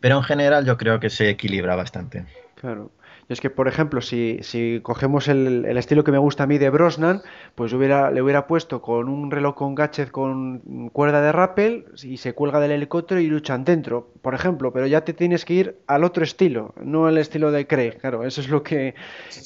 pero 0.00 0.16
en 0.16 0.22
general 0.22 0.64
yo 0.64 0.76
creo 0.76 1.00
que 1.00 1.10
se 1.10 1.28
equilibra 1.30 1.76
bastante. 1.76 2.24
Claro. 2.54 2.90
Y 3.28 3.34
es 3.34 3.40
que, 3.42 3.50
por 3.50 3.68
ejemplo, 3.68 4.00
si, 4.00 4.38
si 4.40 4.80
cogemos 4.82 5.28
el, 5.28 5.66
estilo 5.76 6.02
que 6.02 6.12
me 6.12 6.18
gusta 6.18 6.44
a 6.44 6.46
mí 6.46 6.56
de 6.56 6.70
Brosnan, 6.70 7.20
pues 7.54 7.74
hubiera, 7.74 8.10
le 8.10 8.22
hubiera 8.22 8.46
puesto 8.46 8.80
con 8.80 9.08
un 9.08 9.30
reloj 9.30 9.54
con 9.54 9.74
gadget 9.74 10.10
con 10.10 10.88
cuerda 10.92 11.20
de 11.20 11.32
rappel 11.32 11.84
y 12.02 12.16
se 12.16 12.32
cuelga 12.32 12.58
del 12.58 12.70
helicóptero 12.70 13.20
y 13.20 13.26
luchan 13.26 13.64
dentro, 13.64 14.10
por 14.22 14.34
ejemplo, 14.34 14.72
pero 14.72 14.86
ya 14.86 15.02
te 15.02 15.12
tienes 15.12 15.44
que 15.44 15.54
ir 15.54 15.76
al 15.86 16.04
otro 16.04 16.24
estilo, 16.24 16.74
no 16.80 17.06
al 17.06 17.18
estilo 17.18 17.50
de 17.50 17.66
Craig, 17.66 17.98
claro, 18.00 18.24
eso 18.24 18.40
es 18.40 18.48
lo 18.48 18.62
que 18.62 18.94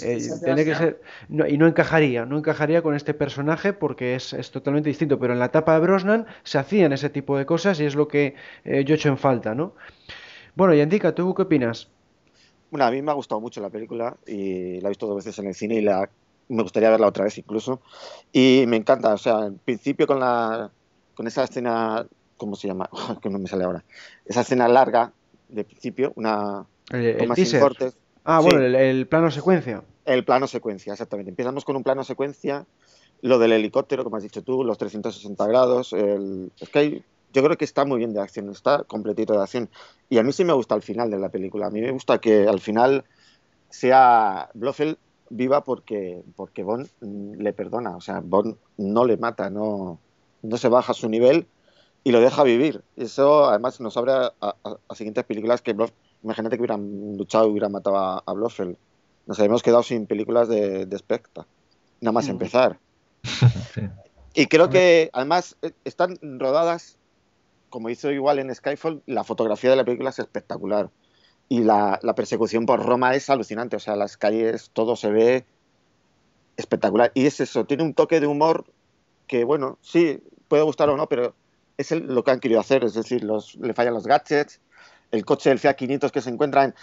eh, 0.00 0.18
tiene 0.44 0.64
que 0.64 0.74
ser, 0.76 1.00
y 1.48 1.58
no 1.58 1.66
encajaría, 1.66 2.24
no 2.24 2.38
encajaría 2.38 2.82
con 2.82 2.94
este 2.94 3.14
personaje 3.14 3.72
porque 3.72 4.14
es, 4.14 4.32
es, 4.32 4.52
totalmente 4.52 4.90
distinto, 4.90 5.18
pero 5.18 5.32
en 5.32 5.40
la 5.40 5.46
etapa 5.46 5.74
de 5.74 5.80
Brosnan 5.80 6.26
se 6.44 6.58
hacían 6.58 6.92
ese 6.92 7.10
tipo 7.10 7.36
de 7.36 7.46
cosas 7.46 7.80
y 7.80 7.84
es 7.84 7.96
lo 7.96 8.06
que 8.06 8.36
eh, 8.64 8.84
yo 8.84 8.94
he 8.94 8.96
hecho 8.96 9.08
en 9.08 9.18
falta, 9.18 9.56
¿no? 9.56 9.74
Bueno, 10.54 10.74
y 10.74 10.80
Indica, 10.80 11.14
¿tú 11.14 11.34
qué 11.34 11.42
opinas? 11.42 11.88
Bueno, 12.70 12.84
a 12.84 12.90
mí 12.90 13.02
me 13.02 13.10
ha 13.10 13.14
gustado 13.14 13.40
mucho 13.40 13.60
la 13.60 13.70
película 13.70 14.16
y 14.26 14.80
la 14.80 14.88
he 14.88 14.90
visto 14.90 15.06
dos 15.06 15.16
veces 15.16 15.38
en 15.38 15.46
el 15.46 15.54
cine 15.54 15.76
y 15.76 15.80
la, 15.82 16.08
me 16.48 16.62
gustaría 16.62 16.90
verla 16.90 17.06
otra 17.06 17.24
vez 17.24 17.36
incluso. 17.38 17.80
Y 18.32 18.64
me 18.66 18.76
encanta, 18.76 19.14
o 19.14 19.18
sea, 19.18 19.46
en 19.46 19.58
principio 19.58 20.06
con, 20.06 20.20
la, 20.20 20.70
con 21.14 21.26
esa 21.26 21.44
escena, 21.44 22.06
¿cómo 22.36 22.56
se 22.56 22.68
llama? 22.68 22.88
que 23.22 23.30
no 23.30 23.38
me 23.38 23.48
sale 23.48 23.64
ahora. 23.64 23.84
Esa 24.24 24.42
escena 24.42 24.68
larga 24.68 25.12
de 25.48 25.64
principio, 25.64 26.12
una... 26.16 26.66
El, 26.90 27.26
cortes. 27.58 27.96
Ah, 28.24 28.40
bueno, 28.40 28.60
el, 28.60 29.06
plano 29.06 29.30
secuencia. 29.30 29.82
El 30.04 30.24
plano 30.24 30.46
secuencia, 30.46 30.92
exactamente. 30.92 31.30
Empezamos 31.30 31.64
con 31.64 31.76
un 31.76 31.82
plano 31.82 32.04
secuencia, 32.04 32.66
lo 33.22 33.38
del 33.38 33.52
helicóptero, 33.52 34.04
como 34.04 34.16
has 34.16 34.22
dicho 34.22 34.42
tú, 34.42 34.64
los 34.64 34.76
360 34.78 35.46
grados. 35.46 35.92
El... 35.92 36.52
Es 36.60 36.68
que 36.68 36.78
hay 36.78 37.04
yo 37.32 37.42
creo 37.42 37.56
que 37.56 37.64
está 37.64 37.84
muy 37.84 37.98
bien 37.98 38.12
de 38.12 38.20
acción, 38.20 38.48
está 38.50 38.84
completito 38.84 39.32
de 39.32 39.42
acción. 39.42 39.70
Y 40.08 40.18
a 40.18 40.22
mí 40.22 40.32
sí 40.32 40.44
me 40.44 40.52
gusta 40.52 40.74
el 40.74 40.82
final 40.82 41.10
de 41.10 41.18
la 41.18 41.30
película. 41.30 41.66
A 41.66 41.70
mí 41.70 41.80
me 41.80 41.90
gusta 41.90 42.18
que 42.18 42.46
al 42.46 42.60
final 42.60 43.04
sea 43.70 44.50
Blofeld 44.54 44.96
viva 45.30 45.64
porque, 45.64 46.22
porque 46.36 46.62
Bond 46.62 46.88
le 47.00 47.52
perdona. 47.52 47.96
O 47.96 48.00
sea, 48.00 48.20
Bond 48.20 48.56
no 48.76 49.04
le 49.04 49.16
mata, 49.16 49.50
no, 49.50 49.98
no 50.42 50.56
se 50.56 50.68
baja 50.68 50.92
a 50.92 50.94
su 50.94 51.08
nivel 51.08 51.46
y 52.04 52.12
lo 52.12 52.20
deja 52.20 52.42
vivir. 52.42 52.82
Eso 52.96 53.46
además 53.46 53.80
nos 53.80 53.96
abre 53.96 54.12
a, 54.12 54.56
siguientes 54.94 55.24
películas 55.24 55.62
que 55.62 55.74
imagínate 56.22 56.56
que 56.56 56.62
hubieran 56.62 57.16
luchado 57.16 57.46
y 57.48 57.50
hubieran 57.50 57.72
matado 57.72 58.22
a, 58.26 58.32
Blofeld. 58.34 58.76
Nos 59.26 59.38
habíamos 59.38 59.62
quedado 59.62 59.82
sin 59.82 60.06
películas 60.06 60.48
de, 60.48 60.84
de 60.84 60.98
Spectre, 60.98 61.44
nada 62.00 62.12
más 62.12 62.26
mm. 62.26 62.30
empezar. 62.30 62.78
Y 64.34 64.46
creo 64.46 64.70
que 64.70 65.10
además 65.12 65.56
eh, 65.62 65.72
están 65.84 66.18
rodadas, 66.22 66.96
como 67.72 67.90
hizo 67.90 68.12
igual 68.12 68.38
en 68.38 68.54
Skyfall, 68.54 69.02
la 69.06 69.24
fotografía 69.24 69.70
de 69.70 69.76
la 69.76 69.84
película 69.84 70.10
es 70.10 70.20
espectacular. 70.20 70.90
Y 71.48 71.64
la, 71.64 71.98
persecución 72.14 72.66
por 72.66 72.84
Roma 72.86 73.16
es 73.16 73.28
alucinante, 73.30 73.76
o 73.76 73.80
sea, 73.80 73.96
las 73.96 74.16
calles, 74.16 74.70
todo 74.72 74.94
se 74.94 75.10
ve 75.10 75.44
espectacular. 76.56 77.10
Y 77.14 77.26
es 77.26 77.40
eso, 77.40 77.64
tiene 77.64 77.82
un 77.82 77.94
toque 77.94 78.20
de 78.20 78.28
humor 78.28 78.66
que, 79.26 79.42
bueno, 79.42 79.78
sí, 79.80 80.22
puede 80.46 80.62
gustar 80.62 80.90
o 80.90 80.96
no, 80.96 81.08
pero 81.08 81.34
es 81.76 81.90
lo 81.90 82.22
que 82.22 82.30
han 82.30 82.40
querido 82.40 82.60
hacer, 82.60 82.84
es 82.84 82.94
decir, 82.94 83.24
los, 83.24 83.56
le 83.56 83.74
fallan 83.74 83.94
los 83.94 84.06
gadgets, 84.06 84.60
el 85.10 85.24
coche 85.24 85.48
del 85.48 85.58
Fiat 85.58 85.74
500 85.74 86.12
que 86.12 86.20
se 86.20 86.30
encuentra 86.30 86.64
en, 86.64 86.74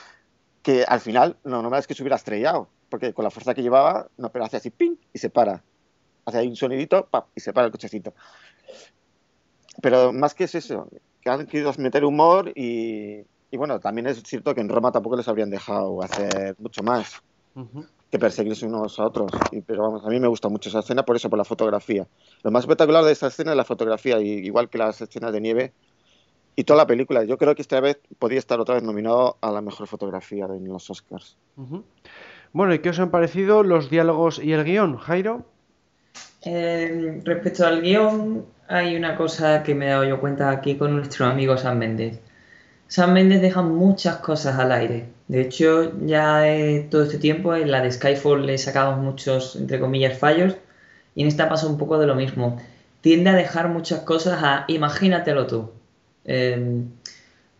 que 0.64 0.84
al 0.88 1.00
final 1.00 1.38
lo 1.44 1.62
normal 1.62 1.80
es 1.80 1.88
que 1.88 1.94
se 1.94 2.04
hubiera 2.04 2.16
estrellado, 2.16 2.68
porque 2.90 3.14
con 3.14 3.24
la 3.24 3.32
fuerza 3.32 3.54
que 3.54 3.62
llevaba, 3.62 4.10
no, 4.18 4.32
pero 4.32 4.46
hace 4.46 4.58
así, 4.58 4.72
ping, 4.72 4.96
y 5.14 5.20
se 5.20 5.30
para. 5.30 5.64
Hace 6.26 6.40
ahí 6.40 6.48
un 6.48 6.56
sonidito, 6.56 7.08
¡pap! 7.08 7.28
y 7.36 7.40
se 7.40 7.54
para 7.54 7.68
el 7.68 7.72
cochecito. 7.72 8.14
Pero 9.82 10.14
más 10.14 10.34
que 10.34 10.46
es 10.46 10.56
eso, 10.56 10.88
que 11.22 11.30
han 11.30 11.46
querido 11.46 11.74
meter 11.78 12.06
humor 12.06 12.52
y, 12.56 13.26
y 13.52 13.58
bueno, 13.58 13.80
también 13.80 14.08
es 14.08 14.22
cierto 14.24 14.54
que 14.54 14.62
en 14.62 14.70
Roma 14.70 14.92
tampoco 14.92 15.16
les 15.16 15.28
habrían 15.28 15.50
dejado 15.50 16.02
hacer 16.04 16.56
mucho 16.60 16.84
más 16.84 17.22
que 18.12 18.20
perseguirse 18.20 18.66
unos 18.66 19.00
a 19.00 19.06
otros. 19.06 19.32
Y, 19.52 19.62
pero 19.62 19.84
vamos, 19.84 20.06
a 20.06 20.10
mí 20.10 20.20
me 20.20 20.28
gusta 20.28 20.50
mucho 20.50 20.70
esa 20.70 20.80
escena 20.80 21.04
por 21.04 21.16
eso, 21.16 21.30
por 21.30 21.38
la 21.38 21.46
fotografía. 21.46 22.08
Lo 22.44 22.52
más 22.52 22.64
espectacular 22.64 23.04
de 23.04 23.12
esa 23.12 23.28
escena 23.28 23.52
es 23.52 23.58
la 23.58 23.66
fotografía, 23.66 24.20
y, 24.20 24.30
igual 24.30 24.70
que 24.70 24.78
las 24.78 25.02
escenas 25.02 25.32
de 25.34 25.42
nieve 25.42 25.74
y 26.56 26.64
toda 26.64 26.78
la 26.78 26.88
película. 26.88 27.24
Yo 27.24 27.38
creo 27.38 27.56
que 27.56 27.62
esta 27.62 27.80
vez 27.80 28.00
podría 28.18 28.40
estar 28.40 28.60
otra 28.60 28.76
vez 28.76 28.84
nominado 28.84 29.38
a 29.42 29.52
la 29.52 29.62
mejor 29.62 29.88
fotografía 29.88 30.48
de 30.48 30.60
los 30.60 30.90
Oscars. 30.90 31.38
Bueno, 32.52 32.74
¿y 32.74 32.80
qué 32.80 32.90
os 32.90 33.00
han 33.00 33.12
parecido 33.12 33.64
los 33.64 33.90
diálogos 33.90 34.40
y 34.40 34.54
el 34.54 34.64
guion, 34.64 34.98
Jairo? 34.98 35.46
Eh, 36.42 37.22
respecto 37.26 37.66
al 37.66 37.82
guion, 37.82 38.46
hay 38.68 38.96
una 38.96 39.16
cosa 39.16 39.64
que 39.64 39.76
me 39.76 39.88
he 39.88 39.90
dado 39.90 40.06
yo 40.06 40.20
cuenta 40.22 40.52
aquí 40.52 40.76
con 40.76 40.96
nuestro 40.96 41.26
amigo 41.26 41.58
Sam 41.58 41.78
Méndez. 41.80 42.20
Sam 42.88 43.14
Mendes 43.14 43.42
deja 43.42 43.62
muchas 43.62 44.18
cosas 44.18 44.58
al 44.60 44.72
aire. 44.72 45.08
De 45.28 45.42
hecho, 45.42 45.94
ya 46.06 46.44
todo 46.90 47.04
este 47.04 47.20
tiempo 47.20 47.56
en 47.56 47.72
la 47.72 47.82
de 47.82 47.92
Skyfall 47.92 48.46
le 48.46 48.58
sacamos 48.58 49.00
muchos, 49.00 49.56
entre 49.56 49.80
comillas, 49.80 50.18
fallos. 50.18 50.56
Y 51.16 51.22
en 51.24 51.28
esta 51.28 51.50
pasa 51.50 51.68
un 51.68 51.78
poco 51.78 52.00
de 52.00 52.08
lo 52.08 52.16
mismo. 52.16 52.60
Tiende 53.02 53.30
a 53.30 53.36
dejar 53.36 53.70
muchas 53.70 54.02
cosas 54.02 54.40
a 54.44 54.66
imagínatelo 54.68 55.48
tú. 55.48 55.72
Em, 56.26 56.90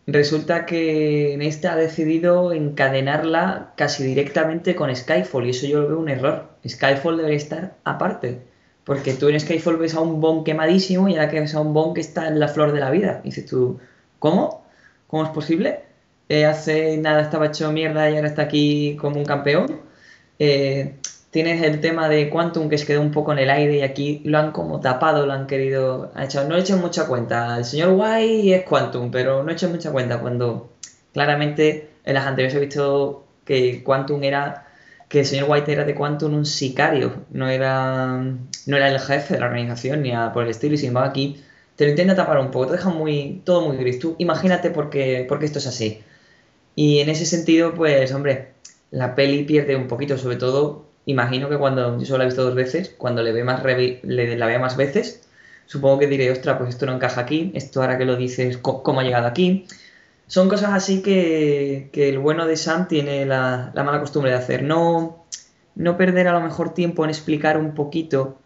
resulta 0.06 0.66
que 0.66 1.34
en 1.34 1.42
esta 1.42 1.72
ha 1.74 1.76
decidido 1.76 2.52
encadenarla 2.52 3.72
casi 3.76 4.04
directamente 4.04 4.74
con 4.74 4.94
Skyfall. 4.94 5.46
Y 5.46 5.50
eso 5.50 5.66
yo 5.66 5.80
lo 5.82 5.88
veo 5.88 5.98
un 6.00 6.08
error. 6.08 6.48
Skyfall 6.66 7.16
debería 7.18 7.36
estar 7.36 7.76
aparte. 7.84 8.49
Porque 8.90 9.14
tú 9.14 9.28
en 9.28 9.38
Skyfall 9.38 9.76
ves 9.76 9.94
a 9.94 10.00
un 10.00 10.20
Bond 10.20 10.44
quemadísimo 10.44 11.08
y 11.08 11.12
ahora 11.12 11.30
que 11.30 11.38
ves 11.38 11.54
a 11.54 11.60
un 11.60 11.72
Bond 11.72 11.94
que 11.94 12.00
está 12.00 12.26
en 12.26 12.40
la 12.40 12.48
flor 12.48 12.72
de 12.72 12.80
la 12.80 12.90
vida. 12.90 13.20
Y 13.22 13.28
dices 13.28 13.46
tú, 13.46 13.78
¿cómo? 14.18 14.66
¿Cómo 15.06 15.22
es 15.22 15.30
posible? 15.30 15.82
Eh, 16.28 16.44
hace 16.44 16.96
nada 16.96 17.22
estaba 17.22 17.46
hecho 17.46 17.70
mierda 17.70 18.10
y 18.10 18.16
ahora 18.16 18.26
está 18.26 18.42
aquí 18.42 18.96
como 19.00 19.18
un 19.20 19.24
campeón. 19.24 19.80
Eh, 20.40 20.96
tienes 21.30 21.62
el 21.62 21.80
tema 21.80 22.08
de 22.08 22.30
Quantum 22.30 22.68
que 22.68 22.78
se 22.78 22.84
quedó 22.84 23.00
un 23.00 23.12
poco 23.12 23.30
en 23.30 23.38
el 23.38 23.50
aire 23.50 23.76
y 23.76 23.82
aquí 23.82 24.22
lo 24.24 24.38
han 24.38 24.50
como 24.50 24.80
tapado, 24.80 25.24
lo 25.24 25.34
han 25.34 25.46
querido. 25.46 26.10
hecho, 26.20 26.42
no 26.48 26.56
he 26.56 26.60
hecho 26.60 26.76
mucha 26.76 27.06
cuenta. 27.06 27.58
El 27.58 27.64
señor 27.64 27.90
White 27.92 28.56
es 28.56 28.64
Quantum, 28.64 29.12
pero 29.12 29.44
no 29.44 29.50
he 29.50 29.52
hecho 29.52 29.68
mucha 29.68 29.92
cuenta 29.92 30.18
cuando 30.18 30.68
claramente 31.12 31.90
en 32.04 32.14
las 32.14 32.26
anteriores 32.26 32.56
he 32.56 32.60
visto 32.60 33.24
que 33.44 33.84
Quantum 33.84 34.24
era. 34.24 34.66
Que 35.10 35.20
el 35.20 35.26
señor 35.26 35.50
White 35.50 35.72
era 35.72 35.84
de 35.84 35.96
Quantum 35.96 36.34
un 36.34 36.46
sicario, 36.46 37.24
no 37.30 37.48
era, 37.48 38.22
no 38.66 38.76
era 38.76 38.88
el 38.88 39.00
jefe 39.00 39.34
de 39.34 39.40
la 39.40 39.46
organización 39.46 40.02
ni 40.02 40.12
por 40.32 40.44
el 40.44 40.50
estilo, 40.50 40.74
y 40.74 40.78
sin 40.78 40.88
embargo 40.90 41.10
aquí 41.10 41.42
te 41.74 41.84
lo 41.84 41.90
intenta 41.90 42.14
tapar 42.14 42.38
un 42.38 42.52
poco, 42.52 42.66
te 42.66 42.72
deja 42.74 42.90
muy, 42.90 43.42
todo 43.44 43.66
muy 43.66 43.76
gris. 43.76 43.98
Tú 43.98 44.14
imagínate 44.18 44.70
por 44.70 44.88
qué, 44.88 45.26
esto 45.42 45.58
es 45.58 45.66
así. 45.66 46.02
Y 46.76 47.00
en 47.00 47.08
ese 47.08 47.26
sentido, 47.26 47.74
pues, 47.74 48.12
hombre, 48.12 48.52
la 48.92 49.16
peli 49.16 49.42
pierde 49.42 49.74
un 49.74 49.88
poquito, 49.88 50.16
sobre 50.16 50.36
todo, 50.36 50.86
imagino 51.06 51.48
que 51.48 51.58
cuando, 51.58 51.98
yo 51.98 52.06
solo 52.06 52.18
la 52.18 52.24
he 52.24 52.26
visto 52.28 52.44
dos 52.44 52.54
veces, 52.54 52.94
cuando 52.96 53.22
le 53.24 53.32
ve 53.32 53.42
más 53.42 53.64
le, 53.64 54.36
la 54.36 54.46
vea 54.46 54.60
más 54.60 54.76
veces, 54.76 55.28
supongo 55.66 55.98
que 55.98 56.06
diré, 56.06 56.30
ostra, 56.30 56.56
pues 56.56 56.70
esto 56.70 56.86
no 56.86 56.94
encaja 56.94 57.22
aquí, 57.22 57.50
esto 57.54 57.80
ahora 57.80 57.98
que 57.98 58.04
lo 58.04 58.16
dices, 58.16 58.58
¿cómo 58.58 59.00
ha 59.00 59.02
llegado 59.02 59.26
aquí? 59.26 59.66
Son 60.30 60.48
cosas 60.48 60.70
así 60.74 61.02
que, 61.02 61.90
el 61.92 62.20
bueno 62.20 62.46
de 62.46 62.56
Sam 62.56 62.86
tiene 62.86 63.26
la, 63.26 63.72
la, 63.74 63.82
mala 63.82 63.98
costumbre 63.98 64.30
de 64.30 64.36
hacer. 64.36 64.62
No, 64.62 65.26
no 65.74 65.96
perder 65.96 66.28
a 66.28 66.32
lo 66.32 66.40
mejor 66.40 66.72
tiempo 66.72 67.02
en 67.02 67.10
explicar 67.10 67.58
un 67.58 67.74
poquito 67.74 68.38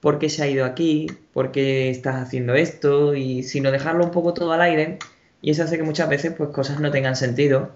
por 0.00 0.18
qué 0.18 0.30
se 0.30 0.42
ha 0.42 0.48
ido 0.48 0.64
aquí, 0.64 1.06
por 1.32 1.52
qué 1.52 1.90
estás 1.90 2.16
haciendo 2.16 2.54
esto, 2.54 3.14
y 3.14 3.44
sino 3.44 3.70
dejarlo 3.70 4.04
un 4.04 4.10
poco 4.10 4.34
todo 4.34 4.50
al 4.52 4.62
aire, 4.62 4.98
y 5.40 5.52
eso 5.52 5.62
hace 5.62 5.76
que 5.76 5.84
muchas 5.84 6.08
veces 6.08 6.34
pues 6.36 6.50
cosas 6.50 6.80
no 6.80 6.90
tengan 6.90 7.14
sentido 7.14 7.70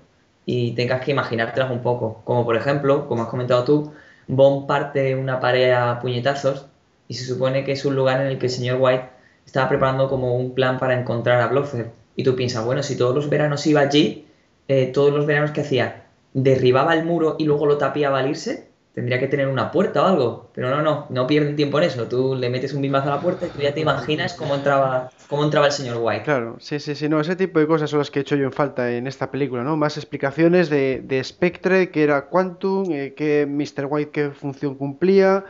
y 0.44 0.72
tengas 0.72 1.02
que 1.04 1.12
imaginártelas 1.12 1.70
un 1.70 1.82
poco. 1.82 2.22
Como 2.24 2.44
por 2.44 2.56
ejemplo, 2.56 3.06
como 3.06 3.22
has 3.22 3.28
comentado 3.28 3.62
tú, 3.62 3.92
Bond 4.26 4.66
parte 4.66 5.14
una 5.14 5.38
pared 5.38 5.70
a 5.70 6.00
puñetazos 6.00 6.66
y 7.06 7.14
se 7.14 7.24
supone 7.24 7.62
que 7.64 7.72
es 7.72 7.84
un 7.84 7.94
lugar 7.94 8.22
en 8.22 8.26
el 8.26 8.38
que 8.40 8.46
el 8.46 8.52
señor 8.52 8.78
White 8.80 9.08
estaba 9.46 9.68
preparando 9.68 10.08
como 10.08 10.34
un 10.34 10.52
plan 10.52 10.80
para 10.80 10.98
encontrar 10.98 11.40
a 11.40 11.46
Blofeld. 11.46 12.01
Y 12.16 12.24
tú 12.24 12.36
piensas, 12.36 12.64
bueno, 12.64 12.82
si 12.82 12.96
todos 12.96 13.14
los 13.14 13.28
veranos 13.28 13.66
iba 13.66 13.80
allí, 13.80 14.26
eh, 14.68 14.90
todos 14.92 15.12
los 15.12 15.26
veranos 15.26 15.50
que 15.50 15.62
hacía, 15.62 16.04
derribaba 16.34 16.94
el 16.94 17.04
muro 17.04 17.36
y 17.38 17.44
luego 17.44 17.66
lo 17.66 17.78
tapiaba 17.78 18.18
al 18.20 18.28
irse, 18.28 18.68
tendría 18.94 19.18
que 19.18 19.26
tener 19.26 19.48
una 19.48 19.70
puerta 19.70 20.02
o 20.02 20.06
algo. 20.06 20.50
Pero 20.54 20.70
no, 20.70 20.82
no, 20.82 21.06
no 21.08 21.26
pierden 21.26 21.56
tiempo 21.56 21.78
en 21.78 21.84
eso. 21.84 22.06
Tú 22.08 22.34
le 22.34 22.50
metes 22.50 22.74
un 22.74 22.82
bimazo 22.82 23.10
a 23.10 23.16
la 23.16 23.20
puerta 23.20 23.46
y 23.46 23.50
tú 23.50 23.60
ya 23.60 23.72
te 23.72 23.80
imaginas 23.80 24.34
cómo 24.34 24.54
entraba, 24.54 25.10
cómo 25.28 25.44
entraba 25.44 25.66
el 25.66 25.72
señor 25.72 25.98
White. 26.00 26.24
Claro, 26.24 26.56
sí, 26.60 26.78
sí, 26.78 26.94
sí, 26.94 27.08
no, 27.08 27.20
ese 27.20 27.36
tipo 27.36 27.58
de 27.58 27.66
cosas 27.66 27.90
son 27.90 28.00
las 28.00 28.10
que 28.10 28.20
he 28.20 28.22
hecho 28.22 28.36
yo 28.36 28.44
en 28.44 28.52
falta 28.52 28.90
en 28.90 29.06
esta 29.06 29.30
película, 29.30 29.62
¿no? 29.62 29.76
Más 29.76 29.96
explicaciones 29.96 30.68
de, 30.68 31.00
de 31.02 31.24
Spectre, 31.24 31.90
que 31.90 32.02
era 32.02 32.26
Quantum, 32.26 32.92
eh, 32.92 33.14
que 33.16 33.46
Mr. 33.46 33.86
White 33.88 34.10
qué 34.10 34.30
función 34.30 34.74
cumplía, 34.74 35.44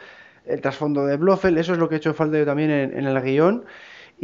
el 0.46 0.60
trasfondo 0.60 1.06
de 1.06 1.16
Blofeld, 1.16 1.58
eso 1.58 1.72
es 1.72 1.78
lo 1.78 1.88
que 1.88 1.96
he 1.96 1.98
hecho 1.98 2.10
en 2.10 2.14
falta 2.14 2.38
yo 2.38 2.44
también 2.44 2.70
en, 2.70 2.98
en 2.98 3.06
el 3.06 3.20
guion 3.22 3.64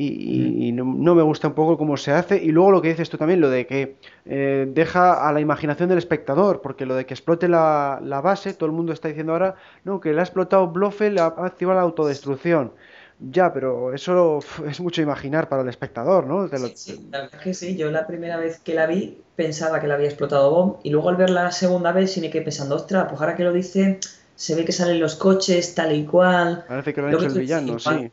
y, 0.01 0.73
no, 0.73 1.15
me 1.15 1.23
gusta 1.23 1.49
un 1.49 1.55
poco 1.55 1.77
cómo 1.77 1.97
se 1.97 2.13
hace. 2.13 2.37
Y 2.43 2.53
luego 2.53 2.71
lo 2.71 2.83
que 2.83 2.89
dices 2.89 3.11
tú 3.11 3.19
también, 3.19 3.41
lo 3.41 3.51
de 3.51 3.67
que 3.67 3.97
eh, 4.27 4.69
deja 4.73 5.29
a 5.29 5.33
la 5.33 5.41
imaginación 5.41 5.89
del 5.89 5.99
espectador, 5.99 6.61
porque 6.61 6.87
lo 6.87 6.95
de 6.95 7.05
que 7.05 7.15
explote 7.15 7.49
la, 7.49 8.21
base, 8.23 8.55
todo 8.55 8.67
el 8.67 8.73
mundo 8.73 8.93
está 8.93 9.09
diciendo 9.09 9.33
ahora, 9.33 9.57
no, 9.85 10.01
que 10.01 10.13
le 10.13 10.21
ha 10.21 10.23
explotado 10.23 10.69
Blofeld, 10.69 11.19
ha 11.19 11.27
activado 11.27 11.79
la 11.79 11.83
autodestrucción. 11.83 12.73
Ya, 13.21 13.53
pero 13.53 13.93
eso 13.93 14.39
es 14.69 14.81
mucho 14.81 15.03
imaginar 15.03 15.49
para 15.49 15.63
el 15.63 15.69
espectador, 15.69 16.29
¿no? 16.29 16.49
Sí, 16.77 17.09
la 17.11 17.23
verdad 17.23 17.41
que 17.41 17.53
sí. 17.53 17.77
Yo 17.77 17.91
la 17.91 18.07
primera 18.07 18.37
vez 18.37 18.61
que 18.61 18.75
la 18.75 18.87
vi 18.87 19.21
pensaba 19.35 19.81
que 19.81 19.89
la 19.89 19.95
había 19.95 20.07
explotado 20.07 20.53
Bomb 20.53 20.77
y 20.85 20.91
luego 20.91 21.09
al 21.09 21.17
verla 21.17 21.43
la 21.43 21.51
segunda 21.51 21.91
vez 21.91 22.13
sí 22.13 22.21
me 22.21 22.31
quedé 22.31 22.43
pensando, 22.43 22.77
ostras, 22.77 23.07
pues 23.09 23.21
ahora 23.21 23.35
que 23.35 23.43
lo 23.43 23.53
dice, 23.53 23.99
se 24.37 24.55
ve 24.55 24.65
que 24.65 24.71
salen 24.71 25.01
los 25.01 25.17
coches 25.17 25.75
tal 25.75 25.97
y 25.97 26.05
cual. 26.05 26.65
Parece 26.69 26.95
que 26.95 27.01
lo 27.01 27.09
ha 27.09 27.13
hecho 27.13 27.27
el 27.27 27.41
villano, 27.41 27.81
sí. 27.81 28.13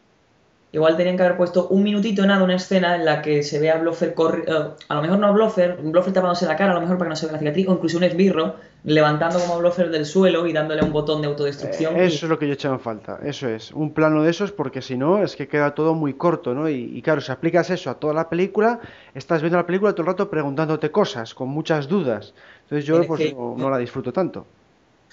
Igual 0.76 0.98
tenían 0.98 1.16
que 1.16 1.24
haber 1.24 1.38
puesto 1.38 1.70
un 1.70 1.84
minutito 1.84 2.26
nada, 2.26 2.44
una 2.44 2.58
escena 2.58 2.96
en 2.96 3.06
la 3.06 3.22
que 3.22 3.44
se 3.44 3.62
vea 3.62 3.76
a 3.76 3.78
Blofeld 3.78 4.14
corriendo, 4.14 4.76
eh, 4.78 4.84
a 4.90 4.96
lo 4.96 5.02
mejor 5.04 5.20
no 5.20 5.28
a 5.28 5.32
Blofeld, 5.32 5.90
Blofeld 5.90 6.14
tapándose 6.14 6.46
la 6.46 6.58
cara, 6.58 6.72
a 6.72 6.76
lo 6.76 6.82
mejor 6.82 6.98
para 6.98 7.08
que 7.08 7.10
no 7.12 7.16
se 7.16 7.28
vea 7.28 7.32
la 7.32 7.40
cicatriz, 7.40 7.70
o 7.70 7.72
incluso 7.72 7.98
un 7.98 8.04
esbirro 8.04 8.56
levantando 8.84 9.40
como 9.40 9.54
a 9.54 9.58
Blofeld 9.60 9.90
del 9.94 10.06
suelo 10.06 10.46
y 10.46 10.52
dándole 10.52 10.84
un 10.84 10.92
botón 10.92 11.22
de 11.22 11.28
autodestrucción. 11.28 11.96
Eh, 11.96 12.08
eso 12.08 12.26
es 12.26 12.30
lo 12.30 12.38
que 12.38 12.48
yo 12.48 12.52
he 12.52 12.56
echado 12.56 12.74
en 12.74 12.82
falta, 12.82 13.20
eso 13.24 13.48
es. 13.48 13.72
Un 13.72 13.94
plano 13.94 14.22
de 14.22 14.32
esos, 14.32 14.52
porque 14.52 14.82
si 14.82 14.98
no, 14.98 15.24
es 15.24 15.38
que 15.38 15.48
queda 15.48 15.74
todo 15.74 15.94
muy 15.94 16.16
corto, 16.16 16.54
¿no? 16.54 16.68
Y, 16.68 17.02
claro, 17.02 17.22
si 17.22 17.32
aplicas 17.32 17.70
eso 17.70 17.90
a 17.90 17.94
toda 17.98 18.14
la 18.14 18.28
película, 18.28 18.82
estás 19.14 19.40
viendo 19.42 19.58
la 19.58 19.66
película 19.66 19.94
todo 19.94 20.02
el 20.02 20.08
rato 20.08 20.30
preguntándote 20.30 20.92
cosas, 20.92 21.34
con 21.34 21.48
muchas 21.48 21.88
dudas. 21.88 22.34
Entonces 22.64 22.86
yo 22.86 23.02
pues, 23.08 23.34
no 23.34 23.70
la 23.70 23.78
disfruto 23.78 24.12
tanto. 24.12 24.46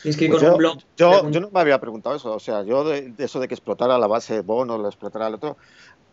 Pues 0.03 0.17
yo, 0.17 0.59
yo, 0.97 1.41
no 1.41 1.51
me 1.51 1.61
había 1.61 1.81
preguntado 1.81 2.17
eso, 2.17 2.35
o 2.35 2.41
sea, 2.41 2.63
yo 2.63 2.85
de, 2.85 3.13
eso 3.19 3.39
de 3.41 3.49
que 3.49 3.55
explotara 3.55 3.99
la 3.99 4.07
base 4.07 4.35
de 4.35 4.41
Bono, 4.41 4.79
lo 4.79 4.89
explotara 4.89 5.29
el 5.29 5.35
otro, 5.35 5.57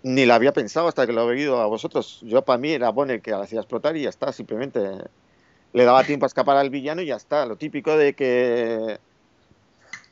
ni 0.03 0.25
la 0.25 0.35
había 0.35 0.53
pensado 0.53 0.87
hasta 0.87 1.07
que 1.07 1.13
lo 1.13 1.21
he 1.21 1.35
oído 1.35 1.59
a 1.61 1.65
vosotros. 1.65 2.19
Yo 2.23 2.43
para 2.43 2.59
mí 2.59 2.71
era 2.71 2.89
Bono 2.89 3.13
el 3.13 3.21
que 3.21 3.33
hacía 3.33 3.59
explotar 3.59 3.97
y 3.97 4.03
ya 4.03 4.09
está, 4.09 4.31
simplemente 4.31 4.79
le 5.73 5.83
daba 5.83 6.03
tiempo 6.03 6.25
a 6.25 6.27
escapar 6.27 6.57
al 6.57 6.69
villano 6.69 7.01
y 7.01 7.07
ya 7.07 7.15
está. 7.15 7.45
Lo 7.45 7.55
típico 7.57 7.95
de 7.95 8.13
que 8.13 8.99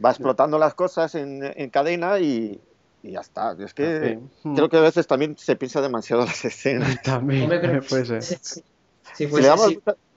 va 0.03 0.09
explotando 0.09 0.59
las 0.59 0.73
cosas 0.73 1.15
en, 1.15 1.69
cadena 1.71 2.19
y, 2.19 2.59
ya 3.03 3.21
está. 3.21 3.55
Es 3.59 3.73
que 3.73 4.19
creo 4.55 4.69
que 4.69 4.77
a 4.77 4.81
veces 4.81 5.07
también 5.07 5.37
se 5.37 5.55
piensa 5.55 5.81
demasiado 5.81 6.25
las 6.25 6.43
escenas. 6.45 7.01
También, 7.03 7.49
puede 7.89 8.21
ser. 8.21 8.23
si, 8.23 9.25
le 9.25 9.49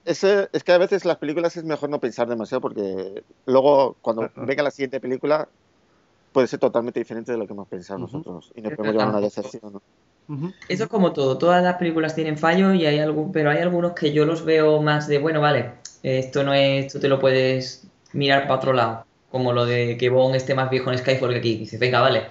es 0.05 0.63
que 0.63 0.71
a 0.71 0.77
veces 0.77 1.05
las 1.05 1.17
películas 1.17 1.57
es 1.57 1.63
mejor 1.63 1.89
no 1.89 1.99
pensar 1.99 2.27
demasiado 2.27 2.61
porque 2.61 3.23
luego 3.45 3.95
cuando 4.01 4.29
venga 4.35 4.63
la 4.63 4.71
siguiente 4.71 4.99
película 4.99 5.47
puede 6.31 6.47
ser 6.47 6.59
totalmente 6.59 6.99
diferente 6.99 7.31
de 7.31 7.37
lo 7.37 7.45
que 7.45 7.53
hemos 7.53 7.67
pensado 7.67 7.99
nosotros 7.99 8.51
y 8.55 8.61
nos 8.61 8.73
podemos 8.73 8.93
llevar 8.93 9.09
una 9.09 9.21
decepción. 9.21 9.81
Eso 10.69 10.83
es 10.85 10.89
como 10.89 11.11
todo, 11.11 11.37
todas 11.37 11.61
las 11.61 11.75
películas 11.75 12.15
tienen 12.15 12.37
fallos 12.37 12.75
y 12.75 12.85
hay 12.85 12.99
algún, 12.99 13.31
pero 13.31 13.51
hay 13.51 13.57
algunos 13.57 13.91
que 13.93 14.13
yo 14.13 14.25
los 14.25 14.45
veo 14.45 14.81
más 14.81 15.07
de, 15.07 15.17
bueno, 15.19 15.41
vale, 15.41 15.71
esto 16.03 16.43
no 16.43 16.53
es, 16.53 16.91
tú 16.91 16.99
te 16.99 17.09
lo 17.09 17.19
puedes 17.19 17.85
mirar 18.13 18.43
para 18.43 18.55
otro 18.55 18.73
lado, 18.73 19.05
como 19.29 19.51
lo 19.51 19.65
de 19.65 19.97
que 19.97 20.09
Bond 20.09 20.35
esté 20.35 20.55
más 20.55 20.69
viejo 20.69 20.89
en 20.91 20.99
Skyfall 20.99 21.31
que 21.31 21.39
aquí, 21.39 21.57
dices, 21.57 21.79
venga, 21.79 21.99
vale, 21.99 22.27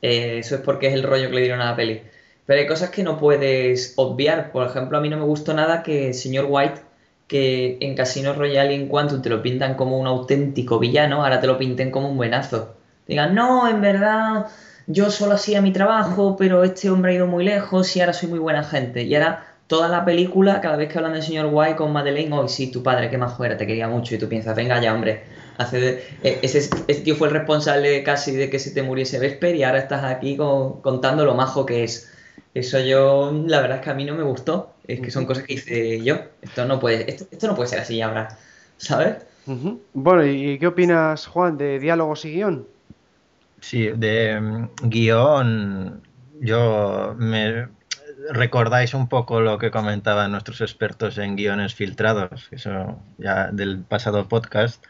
eh, 0.00 0.38
eso 0.38 0.54
es 0.54 0.62
porque 0.62 0.86
es 0.86 0.94
el 0.94 1.02
rollo 1.02 1.28
que 1.28 1.34
le 1.34 1.40
dieron 1.42 1.60
a 1.60 1.66
la 1.66 1.76
peli. 1.76 2.00
Pero 2.46 2.60
hay 2.60 2.66
cosas 2.66 2.90
que 2.90 3.02
no 3.02 3.18
puedes 3.18 3.94
obviar, 3.96 4.50
por 4.52 4.66
ejemplo, 4.66 4.96
a 4.96 5.00
mí 5.00 5.08
no 5.08 5.18
me 5.18 5.24
gustó 5.24 5.52
nada 5.54 5.82
que 5.82 6.08
el 6.08 6.14
señor 6.14 6.46
White 6.48 6.80
que 7.26 7.78
en 7.80 7.94
Casino 7.94 8.34
Royale 8.34 8.74
en 8.74 8.88
cuanto 8.88 9.22
te 9.22 9.30
lo 9.30 9.42
pintan 9.42 9.74
como 9.74 9.98
un 9.98 10.06
auténtico 10.06 10.78
villano, 10.78 11.22
ahora 11.22 11.40
te 11.40 11.46
lo 11.46 11.58
pinten 11.58 11.90
como 11.90 12.08
un 12.10 12.16
buenazo. 12.16 12.74
Digan, 13.06 13.34
no, 13.34 13.68
en 13.68 13.80
verdad, 13.80 14.46
yo 14.86 15.10
solo 15.10 15.34
hacía 15.34 15.60
mi 15.62 15.72
trabajo, 15.72 16.36
pero 16.36 16.64
este 16.64 16.90
hombre 16.90 17.12
ha 17.12 17.14
ido 17.16 17.26
muy 17.26 17.44
lejos 17.44 17.96
y 17.96 18.00
ahora 18.00 18.12
soy 18.12 18.28
muy 18.28 18.38
buena 18.38 18.62
gente. 18.64 19.02
Y 19.02 19.14
ahora 19.14 19.54
toda 19.66 19.88
la 19.88 20.04
película, 20.04 20.60
cada 20.60 20.76
vez 20.76 20.90
que 20.90 20.98
hablan 20.98 21.14
del 21.14 21.22
señor 21.22 21.48
White 21.50 21.76
con 21.76 21.92
Madeleine, 21.92 22.34
hoy 22.34 22.48
sí, 22.48 22.70
tu 22.70 22.82
padre, 22.82 23.10
qué 23.10 23.18
más 23.18 23.38
era, 23.40 23.56
te 23.56 23.66
quería 23.66 23.88
mucho. 23.88 24.14
Y 24.14 24.18
tú 24.18 24.28
piensas, 24.28 24.54
venga 24.54 24.80
ya, 24.80 24.94
hombre, 24.94 25.24
hace 25.56 26.02
e, 26.22 26.38
ese, 26.42 26.68
tío 27.02 27.16
fue 27.16 27.28
el 27.28 27.34
responsable 27.34 28.02
casi 28.02 28.36
de 28.36 28.50
que 28.50 28.58
se 28.58 28.72
te 28.72 28.82
muriese 28.82 29.18
Vesper 29.18 29.54
y 29.54 29.64
ahora 29.64 29.78
estás 29.78 30.04
aquí 30.04 30.36
contando 30.36 31.24
lo 31.24 31.34
majo 31.34 31.64
que 31.66 31.84
es. 31.84 32.10
Eso 32.54 32.78
yo, 32.80 33.32
la 33.46 33.60
verdad 33.60 33.78
es 33.78 33.84
que 33.84 33.90
a 33.90 33.94
mí 33.94 34.04
no 34.04 34.14
me 34.14 34.22
gustó. 34.22 34.73
Es 34.86 35.00
que 35.00 35.10
son 35.10 35.26
cosas 35.26 35.44
que 35.44 35.54
hice 35.54 36.02
yo. 36.02 36.16
Esto 36.42 36.64
no 36.66 36.78
puede, 36.78 37.10
esto, 37.10 37.46
no 37.46 37.54
puede 37.54 37.68
ser 37.68 37.80
así 37.80 38.00
ahora, 38.00 38.38
¿sabes? 38.76 39.16
Bueno, 39.92 40.24
¿y 40.26 40.58
qué 40.58 40.66
opinas, 40.66 41.26
Juan, 41.26 41.56
de 41.58 41.78
diálogos 41.78 42.24
y 42.24 42.32
guion? 42.32 42.66
Sí, 43.60 43.88
de 43.88 44.40
mm, 44.40 44.68
guion, 44.82 46.02
yo 46.40 47.14
me 47.18 47.68
recordáis 48.30 48.94
un 48.94 49.08
poco 49.08 49.40
lo 49.40 49.58
que 49.58 49.70
comentaban 49.70 50.32
nuestros 50.32 50.60
expertos 50.60 51.18
en 51.18 51.36
guiones 51.36 51.74
filtrados, 51.74 52.48
eso 52.50 52.98
ya 53.18 53.50
del 53.50 53.80
pasado 53.80 54.28
podcast, 54.28 54.84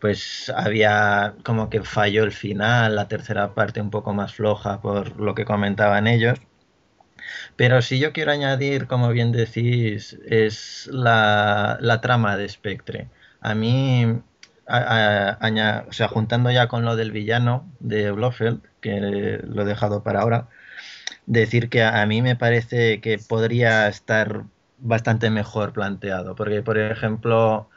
pues 0.00 0.52
había 0.54 1.34
como 1.42 1.68
que 1.68 1.82
falló 1.82 2.24
el 2.24 2.32
final, 2.32 2.96
la 2.96 3.08
tercera 3.08 3.54
parte 3.54 3.80
un 3.80 3.90
poco 3.90 4.14
más 4.14 4.34
floja 4.34 4.80
por 4.80 5.18
lo 5.20 5.34
que 5.34 5.44
comentaban 5.44 6.06
ellos. 6.06 6.38
Pero 7.60 7.82
si 7.82 7.98
yo 7.98 8.14
quiero 8.14 8.32
añadir, 8.32 8.86
como 8.86 9.10
bien 9.10 9.32
decís, 9.32 10.18
es 10.24 10.88
la, 10.90 11.98
trama 12.00 12.38
de 12.38 12.48
Spectre. 12.48 13.10
A 13.42 13.54
mí, 13.54 14.06
o 14.66 15.92
sea, 15.92 16.08
juntando 16.08 16.50
ya 16.50 16.68
con 16.68 16.86
lo 16.86 16.96
del 16.96 17.12
villano 17.12 17.70
de 17.78 18.12
Blofeld, 18.12 18.62
que 18.80 19.42
lo 19.44 19.60
he 19.60 19.64
dejado 19.66 20.02
para 20.02 20.22
ahora, 20.22 20.48
decir 21.26 21.68
que 21.68 21.82
a, 21.82 22.06
mí 22.06 22.22
me 22.22 22.34
parece 22.34 23.02
que 23.02 23.18
podría 23.18 23.88
estar 23.88 24.44
bastante 24.78 25.28
mejor 25.28 25.74
planteado. 25.74 26.34
Porque, 26.36 26.62
por 26.62 26.78
ejemplo, 26.78 27.68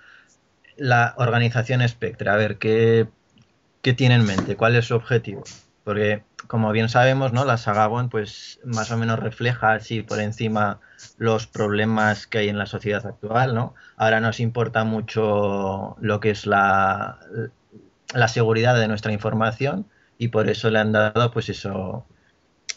la 0.78 1.14
organización 1.18 1.86
Spectre, 1.86 2.30
a 2.30 2.38
ver, 2.38 2.58
¿qué, 2.58 3.08
qué 3.82 3.92
tiene 3.92 4.16
en 4.16 4.26
mente? 4.26 4.56
¿Cuál 4.56 4.78
es 4.78 4.86
su 4.86 4.96
objetivo? 4.96 5.44
Porque 5.84 6.24
como 6.48 6.72
bien 6.72 6.90
sabemos, 6.90 7.34
¿no? 7.34 7.46
La 7.46 7.58
saga 7.58 7.88
Bond, 7.88 8.10
pues 8.10 8.60
más 8.64 8.92
o 8.92 8.98
menos 8.98 9.20
refleja 9.20 9.74
así 9.74 10.02
por 10.02 10.20
encima 10.20 10.80
los 11.18 11.48
problemas 11.48 12.28
que 12.28 12.40
hay 12.40 12.50
en 12.50 12.58
la 12.58 12.66
sociedad 12.66 13.06
actual, 13.06 13.56
¿no? 13.56 13.76
Ahora 13.98 14.20
nos 14.20 14.40
importa 14.40 14.84
mucho 14.84 15.96
lo 16.00 16.20
que 16.20 16.32
es 16.32 16.46
la, 16.46 17.20
la 18.14 18.28
seguridad 18.28 18.76
de 18.78 18.88
nuestra 18.88 19.12
información 19.12 19.88
y 20.18 20.30
por 20.30 20.50
eso 20.50 20.70
le 20.70 20.80
han 20.80 20.92
dado, 20.92 21.32
pues 21.32 21.50
eso, 21.50 22.06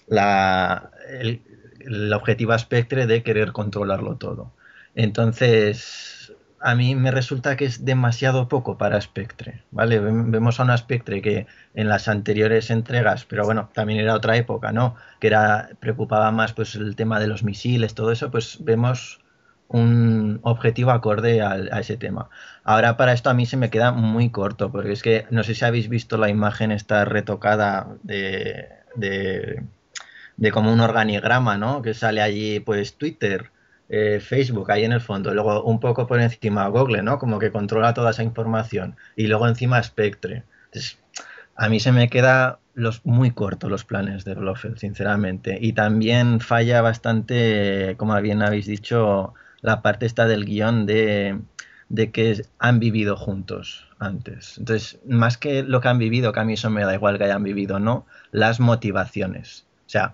la, 0.09 0.91
el, 1.21 1.43
el 1.81 2.13
objetivo 2.13 2.59
Spectre 2.59 3.07
de 3.07 3.23
querer 3.23 3.53
controlarlo 3.53 4.17
todo. 4.17 4.53
Entonces, 4.95 6.26
a 6.67 6.75
mí 6.75 6.97
me 6.97 7.13
resulta 7.13 7.57
que 7.57 7.65
es 7.65 7.85
demasiado 7.85 8.49
poco 8.49 8.77
para 8.77 9.01
Spectre, 9.01 9.63
¿vale? 9.71 10.01
Vemos 10.01 10.59
a 10.59 10.65
una 10.65 10.77
Spectre 10.77 11.23
que 11.23 11.47
en 11.75 11.89
las 11.89 12.09
anteriores 12.09 12.71
entregas, 12.71 13.25
pero 13.25 13.45
bueno, 13.45 13.71
también 13.73 14.01
era 14.01 14.17
otra 14.17 14.37
época, 14.37 14.73
¿no? 14.73 14.97
Que 15.21 15.29
era 15.29 15.71
preocupaba 15.79 16.33
más 16.33 16.55
pues 16.55 16.75
el 16.75 16.97
tema 16.97 17.21
de 17.21 17.29
los 17.29 17.45
misiles, 17.45 17.95
todo 17.95 18.11
eso, 18.11 18.33
pues 18.33 18.59
vemos 18.65 19.21
un 19.69 20.41
objetivo 20.43 20.91
acorde 20.91 21.41
a, 21.41 21.57
ese 21.79 21.97
tema. 21.97 22.31
Ahora 22.65 22.97
para 22.97 23.13
esto 23.13 23.31
a 23.31 23.35
mí 23.35 23.47
se 23.47 23.57
me 23.57 23.71
queda 23.71 23.93
muy 23.93 24.31
corto, 24.31 24.73
porque 24.73 24.91
es 24.91 25.03
que 25.05 25.25
no 25.31 25.45
sé 25.45 25.55
si 25.55 25.65
habéis 25.65 25.89
visto 25.89 26.19
la 26.19 26.31
imagen 26.31 26.73
esta 26.73 27.05
retocada 27.05 27.95
de, 28.03 28.69
de, 28.97 29.63
de 30.37 30.51
como 30.51 30.73
un 30.73 30.81
organigrama, 30.81 31.59
¿no? 31.59 31.81
Que 31.83 31.95
sale 31.95 32.23
allí 32.23 32.59
pues 32.59 32.99
Twitter, 32.99 33.53
eh, 33.89 34.21
Facebook 34.21 34.71
ahí 34.71 34.85
en 34.85 34.93
el 34.93 35.01
fondo, 35.01 35.33
luego 35.33 35.63
un 35.63 35.81
poco 35.81 36.07
por 36.07 36.21
encima 36.21 36.67
Google, 36.69 37.03
¿no? 37.03 37.19
Como 37.19 37.39
que 37.39 37.53
controla 37.53 37.95
toda 37.95 38.11
esa 38.11 38.23
información, 38.23 38.97
y 39.15 39.27
luego 39.27 39.47
encima 39.47 39.83
Spectre. 39.83 40.45
Entonces, 40.67 40.99
a 41.57 41.69
mí 41.69 41.81
se 41.81 41.93
me 41.93 42.09
queda 42.09 42.59
los 42.75 43.05
muy 43.07 43.31
cortos 43.31 43.71
los 43.71 43.85
planes 43.85 44.25
de 44.25 44.35
Blofeld, 44.35 44.77
sinceramente. 44.79 45.59
Y 45.61 45.73
también 45.73 46.41
falla 46.41 46.83
bastante, 46.83 47.95
como 47.97 48.21
bien 48.21 48.43
habéis 48.43 48.67
dicho, 48.67 49.35
la 49.63 49.81
parte 49.83 50.05
esta 50.05 50.27
del 50.27 50.45
guion 50.45 50.85
de, 50.85 51.41
de 51.89 52.11
que 52.11 52.45
han 52.59 52.79
vivido 52.79 53.17
juntos 53.17 53.89
antes. 53.99 54.59
Entonces, 54.59 55.01
más 55.07 55.39
que 55.39 55.63
lo 55.63 55.81
que 55.81 55.89
han 55.89 55.99
vivido, 55.99 56.33
que 56.33 56.41
a 56.41 56.45
mí 56.45 56.53
eso 56.53 56.69
me 56.69 56.85
da 56.85 56.95
igual 56.95 57.17
que 57.17 57.25
hayan 57.25 57.43
vivido 57.43 57.79
no, 57.79 58.07
las 58.31 58.61
motivaciones. 58.61 59.67
O 59.87 59.89
sea, 59.89 60.13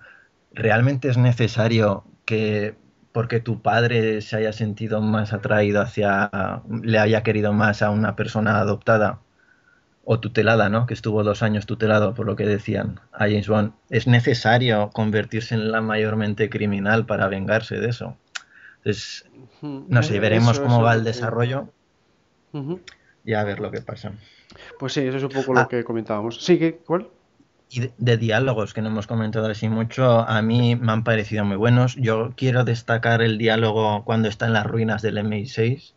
¿realmente 0.53 1.09
es 1.09 1.17
necesario 1.17 2.05
que 2.25 2.75
porque 3.13 3.39
tu 3.39 3.61
padre 3.61 4.21
se 4.21 4.35
haya 4.35 4.51
sentido 4.51 4.99
más 4.99 5.31
atraído 5.31 5.81
hacia, 5.81 6.29
le 6.81 6.99
haya 6.99 7.23
querido 7.23 7.53
más 7.53 7.81
a 7.81 7.91
una 7.91 8.15
persona 8.15 8.57
adoptada 8.59 9.19
o 10.03 10.19
tutelada, 10.19 10.67
¿no? 10.67 10.87
Que 10.87 10.95
estuvo 10.95 11.23
dos 11.23 11.43
años 11.43 11.65
tutelado, 11.65 12.15
por 12.15 12.25
lo 12.25 12.35
que 12.35 12.45
decían 12.45 12.99
a 13.13 13.19
James 13.19 13.47
Bond. 13.47 13.73
¿Es 13.89 14.07
necesario 14.07 14.89
convertirse 14.89 15.55
en 15.55 15.71
la 15.71 15.79
mayormente 15.79 16.49
criminal 16.49 17.05
para 17.05 17.27
vengarse 17.27 17.79
de 17.79 17.89
eso? 17.89 18.17
Entonces, 18.77 19.25
no 19.61 20.03
sé, 20.03 20.19
veremos 20.19 20.59
cómo 20.59 20.81
va 20.81 20.95
el 20.95 21.03
desarrollo 21.03 21.69
y 23.23 23.33
a 23.33 23.43
ver 23.43 23.59
lo 23.59 23.71
que 23.71 23.81
pasa. 23.81 24.11
Pues 24.79 24.93
sí, 24.93 25.01
eso 25.01 25.17
es 25.17 25.23
un 25.23 25.29
poco 25.29 25.53
lo 25.53 25.61
ah. 25.61 25.67
que 25.69 25.83
comentábamos. 25.83 26.43
Sí, 26.43 26.77
¿cuál? 26.85 27.07
Y 27.73 27.91
de, 27.97 28.17
diálogos 28.17 28.73
que 28.73 28.81
no 28.81 28.89
hemos 28.89 29.07
comentado 29.07 29.47
así 29.47 29.67
mucho, 29.67 30.19
a 30.27 30.41
mí 30.43 30.75
me 30.75 30.91
han 30.91 31.03
parecido 31.03 31.43
muy 31.43 31.57
buenos. 31.57 31.95
Yo 31.95 32.33
quiero 32.35 32.63
destacar 32.63 33.23
el 33.23 33.39
diálogo 33.39 34.03
cuando 34.05 34.27
está 34.27 34.45
en 34.45 34.53
las 34.53 34.67
ruinas 34.67 35.01
del 35.01 35.17
MI6, 35.17 35.93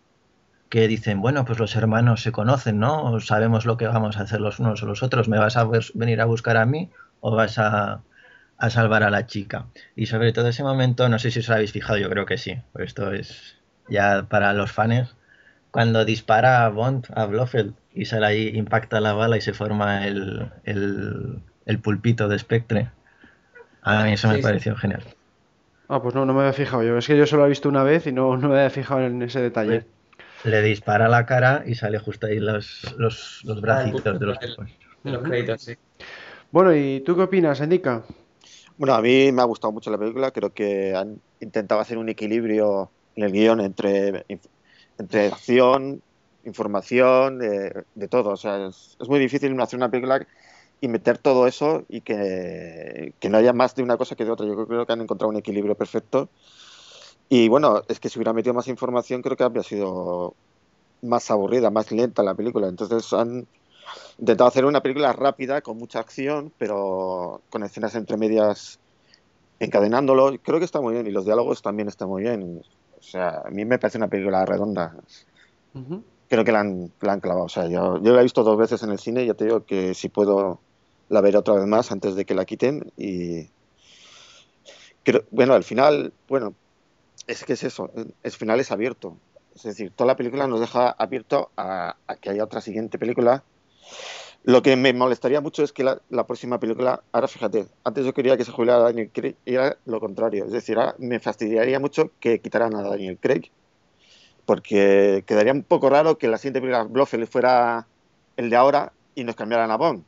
que 0.70 0.88
dicen, 0.88 1.20
bueno, 1.20 1.44
pues 1.44 1.58
los 1.58 1.76
hermanos 1.76 2.22
se 2.22 2.32
conocen, 2.32 2.78
¿no? 2.78 3.20
Sabemos 3.20 3.66
lo 3.66 3.76
que 3.76 3.86
vamos 3.86 4.16
a 4.16 4.22
hacer 4.22 4.40
los 4.40 4.58
unos 4.58 4.82
o 4.82 4.86
los 4.86 5.02
otros. 5.02 5.28
¿Me 5.28 5.38
vas 5.38 5.58
a 5.58 5.68
venir 5.94 6.22
a 6.22 6.24
buscar 6.24 6.56
a 6.56 6.64
mí 6.64 6.90
o 7.20 7.36
vas 7.36 7.58
a, 7.58 8.00
a 8.56 8.70
salvar 8.70 9.02
a 9.02 9.10
la 9.10 9.26
chica? 9.26 9.66
Y 9.94 10.06
sobre 10.06 10.32
todo 10.32 10.48
ese 10.48 10.62
momento, 10.62 11.08
no 11.10 11.18
sé 11.18 11.30
si 11.30 11.40
os 11.40 11.50
habéis 11.50 11.72
fijado, 11.72 11.98
yo 11.98 12.08
creo 12.08 12.24
que 12.24 12.38
sí, 12.38 12.58
esto 12.78 13.12
es 13.12 13.58
ya 13.88 14.26
para 14.30 14.54
los 14.54 14.72
fans, 14.72 15.14
cuando 15.70 16.06
dispara 16.06 16.64
a 16.64 16.70
Bond, 16.70 17.06
a 17.14 17.26
Blofeld, 17.26 17.74
y 17.92 18.06
sale 18.06 18.26
ahí, 18.26 18.48
impacta 18.54 18.98
la 19.00 19.12
bala 19.12 19.36
y 19.36 19.42
se 19.42 19.52
forma 19.52 20.06
el 20.06 20.50
el 21.66 21.80
pulpito 21.80 22.28
de 22.28 22.38
Spectre. 22.38 22.90
A 23.82 24.04
mí 24.04 24.12
eso 24.12 24.28
me 24.28 24.38
pareció 24.38 24.74
genial. 24.76 25.02
Ah, 25.88 26.02
pues 26.02 26.14
no, 26.14 26.24
no 26.24 26.34
me 26.34 26.40
había 26.40 26.52
fijado 26.52 26.82
yo. 26.82 26.96
Es 26.98 27.06
que 27.06 27.16
yo 27.16 27.26
solo 27.26 27.46
he 27.46 27.48
visto 27.48 27.68
una 27.68 27.84
vez 27.84 28.06
y 28.06 28.12
no, 28.12 28.36
no 28.36 28.48
me 28.48 28.56
había 28.56 28.70
fijado 28.70 29.02
en 29.02 29.22
ese 29.22 29.40
detalle. 29.40 29.84
Le 30.44 30.62
dispara 30.62 31.08
la 31.08 31.26
cara 31.26 31.62
y 31.66 31.74
sale 31.74 31.98
justo 31.98 32.26
ahí 32.26 32.38
los, 32.38 32.94
los, 32.98 33.42
los 33.44 33.60
bracitos 33.60 34.18
de 34.18 34.26
los, 34.26 34.38
de 34.40 35.12
los 35.12 35.22
créditos, 35.22 35.62
sí. 35.62 35.76
Bueno, 36.50 36.74
¿y 36.74 37.00
tú 37.00 37.16
qué 37.16 37.22
opinas, 37.22 37.60
Indica? 37.60 38.02
Bueno, 38.76 38.94
a 38.94 39.02
mí 39.02 39.32
me 39.32 39.42
ha 39.42 39.44
gustado 39.44 39.72
mucho 39.72 39.90
la 39.90 39.98
película. 39.98 40.30
Creo 40.30 40.52
que 40.52 40.94
han 40.94 41.20
intentado 41.40 41.80
hacer 41.80 41.98
un 41.98 42.08
equilibrio 42.08 42.90
en 43.14 43.24
el 43.24 43.32
guion 43.32 43.60
entre, 43.60 44.24
entre 44.98 45.26
acción, 45.26 46.02
información, 46.44 47.38
de, 47.38 47.84
de 47.94 48.08
todo. 48.08 48.30
O 48.30 48.36
sea, 48.36 48.66
es, 48.66 48.96
es, 49.00 49.08
muy 49.08 49.18
difícil 49.18 49.58
hacer 49.60 49.76
una 49.76 49.90
película 49.90 50.26
y 50.80 50.88
meter 50.88 51.18
todo 51.18 51.46
eso 51.46 51.84
y 51.88 52.02
que, 52.02 53.12
no 53.28 53.38
haya 53.38 53.52
más 53.52 53.74
de 53.74 53.82
una 53.82 53.96
cosa 53.96 54.14
que 54.14 54.24
de 54.24 54.30
otra. 54.30 54.46
Yo 54.46 54.66
creo 54.66 54.86
que 54.86 54.92
han 54.92 55.00
encontrado 55.00 55.30
un 55.30 55.36
equilibrio 55.36 55.74
perfecto. 55.74 56.28
Y 57.28 57.48
bueno, 57.48 57.82
es 57.88 57.98
que 57.98 58.08
si 58.08 58.18
hubiera 58.18 58.32
metido 58.32 58.54
más 58.54 58.68
información, 58.68 59.22
creo 59.22 59.36
que 59.36 59.44
habría 59.44 59.62
sido 59.62 60.34
más 61.02 61.30
aburrida, 61.30 61.70
más 61.70 61.90
lenta 61.90 62.22
la 62.22 62.34
película. 62.34 62.68
Entonces 62.68 63.12
han 63.12 63.46
intentado 64.18 64.48
hacer 64.48 64.64
una 64.64 64.82
película 64.82 65.12
rápida, 65.12 65.60
con 65.62 65.78
mucha 65.78 66.00
acción, 66.00 66.52
pero 66.58 67.40
con 67.50 67.62
escenas 67.62 67.94
entre 67.94 68.16
medias 68.16 68.78
encadenándolo. 69.58 70.38
Creo 70.42 70.58
que 70.58 70.64
está 70.64 70.80
muy 70.80 70.94
bien 70.94 71.06
y 71.06 71.10
los 71.10 71.24
diálogos 71.24 71.62
también 71.62 71.88
están 71.88 72.08
muy 72.08 72.22
bien. 72.22 72.62
sea, 73.00 73.42
a 73.46 73.50
mí 73.50 73.64
me 73.64 73.78
parece 73.78 73.98
una 73.98 74.08
película 74.08 74.44
redonda. 74.44 74.94
Creo 76.28 76.44
que 76.44 76.52
la 76.52 76.60
han, 76.60 77.20
clavado. 77.20 77.44
O 77.44 77.48
sea, 77.48 77.66
yo, 77.66 78.00
yo 78.02 78.12
la 78.12 78.20
he 78.20 78.24
visto 78.24 78.42
dos 78.42 78.56
veces 78.56 78.82
en 78.82 78.90
el 78.90 78.98
cine 78.98 79.24
y 79.24 79.26
ya 79.26 79.34
te 79.34 79.44
digo 79.44 79.64
que 79.64 79.94
si 79.94 80.08
puedo 80.08 80.60
la 81.08 81.20
veré 81.20 81.38
otra 81.38 81.54
vez 81.54 81.66
más 81.66 81.92
antes 81.92 82.14
de 82.16 82.24
que 82.24 82.34
la 82.34 82.44
quiten 82.44 82.92
y 82.96 83.48
bueno, 85.30 85.54
al 85.54 85.64
final, 85.64 86.12
bueno, 86.28 86.54
es 87.26 87.44
que 87.44 87.54
es 87.54 87.64
eso, 87.64 87.90
el 88.22 88.32
final 88.32 88.60
es 88.60 88.70
abierto. 88.70 89.16
Es 89.54 89.62
decir, 89.62 89.90
toda 89.94 90.08
la 90.08 90.16
película 90.16 90.46
nos 90.46 90.60
deja 90.60 90.90
abierto 90.90 91.50
a, 91.56 91.96
que 92.20 92.30
haya 92.30 92.44
otra 92.44 92.60
siguiente 92.60 92.98
película. 92.98 93.42
Lo 94.44 94.62
que 94.62 94.76
me 94.76 94.92
molestaría 94.92 95.40
mucho 95.40 95.64
es 95.64 95.72
que 95.72 95.82
la, 95.82 96.26
próxima 96.26 96.60
película, 96.60 97.02
ahora 97.10 97.26
fíjate, 97.26 97.66
antes 97.82 98.04
yo 98.04 98.14
quería 98.14 98.36
que 98.36 98.44
se 98.44 98.52
jubilara 98.52 98.84
Daniel 98.84 99.10
Craig 99.12 99.36
y 99.44 99.54
era 99.54 99.76
lo 99.86 99.98
contrario. 99.98 100.44
Es 100.44 100.52
decir, 100.52 100.78
ahora 100.78 100.94
me 100.98 101.18
fastidiaría 101.20 101.80
mucho 101.80 102.12
que 102.20 102.40
quitaran 102.40 102.74
a 102.74 102.82
Daniel 102.82 103.18
Craig, 103.18 103.50
porque 104.44 105.24
quedaría 105.26 105.52
un 105.52 105.62
poco 105.62 105.88
raro 105.88 106.18
que 106.18 106.28
la 106.28 106.38
siguiente 106.38 106.60
película 106.60 106.84
Blofeld 106.84 107.26
fuera 107.26 107.86
el 108.36 108.50
de 108.50 108.56
ahora 108.56 108.92
y 109.14 109.24
nos 109.24 109.34
cambiaran 109.34 109.70
a 109.70 109.76
Bond. 109.76 110.04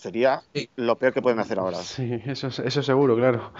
Sería 0.00 0.40
lo 0.76 0.96
peor 0.96 1.12
que 1.12 1.20
pueden 1.20 1.40
hacer 1.40 1.58
ahora. 1.58 1.76
Sí, 1.76 2.22
eso, 2.24 2.46
eso 2.46 2.82
seguro, 2.82 3.16
claro. 3.16 3.52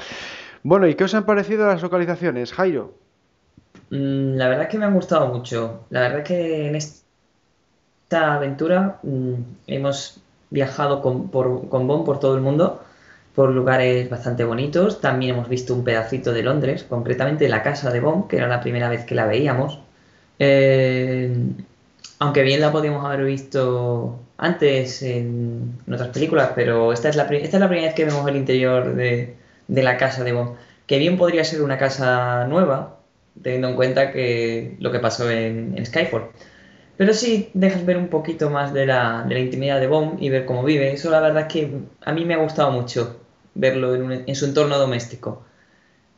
Bueno, 0.63 0.87
¿y 0.87 0.95
qué 0.95 1.05
os 1.05 1.13
han 1.13 1.27
parecido 1.27 1.67
las 1.67 1.83
localizaciones, 1.83 2.55
Jairo? 2.55 2.95
Mm, 3.91 4.37
la 4.37 4.49
verdad 4.49 4.63
es 4.63 4.71
que 4.71 4.79
me 4.79 4.87
han 4.87 4.95
gustado 4.95 5.27
mucho. 5.27 5.85
La 5.91 6.01
verdad 6.01 6.21
es 6.21 6.25
que 6.25 6.69
en 6.69 6.77
esta 6.77 7.05
aventura 8.35 9.01
mm, 9.03 9.35
hemos 9.67 10.17
viajado 10.49 11.03
con, 11.03 11.29
por, 11.29 11.69
con 11.69 11.87
Bon 11.87 12.07
por 12.07 12.19
todo 12.21 12.37
el 12.37 12.41
mundo, 12.41 12.83
por 13.35 13.51
lugares 13.51 14.09
bastante 14.09 14.45
bonitos. 14.45 15.03
También 15.03 15.35
hemos 15.35 15.51
visto 15.51 15.75
un 15.75 15.85
pedacito 15.85 16.33
de 16.33 16.43
Londres, 16.43 16.85
concretamente 16.85 17.51
la 17.51 17.63
casa 17.63 17.91
de 17.91 18.01
Bon, 18.01 18.27
que 18.29 18.39
era 18.39 18.49
la 18.49 18.63
primera 18.63 18.89
vez 18.89 19.05
que 19.05 19.15
la 19.15 19.27
veíamos. 19.27 19.79
Eh, 20.39 21.37
aunque 22.19 22.43
bien 22.43 22.61
la 22.63 22.73
podíamos 22.73 23.05
haber 23.05 23.25
visto 23.25 24.21
antes 24.41 25.03
en, 25.03 25.79
otras 25.87 26.09
películas, 26.09 26.53
pero 26.55 26.95
esta 26.95 27.11
es, 27.11 27.17
la, 27.17 27.29
primera 27.29 27.53
vez 27.53 27.95
que 27.95 28.07
vemos 28.07 28.27
el 28.27 28.37
interior 28.37 28.95
de, 28.95 29.37
la 29.69 29.99
casa 29.99 30.25
de 30.25 30.33
Bond, 30.33 30.57
que 30.87 30.99
bien 30.99 31.19
podría 31.19 31.45
ser 31.45 31.61
una 31.61 31.77
casa 31.77 32.47
nueva, 32.47 32.97
teniendo 33.43 33.69
en 33.69 33.77
cuenta 33.77 34.07
lo 34.07 34.93
que 34.93 34.99
pasó 35.01 35.31
en, 35.31 35.85
Skyfall. 35.85 36.31
Pero 36.97 37.13
sí 37.13 37.51
dejas 37.53 37.85
ver 37.85 37.99
un 37.99 38.09
poquito 38.09 38.49
más 38.49 38.73
de 38.73 38.87
la, 38.87 39.27
intimidad 39.29 39.79
de 39.79 39.87
Bond 39.89 40.23
y 40.23 40.31
ver 40.31 40.47
cómo 40.47 40.65
vive. 40.65 40.91
Eso 40.93 41.11
la 41.11 41.21
verdad 41.21 41.43
es 41.43 41.53
que 41.53 41.71
a 42.03 42.13
mí 42.13 42.25
me 42.25 42.35
ha 42.35 42.39
gustado 42.39 42.71
mucho 42.71 43.21
verlo 43.55 43.95
en, 43.95 44.35
su 44.35 44.47
entorno 44.47 44.79
doméstico. 44.79 45.45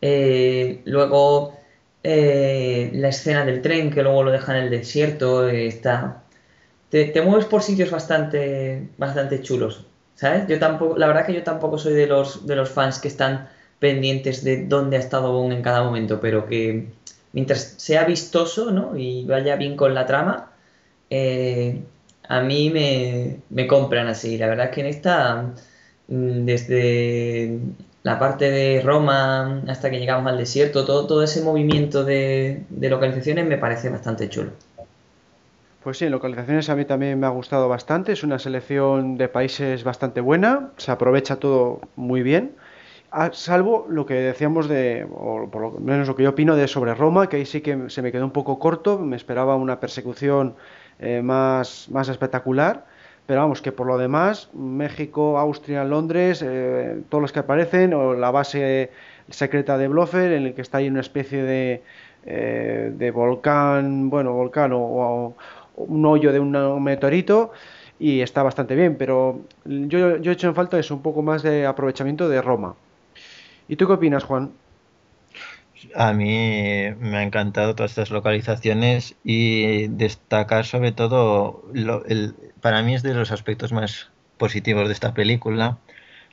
Eh, 0.00 0.80
luego 0.84 1.58
eh, 2.04 2.90
la 2.94 3.08
escena 3.08 3.44
del 3.44 3.62
tren 3.62 3.90
que 3.90 4.02
luego 4.02 4.22
lo 4.24 4.30
deja 4.32 4.56
en 4.56 4.64
el 4.64 4.70
desierto 4.70 5.48
eh, 5.48 5.66
está 5.66 6.21
te, 6.92 7.22
mueves 7.22 7.46
por 7.46 7.62
sitios 7.62 7.90
bastante 7.90 8.88
bastante 8.98 9.40
chulos 9.40 9.86
¿Sabes? 10.14 10.46
Yo 10.46 10.58
tampoco, 10.58 10.98
la 10.98 11.06
verdad 11.06 11.26
que 11.26 11.32
yo 11.32 11.42
tampoco 11.42 11.78
soy 11.78 11.94
de 11.94 12.06
los, 12.06 12.46
de 12.46 12.54
los 12.54 12.68
fans 12.68 12.98
que 12.98 13.08
están 13.08 13.48
pendientes 13.80 14.44
de 14.44 14.66
dónde 14.66 14.96
ha 14.96 15.00
estado 15.00 15.32
Bond 15.32 15.54
en 15.54 15.62
cada 15.62 15.82
momento, 15.82 16.20
pero 16.20 16.46
que 16.46 16.88
mientras 17.32 17.74
sea 17.78 18.04
vistoso 18.04 18.70
¿no? 18.70 18.96
y 18.96 19.24
vaya 19.24 19.56
bien 19.56 19.74
con 19.74 19.94
la 19.94 20.06
trama, 20.06 20.52
eh, 21.10 21.82
a 22.28 22.40
mí 22.42 22.70
me, 22.70 23.38
me, 23.50 23.66
compran 23.66 24.06
así. 24.06 24.38
La 24.38 24.46
verdad 24.48 24.66
es 24.66 24.72
que 24.72 24.80
en 24.82 24.86
esta, 24.86 25.54
mm, 26.08 26.44
desde 26.44 27.58
la 28.04 28.18
parte 28.18 28.50
de 28.50 28.82
Roma 28.82 29.62
hasta 29.66 29.90
que 29.90 29.98
llegamos 29.98 30.30
al 30.30 30.38
desierto, 30.38 30.84
todo, 30.84 31.06
todo 31.06 31.22
ese 31.24 31.42
movimiento 31.42 32.04
de 32.04 32.64
localizaciones 32.70 33.46
me 33.46 33.58
parece 33.58 33.88
bastante 33.88 34.28
chulo. 34.28 34.52
Pues 35.82 35.98
sí, 35.98 36.04
en 36.04 36.12
localizaciones 36.12 36.68
a 36.70 36.76
mí 36.76 36.84
también 36.84 37.18
me 37.18 37.26
ha 37.26 37.30
gustado 37.30 37.68
bastante. 37.68 38.12
Es 38.12 38.22
una 38.22 38.38
selección 38.38 39.16
de 39.16 39.28
países 39.28 39.82
bastante 39.82 40.20
buena, 40.20 40.70
se 40.76 40.92
aprovecha 40.92 41.36
todo 41.36 41.80
muy 41.96 42.22
bien. 42.22 42.54
salvo 43.32 43.86
lo 43.88 44.06
que 44.06 44.14
decíamos 44.14 44.68
de, 44.68 45.06
o 45.12 45.48
por 45.50 45.62
lo 45.62 45.70
menos 45.80 46.06
lo 46.06 46.14
que 46.14 46.22
yo 46.22 46.30
opino 46.30 46.54
de 46.54 46.68
sobre 46.68 46.94
Roma, 46.94 47.28
que 47.28 47.36
ahí 47.38 47.46
sí 47.46 47.62
que 47.62 47.90
se 47.90 48.00
me 48.00 48.12
quedó 48.12 48.24
un 48.24 48.30
poco 48.30 48.58
corto, 48.60 48.98
me 48.98 49.16
esperaba 49.16 49.56
una 49.56 49.80
persecución 49.80 50.54
eh, 51.00 51.20
más, 51.22 51.88
más 51.90 52.08
espectacular. 52.08 52.86
Pero 53.26 53.40
vamos, 53.40 53.62
que 53.62 53.72
por 53.72 53.86
lo 53.86 53.98
demás, 53.98 54.50
México, 54.54 55.38
Austria, 55.38 55.84
Londres, 55.84 56.42
eh, 56.44 57.02
todos 57.08 57.22
los 57.22 57.32
que 57.32 57.40
aparecen, 57.40 57.94
o 57.94 58.14
la 58.14 58.30
base 58.30 58.90
secreta 59.30 59.78
de 59.78 59.88
Blofeld, 59.88 60.32
en 60.32 60.46
el 60.46 60.54
que 60.54 60.62
está 60.62 60.78
ahí 60.78 60.88
una 60.88 61.00
especie 61.00 61.42
de, 61.42 61.82
eh, 62.24 62.92
de 62.94 63.10
volcán, 63.10 64.10
bueno, 64.10 64.32
volcán 64.32 64.72
o, 64.74 65.36
un 65.76 66.04
hoyo 66.06 66.32
de 66.32 66.40
un 66.40 66.82
meteorito 66.82 67.52
y 67.98 68.20
está 68.20 68.42
bastante 68.42 68.74
bien, 68.74 68.96
pero 68.96 69.42
yo, 69.64 70.16
yo 70.18 70.30
he 70.30 70.34
hecho 70.34 70.48
en 70.48 70.54
falta 70.54 70.78
eso, 70.78 70.94
un 70.94 71.02
poco 71.02 71.22
más 71.22 71.42
de 71.42 71.66
aprovechamiento 71.66 72.28
de 72.28 72.42
Roma. 72.42 72.74
¿Y 73.68 73.76
tú 73.76 73.86
qué 73.86 73.92
opinas, 73.92 74.24
Juan? 74.24 74.50
A 75.94 76.12
mí 76.12 76.90
me 76.98 77.16
ha 77.16 77.22
encantado 77.22 77.74
todas 77.74 77.92
estas 77.92 78.10
localizaciones 78.10 79.16
y 79.24 79.88
destacar 79.88 80.64
sobre 80.64 80.92
todo, 80.92 81.64
el, 81.74 82.34
para 82.60 82.82
mí 82.82 82.94
es 82.94 83.02
de 83.02 83.14
los 83.14 83.32
aspectos 83.32 83.72
más 83.72 84.10
positivos 84.36 84.88
de 84.88 84.94
esta 84.94 85.14
película 85.14 85.78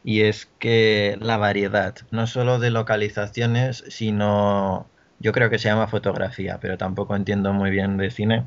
y 0.04 0.22
es 0.22 0.48
que 0.60 1.18
la 1.20 1.38
variedad, 1.38 1.96
no 2.12 2.28
solo 2.28 2.60
de 2.60 2.72
localizaciones, 2.72 3.84
sino 3.90 4.88
yo 5.20 5.34
creo 5.34 5.50
que 5.50 5.60
se 5.60 5.70
llama 5.70 5.88
fotografía, 5.88 6.60
pero 6.62 6.78
tampoco 6.78 7.16
entiendo 7.16 7.54
muy 7.54 7.70
bien 7.70 7.98
de 7.98 8.10
cine 8.10 8.46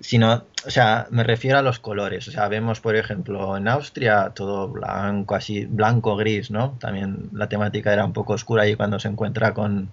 sino, 0.00 0.44
o 0.66 0.70
sea, 0.70 1.06
me 1.10 1.24
refiero 1.24 1.58
a 1.58 1.62
los 1.62 1.78
colores. 1.78 2.28
O 2.28 2.30
sea, 2.30 2.48
vemos, 2.48 2.80
por 2.80 2.96
ejemplo, 2.96 3.56
en 3.56 3.68
Austria 3.68 4.30
todo 4.34 4.68
blanco, 4.68 5.34
así, 5.34 5.66
blanco-gris, 5.66 6.50
¿no? 6.50 6.76
También 6.80 7.30
la 7.32 7.48
temática 7.48 7.92
era 7.92 8.04
un 8.04 8.12
poco 8.12 8.34
oscura 8.34 8.62
ahí 8.64 8.76
cuando 8.76 8.98
se 8.98 9.08
encuentra 9.08 9.54
con, 9.54 9.90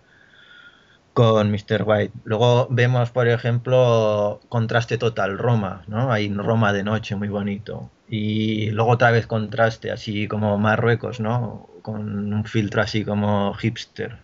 con 1.14 1.52
Mr. 1.52 1.84
White. 1.86 2.14
Luego 2.24 2.68
vemos, 2.70 3.12
por 3.12 3.28
ejemplo, 3.28 4.42
contraste 4.50 4.98
total, 4.98 5.38
Roma, 5.38 5.84
¿no? 5.88 6.12
Hay 6.12 6.32
Roma 6.34 6.74
de 6.74 6.84
noche, 6.84 7.16
muy 7.16 7.30
bonito. 7.30 7.90
Y 8.08 8.70
luego 8.72 8.92
otra 8.92 9.12
vez 9.12 9.28
contraste, 9.28 9.92
así 9.92 10.28
como 10.28 10.58
Marruecos, 10.60 11.20
¿no? 11.20 11.70
Con 11.82 12.34
un 12.34 12.46
filtro 12.46 12.82
así 12.82 13.04
como 13.06 13.54
hipster 13.56 14.18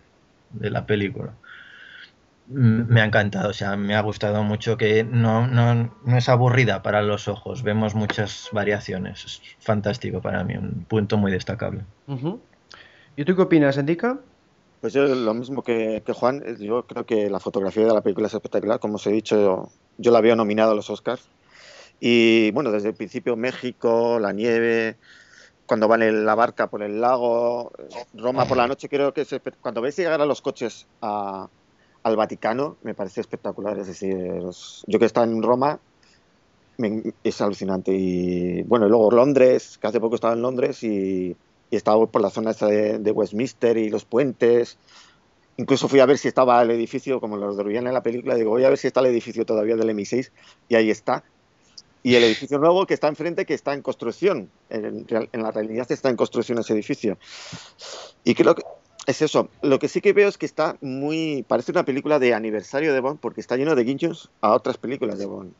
de 0.50 0.70
la 0.70 0.86
película 0.86 1.32
me 2.52 3.00
ha 3.00 3.04
encantado, 3.04 3.50
o 3.50 3.52
sea, 3.52 3.76
me 3.76 3.94
ha 3.94 4.00
gustado 4.00 4.42
mucho 4.42 4.76
que 4.76 5.04
no, 5.04 5.46
no, 5.46 5.90
no, 6.04 6.16
es 6.16 6.28
aburrida 6.28 6.82
para 6.82 7.02
los 7.02 7.28
ojos, 7.28 7.62
vemos 7.62 7.94
muchas 7.94 8.48
variaciones, 8.52 9.24
es 9.24 9.42
fantástico 9.58 10.20
para 10.20 10.44
mí, 10.44 10.56
un 10.56 10.84
punto 10.88 11.16
muy 11.16 11.32
destacable. 11.32 11.82
¿Y 13.16 13.24
tú 13.24 13.36
qué 13.36 13.42
opinas, 13.42 13.78
Endica? 13.78 14.18
Pues 14.80 14.92
yo 14.92 15.06
lo 15.06 15.34
mismo 15.34 15.62
que, 15.62 16.02
Juan, 16.14 16.42
yo 16.58 16.86
creo 16.86 17.06
que 17.06 17.30
la 17.30 17.40
fotografía 17.40 17.86
de 17.86 17.94
la 17.94 18.00
película 18.00 18.26
es 18.26 18.34
espectacular, 18.34 18.80
como 18.80 18.96
os 18.96 19.06
he 19.06 19.12
dicho, 19.12 19.70
yo, 19.96 20.10
la 20.12 20.18
había 20.18 20.36
nominado 20.36 20.72
a 20.72 20.74
los 20.74 20.90
Oscars, 20.90 21.28
y 22.00 22.50
bueno, 22.50 22.70
desde 22.70 22.88
el 22.88 22.94
principio 22.94 23.36
México, 23.36 24.18
la 24.18 24.32
nieve, 24.32 24.96
cuando 25.66 25.88
van 25.88 26.02
en 26.02 26.26
la 26.26 26.34
barca 26.34 26.68
por 26.68 26.82
el 26.82 27.00
lago, 27.00 27.72
Roma 28.14 28.44
por 28.44 28.56
la 28.56 28.66
noche, 28.66 28.88
creo 28.88 29.14
que 29.14 29.24
cuando 29.60 29.80
ves 29.80 29.96
llegar 29.96 30.20
a 30.20 30.26
los 30.26 30.42
coches 30.42 30.86
a 31.00 31.48
al 32.02 32.16
Vaticano 32.16 32.76
me 32.82 32.94
parece 32.94 33.20
espectacular. 33.20 33.78
Es 33.78 33.86
decir, 33.86 34.16
yo 34.86 34.98
que 34.98 35.04
estaba 35.04 35.26
en 35.26 35.42
Roma 35.42 35.80
es 37.22 37.40
alucinante. 37.40 37.92
Y 37.92 38.62
bueno, 38.62 38.88
luego 38.88 39.10
Londres, 39.10 39.78
que 39.78 39.86
hace 39.86 40.00
poco 40.00 40.14
estaba 40.14 40.34
en 40.34 40.42
Londres 40.42 40.82
y, 40.82 41.36
estaba 41.70 42.04
por 42.06 42.20
la 42.20 42.28
zona 42.28 42.52
de, 42.52 43.12
Westminster 43.12 43.78
y 43.78 43.88
los 43.88 44.04
puentes. 44.04 44.76
Incluso 45.56 45.88
fui 45.88 46.00
a 46.00 46.06
ver 46.06 46.18
si 46.18 46.28
estaba 46.28 46.60
el 46.60 46.70
edificio, 46.70 47.18
como 47.18 47.36
los 47.38 47.56
destruían 47.56 47.86
en 47.86 47.94
la 47.94 48.02
película, 48.02 48.34
digo, 48.34 48.50
voy 48.50 48.64
a 48.64 48.68
ver 48.68 48.76
si 48.76 48.88
está 48.88 49.00
el 49.00 49.06
edificio 49.06 49.46
todavía 49.46 49.76
del 49.76 49.88
M6 49.88 50.30
y 50.68 50.74
ahí 50.74 50.90
está. 50.90 51.24
Y 52.02 52.16
el 52.16 52.24
edificio 52.24 52.58
nuevo 52.58 52.84
que 52.84 52.94
está 52.94 53.08
enfrente, 53.08 53.46
que 53.46 53.54
está 53.54 53.72
en 53.72 53.80
construcción. 53.80 54.50
En 54.68 55.06
la 55.08 55.50
realidad 55.50 55.90
está 55.90 56.10
en 56.10 56.16
construcción 56.16 56.58
ese 56.58 56.74
edificio. 56.74 57.16
Y 58.24 58.34
creo 58.34 58.54
que 58.54 58.64
es 59.06 59.22
eso. 59.22 59.48
Lo 59.62 59.78
que 59.78 59.88
sí 59.88 60.00
que 60.00 60.12
veo 60.12 60.28
es 60.28 60.38
que 60.38 60.46
está 60.46 60.76
muy. 60.80 61.44
Parece 61.48 61.72
una 61.72 61.84
película 61.84 62.18
de 62.18 62.34
aniversario 62.34 62.92
de 62.92 63.00
Bond 63.00 63.18
porque 63.20 63.40
está 63.40 63.56
lleno 63.56 63.74
de 63.74 63.84
guiños 63.84 64.30
a 64.40 64.52
otras 64.52 64.78
películas 64.78 65.18
de 65.18 65.26
Bond. 65.26 65.52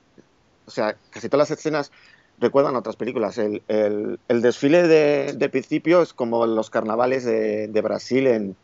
O 0.67 0.71
sea, 0.71 0.97
casi 1.11 1.29
todas 1.29 1.51
las 1.51 1.59
escenas 1.59 1.91
recuerdan 2.39 2.77
a 2.77 2.79
otras 2.79 2.97
películas. 2.97 3.39
El, 3.39 4.19
desfile 4.29 4.87
de, 4.87 5.49
principio 5.49 6.03
es 6.03 6.13
como 6.13 6.47
los 6.47 6.71
carnavales 6.71 7.25
de, 7.25 7.81
Brasil 7.83 8.27
en, 8.27 8.57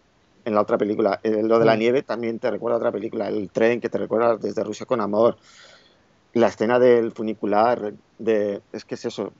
la 0.44 0.60
otra 0.60 0.78
película. 0.78 1.20
lo 1.24 1.58
de 1.58 1.64
la 1.64 1.74
mm. 1.74 1.78
nieve 1.78 2.02
también 2.02 2.38
te 2.38 2.50
recuerda 2.50 2.76
a 2.76 2.78
otra 2.78 2.92
película. 2.92 3.28
El 3.28 3.50
tren 3.50 3.80
que 3.80 3.88
te 3.88 3.98
recuerda 3.98 4.36
desde 4.36 4.62
Rusia 4.62 4.86
con 4.86 5.00
amor. 5.00 5.36
La 6.34 6.48
escena 6.48 6.78
del 6.78 7.12
funicular. 7.12 7.94
De, 8.18 8.60
es 8.72 8.84
que 8.84 8.94
es 8.94 9.04
eso 9.04 9.32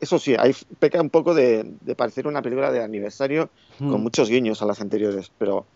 eso 0.00 0.18
sí, 0.18 0.34
hay, 0.38 0.54
peca 0.78 1.00
un 1.00 1.10
poco 1.10 1.34
de, 1.34 1.74
parecer 1.96 2.26
una 2.26 2.42
película 2.42 2.70
de 2.70 2.82
aniversario 2.82 3.50
con 3.78 4.00
hmm. 4.00 4.02
muchos 4.02 4.28
guiños 4.28 4.62
a 4.62 4.66
las 4.66 4.80
anteriores, 4.80 5.30
pero 5.38 5.66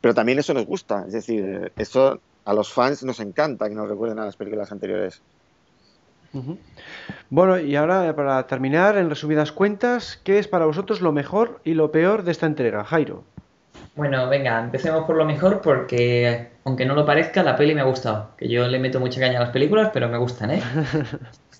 Pero 0.00 0.14
también 0.14 0.38
eso 0.38 0.52
nos 0.52 0.66
gusta, 0.66 1.04
es 1.06 1.12
decir, 1.12 1.72
eso 1.76 2.20
a 2.44 2.54
los 2.54 2.72
fans 2.72 3.04
nos 3.04 3.20
encanta 3.20 3.68
que 3.68 3.74
nos 3.74 3.88
recuerden 3.88 4.18
a 4.18 4.24
las 4.24 4.36
películas 4.36 4.72
anteriores. 4.72 5.22
Bueno, 7.28 7.58
y 7.58 7.76
ahora 7.76 8.14
para 8.16 8.46
terminar, 8.46 8.96
en 8.96 9.10
resumidas 9.10 9.52
cuentas, 9.52 10.18
¿qué 10.24 10.38
es 10.38 10.48
para 10.48 10.64
vosotros 10.64 11.00
lo 11.00 11.12
mejor 11.12 11.60
y 11.62 11.74
lo 11.74 11.92
peor 11.92 12.24
de 12.24 12.32
esta 12.32 12.46
entrega, 12.46 12.84
Jairo? 12.84 13.22
Bueno, 13.94 14.28
venga, 14.28 14.58
empecemos 14.58 15.04
por 15.04 15.16
lo 15.16 15.26
mejor 15.26 15.60
porque, 15.60 16.48
aunque 16.64 16.86
no 16.86 16.94
lo 16.94 17.04
parezca, 17.04 17.42
la 17.42 17.56
peli 17.56 17.74
me 17.74 17.82
ha 17.82 17.84
gustado. 17.84 18.30
Que 18.38 18.48
yo 18.48 18.66
le 18.66 18.78
meto 18.78 18.98
mucha 18.98 19.20
caña 19.20 19.38
a 19.38 19.42
las 19.42 19.50
películas, 19.50 19.90
pero 19.92 20.08
me 20.08 20.16
gustan, 20.16 20.52
¿eh? 20.52 20.62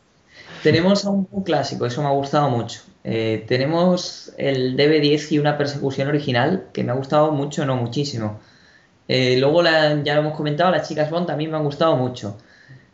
tenemos 0.63 1.05
a 1.05 1.11
un, 1.11 1.27
clásico, 1.45 1.87
eso 1.87 2.03
me 2.03 2.09
ha 2.09 2.13
gustado 2.13 2.49
mucho. 2.51 2.81
Eh, 3.05 3.45
tenemos 3.49 4.33
el 4.39 4.77
DB10 4.77 5.33
y 5.33 5.39
una 5.39 5.59
persecución 5.59 6.09
original 6.09 6.69
que 6.73 6.85
me 6.85 6.93
ha 6.93 6.95
gustado 6.95 7.33
mucho, 7.33 7.65
no 7.67 7.77
muchísimo. 7.77 8.41
Eh, 9.09 9.37
luego, 9.39 9.63
ya 9.63 10.15
lo 10.15 10.21
hemos 10.21 10.37
comentado, 10.37 10.71
las 10.71 10.89
chicas 10.89 11.11
Bond 11.11 11.27
también 11.27 11.51
me 11.51 11.57
han 11.57 11.65
gustado 11.65 11.97
mucho. 11.97 12.39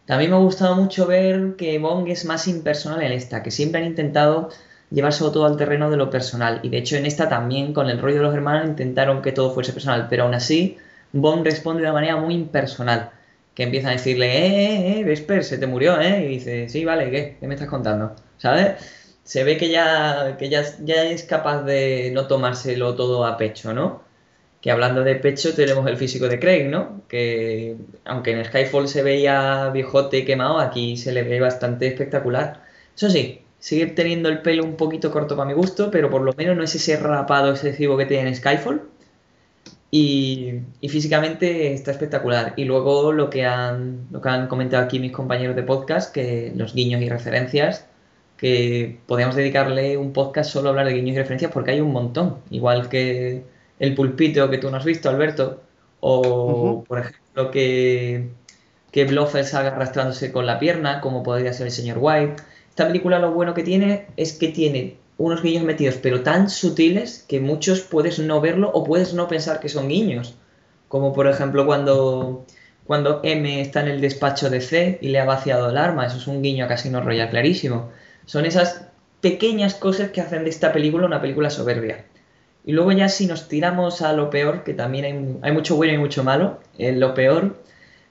También 0.07 0.31
me 0.31 0.37
ha 0.37 0.41
gustado 0.41 0.75
mucho 0.77 1.07
ver 1.07 1.57
que 1.57 1.79
Bond 1.79 2.09
es 2.09 2.25
más 2.25 2.49
impersonal 2.49 3.03
en 3.03 3.12
esta, 3.12 3.43
que 3.43 3.51
siempre 3.51 3.81
han 3.83 3.87
intentado 3.87 4.49
llevarse 4.91 5.21
todo 5.25 5.45
al 5.45 5.57
terreno 5.57 5.91
de 5.91 5.97
lo 5.97 6.11
personal. 6.11 6.61
Y 6.62 6.71
de 6.71 6.79
hecho 6.79 6.97
en 6.97 7.07
esta 7.07 7.29
también, 7.29 7.75
con 7.75 7.91
el 7.91 8.01
rollo 8.01 8.16
de 8.16 8.23
los 8.23 8.35
hermanos, 8.35 8.69
intentaron 8.69 9.23
que 9.23 9.33
todo 9.33 9.53
fuese 9.53 9.73
personal. 9.73 10.07
Pero 10.09 10.25
aún 10.25 10.35
así, 10.35 10.79
Bond 11.12 11.45
responde 11.45 11.83
de 11.83 11.89
una 11.89 11.95
manera 11.95 12.16
muy 12.16 12.35
impersonal. 12.35 13.11
Que 13.59 13.65
empieza 13.65 13.91
a 13.91 13.93
decirle, 13.93 14.27
eh, 14.39 14.47
eh, 14.47 15.01
eh, 15.01 15.05
Vesper, 15.05 15.45
se 15.45 15.59
te 15.59 15.67
murió, 15.67 16.01
¿eh? 16.01 16.25
Y 16.25 16.29
dice, 16.29 16.69
sí, 16.71 16.85
vale, 16.85 17.11
¿qué? 17.11 17.37
¿Qué 17.41 17.47
me 17.47 17.55
estás 17.55 17.69
contando? 17.69 18.15
¿Sabes? 18.39 18.83
Se 19.25 19.45
ve 19.45 19.59
que 19.59 19.69
ya, 19.71 20.37
que 20.39 20.49
ya, 20.49 20.65
ya 20.85 21.05
es 21.05 21.25
capaz 21.25 21.63
de 21.65 22.11
no 22.15 22.27
tomárselo 22.29 22.95
todo 22.97 23.27
a 23.27 23.37
pecho, 23.37 23.75
¿no? 23.75 24.03
que 24.61 24.71
hablando 24.71 25.05
de 25.05 25.15
pecho 25.17 25.55
tenemos 25.55 25.87
el 25.87 25.97
físico 25.97 26.29
de 26.29 26.39
Craig, 26.41 26.69
¿no? 26.69 27.03
Que 27.09 27.77
aunque 28.05 28.33
en 28.33 28.45
Skyfall 28.45 28.89
se 28.89 29.03
veía 29.03 29.71
viejote 29.71 30.19
y 30.19 30.25
quemado, 30.25 30.59
aquí 30.59 30.97
se 30.97 31.13
le 31.13 31.23
ve 31.23 31.41
bastante 31.41 31.87
espectacular. 31.87 32.65
Eso 32.97 33.09
sí, 33.11 33.43
sigue 33.59 33.87
teniendo 33.87 34.29
el 34.29 34.43
pelo 34.43 34.65
un 34.65 34.77
poquito 34.77 35.11
corto 35.13 35.37
para 35.37 35.49
mi 35.49 35.55
gusto, 35.55 35.91
pero 35.91 36.11
por 36.11 36.23
lo 36.23 36.33
menos 36.35 36.57
no 36.57 36.65
es 36.65 36.75
ese 36.75 36.97
rapado 36.97 37.51
excesivo 37.53 37.97
que 37.97 38.07
tiene 38.07 38.29
en 38.29 38.37
Skyfall. 38.37 38.83
Y, 39.91 40.61
físicamente 40.89 41.72
está 41.72 41.91
espectacular. 41.91 42.53
Y 42.57 42.64
luego 42.64 43.12
lo 43.12 43.30
que, 43.30 43.45
han, 43.47 44.07
lo 44.11 44.20
que 44.20 44.28
han 44.28 44.49
comentado 44.49 44.84
aquí 44.84 44.99
mis 44.99 45.12
compañeros 45.12 45.57
de 45.57 45.62
podcast, 45.62 46.12
que 46.12 46.53
los 46.55 46.74
guiños 46.74 47.01
y 47.03 47.09
referencias, 47.09 47.86
que 48.36 48.99
podríamos 49.07 49.34
dedicarle 49.36 49.97
un 49.97 50.12
podcast 50.12 50.51
solo 50.51 50.68
a 50.68 50.70
hablar 50.70 50.86
de 50.86 50.95
guiños 50.95 51.14
y 51.16 51.18
referencias 51.18 51.53
porque 51.53 51.72
hay 51.72 51.80
un 51.80 51.93
montón. 51.93 52.36
Igual 52.51 52.89
que 52.89 53.45
el 53.78 53.95
pulpito 53.95 54.51
que 54.51 54.59
tú 54.59 54.70
no 54.70 54.76
has 54.76 54.84
visto, 54.84 55.09
Alberto, 55.09 55.62
o 56.01 56.84
por 56.86 57.01
ejemplo 57.01 57.51
que, 57.51 58.28
que 58.93 59.05
Blofeld 59.05 59.47
salga 59.47 59.70
arrastrándose 59.70 60.32
con 60.32 60.47
la 60.47 60.59
pierna, 60.59 61.01
como 61.01 61.22
podría 61.22 61.53
ser 61.53 61.66
el 61.66 61.72
señor 61.72 61.99
White. 62.01 62.36
Esta 62.70 62.86
película 62.86 63.18
lo 63.18 63.32
bueno 63.32 63.55
que 63.55 63.62
tiene 63.64 64.07
es 64.16 64.34
que 64.34 64.49
tiene 64.49 64.99
unos 65.19 65.43
guiños 65.43 65.64
metidos, 65.64 65.97
pero 66.01 66.23
tan 66.23 66.49
sutiles 66.49 67.25
que 67.29 67.41
muchos 67.41 67.81
puedes 67.81 68.19
no 68.21 68.41
verlo 68.41 68.71
o 68.73 68.85
puedes 68.85 69.12
no 69.12 69.29
pensar 69.29 69.61
que 69.61 69.69
son 69.69 69.89
guiños. 69.89 70.37
Como 70.87 71.12
por 71.12 71.27
ejemplo 71.27 71.66
cuando, 71.66 72.47
cuando 72.87 73.21
M 73.25 73.61
está 73.61 73.81
en 73.81 73.89
el 73.89 74.01
despacho 74.01 74.49
de 74.49 74.61
C 74.61 74.99
y 75.03 75.09
le 75.09 75.19
ha 75.19 75.25
vaciado 75.25 75.69
el 75.69 75.77
arma, 75.77 76.07
eso 76.07 76.16
es 76.16 76.29
un 76.29 76.41
guiño 76.41 76.64
a 76.64 76.69
Casino 76.69 77.03
Royale 77.03 77.31
clarísimo. 77.31 77.91
Son 78.25 78.47
esas 78.47 78.87
pequeñas 79.21 79.75
cosas 79.75 80.11
que 80.11 80.21
hacen 80.21 80.45
de 80.45 80.51
esta 80.51 80.73
película 80.73 81.07
una 81.07 81.21
película 81.21 81.51
soberbia. 81.51 82.05
Y 82.64 82.73
luego 82.73 82.93
ya 82.93 83.09
si 83.09 83.27
nos 83.27 83.49
tiramos 83.49 84.03
a 84.03 84.12
lo 84.12 84.31
peor, 84.31 84.62
que 84.62 84.75
también 84.75 85.41
hay, 85.43 85.53
mucho 85.53 85.77
bueno 85.77 85.95
y 85.95 85.99
mucho 85.99 86.23
malo, 86.23 86.61
en 86.79 87.01
lo 87.01 87.14
peor 87.14 87.57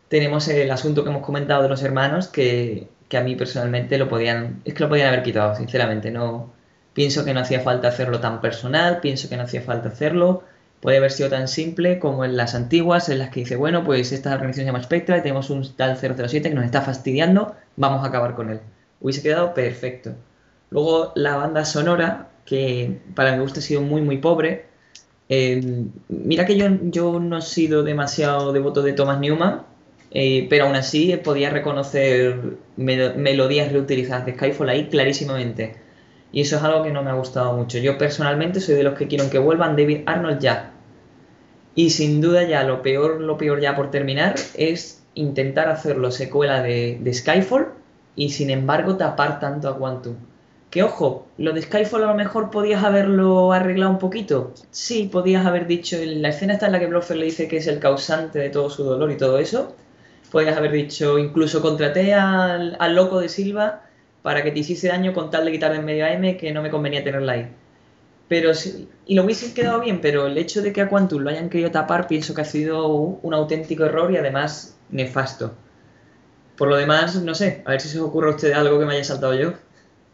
tenemos 0.09 0.47
el 0.47 0.71
asunto 0.71 1.03
que 1.03 1.09
hemos 1.09 1.25
comentado 1.25 1.63
de 1.63 1.69
los 1.69 1.83
hermanos, 1.83 2.27
que, 2.27 2.87
a 3.13 3.21
mí 3.21 3.35
personalmente 3.35 3.97
lo 3.97 4.09
podían, 4.09 4.61
es 4.65 4.73
que 4.73 4.83
lo 4.83 4.89
podían 4.89 5.07
haber 5.09 5.23
quitado, 5.23 5.55
sinceramente, 5.55 6.11
no 6.11 6.56
pienso 6.97 7.23
que 7.23 7.35
no 7.35 7.41
hacía 7.41 7.59
falta 7.59 7.89
hacerlo 7.89 8.19
tan 8.21 8.41
personal, 8.41 9.01
pienso 9.01 9.29
que 9.29 9.37
no 9.37 9.43
hacía 9.43 9.61
falta 9.61 9.89
hacerlo, 9.89 10.41
puede 10.81 10.97
haber 10.97 11.11
sido 11.11 11.29
tan 11.29 11.47
simple 11.47 11.99
como 11.99 12.25
en 12.25 12.35
las 12.35 12.55
antiguas, 12.55 13.07
en 13.09 13.19
las 13.19 13.29
que 13.29 13.41
dice, 13.41 13.55
bueno, 13.55 13.83
pues 13.83 14.11
esta 14.11 14.33
organización 14.33 14.65
se 14.65 14.71
llama 14.71 14.81
Spectra 14.81 15.19
y 15.19 15.21
tenemos 15.21 15.51
un 15.51 15.75
tal 15.75 15.95
007 15.95 16.49
que 16.49 16.55
nos 16.55 16.65
está 16.65 16.81
fastidiando, 16.81 17.55
vamos 17.75 18.03
a 18.03 18.07
acabar 18.07 18.33
con 18.33 18.49
él. 18.49 18.61
Hubiese 18.99 19.21
quedado 19.21 19.53
perfecto. 19.53 20.15
Luego 20.71 21.11
la 21.13 21.35
banda 21.35 21.65
sonora, 21.65 22.29
que 22.45 22.99
para 23.13 23.35
mi 23.35 23.43
gusto 23.43 23.59
ha 23.59 23.61
sido 23.61 23.81
muy, 23.81 24.01
muy 24.01 24.17
pobre. 24.17 24.65
Eh, 25.29 25.85
mira 26.09 26.47
que 26.47 26.57
yo, 26.57 26.65
yo 26.81 27.19
no 27.19 27.37
he 27.37 27.41
sido 27.43 27.83
demasiado 27.83 28.53
devoto 28.53 28.81
de 28.81 28.93
Thomas 28.93 29.19
Newman, 29.19 29.61
eh, 30.09 30.47
pero 30.49 30.65
aún 30.65 30.75
así 30.75 31.15
podía 31.23 31.51
reconocer 31.51 32.57
melodías 32.75 33.71
reutilizadas 33.71 34.25
de 34.25 34.33
Skyfall 34.33 34.69
ahí 34.69 34.87
clarísimamente. 34.87 35.85
Y 36.31 36.41
eso 36.41 36.57
es 36.57 36.63
algo 36.63 36.83
que 36.83 36.91
no 36.91 37.03
me 37.03 37.09
ha 37.09 37.15
gustado 37.15 37.53
mucho. 37.53 37.77
Yo 37.77 37.97
personalmente 37.97 38.59
soy 38.59 38.75
de 38.75 38.83
los 38.83 38.97
que 38.97 39.07
quieren 39.07 39.29
que 39.29 39.39
vuelvan 39.39 39.75
David 39.75 40.01
Arnold 40.05 40.39
ya. 40.39 40.71
Y 41.75 41.91
sin 41.91 42.21
duda 42.21 42.43
ya 42.43 42.63
lo 42.63 42.81
peor, 42.81 43.21
lo 43.21 43.37
peor 43.37 43.61
ya 43.61 43.75
por 43.75 43.91
terminar 43.91 44.35
es 44.55 45.03
intentar 45.13 45.69
hacerlo 45.69 46.11
secuela 46.11 46.61
de, 46.61 46.97
de 47.01 47.13
Skyfall 47.13 47.67
y 48.15 48.29
sin 48.29 48.49
embargo 48.49 48.97
tapar 48.97 49.39
tanto 49.39 49.69
a 49.69 49.77
Quantum. 49.77 50.15
Que 50.69 50.83
ojo, 50.83 51.27
lo 51.37 51.53
de 51.53 51.61
Skyfall 51.61 52.03
a 52.03 52.07
lo 52.07 52.15
mejor 52.15 52.51
podías 52.51 52.83
haberlo 52.83 53.53
arreglado 53.53 53.91
un 53.91 53.99
poquito. 53.99 54.53
Sí, 54.69 55.09
podías 55.09 55.45
haber 55.45 55.65
dicho, 55.65 55.95
en 55.95 56.21
la 56.21 56.29
escena 56.29 56.53
está 56.53 56.65
en 56.65 56.73
la 56.73 56.79
que 56.79 56.87
Blofeld 56.87 57.21
le 57.21 57.25
dice 57.27 57.47
que 57.47 57.57
es 57.57 57.67
el 57.67 57.79
causante 57.79 58.39
de 58.39 58.49
todo 58.49 58.69
su 58.69 58.83
dolor 58.83 59.09
y 59.11 59.17
todo 59.17 59.37
eso. 59.39 59.75
Podías 60.29 60.57
haber 60.57 60.73
dicho, 60.73 61.17
incluso 61.19 61.61
contraté 61.61 62.13
al, 62.13 62.77
loco 62.95 63.21
de 63.21 63.29
Silva 63.29 63.83
para 64.27 64.43
que 64.43 64.51
te 64.51 64.59
hiciese 64.59 64.89
daño 64.89 65.13
con 65.13 65.31
tal 65.31 65.45
de 65.45 65.53
quitarle 65.53 65.77
en 65.77 65.85
medio 65.85 66.03
a 66.03 66.11
M 66.11 66.35
que 66.35 66.51
no 66.51 66.61
me 66.61 66.69
convenía 66.69 67.01
tenerla 67.01 67.31
ahí. 67.31 67.47
Pero 68.27 68.53
sí, 68.53 68.89
y 69.05 69.15
lo 69.15 69.23
hubiese 69.23 69.53
quedado 69.53 69.79
bien, 69.79 70.01
pero 70.01 70.27
el 70.27 70.37
hecho 70.37 70.61
de 70.61 70.73
que 70.73 70.81
a 70.81 70.89
Quantum 70.89 71.21
lo 71.21 71.29
hayan 71.29 71.49
querido 71.49 71.71
tapar 71.71 72.07
pienso 72.09 72.33
que 72.33 72.41
ha 72.41 72.43
sido 72.43 72.89
un 72.89 73.33
auténtico 73.33 73.85
error 73.85 74.11
y 74.11 74.17
además 74.17 74.77
nefasto. 74.89 75.53
Por 76.57 76.67
lo 76.67 76.75
demás, 76.75 77.15
no 77.23 77.35
sé, 77.35 77.61
a 77.63 77.71
ver 77.71 77.79
si 77.79 77.87
se 77.87 78.01
os 78.01 78.05
ocurre 78.09 78.27
a 78.27 78.35
usted 78.35 78.51
algo 78.51 78.77
que 78.77 78.85
me 78.85 78.95
haya 78.95 79.05
saltado 79.05 79.33
yo. 79.33 79.53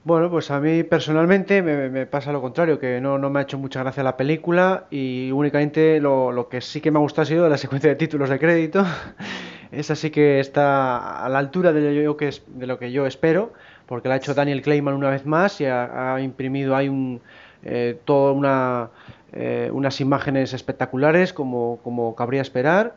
Bueno, 0.04 0.30
pues 0.30 0.52
a 0.52 0.60
mí 0.60 0.84
personalmente 0.84 1.64
me, 1.64 2.06
pasa 2.06 2.32
lo 2.32 2.40
contrario, 2.40 2.78
que 2.78 3.02
no, 3.02 3.18
me 3.18 3.40
ha 3.40 3.42
hecho 3.42 3.58
mucha 3.58 3.80
gracia 3.80 4.04
la 4.04 4.16
película 4.16 4.86
y 4.92 5.32
únicamente 5.32 6.00
lo, 6.00 6.50
que 6.52 6.62
sí 6.62 6.82
que 6.82 6.92
me 6.92 7.00
ha 7.00 7.02
gustado 7.02 7.24
ha 7.24 7.26
sido 7.26 7.50
la 7.50 7.58
secuencia 7.58 7.90
de 7.90 7.96
títulos 7.96 8.30
de 8.30 8.38
crédito. 8.38 8.86
Esa 9.72 9.96
sí 9.96 10.12
que 10.12 10.40
está 10.40 11.26
a 11.26 11.30
la 11.30 11.40
altura 11.40 11.74
de 11.74 12.04
lo, 12.04 12.16
que, 12.16 12.32
de 12.48 12.68
lo 12.68 12.78
que 12.78 12.92
yo 12.92 13.08
espero, 13.08 13.54
porque 13.86 14.08
la 14.08 14.16
ha 14.16 14.18
hecho 14.18 14.34
Daniel 14.34 14.62
Clayman 14.62 14.94
una 14.94 15.10
vez 15.10 15.26
más 15.26 15.62
y 15.62 15.66
ha, 15.66 16.18
imprimido 16.22 16.76
ahí 16.76 16.90
un, 16.90 17.22
eh, 17.64 17.98
toda 18.06 18.32
una, 18.32 18.90
eh, 19.32 19.70
unas 19.72 20.02
imágenes 20.02 20.54
espectaculares 20.54 21.34
como, 21.34 21.80
como 21.84 22.16
cabría 22.16 22.42
esperar 22.42 22.96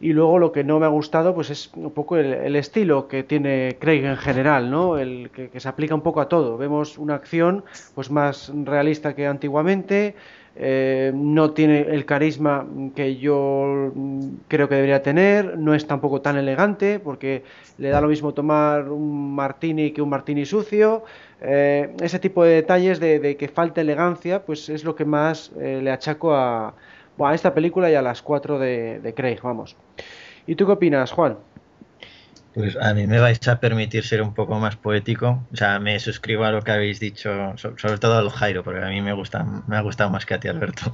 y 0.00 0.12
luego 0.12 0.38
lo 0.38 0.52
que 0.52 0.62
no 0.62 0.78
me 0.78 0.86
ha 0.86 0.90
gustado 0.90 1.34
pues 1.34 1.50
es 1.50 1.70
un 1.74 1.90
poco 1.90 2.16
el, 2.16 2.54
estilo 2.54 3.08
que 3.08 3.24
tiene 3.24 3.76
Craig 3.80 4.04
en 4.04 4.16
general, 4.16 4.70
¿no? 4.70 4.96
El 4.96 5.30
que, 5.30 5.58
se 5.58 5.68
aplica 5.68 5.94
un 5.94 6.02
poco 6.02 6.20
a 6.20 6.28
todo. 6.28 6.56
Vemos 6.56 6.98
una 6.98 7.16
acción 7.16 7.64
pues 7.94 8.10
más 8.10 8.52
realista 8.64 9.14
que 9.14 9.26
antiguamente, 9.26 10.14
eh, 10.60 11.12
no 11.14 11.52
tiene 11.52 11.82
el 11.82 12.04
carisma 12.04 12.66
que 12.96 13.16
yo 13.16 13.92
creo 14.48 14.68
que 14.68 14.74
debería 14.74 15.02
tener, 15.04 15.56
no 15.56 15.72
es 15.72 15.86
tampoco 15.86 16.20
tan 16.20 16.36
elegante 16.36 16.98
porque 16.98 17.44
le 17.78 17.90
da 17.90 18.00
lo 18.00 18.08
mismo 18.08 18.34
tomar 18.34 18.88
un 18.88 19.36
martini 19.36 19.92
que 19.92 20.02
un 20.02 20.08
martini 20.08 20.44
sucio. 20.44 21.04
Eh, 21.40 21.94
ese 22.00 22.18
tipo 22.18 22.42
de 22.42 22.54
detalles 22.54 22.98
de, 22.98 23.36
que 23.36 23.46
falta 23.46 23.80
elegancia 23.80 24.44
pues 24.44 24.68
es 24.68 24.82
lo 24.82 24.96
que 24.96 25.04
más 25.04 25.52
eh, 25.60 25.78
le 25.80 25.92
achaco 25.92 26.34
a, 26.34 26.74
a 27.18 27.34
esta 27.34 27.54
película 27.54 27.88
y 27.88 27.94
a 27.94 28.02
las 28.02 28.20
cuatro 28.20 28.58
de, 28.58 28.98
de 28.98 29.14
Craig, 29.14 29.38
vamos. 29.40 29.76
¿Y 30.48 30.56
tú 30.56 30.66
qué 30.66 30.72
opinas, 30.72 31.12
Juan? 31.12 31.36
Pues 32.58 32.76
a 32.76 32.92
mí 32.92 33.06
me 33.06 33.20
vais 33.20 33.46
a 33.46 33.60
permitir 33.60 34.04
ser 34.04 34.20
un 34.20 34.34
poco 34.34 34.58
más 34.58 34.74
poético. 34.74 35.46
O 35.52 35.56
sea, 35.56 35.78
me 35.78 36.00
suscribo 36.00 36.44
a 36.44 36.50
lo 36.50 36.60
que 36.62 36.72
habéis 36.72 36.98
dicho, 36.98 37.54
sobre 37.56 37.98
todo 37.98 38.18
al 38.18 38.30
Jairo, 38.30 38.64
porque 38.64 38.82
a 38.82 38.88
mí 38.88 39.00
me 39.00 39.12
gusta, 39.12 39.44
me 39.44 39.76
ha 39.76 39.80
gustado 39.80 40.10
más 40.10 40.26
que 40.26 40.34
a 40.34 40.40
ti, 40.40 40.48
Alberto. 40.48 40.92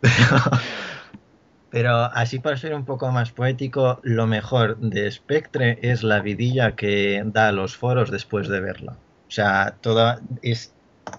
pero, 1.70 2.04
así 2.06 2.38
para 2.38 2.56
ser 2.56 2.72
un 2.72 2.86
poco 2.86 3.12
más 3.12 3.32
poético, 3.32 4.00
lo 4.02 4.26
mejor 4.26 4.78
de 4.78 5.10
Spectre 5.10 5.78
es 5.82 6.02
la 6.02 6.20
vidilla 6.20 6.74
que 6.74 7.22
da 7.26 7.48
a 7.48 7.52
los 7.52 7.76
foros 7.76 8.10
después 8.10 8.48
de 8.48 8.60
verla. 8.60 8.92
O 9.28 9.30
sea, 9.30 9.76
todo 9.82 10.18
es 10.40 10.72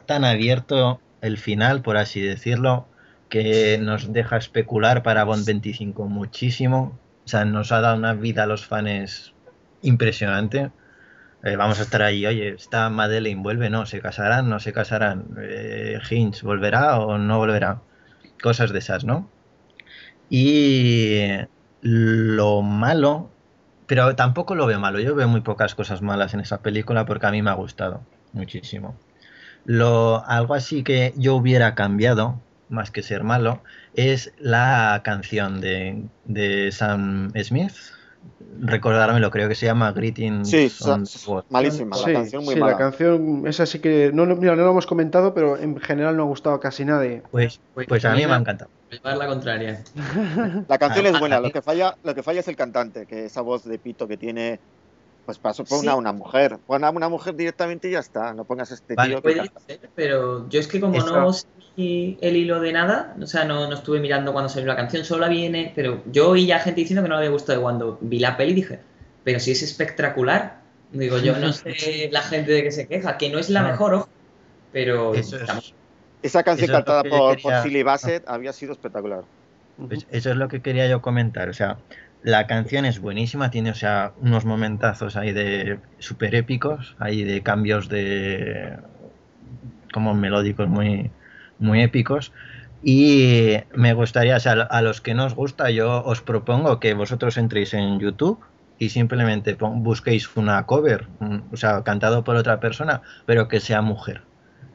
tan 0.07 0.25
abierto 0.25 0.99
el 1.21 1.37
final, 1.37 1.83
por 1.83 1.97
así 1.97 2.21
decirlo, 2.21 2.87
que 3.29 3.77
nos 3.77 4.11
deja 4.11 4.37
especular 4.37 5.03
para 5.03 5.25
Bond 5.25 5.45
25 5.45 6.07
muchísimo. 6.07 6.97
O 7.27 7.29
sea, 7.29 7.43
nos 7.43 7.73
ha 7.73 7.81
dado 7.81 7.97
una 7.97 8.13
vida 8.13 8.43
a 8.43 8.47
los 8.47 8.65
fans 8.65 9.33
impresionante. 9.81 10.71
Eh, 11.43 11.57
vamos 11.57 11.77
a 11.81 11.81
estar 11.81 12.01
ahí, 12.01 12.25
oye, 12.25 12.53
está 12.55 12.89
Madeleine, 12.89 13.43
vuelve, 13.43 13.69
no, 13.69 13.85
se 13.85 13.99
casarán, 13.99 14.49
no 14.49 14.61
se 14.61 14.71
casarán. 14.71 15.35
Eh, 15.41 15.99
Hinch, 16.09 16.41
¿volverá 16.41 16.97
o 17.01 17.17
no 17.17 17.37
volverá? 17.37 17.81
Cosas 18.41 18.71
de 18.71 18.79
esas, 18.79 19.03
¿no? 19.03 19.29
Y 20.29 21.19
lo 21.81 22.61
malo, 22.61 23.29
pero 23.87 24.15
tampoco 24.15 24.55
lo 24.55 24.65
veo 24.65 24.79
malo, 24.79 25.01
yo 25.01 25.13
veo 25.13 25.27
muy 25.27 25.41
pocas 25.41 25.75
cosas 25.75 26.01
malas 26.01 26.33
en 26.33 26.39
esa 26.39 26.61
película 26.61 27.05
porque 27.05 27.25
a 27.27 27.31
mí 27.31 27.41
me 27.41 27.49
ha 27.49 27.55
gustado 27.55 28.03
muchísimo. 28.31 28.95
Lo, 29.65 30.25
algo 30.25 30.53
así 30.53 30.81
que 30.81 31.13
yo 31.17 31.35
hubiera 31.35 31.75
cambiado, 31.75 32.39
más 32.69 32.91
que 32.91 33.03
ser 33.03 33.23
malo, 33.23 33.61
es 33.93 34.33
la 34.39 35.01
canción 35.03 35.61
de, 35.61 36.03
de 36.25 36.71
Sam 36.71 37.31
Smith, 37.43 37.73
lo 38.59 39.31
creo 39.31 39.47
que 39.47 39.55
se 39.55 39.65
llama 39.65 39.91
Greetings 39.91 40.49
sí, 40.49 40.71
malísima, 41.49 41.95
la 41.97 42.13
canción 42.13 42.43
muy 42.43 42.55
mala. 42.55 42.73
la 42.73 42.77
canción, 42.77 43.47
esa 43.47 43.65
sí 43.65 43.79
que, 43.79 44.11
no, 44.13 44.25
mira, 44.25 44.55
no 44.55 44.63
lo 44.63 44.71
hemos 44.71 44.87
comentado, 44.87 45.33
pero 45.33 45.57
en 45.57 45.79
general 45.79 46.17
no 46.17 46.23
ha 46.23 46.25
gustado 46.25 46.55
a 46.55 46.59
casi 46.59 46.85
nadie. 46.85 47.21
Pues, 47.31 47.59
pues, 47.73 47.87
pues 47.87 48.05
a 48.05 48.13
mí 48.13 48.25
me 48.25 48.33
ha 48.33 48.37
encantado. 48.37 48.71
la 49.03 49.27
contraria. 49.27 49.83
La 50.67 50.77
canción 50.77 51.05
es 51.05 51.19
buena, 51.19 51.39
lo 51.39 51.51
que 51.51 51.61
falla, 51.61 51.95
lo 52.03 52.15
que 52.15 52.23
falla 52.23 52.39
es 52.39 52.47
el 52.47 52.55
cantante, 52.55 53.05
que 53.05 53.25
esa 53.25 53.41
voz 53.41 53.63
de 53.65 53.77
pito 53.77 54.07
que 54.07 54.17
tiene, 54.17 54.59
pues 55.25 55.37
paso 55.37 55.63
por 55.63 55.79
una, 55.79 55.95
una 55.95 56.11
mujer. 56.11 56.57
Pon 56.65 56.83
a 56.83 56.89
una 56.89 57.09
mujer 57.09 57.35
directamente 57.35 57.89
y 57.89 57.91
ya 57.91 57.99
está, 57.99 58.33
no 58.33 58.45
pongas 58.45 58.71
este 58.71 58.95
tío 58.95 59.21
que 59.21 59.51
pero 59.95 60.49
yo 60.49 60.59
es 60.59 60.67
que 60.67 60.79
como 60.79 60.97
no 60.97 61.31
seguí 61.77 62.17
el 62.21 62.35
hilo 62.35 62.59
de 62.59 62.73
nada, 62.73 63.15
o 63.21 63.27
sea, 63.27 63.45
no, 63.45 63.67
no 63.67 63.75
estuve 63.75 63.99
mirando 63.99 64.33
cuando 64.33 64.49
salió 64.49 64.67
la 64.67 64.75
canción, 64.75 65.05
solo 65.05 65.21
la 65.21 65.29
viene, 65.29 65.71
pero 65.75 66.03
yo 66.11 66.29
oí 66.31 66.47
ya 66.47 66.59
gente 66.59 66.81
diciendo 66.81 67.03
que 67.03 67.09
no 67.09 67.15
le 67.15 67.19
había 67.19 67.31
gustado 67.31 67.61
cuando 67.61 67.97
vi 68.01 68.19
la 68.19 68.35
peli 68.35 68.53
dije, 68.53 68.79
pero 69.23 69.39
si 69.39 69.51
es 69.51 69.61
espectacular. 69.61 70.65
Digo, 70.91 71.17
yo 71.19 71.37
no 71.37 71.51
sé 71.51 72.09
la 72.11 72.21
gente 72.21 72.51
de 72.51 72.63
que 72.63 72.71
se 72.71 72.87
queja, 72.87 73.17
que 73.17 73.29
no 73.29 73.39
es 73.39 73.49
la 73.49 73.61
mejor, 73.61 73.93
ojo, 73.93 74.09
pero... 74.71 75.13
Esa 76.23 76.43
canción 76.43 76.71
cantada 76.71 77.03
por, 77.03 77.39
por 77.41 77.61
Philly 77.61 77.83
Bassett 77.83 78.27
había 78.27 78.51
sido 78.51 78.71
espectacular. 78.71 79.23
Pues 79.77 80.07
eso 80.09 80.31
es 80.31 80.35
lo 80.35 80.47
que 80.47 80.61
quería 80.61 80.87
yo 80.87 81.01
comentar, 81.01 81.47
o 81.49 81.53
sea, 81.53 81.77
la 82.23 82.47
canción 82.47 82.85
es 82.85 82.99
buenísima, 82.99 83.51
tiene 83.51 83.69
o 83.69 83.75
sea, 83.75 84.13
unos 84.19 84.43
momentazos 84.45 85.15
ahí 85.15 85.31
de 85.31 85.77
super 85.99 86.33
épicos, 86.33 86.95
ahí 86.97 87.23
de 87.23 87.43
cambios 87.43 87.87
de 87.87 88.77
como 89.93 90.15
melódicos 90.15 90.67
muy, 90.67 91.11
muy 91.59 91.81
épicos. 91.81 92.31
Y 92.83 93.57
me 93.73 93.93
gustaría, 93.93 94.37
o 94.37 94.39
sea, 94.39 94.53
a 94.53 94.81
los 94.81 95.01
que 95.01 95.13
no 95.13 95.25
os 95.25 95.35
gusta, 95.35 95.69
yo 95.71 96.03
os 96.03 96.21
propongo 96.21 96.79
que 96.79 96.93
vosotros 96.93 97.37
entréis 97.37 97.73
en 97.73 97.99
YouTube 97.99 98.39
y 98.79 98.89
simplemente 98.89 99.57
busquéis 99.59 100.35
una 100.35 100.65
cover, 100.65 101.07
o 101.51 101.57
sea, 101.57 101.83
cantado 101.83 102.23
por 102.23 102.35
otra 102.35 102.59
persona, 102.59 103.01
pero 103.25 103.47
que 103.47 103.59
sea 103.59 103.81
mujer. 103.81 104.21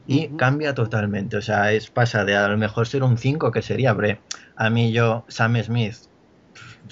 Y 0.07 0.29
cambia 0.37 0.75
totalmente, 0.75 1.37
o 1.37 1.43
sea, 1.43 1.73
es 1.73 1.89
pasa 1.89 2.25
de 2.25 2.37
a 2.37 2.49
lo 2.49 2.59
mejor 2.59 2.89
ser 2.89 3.05
un 3.05 3.17
5 3.17 3.53
que 3.53 3.63
sería, 3.63 3.93
bre, 3.93 4.21
a 4.57 4.69
mí 4.69 4.91
yo, 4.91 5.25
Sam 5.29 5.63
Smith, 5.63 5.95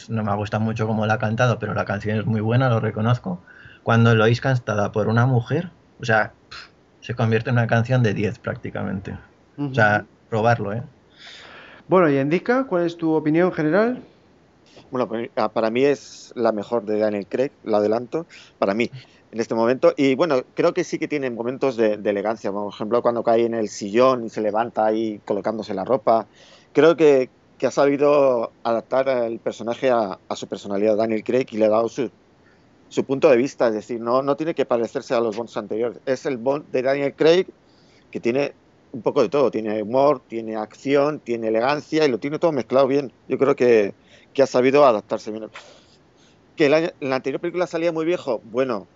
no 0.09 0.23
me 0.23 0.35
gusta 0.37 0.61
mucho 0.61 0.87
cómo 0.87 1.07
la 1.07 1.15
ha 1.15 1.19
cantado, 1.19 1.59
pero 1.59 1.75
la 1.75 1.85
canción 1.85 2.19
es 2.19 2.27
muy 2.27 2.41
buena, 2.41 2.69
lo 2.69 2.79
reconozco. 2.79 3.43
Cuando 3.83 4.15
lo 4.15 4.25
oís 4.25 4.41
cantada 4.41 4.93
por 4.93 5.09
una 5.09 5.27
mujer, 5.27 5.71
o 6.01 6.05
sea, 6.05 6.33
se 7.01 7.15
convierte 7.15 7.51
en 7.51 7.57
una 7.57 7.67
canción 7.67 8.05
de 8.05 8.15
10 8.15 8.39
prácticamente. 8.39 9.17
O 9.61 9.75
sea, 9.75 10.07
probarlo, 10.31 10.73
¿eh? 10.73 10.83
Bueno, 11.87 12.09
y 12.09 12.19
Indica, 12.19 12.65
¿cuál 12.65 12.87
es 12.87 12.97
tu 12.97 13.13
opinión 13.13 13.53
general? 13.53 14.03
Bueno, 14.91 15.07
pues, 15.07 15.29
ah, 15.37 15.51
para 15.51 15.71
mí 15.71 15.85
es 15.85 16.33
la 16.35 16.53
mejor 16.53 16.85
de 16.85 16.99
Daniel 16.99 17.27
Craig, 17.29 17.51
la 17.65 17.77
adelanto, 17.77 18.27
para 18.59 18.73
mí, 18.73 18.91
en 19.33 19.41
este 19.41 19.55
momento. 19.55 19.93
Y 19.97 20.15
bueno, 20.15 20.43
creo 20.55 20.73
que 20.73 20.83
sí 20.83 20.99
que 20.99 21.09
tiene 21.09 21.31
momentos 21.31 21.77
de, 21.77 21.95
elegancia, 21.95 22.51
por 22.51 22.73
ejemplo, 22.73 23.03
cuando 23.03 23.23
cae 23.23 23.45
en 23.45 23.55
el 23.55 23.69
sillón 23.69 24.25
y 24.25 24.31
se 24.31 24.41
levanta 24.41 24.87
ahí 24.87 25.21
colocándose 25.27 25.75
la 25.75 25.85
ropa. 25.85 26.27
Creo 26.73 26.97
que, 26.97 27.29
que 27.59 27.67
ha 27.67 27.71
sabido 27.71 28.53
adaptar 28.65 29.09
el 29.09 29.41
personaje 29.41 29.91
a, 29.91 30.19
su 30.35 30.47
personalidad, 30.47 30.97
Daniel 30.97 31.23
Craig, 31.23 31.47
y 31.51 31.59
le 31.59 31.67
ha 31.67 31.71
dado 31.71 31.89
su, 31.91 32.11
su 32.89 33.05
punto 33.05 33.29
de 33.29 33.37
vista, 33.37 33.69
es 33.69 33.75
decir, 33.75 34.01
no, 34.01 34.23
no 34.23 34.37
tiene 34.37 34.55
que 34.55 34.65
parecerse 34.65 35.13
a 35.13 35.21
los 35.21 35.37
Bonds 35.37 35.57
anteriores. 35.59 35.99
Es 36.07 36.25
el 36.25 36.39
Bond 36.39 36.71
de 36.71 36.83
Daniel 36.83 37.15
Craig 37.15 37.47
que 38.11 38.21
tiene 38.21 38.55
un 38.93 39.03
poco 39.03 39.23
de 39.23 39.29
todo, 39.29 39.51
tiene 39.51 39.83
humor, 39.83 40.21
tiene 40.29 40.57
acción, 40.57 41.21
tiene 41.21 41.49
elegancia 41.49 42.05
y 42.05 42.11
lo 42.11 42.19
tiene 42.19 42.39
todo 42.39 42.53
mezclado 42.53 42.87
bien. 42.87 43.13
Yo 43.29 43.39
creo 43.39 43.57
que, 43.57 43.95
que 44.35 44.43
ha 44.43 44.47
sabido 44.47 44.85
adaptarse 44.85 45.31
bien. 45.31 45.49
Que 46.57 46.69
la, 46.69 46.93
la, 47.01 47.17
anterior 47.17 47.41
película 47.41 47.67
salía 47.67 47.91
muy 47.91 48.05
viejo, 48.05 48.43
bueno, 48.45 48.87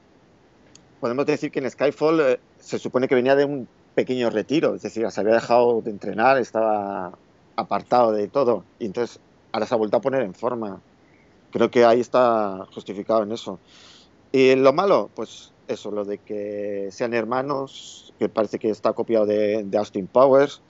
podemos 1.00 1.24
decir 1.24 1.50
que 1.50 1.60
en 1.60 1.70
Skyfall 1.70 2.20
eh, 2.20 2.40
se 2.58 2.78
supone 2.78 3.08
que 3.08 3.14
venía 3.14 3.34
de 3.36 3.46
un 3.46 3.66
pequeño 3.94 4.28
retiro, 4.28 4.74
es 4.74 4.82
decir, 4.82 5.10
se 5.10 5.20
había 5.20 5.32
dejado 5.32 5.80
de 5.80 5.90
entrenar, 5.90 6.36
estaba 6.36 7.16
apartado 7.56 8.12
de 8.12 8.28
todo. 8.28 8.64
Y 8.78 8.86
entonces 8.86 9.18
ahora 9.52 9.66
se 9.66 9.74
ha 9.74 9.78
vuelto 9.78 9.96
a 9.96 10.00
poner 10.02 10.22
en 10.22 10.34
forma. 10.34 10.82
Creo 11.52 11.70
que 11.70 11.86
ahí 11.86 12.00
está 12.00 12.66
justificado 12.74 13.22
en 13.22 13.32
eso. 13.32 13.58
Y 14.32 14.54
lo 14.56 14.72
malo, 14.72 15.10
pues 15.14 15.53
eso, 15.68 15.90
lo 15.90 16.04
de 16.04 16.18
que 16.18 16.88
sean 16.90 17.14
hermanos, 17.14 18.12
que 18.18 18.28
parece 18.28 18.58
que 18.58 18.70
está 18.70 18.92
copiado 18.92 19.26
de, 19.26 19.66
Austin 19.76 20.06
Powers 20.06 20.62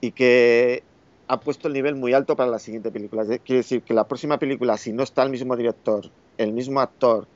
y 0.00 0.12
que 0.12 0.82
ha 1.28 1.40
puesto 1.40 1.68
el 1.68 1.74
nivel 1.74 1.94
muy 1.94 2.12
alto 2.12 2.36
para 2.36 2.50
la 2.50 2.58
siguiente 2.58 2.90
película. 2.90 3.24
Quiere 3.24 3.58
decir 3.58 3.82
que 3.82 3.94
la 3.94 4.06
próxima 4.06 4.38
película, 4.38 4.76
si 4.76 4.92
no 4.92 5.02
está 5.02 5.22
el 5.22 5.30
mismo 5.30 5.56
director, 5.56 6.10
el 6.38 6.52
mismo 6.52 6.80
actor, 6.80 7.26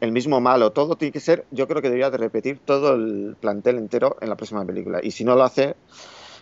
el 0.00 0.12
mismo 0.12 0.40
malo, 0.40 0.72
todo 0.72 0.96
tiene 0.96 1.12
que 1.12 1.20
ser, 1.20 1.44
yo 1.50 1.68
creo 1.68 1.82
que 1.82 1.88
debería 1.88 2.10
de 2.10 2.16
repetir 2.16 2.58
todo 2.58 2.94
el 2.94 3.36
plantel 3.38 3.76
entero 3.76 4.16
en 4.20 4.28
la 4.30 4.36
próxima 4.36 4.64
película. 4.64 5.00
Y 5.02 5.10
si 5.10 5.24
no 5.24 5.36
lo 5.36 5.44
hace, 5.44 5.76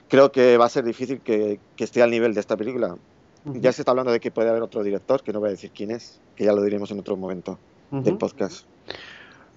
creo 0.08 0.32
que 0.32 0.56
va 0.56 0.66
a 0.66 0.68
ser 0.70 0.84
difícil 0.84 1.20
que, 1.20 1.60
esté 1.76 2.02
al 2.02 2.10
nivel 2.10 2.34
de 2.34 2.40
esta 2.40 2.56
película. 2.56 2.96
Ya 3.44 3.72
se 3.72 3.82
está 3.82 3.92
hablando 3.92 4.12
de 4.12 4.20
que 4.20 4.30
puede 4.30 4.50
haber 4.50 4.62
otro 4.62 4.82
director, 4.82 5.22
que 5.22 5.32
no 5.32 5.40
voy 5.40 5.48
a 5.48 5.52
decir 5.52 5.70
quién 5.74 5.90
es, 5.90 6.20
que 6.36 6.44
ya 6.44 6.52
lo 6.52 6.62
diremos 6.62 6.90
en 6.90 7.00
otro 7.00 7.16
momento 7.16 7.58
del 7.90 8.18
podcast. 8.18 8.66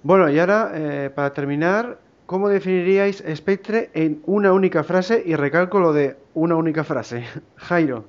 Bueno, 0.03 0.29
y 0.29 0.39
ahora, 0.39 0.71
eh, 0.73 1.11
para 1.13 1.31
terminar, 1.31 1.99
¿cómo 2.25 2.49
definiríais 2.49 3.23
Spectre 3.35 3.91
en 3.93 4.21
una 4.25 4.51
única 4.51 4.83
frase? 4.83 5.21
Y 5.25 5.35
recalco 5.35 5.79
lo 5.79 5.93
de 5.93 6.17
una 6.33 6.55
única 6.55 6.83
frase. 6.83 7.23
Jairo. 7.57 8.05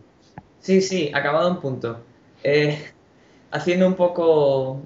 Sí, 0.61 0.81
sí, 0.81 1.11
acabado 1.13 1.51
en 1.51 1.57
punto. 1.57 1.99
Eh, 2.43 2.79
haciendo 3.51 3.87
un 3.87 3.95
poco 3.95 4.81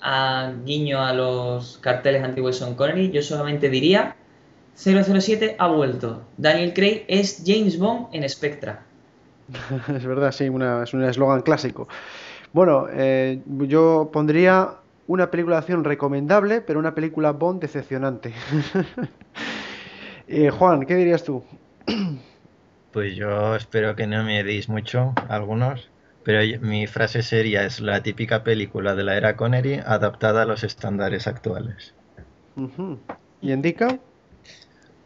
a 0.00 0.52
guiño 0.64 1.00
a 1.00 1.12
los 1.12 1.78
carteles 1.78 2.24
antiguos 2.24 2.58
de 2.58 2.64
Sean 2.64 2.76
Connery, 2.76 3.10
yo 3.10 3.22
solamente 3.22 3.68
diría 3.68 4.16
007 4.74 5.56
ha 5.58 5.68
vuelto. 5.68 6.22
Daniel 6.38 6.72
Craig 6.72 7.04
es 7.08 7.42
James 7.46 7.78
Bond 7.78 8.06
en 8.12 8.28
Spectra. 8.28 8.82
es 9.94 10.04
verdad, 10.04 10.32
sí, 10.32 10.44
es 10.44 10.94
un 10.94 11.04
eslogan 11.04 11.42
clásico. 11.42 11.88
Bueno, 12.52 12.86
eh, 12.90 13.40
yo 13.46 14.10
pondría 14.12 14.81
una 15.12 15.30
película 15.30 15.56
de 15.56 15.60
acción 15.60 15.84
recomendable, 15.84 16.62
pero 16.62 16.78
una 16.78 16.94
película 16.94 17.32
Bond 17.32 17.60
decepcionante. 17.60 18.32
Eh, 20.28 20.50
Juan, 20.50 20.86
¿qué 20.86 20.94
dirías 20.94 21.24
tú? 21.24 21.44
Pues 22.92 23.14
yo 23.16 23.54
espero 23.54 23.96
que 23.96 24.06
no 24.06 24.22
me 24.22 24.42
deis 24.44 24.68
mucho, 24.68 25.12
algunos, 25.28 25.90
pero 26.22 26.40
mi 26.60 26.86
frase 26.86 27.22
sería 27.22 27.66
es 27.66 27.80
la 27.80 28.02
típica 28.02 28.42
película 28.42 28.94
de 28.94 29.02
la 29.02 29.16
era 29.16 29.36
Connery 29.36 29.82
adaptada 29.84 30.42
a 30.42 30.44
los 30.46 30.64
estándares 30.64 31.26
actuales. 31.26 31.92
¿Y 33.42 33.52
indica? 33.52 33.98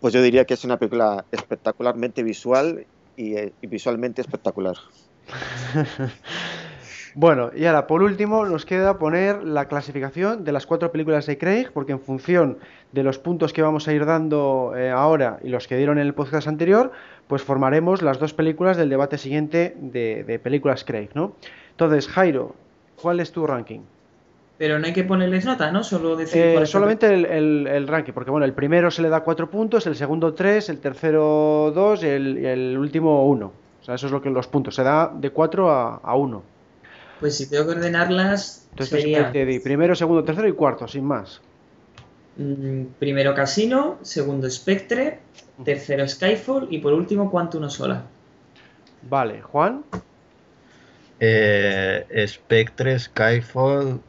Pues 0.01 0.15
yo 0.15 0.23
diría 0.23 0.45
que 0.45 0.55
es 0.55 0.65
una 0.65 0.77
película 0.77 1.25
espectacularmente 1.33 2.23
visual 2.23 2.87
y, 3.17 3.37
eh, 3.37 3.53
visualmente 3.63 4.21
espectacular. 4.21 4.77
bueno, 7.17 7.51
y 7.53 7.65
ahora 7.65 7.89
por 7.89 8.05
último 8.05 8.45
nos 8.45 8.65
queda 8.65 9.01
poner 9.01 9.43
la 9.43 9.67
clasificación 9.67 10.45
de 10.45 10.53
las 10.53 10.67
cuatro 10.67 10.93
películas 10.93 11.27
de 11.27 11.37
Craig, 11.37 11.71
porque 11.75 11.91
en 11.91 12.01
función 12.01 12.59
de 12.93 13.03
los 13.03 13.19
puntos 13.19 13.53
que 13.53 13.63
vamos 13.63 13.89
a 13.89 13.93
ir 13.93 14.07
dando 14.07 14.75
eh, 14.77 14.91
ahora 14.91 15.41
y 15.43 15.49
los 15.49 15.67
que 15.67 15.77
dieron 15.77 15.99
en 15.99 16.07
el 16.07 16.15
podcast 16.15 16.47
anterior, 16.47 16.93
pues 17.27 17.43
formaremos 17.43 18.03
las 18.03 18.21
dos 18.21 18.35
películas 18.35 18.77
del 18.77 18.89
debate 18.89 19.19
siguiente 19.19 19.75
de, 19.81 20.23
de 20.23 20.39
películas 20.39 20.85
Craig, 20.85 21.09
¿no? 21.15 21.33
Entonces, 21.73 22.07
Jairo, 22.07 22.55
¿cuál 23.01 23.19
es 23.19 23.33
tu 23.33 23.45
ranking? 23.47 23.81
Pero 24.59 24.79
no 24.79 24.87
hay 24.87 24.93
que 24.93 25.05
ponerles 25.05 25.45
nota, 25.45 25.71
¿no? 25.71 25.85
Solo 25.85 26.17
decir 26.17 26.43
eh, 26.43 26.67
solamente 26.67 27.13
el, 27.13 27.87
ranking, 27.87 28.13
porque 28.13 28.31
bueno, 28.31 28.47
el 28.47 28.55
primero 28.55 28.91
se 28.91 29.03
le 29.03 29.11
da 29.11 29.21
cuatro 29.21 29.51
puntos, 29.51 29.87
el 29.87 29.97
segundo 29.97 30.33
tres, 30.33 30.71
el 30.71 30.79
tercero 30.79 31.73
dos 31.75 32.03
y 32.03 32.09
el, 32.09 32.77
último 32.79 33.27
uno. 33.27 33.53
O 33.83 33.85
sea, 33.85 33.97
eso 33.97 34.07
es 34.07 34.13
lo 34.13 34.23
que 34.23 34.31
los 34.31 34.49
puntos. 34.49 34.75
Se 34.75 34.83
da 34.83 35.13
de 35.15 35.31
cuatro 35.31 35.71
a, 35.71 36.15
uno. 36.17 36.43
Pues 37.21 37.37
si 37.37 37.49
tengo 37.49 37.65
que 37.67 37.73
ordenarlas. 37.73 38.67
Entonces, 38.71 39.03
sería... 39.03 39.33
primero, 39.63 39.95
segundo, 39.95 40.25
tercero 40.25 40.49
y 40.49 40.53
cuarto, 40.53 40.87
sin 40.87 41.05
más. 41.05 41.41
Mm, 42.37 42.85
primero 42.99 43.35
Casino, 43.35 43.99
segundo 44.03 44.51
Spectre, 44.51 45.21
tercero 45.65 46.07
Skyfall 46.07 46.69
y 46.71 46.79
por 46.79 46.93
último 46.93 47.31
Quantum 47.31 47.69
Sola. 47.71 48.05
Vale, 49.09 49.41
Juan. 49.41 49.85
Eh, 51.19 52.27
Spectre, 52.27 52.99
Skyfall, 52.99 54.01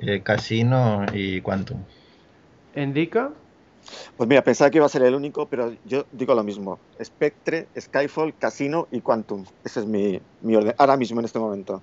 eh, 0.00 0.22
Casino 0.22 1.04
y 1.12 1.40
Quantum. 1.42 1.82
¿Indica? 2.74 3.32
Pues 4.16 4.28
mira, 4.28 4.42
pensaba 4.42 4.70
que 4.70 4.78
iba 4.78 4.86
a 4.86 4.88
ser 4.88 5.02
el 5.02 5.14
único, 5.14 5.46
pero 5.46 5.72
yo 5.84 6.04
digo 6.12 6.34
lo 6.34 6.42
mismo. 6.42 6.78
Spectre, 7.02 7.66
Skyfall, 7.78 8.34
Casino 8.38 8.88
y 8.90 9.00
Quantum. 9.00 9.44
Ese 9.64 9.80
es 9.80 9.86
mi, 9.86 10.20
orden 10.54 10.74
ahora 10.78 10.96
mismo 10.96 11.20
en 11.20 11.26
este 11.26 11.38
momento. 11.38 11.82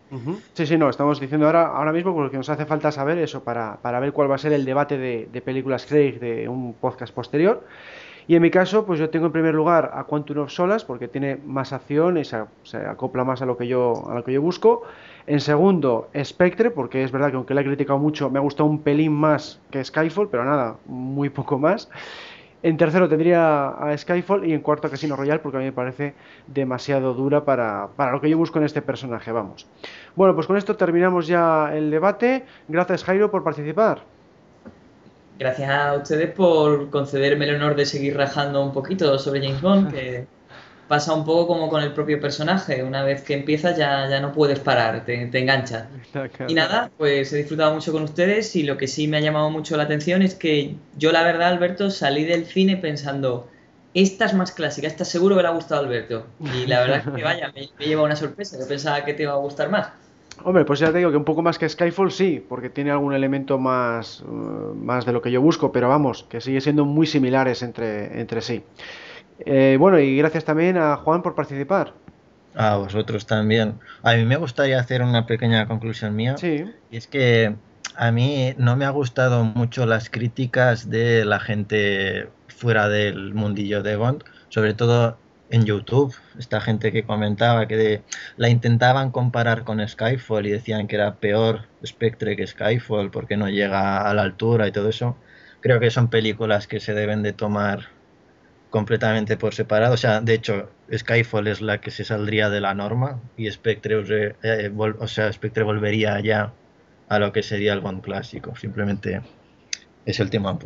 Sí, 0.54 0.66
sí, 0.66 0.78
no, 0.78 0.90
estamos 0.90 1.20
diciendo 1.20 1.46
ahora, 1.46 1.68
ahora 1.68 1.92
mismo 1.92 2.14
porque 2.14 2.38
nos 2.38 2.50
hace 2.50 2.66
falta 2.66 2.92
saber 2.92 3.18
eso 3.18 3.44
para, 3.44 3.78
para 3.82 4.00
ver 4.00 4.14
cuál 4.14 4.30
va 4.30 4.36
a 4.36 4.40
ser 4.40 4.54
el 4.54 4.66
debate 4.66 4.98
de, 4.98 5.30
de 5.32 5.42
películas 5.42 5.86
Craig 5.86 6.20
de 6.20 6.48
un 6.48 6.74
podcast 6.74 7.14
posterior. 7.14 7.64
Y 8.28 8.36
en 8.36 8.42
mi 8.42 8.52
caso, 8.52 8.86
pues 8.86 9.00
yo 9.00 9.10
tengo 9.10 9.26
en 9.28 9.32
primer 9.32 9.56
lugar 9.56 9.92
a 9.94 10.04
Quantum 10.04 10.40
of 10.40 10.52
Solas 10.52 10.86
porque 10.86 11.08
tiene 11.08 11.38
más 11.46 11.74
acción 11.74 12.18
y 12.18 12.26
se, 12.26 12.38
acopla 12.88 13.24
más 13.24 13.42
a 13.42 13.46
lo 13.46 13.58
que 13.58 13.68
yo 13.68 14.10
a 14.10 14.16
lo 14.16 14.24
que 14.24 14.34
yo 14.34 14.42
busco. 14.42 14.84
En 15.28 15.40
segundo, 15.40 16.10
Spectre, 16.24 16.72
porque 16.72 17.04
es 17.04 17.12
verdad 17.12 17.30
que 17.30 17.36
aunque 17.36 17.54
la 17.54 17.62
he 17.62 17.66
criticado 17.66 18.00
mucho, 18.00 18.30
me 18.30 18.40
ha 18.40 18.42
gustado 18.42 18.70
un 18.70 18.82
pelín 18.82 19.14
más 19.14 19.60
que 19.70 19.84
Skyfall, 19.84 20.30
pero 20.30 20.46
nada, 20.46 20.78
muy 20.86 21.30
poco 21.30 21.60
más. 21.60 21.90
En 22.64 22.78
tercero 22.78 23.10
tendría 23.10 23.70
a 23.70 23.98
Skyfall 23.98 24.46
y 24.46 24.54
en 24.54 24.62
cuarto 24.62 24.88
a 24.88 24.92
Casino 24.92 25.16
Royale 25.16 25.40
porque 25.40 25.58
a 25.58 25.60
mí 25.60 25.66
me 25.66 25.72
parece 25.72 26.14
demasiado 26.46 27.16
dura 27.16 27.44
para, 27.44 27.88
para, 27.96 28.12
lo 28.12 28.22
que 28.22 28.30
yo 28.30 28.38
busco 28.38 28.60
en 28.60 28.66
este 28.66 28.84
personaje, 28.84 29.32
vamos. 29.32 29.68
Bueno, 30.16 30.36
pues 30.36 30.46
con 30.46 30.58
esto 30.58 30.76
terminamos 30.76 31.26
ya 31.26 31.76
el 31.76 31.90
debate. 31.90 32.46
Gracias 32.68 33.04
Jairo 33.04 33.32
por 33.32 33.44
participar. 33.44 34.04
Gracias 35.42 35.72
a 35.72 35.96
ustedes 35.96 36.30
por 36.36 36.92
concederme 36.92 37.46
el 37.46 37.56
honor 37.56 37.76
de 37.76 37.88
seguir 37.88 38.16
rajando 38.16 38.64
un 38.64 38.72
poquito 38.72 39.18
sobre 39.18 39.42
James 39.42 39.60
Bond, 39.60 39.92
que 39.92 40.28
pasa 40.88 41.16
un 41.16 41.26
poco 41.26 41.48
como 41.48 41.68
con 41.68 41.82
el 41.82 41.94
propio 41.94 42.22
personaje. 42.22 42.84
Una 42.84 43.04
vez 43.04 43.24
que 43.24 43.34
empiezas 43.34 43.76
ya, 43.76 44.08
ya 44.08 44.20
no 44.20 44.34
puedes 44.34 44.60
parar, 44.60 45.04
te, 45.04 45.26
te 45.26 45.40
enganchas. 45.40 45.88
Y 46.48 46.54
nada, 46.54 46.92
pues 46.96 47.34
he 47.34 47.38
disfrutado 47.38 47.74
mucho 47.74 47.92
con 47.92 48.04
ustedes 48.04 48.56
y 48.56 48.62
lo 48.62 48.78
que 48.78 48.88
sí 48.88 49.08
me 49.08 49.18
ha 49.18 49.20
llamado 49.20 49.50
mucho 49.50 49.76
la 49.78 49.84
atención 49.84 50.22
es 50.22 50.36
que 50.36 50.76
yo 50.96 51.12
la 51.12 51.24
verdad, 51.24 51.48
Alberto, 51.48 51.90
salí 51.90 52.24
del 52.24 52.46
cine 52.46 52.78
pensando, 52.78 53.50
esta 53.96 54.26
es 54.26 54.36
más 54.36 54.52
clásica, 54.52 54.86
esta 54.86 55.06
seguro 55.06 55.38
que 55.38 55.42
le 55.42 55.48
ha 55.48 55.54
gustado 55.54 55.82
a 55.82 55.86
Alberto. 55.86 56.28
Y 56.40 56.68
la 56.68 56.82
verdad 56.82 57.02
es 57.04 57.16
que 57.16 57.24
vaya, 57.24 57.52
me, 57.56 57.68
me 57.80 57.86
lleva 57.88 58.04
una 58.04 58.16
sorpresa, 58.16 58.60
yo 58.60 58.68
pensaba 58.68 59.04
que 59.04 59.16
te 59.16 59.24
iba 59.24 59.34
a 59.34 59.38
gustar 59.38 59.72
más. 59.72 59.88
Hombre, 60.44 60.66
pues 60.66 60.80
ya 60.80 60.92
te 60.92 60.98
digo 60.98 61.12
que 61.12 61.18
un 61.18 61.24
poco 61.24 61.42
más 61.42 61.58
que 61.60 61.68
Skyfall 61.68 62.12
sí, 62.12 62.44
porque 62.48 62.70
tiene 62.70 62.92
algún 62.92 63.14
elemento 63.14 63.58
más, 63.58 64.22
eh, 64.22 64.26
más 64.76 65.06
de 65.06 65.14
lo 65.14 65.22
que 65.22 65.32
yo 65.32 65.42
busco, 65.42 65.72
pero 65.72 65.90
vamos, 65.90 66.24
que 66.24 66.42
sigue 66.42 66.62
siendo 66.62 66.86
muy 66.86 67.08
similares 67.08 67.62
entre, 67.62 68.20
entre 68.20 68.42
sí. 68.42 68.64
Eh, 69.40 69.78
bueno, 69.80 70.00
y 70.00 70.18
gracias 70.18 70.46
también 70.46 70.78
a 70.78 70.98
Juan 70.98 71.22
por 71.22 71.36
participar. 71.36 71.94
A 72.56 72.78
vosotros 72.78 73.26
también. 73.26 73.76
A 74.04 74.14
mí 74.16 74.26
me 74.26 74.36
gustaría 74.36 74.80
hacer 74.80 75.02
una 75.02 75.26
pequeña 75.26 75.68
conclusión 75.68 76.16
mía. 76.16 76.38
Sí. 76.38 76.66
Y 76.90 76.98
es 76.98 77.08
que 77.08 77.56
a 77.96 78.12
mí 78.12 78.54
no 78.58 78.76
me 78.76 78.86
ha 78.86 78.90
gustado 78.90 79.44
mucho 79.44 79.86
las 79.86 80.10
críticas 80.10 80.90
de 80.90 81.26
la 81.26 81.40
gente 81.40 82.30
fuera 82.48 82.90
del 82.90 83.34
mundillo 83.34 83.82
de 83.82 83.96
Bond, 83.96 84.24
sobre 84.50 84.74
todo 84.74 85.18
en 85.52 85.66
YouTube, 85.66 86.16
esta 86.40 86.62
gente 86.62 86.92
que 86.92 87.04
comentaba 87.04 87.68
que 87.68 88.02
la 88.38 88.50
intentaban 88.50 89.12
comparar 89.12 89.64
con 89.64 89.86
Skyfall 89.86 90.48
y 90.48 90.52
decían 90.52 90.88
que 90.88 90.96
era 90.96 91.16
peor 91.16 91.68
Spectre 91.86 92.38
que 92.38 92.48
Skyfall 92.48 93.12
porque 93.12 93.38
no 93.38 93.50
llega 93.50 94.10
a 94.10 94.14
la 94.14 94.22
altura 94.24 94.68
y 94.68 94.72
todo 94.72 94.90
eso. 94.90 95.18
Creo 95.60 95.80
que 95.80 95.92
son 95.92 96.10
películas 96.10 96.68
que 96.68 96.80
se 96.80 96.94
deben 96.94 97.22
de 97.22 97.34
tomar 97.34 97.90
completamente 98.70 99.38
por 99.38 99.54
separado. 99.54 99.94
O 99.94 99.98
sea, 99.98 100.22
de 100.22 100.34
hecho, 100.34 100.72
Skyfall 100.92 101.48
es 101.48 101.62
la 101.62 101.82
que 101.82 101.92
se 101.92 102.06
saldría 102.06 102.50
de 102.50 102.62
la 102.62 102.74
norma 102.74 103.20
y 103.36 103.52
Spectre, 103.52 104.36
eh, 104.44 104.72
o 104.74 105.08
sea, 105.08 105.32
Spectre 105.34 105.64
volvería 105.64 106.20
ya 106.22 106.54
a 107.10 107.20
lo 107.20 107.34
que 107.34 107.44
sería 107.44 107.74
el 107.74 107.82
Bond 107.82 108.02
clásico. 108.02 108.56
Simplemente 108.56 109.22
es 110.06 110.20
el 110.22 110.30
tema 110.30 110.58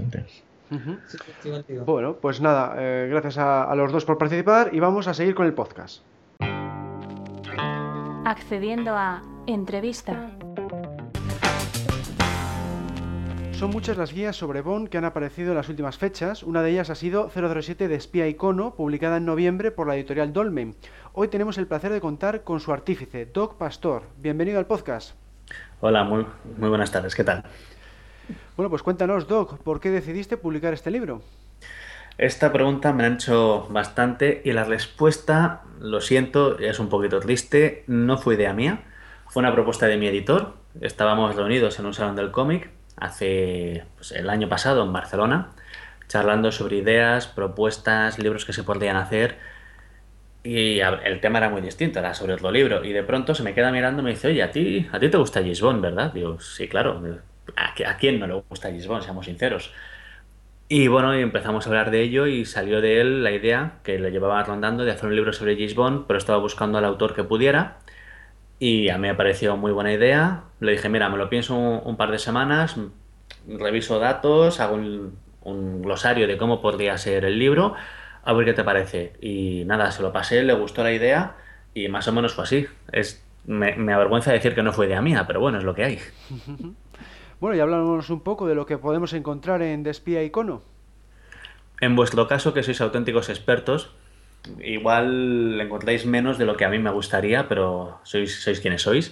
Bueno, 1.86 2.16
pues 2.16 2.42
nada, 2.42 2.76
eh, 2.78 3.08
gracias 3.10 3.38
a, 3.38 3.74
los 3.76 3.92
dos 3.92 4.06
por 4.06 4.18
participar 4.18 4.70
y 4.74 4.80
vamos 4.80 5.08
a 5.08 5.14
seguir 5.14 5.36
con 5.36 5.46
el 5.46 5.54
podcast. 5.54 6.04
Accediendo 8.26 8.96
a 8.96 9.22
entrevista. 9.46 10.32
Son 13.52 13.70
muchas 13.70 13.96
las 13.98 14.12
guías 14.12 14.36
sobre 14.36 14.62
Bond 14.62 14.90
que 14.90 14.98
han 14.98 15.06
aparecido 15.06 15.52
en 15.52 15.56
las 15.56 15.70
últimas 15.70 15.98
fechas. 15.98 16.44
Una 16.44 16.62
de 16.62 16.72
ellas 16.72 16.90
ha 16.90 16.96
sido 16.96 17.30
007 17.30 17.88
de 17.88 17.96
espía 17.96 18.28
icono, 18.28 18.76
publicada 18.76 19.18
en 19.18 19.26
noviembre 19.26 19.72
por 19.72 19.88
la 19.88 19.96
editorial 19.96 20.34
Dolmen. 20.34 20.76
Hoy 21.14 21.30
tenemos 21.30 21.58
el 21.58 21.66
placer 21.66 21.94
de 21.94 22.02
contar 22.02 22.44
con 22.44 22.60
su 22.60 22.74
artífice, 22.74 23.26
Doc 23.26 23.58
Pastor. 23.58 24.04
Bienvenido 24.18 24.60
al 24.60 24.66
podcast. 24.66 25.16
Hola, 25.80 26.04
muy, 26.04 26.26
muy 26.58 26.68
buenas 26.68 26.92
tardes. 26.92 27.16
¿Qué 27.16 27.24
tal? 27.24 27.46
Bueno, 28.56 28.70
pues 28.70 28.84
cuéntanos, 28.84 29.28
Doc, 29.28 29.58
¿por 29.60 29.80
qué 29.80 29.92
decidiste 29.92 30.38
publicar 30.38 30.74
este 30.74 30.92
libro? 30.92 31.22
Esta 32.18 32.54
pregunta 32.54 32.94
me 32.94 33.06
han 33.06 33.16
hecho 33.16 33.68
bastante 33.70 34.42
y 34.46 34.54
la 34.54 34.64
respuesta, 34.64 35.64
lo 35.82 36.00
siento, 36.00 36.58
es 36.60 36.80
un 36.80 36.88
poquito 36.88 37.20
triste, 37.20 37.84
no 37.88 38.18
fue 38.18 38.36
idea 38.36 38.54
mía, 38.54 38.84
fue 39.28 39.42
una 39.42 39.54
propuesta 39.54 39.88
de 39.88 39.98
mi 39.98 40.08
editor. 40.08 40.54
Estábamos 40.80 41.36
reunidos 41.36 41.78
en 41.80 41.86
un 41.86 41.94
salón 41.94 42.16
del 42.16 42.32
cómic 42.32 42.70
hace 42.96 43.84
pues, 43.98 44.14
el 44.14 44.30
año 44.30 44.48
pasado 44.48 44.84
en 44.84 44.94
Barcelona, 44.94 45.52
charlando 46.08 46.54
sobre 46.54 46.78
ideas, 46.78 47.28
propuestas, 47.28 48.18
libros 48.18 48.46
que 48.46 48.54
se 48.54 48.64
podrían 48.64 48.96
hacer. 48.96 49.38
Y 50.44 50.80
el 50.80 51.20
tema 51.22 51.40
era 51.40 51.50
muy 51.50 51.62
distinto, 51.62 52.00
era 52.00 52.14
sobre 52.14 52.36
otro 52.36 52.52
libro. 52.52 52.86
Y 52.86 52.94
de 52.94 53.04
pronto 53.04 53.34
se 53.36 53.44
me 53.44 53.54
queda 53.54 53.72
mirando 53.72 54.02
y 54.02 54.06
me 54.06 54.12
dice, 54.12 54.28
oye, 54.28 54.44
a 54.44 54.52
ti, 54.52 54.88
a 54.92 55.00
ti 55.00 55.10
te 55.10 55.18
gusta 55.18 55.42
Gisbon, 55.44 55.82
¿verdad? 55.82 56.14
Digo, 56.14 56.40
sí, 56.40 56.68
claro. 56.70 57.02
¿A, 57.56 57.98
quién 57.98 58.20
no 58.20 58.28
le 58.28 58.34
gusta 58.50 58.72
Gisbon, 58.72 59.02
seamos 59.02 59.26
sinceros? 59.26 59.72
Y 60.68 60.88
bueno, 60.88 61.14
empezamos 61.14 61.66
a 61.66 61.70
hablar 61.70 61.92
de 61.92 62.02
ello 62.02 62.26
y 62.26 62.46
salió 62.46 62.82
de 62.82 63.00
él 63.00 63.24
la 63.24 63.32
idea 63.32 63.80
que 63.84 64.00
le 64.00 64.12
llevaba 64.12 64.44
rondando 64.44 64.84
de 64.84 64.92
hacer 64.92 65.08
un 65.08 65.16
libro 65.16 65.32
sobre 65.32 65.56
Gisbon, 65.56 66.06
pero 66.08 66.18
estaba 66.18 66.40
buscando 66.40 66.78
al 66.80 66.86
autor 66.86 67.14
que 67.14 67.24
pudiera. 67.24 67.78
Y 68.58 68.90
a 68.90 68.98
mí 68.98 69.08
me 69.08 69.16
pareció 69.16 69.58
muy 69.58 69.72
buena 69.72 69.94
idea. 69.94 70.46
Le 70.60 70.72
dije, 70.72 70.90
mira, 70.90 71.10
me 71.10 71.18
lo 71.18 71.30
pienso 71.30 71.56
un, 71.56 71.98
par 71.98 72.12
de 72.12 72.18
semanas, 72.18 72.78
reviso 73.48 74.00
datos, 74.00 74.60
hago 74.60 74.76
un, 74.76 75.82
glosario 75.84 76.28
de 76.28 76.38
cómo 76.38 76.62
podría 76.62 76.98
ser 76.98 77.26
el 77.26 77.38
libro, 77.38 77.76
a 78.24 78.34
ver 78.34 78.46
qué 78.46 78.54
te 78.54 78.64
parece. 78.64 79.14
Y 79.22 79.64
nada, 79.66 79.92
se 79.92 80.02
lo 80.02 80.12
pasé, 80.12 80.44
le 80.44 80.54
gustó 80.54 80.84
la 80.84 80.94
idea 80.94 81.36
y 81.76 81.90
más 81.90 82.08
o 82.08 82.12
menos 82.12 82.34
fue 82.34 82.46
así. 82.46 82.66
Es, 82.92 83.24
me, 83.46 83.76
me 83.76 83.94
avergüenza 83.94 84.32
decir 84.32 84.56
que 84.56 84.64
no 84.64 84.74
fue 84.74 84.88
idea 84.88 85.02
mía, 85.02 85.26
pero 85.28 85.40
bueno, 85.40 85.60
es 85.60 85.64
lo 85.64 85.76
que 85.76 85.84
hay. 85.84 86.00
Bueno, 87.40 87.58
y 87.58 87.60
hablamos 87.60 88.10
un 88.10 88.22
poco 88.22 88.48
de 88.48 88.56
lo 88.56 88.66
que 88.66 88.78
podemos 88.78 89.14
encontrar 89.14 89.62
en 89.62 89.84
Despía 89.84 90.24
Icono. 90.24 90.62
En 91.82 91.96
vuestro 91.96 92.28
caso, 92.28 92.54
que 92.54 92.64
sois 92.64 92.80
auténticos 92.80 93.30
expertos, 93.30 93.92
igual 94.64 95.60
encontráis 95.60 96.06
menos 96.06 96.38
de 96.38 96.46
lo 96.46 96.56
que 96.56 96.64
a 96.64 96.70
mí 96.70 96.80
me 96.80 96.92
gustaría, 96.92 97.50
pero 97.50 98.00
sois, 98.04 98.42
sois 98.42 98.62
quienes 98.62 98.84
sois. 98.84 99.12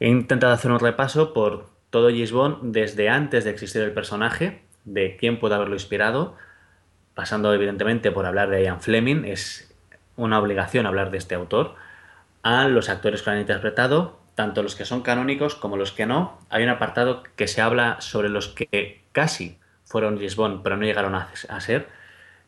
He 0.00 0.08
intentado 0.08 0.52
hacer 0.52 0.70
un 0.70 0.80
repaso 0.80 1.34
por 1.34 1.68
todo 1.90 2.08
Gisbon 2.08 2.72
desde 2.72 3.10
antes 3.10 3.44
de 3.44 3.50
existir 3.50 3.82
el 3.82 3.92
personaje, 3.92 4.62
de 4.84 5.16
quién 5.16 5.38
puede 5.38 5.54
haberlo 5.54 5.74
inspirado, 5.74 6.34
pasando 7.14 7.52
evidentemente 7.52 8.10
por 8.10 8.24
hablar 8.24 8.48
de 8.48 8.64
Ian 8.64 8.80
Fleming, 8.80 9.24
es 9.26 9.76
una 10.16 10.38
obligación 10.38 10.86
hablar 10.86 11.10
de 11.10 11.18
este 11.18 11.34
autor, 11.34 11.74
a 12.42 12.66
los 12.68 12.88
actores 12.88 13.22
que 13.22 13.30
lo 13.30 13.34
han 13.34 13.42
interpretado, 13.42 14.21
tanto 14.42 14.64
los 14.64 14.74
que 14.74 14.84
son 14.84 15.02
canónicos 15.02 15.54
como 15.54 15.76
los 15.76 15.92
que 15.92 16.04
no. 16.04 16.36
Hay 16.50 16.64
un 16.64 16.68
apartado 16.68 17.22
que 17.36 17.46
se 17.46 17.62
habla 17.62 18.00
sobre 18.00 18.28
los 18.28 18.48
que 18.48 19.04
casi 19.12 19.56
fueron 19.84 20.18
Bond, 20.36 20.64
pero 20.64 20.76
no 20.76 20.84
llegaron 20.84 21.14
a, 21.14 21.60
ser. 21.60 21.86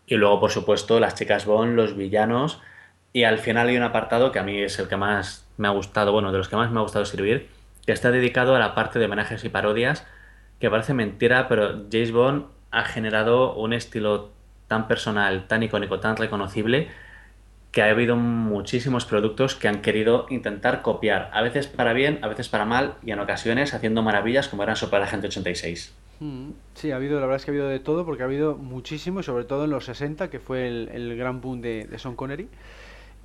Y 0.05 0.17
luego, 0.17 0.41
por 0.41 0.51
supuesto, 0.51 0.99
las 0.99 1.15
chicas 1.15 1.47
Bond, 1.47 1.77
los 1.77 1.97
villanos. 1.97 2.61
Y 3.13 3.23
al 3.23 3.39
final 3.39 3.69
hay 3.69 3.77
un 3.77 3.85
apartado 3.85 4.33
que 4.33 4.41
a 4.41 4.43
mí 4.43 4.61
es 4.61 4.77
el 4.81 4.89
que 4.89 4.97
más 4.97 5.49
me 5.57 5.69
ha 5.69 5.71
gustado, 5.71 6.11
bueno, 6.11 6.33
de 6.33 6.39
los 6.39 6.49
que 6.49 6.57
más 6.57 6.73
me 6.73 6.81
ha 6.81 6.83
gustado 6.83 7.05
escribir, 7.05 7.49
que 7.87 7.93
está 7.93 8.11
dedicado 8.11 8.57
a 8.57 8.59
la 8.59 8.75
parte 8.75 8.99
de 8.99 9.05
homenajes 9.05 9.45
y 9.45 9.49
parodias, 9.49 10.05
que 10.59 10.69
parece 10.69 10.95
mentira, 10.95 11.47
pero 11.47 11.85
James 11.93 12.11
Bond 12.11 12.47
ha 12.73 12.83
generado 12.87 13.55
un 13.55 13.73
estilo 13.73 14.33
tan 14.67 14.89
personal, 14.89 15.47
tan 15.47 15.63
icónico, 15.63 16.01
tan 16.01 16.17
reconocible, 16.17 16.89
que 17.75 17.83
ha 17.83 17.91
habido 17.91 18.15
muchísimos 18.15 19.05
productos 19.05 19.57
que 19.57 19.67
han 19.67 19.83
querido 19.83 20.27
intentar 20.31 20.81
copiar, 20.81 21.29
a 21.33 21.43
veces 21.43 21.67
para 21.67 21.93
bien, 21.93 22.21
a 22.23 22.29
veces 22.29 22.49
para 22.49 22.65
mal 22.65 22.95
y 23.05 23.11
en 23.11 23.19
ocasiones 23.19 23.75
haciendo 23.75 24.01
maravillas 24.01 24.47
como 24.47 24.63
era 24.63 24.77
Super 24.77 25.03
Agente 25.03 25.27
86. 25.27 25.93
Mm, 26.21 26.51
sí, 26.75 26.93
ha 26.93 26.97
habido, 26.97 27.19
la 27.19 27.27
verdad 27.27 27.37
es 27.37 27.45
que 27.45 27.51
ha 27.51 27.55
habido 27.55 27.69
de 27.69 27.81
todo 27.81 28.07
porque 28.07 28.23
ha 28.23 28.27
habido 28.27 28.55
muchísimo, 28.57 29.25
sobre 29.25 29.43
todo 29.45 29.65
en 29.65 29.71
los 29.71 29.87
60, 29.87 30.31
que 30.31 30.39
fue 30.39 30.69
el, 30.69 31.17
gran 31.17 31.41
boom 31.41 31.61
de, 31.61 31.89
de 31.91 31.99
Sean 31.99 32.15
Connery. 32.15 32.49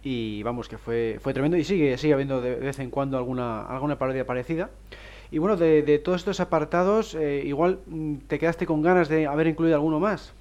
Y 0.01 0.41
vamos, 0.41 0.67
que 0.67 0.80
fue, 0.80 1.19
fue 1.21 1.31
tremendo 1.34 1.55
y 1.55 1.63
sigue, 1.63 1.95
sigue 1.99 2.13
habiendo 2.13 2.41
de 2.41 2.55
vez 2.55 2.80
en 2.80 2.89
cuando 2.89 3.17
alguna, 3.17 3.61
alguna 3.61 3.99
parodia 3.99 4.26
parecida. 4.26 4.71
Y 5.30 5.38
bueno, 5.38 5.57
de, 5.57 6.01
todos 6.03 6.21
estos 6.21 6.39
apartados, 6.39 7.13
eh, 7.13 7.43
igual 7.45 7.81
mm, 7.85 8.15
te 8.27 8.39
quedaste 8.39 8.65
con 8.65 8.81
ganas 8.81 9.09
de 9.09 9.27
haber 9.27 9.45
incluido 9.45 9.76
alguno 9.76 9.99
más. 9.99 10.34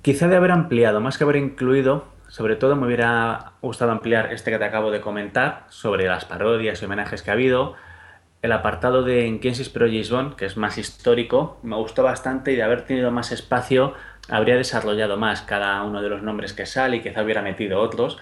Quizá 0.00 0.26
de 0.26 0.34
haber 0.34 0.50
ampliado, 0.50 1.00
más 1.00 1.18
que 1.18 1.24
haber 1.24 1.36
incluido, 1.36 2.10
sobre 2.32 2.56
todo 2.56 2.76
me 2.76 2.86
hubiera 2.86 3.52
gustado 3.60 3.92
ampliar 3.92 4.32
este 4.32 4.50
que 4.50 4.58
te 4.58 4.64
acabo 4.64 4.90
de 4.90 5.02
comentar 5.02 5.66
sobre 5.68 6.06
las 6.06 6.24
parodias 6.24 6.80
y 6.80 6.86
homenajes 6.86 7.22
que 7.22 7.30
ha 7.30 7.34
habido. 7.34 7.74
el 8.40 8.52
apartado 8.52 9.02
de 9.02 9.26
En 9.26 9.38
quién 9.38 9.54
se 9.54 9.60
inspiró 9.60 9.84
James 9.84 10.10
Bond, 10.10 10.34
que 10.36 10.46
es 10.46 10.56
más 10.56 10.78
histórico, 10.78 11.58
me 11.62 11.76
gustó 11.76 12.02
bastante 12.02 12.50
y 12.52 12.56
de 12.56 12.62
haber 12.62 12.86
tenido 12.86 13.10
más 13.10 13.32
espacio 13.32 13.92
habría 14.30 14.56
desarrollado 14.56 15.18
más 15.18 15.42
cada 15.42 15.82
uno 15.82 16.00
de 16.00 16.08
los 16.08 16.22
nombres 16.22 16.54
que 16.54 16.64
sale 16.64 16.96
y 16.96 17.00
quizá 17.02 17.22
hubiera 17.22 17.42
metido 17.42 17.78
otros. 17.80 18.16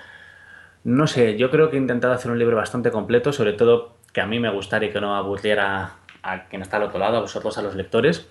No 0.83 1.07
sé, 1.07 1.37
yo 1.37 1.53
creo 1.53 1.71
que 1.71 1.77
he 1.77 1.81
intentado 1.81 2.13
hacer 2.13 2.33
un 2.33 2.39
libro 2.41 2.57
bastante 2.57 2.91
completo, 2.91 3.33
sobre 3.33 3.53
todo 3.53 3.95
que 4.13 4.21
a 4.21 4.27
mí 4.27 4.41
me 4.41 4.51
gustara 4.51 4.87
y 4.87 4.91
que 4.91 5.01
no 5.01 5.15
aburriera 5.15 5.93
a 6.25 6.47
quien 6.49 6.63
está 6.63 6.79
al 6.79 6.83
otro 6.83 6.99
lado, 6.99 7.19
a 7.19 7.21
vosotros, 7.21 7.57
a 7.59 7.63
los 7.63 7.77
lectores. 7.77 8.27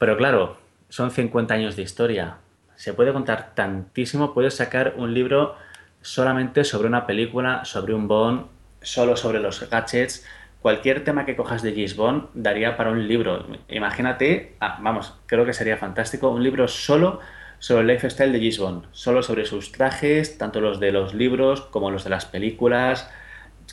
Pero 0.00 0.16
claro, 0.16 0.56
son 0.88 1.12
50 1.12 1.54
años 1.54 1.76
de 1.76 1.82
historia. 1.82 2.38
Se 2.78 2.94
puede 2.94 3.12
contar 3.12 3.56
tantísimo, 3.56 4.32
puedes 4.32 4.54
sacar 4.54 4.94
un 4.98 5.12
libro 5.12 5.56
solamente 6.00 6.62
sobre 6.62 6.86
una 6.86 7.08
película, 7.08 7.64
sobre 7.64 7.92
un 7.92 8.06
Bond, 8.06 8.46
solo 8.82 9.16
sobre 9.16 9.40
los 9.40 9.68
gadgets. 9.68 10.24
Cualquier 10.62 11.02
tema 11.02 11.26
que 11.26 11.34
cojas 11.34 11.62
de 11.62 11.72
James 11.72 11.96
Bond 11.96 12.28
daría 12.34 12.76
para 12.76 12.92
un 12.92 13.08
libro. 13.08 13.48
Imagínate, 13.68 14.54
ah, 14.60 14.78
vamos, 14.80 15.18
creo 15.26 15.44
que 15.44 15.54
sería 15.54 15.76
fantástico, 15.76 16.28
un 16.28 16.44
libro 16.44 16.68
solo 16.68 17.18
sobre 17.58 17.80
el 17.80 17.88
lifestyle 17.88 18.30
de 18.30 18.38
James 18.38 18.60
Bond, 18.60 18.84
solo 18.92 19.24
sobre 19.24 19.44
sus 19.44 19.72
trajes, 19.72 20.38
tanto 20.38 20.60
los 20.60 20.78
de 20.78 20.92
los 20.92 21.14
libros 21.14 21.62
como 21.62 21.90
los 21.90 22.04
de 22.04 22.10
las 22.10 22.26
películas. 22.26 23.10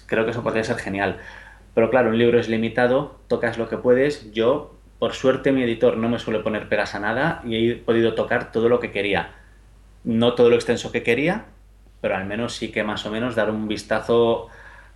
Creo 0.07 0.26
que 0.26 0.32
eso 0.32 0.41
podría 0.41 0.64
ser 0.64 0.77
genial. 0.77 1.19
Pero 1.76 1.91
claro, 1.91 2.10
un 2.10 2.18
libro 2.18 2.40
es 2.40 2.49
limitado, 2.49 3.19
tocas 3.27 3.60
lo 3.60 3.69
que 3.69 3.77
puedes. 3.77 4.32
Yo, 4.32 4.75
por 5.00 5.14
suerte, 5.14 5.52
mi 5.52 5.64
editor 5.64 5.98
no 5.98 6.10
me 6.10 6.20
suele 6.20 6.40
poner 6.40 6.70
pegas 6.70 6.96
a 6.96 7.00
nada 7.00 7.42
y 7.46 7.72
he 7.72 7.76
podido 7.76 8.14
tocar 8.16 8.52
todo 8.52 8.70
lo 8.70 8.80
que 8.80 8.92
quería. 8.92 9.34
No 10.04 10.36
todo 10.36 10.50
lo 10.50 10.56
extenso 10.56 10.92
que 10.92 11.04
quería, 11.04 11.46
pero 12.02 12.16
al 12.16 12.26
menos 12.26 12.56
sí 12.56 12.72
que 12.72 12.84
más 12.84 13.06
o 13.06 13.12
menos 13.12 13.36
dar 13.36 13.50
un 13.50 13.68
vistazo 13.68 14.48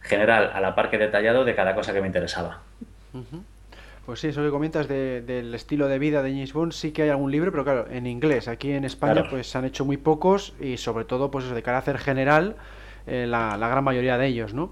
general 0.02 0.52
a 0.54 0.62
la 0.62 0.76
parque 0.76 0.98
detallado 0.98 1.44
de 1.44 1.56
cada 1.56 1.76
cosa 1.76 1.94
que 1.94 2.02
me 2.02 2.08
interesaba. 2.08 2.62
Pues 4.06 4.22
sí, 4.22 4.28
eso 4.28 4.42
que 4.44 4.50
comentas 4.50 4.88
del 4.88 5.54
estilo 5.54 5.88
de 5.88 6.00
vida 6.00 6.24
de 6.24 6.32
James 6.32 6.54
Bond, 6.54 6.72
sí 6.72 6.92
que 6.92 7.04
hay 7.04 7.10
algún 7.10 7.32
libro, 7.32 7.52
pero 7.52 7.64
claro, 7.64 7.88
en 7.92 8.08
inglés. 8.08 8.48
Aquí 8.48 8.72
en 8.72 8.86
España 8.86 9.26
pues 9.30 9.48
se 9.48 9.58
han 9.58 9.66
hecho 9.66 9.86
muy 9.86 9.98
pocos 9.98 10.54
y 10.60 10.78
sobre 10.78 11.06
todo 11.06 11.30
pues 11.30 11.50
de 11.50 11.62
carácter 11.62 11.98
general 11.98 12.56
eh, 13.06 13.26
la, 13.28 13.58
la, 13.58 13.68
gran 13.68 13.84
mayoría 13.84 14.18
de 14.18 14.28
ellos, 14.28 14.54
¿no? 14.54 14.72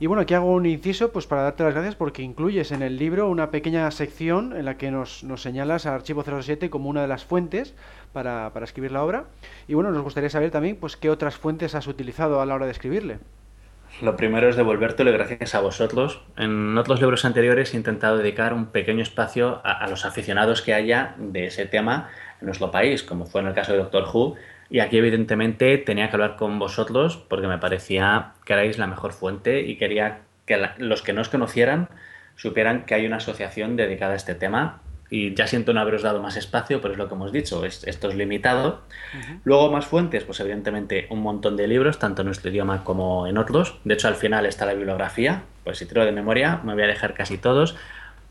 Y 0.00 0.06
bueno, 0.06 0.22
aquí 0.22 0.34
hago 0.34 0.52
un 0.52 0.64
inciso 0.64 1.10
pues 1.10 1.26
para 1.26 1.42
darte 1.42 1.64
las 1.64 1.74
gracias 1.74 1.96
porque 1.96 2.22
incluyes 2.22 2.70
en 2.70 2.82
el 2.82 2.98
libro 2.98 3.28
una 3.28 3.50
pequeña 3.50 3.90
sección 3.90 4.56
en 4.56 4.64
la 4.64 4.76
que 4.76 4.92
nos, 4.92 5.24
nos 5.24 5.42
señalas 5.42 5.86
a 5.86 5.94
Archivo 5.94 6.22
07 6.22 6.70
como 6.70 6.88
una 6.88 7.02
de 7.02 7.08
las 7.08 7.24
fuentes 7.24 7.74
para, 8.12 8.52
para 8.52 8.64
escribir 8.64 8.92
la 8.92 9.02
obra. 9.02 9.24
Y 9.66 9.74
bueno, 9.74 9.90
nos 9.90 10.02
gustaría 10.02 10.30
saber 10.30 10.52
también 10.52 10.76
pues 10.76 10.96
qué 10.96 11.10
otras 11.10 11.36
fuentes 11.36 11.74
has 11.74 11.88
utilizado 11.88 12.40
a 12.40 12.46
la 12.46 12.54
hora 12.54 12.66
de 12.66 12.72
escribirle. 12.72 13.18
Lo 14.00 14.14
primero 14.14 14.48
es 14.48 14.54
devolvértelo 14.54 15.10
gracias 15.10 15.56
a 15.56 15.60
vosotros. 15.60 16.22
En 16.36 16.78
otros 16.78 17.00
libros 17.00 17.24
anteriores 17.24 17.74
he 17.74 17.76
intentado 17.76 18.18
dedicar 18.18 18.52
un 18.52 18.66
pequeño 18.66 19.02
espacio 19.02 19.60
a, 19.64 19.72
a 19.82 19.88
los 19.88 20.04
aficionados 20.04 20.62
que 20.62 20.74
haya 20.74 21.16
de 21.18 21.46
ese 21.46 21.66
tema 21.66 22.08
en 22.40 22.46
nuestro 22.46 22.70
país, 22.70 23.02
como 23.02 23.26
fue 23.26 23.40
en 23.40 23.48
el 23.48 23.54
caso 23.54 23.72
de 23.72 23.78
Doctor 23.78 24.04
Who, 24.12 24.36
y 24.70 24.80
aquí 24.80 24.98
evidentemente 24.98 25.78
tenía 25.78 26.10
que 26.10 26.16
hablar 26.16 26.36
con 26.36 26.58
vosotros 26.58 27.16
porque 27.16 27.48
me 27.48 27.58
parecía 27.58 28.32
que 28.44 28.52
erais 28.52 28.78
la 28.78 28.86
mejor 28.86 29.12
fuente 29.12 29.62
y 29.62 29.76
quería 29.76 30.20
que 30.46 30.58
los 30.78 31.02
que 31.02 31.12
no 31.12 31.22
os 31.22 31.28
conocieran 31.28 31.88
supieran 32.36 32.84
que 32.84 32.94
hay 32.94 33.06
una 33.06 33.16
asociación 33.16 33.76
dedicada 33.76 34.12
a 34.12 34.16
este 34.16 34.34
tema. 34.34 34.80
Y 35.10 35.34
ya 35.34 35.46
siento 35.46 35.72
no 35.72 35.80
haberos 35.80 36.02
dado 36.02 36.20
más 36.20 36.36
espacio, 36.36 36.82
pero 36.82 36.92
es 36.92 36.98
lo 36.98 37.08
que 37.08 37.14
hemos 37.14 37.32
dicho, 37.32 37.64
esto 37.64 38.08
es 38.10 38.14
limitado. 38.14 38.82
Luego 39.42 39.72
más 39.72 39.86
fuentes, 39.86 40.24
pues 40.24 40.38
evidentemente 40.40 41.06
un 41.08 41.22
montón 41.22 41.56
de 41.56 41.66
libros, 41.66 41.98
tanto 41.98 42.20
en 42.20 42.26
nuestro 42.26 42.50
idioma 42.50 42.84
como 42.84 43.26
en 43.26 43.38
otros. 43.38 43.78
De 43.84 43.94
hecho, 43.94 44.06
al 44.06 44.16
final 44.16 44.44
está 44.44 44.66
la 44.66 44.74
bibliografía, 44.74 45.44
pues 45.64 45.78
si 45.78 45.86
tiro 45.86 46.04
de 46.04 46.12
memoria 46.12 46.60
me 46.62 46.74
voy 46.74 46.82
a 46.82 46.88
dejar 46.88 47.14
casi 47.14 47.38
todos, 47.38 47.74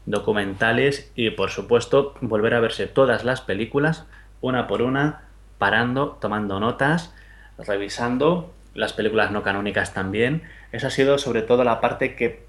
documentales 0.06 1.12
y 1.16 1.32
por 1.32 1.50
supuesto 1.50 2.14
volver 2.22 2.54
a 2.54 2.60
verse 2.60 2.86
todas 2.86 3.24
las 3.24 3.42
películas, 3.42 4.06
una 4.42 4.68
por 4.68 4.84
una, 4.84 5.27
parando, 5.58 6.18
tomando 6.22 6.60
notas, 6.60 7.14
revisando 7.58 8.54
las 8.74 8.94
películas 8.94 9.32
no 9.32 9.44
canónicas 9.44 9.94
también. 9.94 10.44
Eso 10.72 10.88
ha 10.88 10.92
sido 10.92 11.18
sobre 11.18 11.42
todo 11.42 11.64
la 11.64 11.82
parte 11.82 12.16
que 12.16 12.46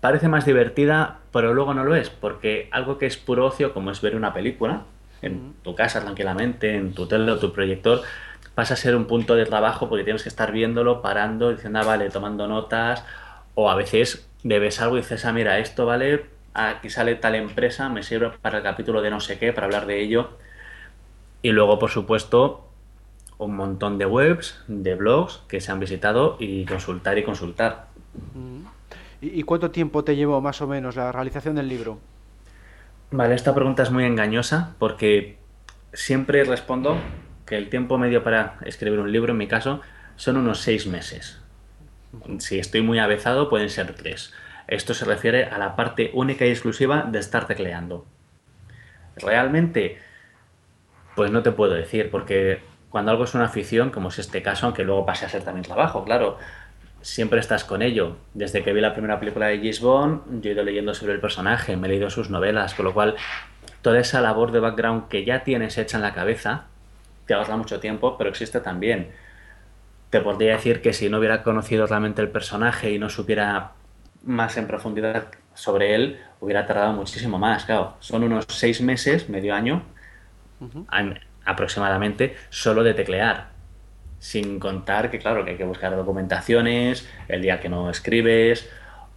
parece 0.00 0.28
más 0.28 0.44
divertida, 0.44 1.18
pero 1.32 1.54
luego 1.54 1.74
no 1.74 1.84
lo 1.84 1.94
es, 1.94 2.10
porque 2.10 2.68
algo 2.70 2.98
que 2.98 3.06
es 3.06 3.16
puro 3.16 3.46
ocio, 3.46 3.72
como 3.72 3.90
es 3.90 4.00
ver 4.00 4.16
una 4.16 4.32
película, 4.32 4.82
en 5.22 5.54
tu 5.62 5.74
casa 5.74 6.00
tranquilamente, 6.00 6.76
en 6.76 6.94
tu 6.94 7.06
tele 7.06 7.30
o 7.30 7.38
tu 7.38 7.52
proyector, 7.52 8.02
pasa 8.54 8.74
a 8.74 8.76
ser 8.76 8.96
un 8.96 9.06
punto 9.06 9.34
de 9.34 9.46
trabajo 9.46 9.88
porque 9.88 10.04
tienes 10.04 10.22
que 10.22 10.28
estar 10.28 10.52
viéndolo, 10.52 11.02
parando, 11.02 11.50
diciendo, 11.50 11.78
ah, 11.80 11.84
vale, 11.84 12.10
tomando 12.10 12.46
notas, 12.48 13.04
o 13.54 13.70
a 13.70 13.74
veces 13.76 14.28
debes 14.42 14.80
algo 14.80 14.96
y 14.96 15.00
dices, 15.00 15.24
ah, 15.24 15.32
mira, 15.32 15.58
esto 15.58 15.86
vale, 15.86 16.26
aquí 16.54 16.90
sale 16.90 17.14
tal 17.14 17.34
empresa, 17.36 17.88
me 17.88 18.02
sirve 18.02 18.30
para 18.42 18.58
el 18.58 18.64
capítulo 18.64 19.02
de 19.02 19.10
no 19.10 19.20
sé 19.20 19.38
qué, 19.38 19.52
para 19.52 19.66
hablar 19.66 19.86
de 19.86 20.00
ello. 20.00 20.30
Y 21.42 21.50
luego, 21.50 21.78
por 21.78 21.90
supuesto, 21.90 22.68
un 23.38 23.56
montón 23.56 23.98
de 23.98 24.06
webs, 24.06 24.62
de 24.68 24.94
blogs 24.94 25.42
que 25.48 25.60
se 25.60 25.72
han 25.72 25.80
visitado 25.80 26.36
y 26.38 26.64
consultar 26.64 27.18
y 27.18 27.24
consultar. 27.24 27.88
¿Y 29.20 29.42
cuánto 29.42 29.70
tiempo 29.70 30.04
te 30.04 30.16
llevó 30.16 30.40
más 30.40 30.60
o 30.60 30.66
menos 30.66 30.96
la 30.96 31.12
realización 31.12 31.56
del 31.56 31.68
libro? 31.68 31.98
Vale, 33.10 33.34
esta 33.34 33.54
pregunta 33.54 33.82
es 33.82 33.90
muy 33.90 34.04
engañosa 34.04 34.74
porque 34.78 35.36
siempre 35.92 36.44
respondo 36.44 36.96
que 37.44 37.56
el 37.56 37.68
tiempo 37.68 37.98
medio 37.98 38.22
para 38.24 38.58
escribir 38.64 39.00
un 39.00 39.12
libro, 39.12 39.32
en 39.32 39.38
mi 39.38 39.48
caso, 39.48 39.80
son 40.16 40.36
unos 40.36 40.60
seis 40.60 40.86
meses. 40.86 41.40
Si 42.38 42.58
estoy 42.58 42.82
muy 42.82 42.98
avezado, 42.98 43.48
pueden 43.48 43.70
ser 43.70 43.94
tres. 43.94 44.32
Esto 44.68 44.94
se 44.94 45.04
refiere 45.04 45.46
a 45.46 45.58
la 45.58 45.76
parte 45.76 46.10
única 46.14 46.46
y 46.46 46.50
exclusiva 46.50 47.02
de 47.10 47.18
estar 47.18 47.46
tecleando. 47.46 48.06
Realmente, 49.16 49.98
pues 51.14 51.30
no 51.30 51.42
te 51.42 51.52
puedo 51.52 51.74
decir, 51.74 52.10
porque 52.10 52.60
cuando 52.90 53.10
algo 53.10 53.24
es 53.24 53.34
una 53.34 53.46
afición, 53.46 53.90
como 53.90 54.08
es 54.08 54.18
este 54.18 54.42
caso, 54.42 54.66
aunque 54.66 54.84
luego 54.84 55.06
pase 55.06 55.24
a 55.24 55.28
ser 55.28 55.42
también 55.42 55.64
trabajo, 55.64 56.04
claro, 56.04 56.38
siempre 57.00 57.40
estás 57.40 57.64
con 57.64 57.82
ello. 57.82 58.16
Desde 58.34 58.62
que 58.62 58.72
vi 58.72 58.80
la 58.80 58.92
primera 58.92 59.18
película 59.18 59.46
de 59.46 59.58
James 59.58 59.80
yo 59.80 60.22
he 60.44 60.48
ido 60.50 60.62
leyendo 60.62 60.94
sobre 60.94 61.12
el 61.14 61.20
personaje, 61.20 61.76
me 61.76 61.88
he 61.88 61.90
leído 61.90 62.10
sus 62.10 62.30
novelas, 62.30 62.74
con 62.74 62.84
lo 62.84 62.94
cual 62.94 63.16
toda 63.82 63.98
esa 63.98 64.20
labor 64.20 64.52
de 64.52 64.60
background 64.60 65.08
que 65.08 65.24
ya 65.24 65.42
tienes 65.44 65.78
hecha 65.78 65.96
en 65.96 66.02
la 66.02 66.14
cabeza 66.14 66.66
te 67.26 67.34
ahorra 67.34 67.56
mucho 67.56 67.80
tiempo, 67.80 68.16
pero 68.18 68.30
existe 68.30 68.60
también. 68.60 69.10
Te 70.10 70.20
podría 70.20 70.52
decir 70.52 70.82
que 70.82 70.92
si 70.92 71.08
no 71.08 71.18
hubiera 71.18 71.42
conocido 71.42 71.86
realmente 71.86 72.20
el 72.20 72.28
personaje 72.28 72.90
y 72.90 72.98
no 72.98 73.08
supiera 73.08 73.72
más 74.24 74.56
en 74.56 74.66
profundidad 74.66 75.28
sobre 75.54 75.94
él, 75.94 76.20
hubiera 76.40 76.66
tardado 76.66 76.92
muchísimo 76.92 77.38
más. 77.38 77.64
Claro, 77.64 77.96
son 78.00 78.22
unos 78.24 78.46
seis 78.48 78.80
meses, 78.80 79.28
medio 79.28 79.54
año, 79.54 79.82
aproximadamente, 81.44 82.36
solo 82.50 82.82
de 82.82 82.94
teclear. 82.94 83.50
Sin 84.18 84.60
contar 84.60 85.10
que, 85.10 85.18
claro, 85.18 85.44
que 85.44 85.52
hay 85.52 85.56
que 85.56 85.64
buscar 85.64 85.96
documentaciones, 85.96 87.08
el 87.28 87.42
día 87.42 87.60
que 87.60 87.68
no 87.68 87.90
escribes, 87.90 88.68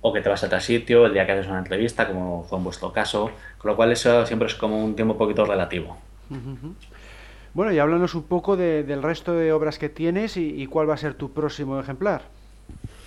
o 0.02 0.14
que 0.14 0.22
te 0.22 0.30
vas 0.30 0.44
a 0.44 0.48
otro 0.48 0.60
sitio, 0.60 1.06
el 1.06 1.14
día 1.14 1.26
que 1.26 1.34
haces 1.34 1.48
una 1.48 1.60
entrevista, 1.60 2.08
como 2.08 2.44
fue 2.44 2.58
en 2.58 2.64
vuestro 2.64 2.92
caso. 2.92 3.32
Con 3.58 3.72
lo 3.72 3.76
cual, 3.76 3.92
eso 3.92 4.26
siempre 4.26 4.48
es 4.48 4.56
como 4.56 4.84
un 4.84 4.96
tiempo 4.96 5.14
un 5.14 5.18
poquito 5.18 5.46
relativo. 5.46 5.98
Bueno, 7.54 7.72
y 7.72 7.80
háblanos 7.80 8.16
un 8.16 8.24
poco 8.24 8.58
del 8.58 9.02
resto 9.02 9.34
de 9.34 9.54
obras 9.54 9.80
que 9.80 9.90
tienes 9.90 10.38
y, 10.38 10.62
y 10.62 10.68
cuál 10.68 10.90
va 10.90 10.96
a 10.96 10.98
ser 10.98 11.14
tu 11.14 11.34
próximo 11.34 11.80
ejemplar. 11.80 12.24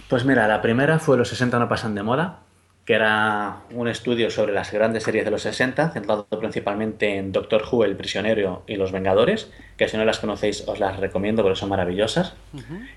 Pues 0.08 0.24
mira, 0.24 0.48
la 0.48 0.62
primera 0.62 0.98
fue 0.98 1.18
Los 1.18 1.28
60 1.28 1.58
no 1.58 1.68
pasan 1.68 1.94
de 1.94 2.02
moda, 2.02 2.40
que 2.88 2.94
era 2.94 3.64
un 3.72 3.86
estudio 3.86 4.30
sobre 4.30 4.54
las 4.54 4.72
grandes 4.72 5.02
series 5.02 5.22
de 5.22 5.30
los 5.30 5.42
60, 5.42 5.90
centrado 5.90 6.26
principalmente 6.26 7.18
en 7.18 7.32
Doctor 7.32 7.62
Who, 7.70 7.84
El 7.84 7.96
Prisionero 7.96 8.62
y 8.66 8.76
Los 8.76 8.92
Vengadores, 8.92 9.52
que 9.76 9.86
si 9.88 9.98
no 9.98 10.06
las 10.06 10.20
conocéis 10.20 10.66
os 10.66 10.80
las 10.80 10.96
recomiendo 10.96 11.42
porque 11.42 11.58
son 11.58 11.68
maravillosas. 11.68 12.34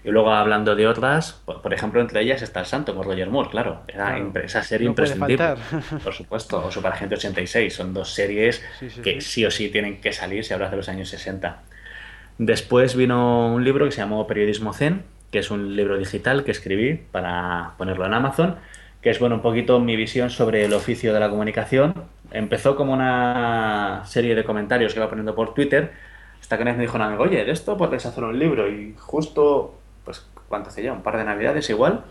Y 0.06 0.10
luego 0.10 0.32
hablando 0.32 0.78
de 0.78 0.88
otras, 0.88 1.42
por, 1.44 1.74
ejemplo, 1.74 2.00
entre 2.00 2.22
ellas 2.22 2.42
está 2.42 2.62
El 2.62 2.68
Santo 2.68 2.96
con 2.96 3.04
Roger 3.04 3.30
Moore, 3.30 3.50
claro, 3.50 3.82
era 3.86 4.18
esa 4.46 4.64
serie 4.64 4.88
imprescindible, 4.88 5.56
por 6.06 6.14
supuesto, 6.14 6.64
o 6.66 6.72
Super 6.72 6.94
Agente 6.94 7.16
86, 7.16 7.74
son 7.74 7.94
dos 7.94 8.14
series 8.14 8.64
que 9.04 9.20
sí. 9.20 9.46
o 9.46 9.52
sí 9.52 9.68
tienen 9.68 10.00
que 10.00 10.14
salir 10.14 10.46
si 10.46 10.54
hablas 10.54 10.72
de 10.72 10.78
los 10.78 10.88
años 10.88 11.10
60. 11.10 11.64
Después 12.38 12.96
vino 12.96 13.54
un 13.54 13.66
libro 13.66 13.84
que 13.84 13.92
se 13.92 13.98
llamó 13.98 14.26
Periodismo 14.26 14.72
Zen, 14.72 15.04
que 15.32 15.40
es 15.40 15.52
un 15.52 15.76
libro 15.76 15.98
digital 15.98 16.46
que 16.46 16.52
escribí 16.52 16.94
para 17.12 17.74
ponerlo 17.78 18.06
en 18.06 18.14
Amazon 18.14 18.56
que 19.02 19.10
es 19.10 19.20
bueno 19.20 19.36
un 19.36 19.42
poquito 19.42 19.80
mi 19.80 19.96
visión 19.96 20.30
sobre 20.30 20.64
el 20.64 20.74
oficio 20.74 21.14
de 21.14 21.20
la 21.20 21.30
comunicación. 21.30 21.96
Empezó 22.32 22.76
como 22.76 22.94
una 22.94 24.04
serie 24.06 24.36
de 24.36 24.44
comentarios 24.44 24.94
que 24.94 25.00
iba 25.00 25.10
poniendo 25.10 25.36
por 25.36 25.54
Twitter, 25.54 25.92
hasta 26.40 26.58
que 26.58 26.66
me 26.66 26.78
dijo 26.78 26.98
un 26.98 27.02
amigo, 27.02 27.24
oye, 27.24 27.44
de 27.44 27.52
esto 27.52 27.78
puedes 27.78 28.06
hacer 28.06 28.24
un 28.24 28.38
libro. 28.38 28.70
Y 28.70 28.96
justo, 28.98 29.76
pues, 30.06 30.26
¿cuánto 30.48 30.70
hace 30.70 30.84
ya? 30.84 30.94
Un 30.94 31.02
par 31.02 31.18
de 31.18 31.24
navidades 31.24 31.70
igual, 31.70 32.04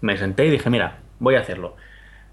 me 0.00 0.16
senté 0.16 0.46
y 0.46 0.50
dije, 0.50 0.70
mira, 0.70 0.98
voy 1.18 1.34
a 1.34 1.40
hacerlo. 1.40 1.76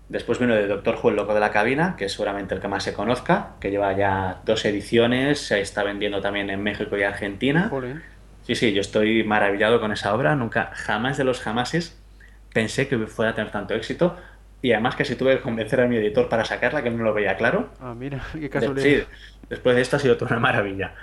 Después 0.08 0.40
vino 0.40 0.56
de 0.56 0.66
Doctor 0.66 0.98
el 1.04 1.16
loco 1.16 1.34
de 1.36 1.40
la 1.40 1.52
cabina, 1.52 1.96
que 1.96 2.06
es 2.06 2.14
seguramente 2.14 2.56
el 2.56 2.62
que 2.62 2.68
más 2.68 2.84
se 2.84 2.94
conozca, 2.94 3.52
que 3.60 3.70
lleva 3.70 3.94
ya 3.94 4.42
dos 4.44 4.66
ediciones, 4.66 5.40
se 5.40 5.62
está 5.62 5.84
vendiendo 5.84 6.20
también 6.20 6.50
en 6.50 6.64
México 6.64 6.98
y 6.98 7.04
Argentina. 7.04 7.72
Sí, 8.44 8.56
sí, 8.56 8.74
yo 8.74 8.82
estoy 8.82 9.24
maravillado 9.24 9.80
con 9.80 9.92
esa 9.92 10.16
obra, 10.16 10.36
nunca, 10.36 10.72
jamás 10.74 11.18
de 11.18 11.26
los 11.26 11.42
jamases 11.42 11.99
pensé 12.54 12.88
que 12.88 12.98
fuera 13.08 13.32
a 13.32 13.36
tener 13.36 13.52
tanto 13.52 13.74
éxito, 13.74 14.16
y 14.62 14.74
además 14.74 14.96
que 14.96 15.06
si 15.06 15.16
tuve 15.16 15.38
que 15.38 15.42
convencer 15.42 15.82
a 15.82 15.88
mi 15.88 15.96
editor 15.96 16.28
para 16.28 16.44
sacarla, 16.44 16.84
que 16.84 16.90
no 16.90 17.04
lo 17.04 17.14
veía 17.14 17.38
claro. 17.38 17.70
Ah, 17.80 17.94
mira, 17.98 18.22
qué 18.34 18.50
casualidad. 18.50 18.84
Sí, 18.84 19.04
después 19.50 19.76
de 19.76 19.82
esto 19.82 19.96
ha 19.96 20.00
sido 20.00 20.18
toda 20.18 20.32
una 20.32 20.40
maravilla. 20.40 20.94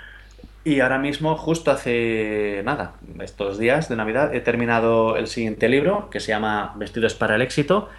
Y 0.63 0.81
ahora 0.81 0.97
mismo, 0.97 1.37
justo 1.37 1.71
hace 1.71 2.61
nada, 2.65 2.95
estos 3.21 3.57
días 3.57 3.87
de 3.87 3.95
Navidad, 3.95 4.35
he 4.35 4.41
terminado 4.41 5.15
el 5.15 5.27
siguiente 5.27 5.69
libro 5.69 6.09
que 6.09 6.19
se 6.19 6.29
llama 6.29 6.73
Vestidos 6.75 7.15
para 7.15 7.35
el 7.35 7.41
éxito, 7.41 7.89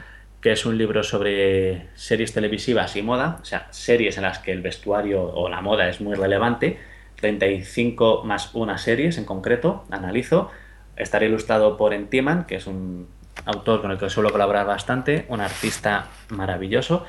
que 0.43 0.53
es 0.53 0.67
un 0.67 0.77
libro 0.77 1.03
sobre 1.03 1.89
series 1.95 2.35
televisivas 2.35 2.95
y 2.95 3.03
moda, 3.03 3.39
o 3.41 3.45
sea, 3.45 3.69
series 3.71 4.19
en 4.19 4.25
las 4.25 4.39
que 4.39 4.53
el 4.53 4.61
vestuario 4.61 5.23
o 5.23 5.49
la 5.49 5.63
moda 5.63 5.89
es 5.89 6.01
muy 6.01 6.15
relevante, 6.15 6.79
35 7.17 8.23
más 8.25 8.55
una 8.55 8.79
series 8.79 9.19
en 9.19 9.25
concreto, 9.25 9.85
analizo. 9.91 10.51
Estará 10.97 11.25
ilustrado 11.25 11.77
por 11.77 11.95
Entiman, 11.95 12.45
que 12.45 12.57
es 12.57 12.67
un 12.67 13.09
autor 13.49 13.81
con 13.81 13.91
el 13.91 13.99
que 13.99 14.11
suelo 14.11 14.31
colaborar 14.31 14.67
bastante, 14.67 15.25
un 15.29 15.41
artista 15.41 16.07
maravilloso, 16.29 17.05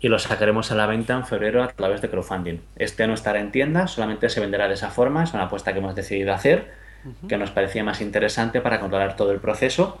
y 0.00 0.08
lo 0.08 0.18
sacaremos 0.18 0.70
a 0.70 0.74
la 0.74 0.86
venta 0.86 1.14
en 1.14 1.26
febrero 1.26 1.62
a 1.62 1.68
través 1.68 2.00
de 2.02 2.10
crowdfunding. 2.10 2.58
Este 2.76 3.06
no 3.06 3.14
estará 3.14 3.40
en 3.40 3.50
tienda, 3.50 3.88
solamente 3.88 4.28
se 4.28 4.40
venderá 4.40 4.68
de 4.68 4.74
esa 4.74 4.90
forma, 4.90 5.24
es 5.24 5.32
una 5.32 5.44
apuesta 5.44 5.72
que 5.72 5.78
hemos 5.78 5.94
decidido 5.94 6.32
hacer, 6.32 6.70
que 7.26 7.38
nos 7.38 7.50
parecía 7.50 7.82
más 7.82 8.00
interesante 8.00 8.60
para 8.60 8.80
controlar 8.80 9.16
todo 9.16 9.32
el 9.32 9.40
proceso. 9.40 9.98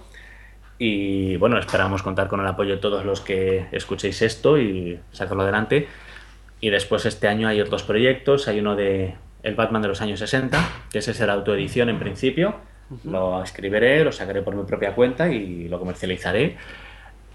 Y 0.78 1.36
bueno, 1.36 1.58
esperamos 1.58 2.02
contar 2.02 2.28
con 2.28 2.40
el 2.40 2.46
apoyo 2.46 2.74
de 2.74 2.80
todos 2.80 3.04
los 3.04 3.20
que 3.20 3.66
escuchéis 3.72 4.20
esto 4.22 4.58
y 4.58 5.00
sacarlo 5.10 5.42
adelante. 5.42 5.88
Y 6.60 6.70
después 6.70 7.06
este 7.06 7.28
año 7.28 7.48
hay 7.48 7.60
otros 7.60 7.82
proyectos, 7.82 8.46
hay 8.46 8.60
uno 8.60 8.76
de 8.76 9.14
el 9.42 9.54
Batman 9.54 9.82
de 9.82 9.88
los 9.88 10.00
años 10.00 10.18
60, 10.18 10.58
que 10.90 10.98
ese 10.98 11.14
será 11.14 11.32
autoedición 11.32 11.88
en 11.88 11.98
principio, 11.98 12.56
lo 13.04 13.42
escribiré, 13.42 14.04
lo 14.04 14.12
sacaré 14.12 14.42
por 14.42 14.54
mi 14.54 14.64
propia 14.64 14.94
cuenta 14.94 15.28
y 15.28 15.68
lo 15.68 15.78
comercializaré. 15.78 16.56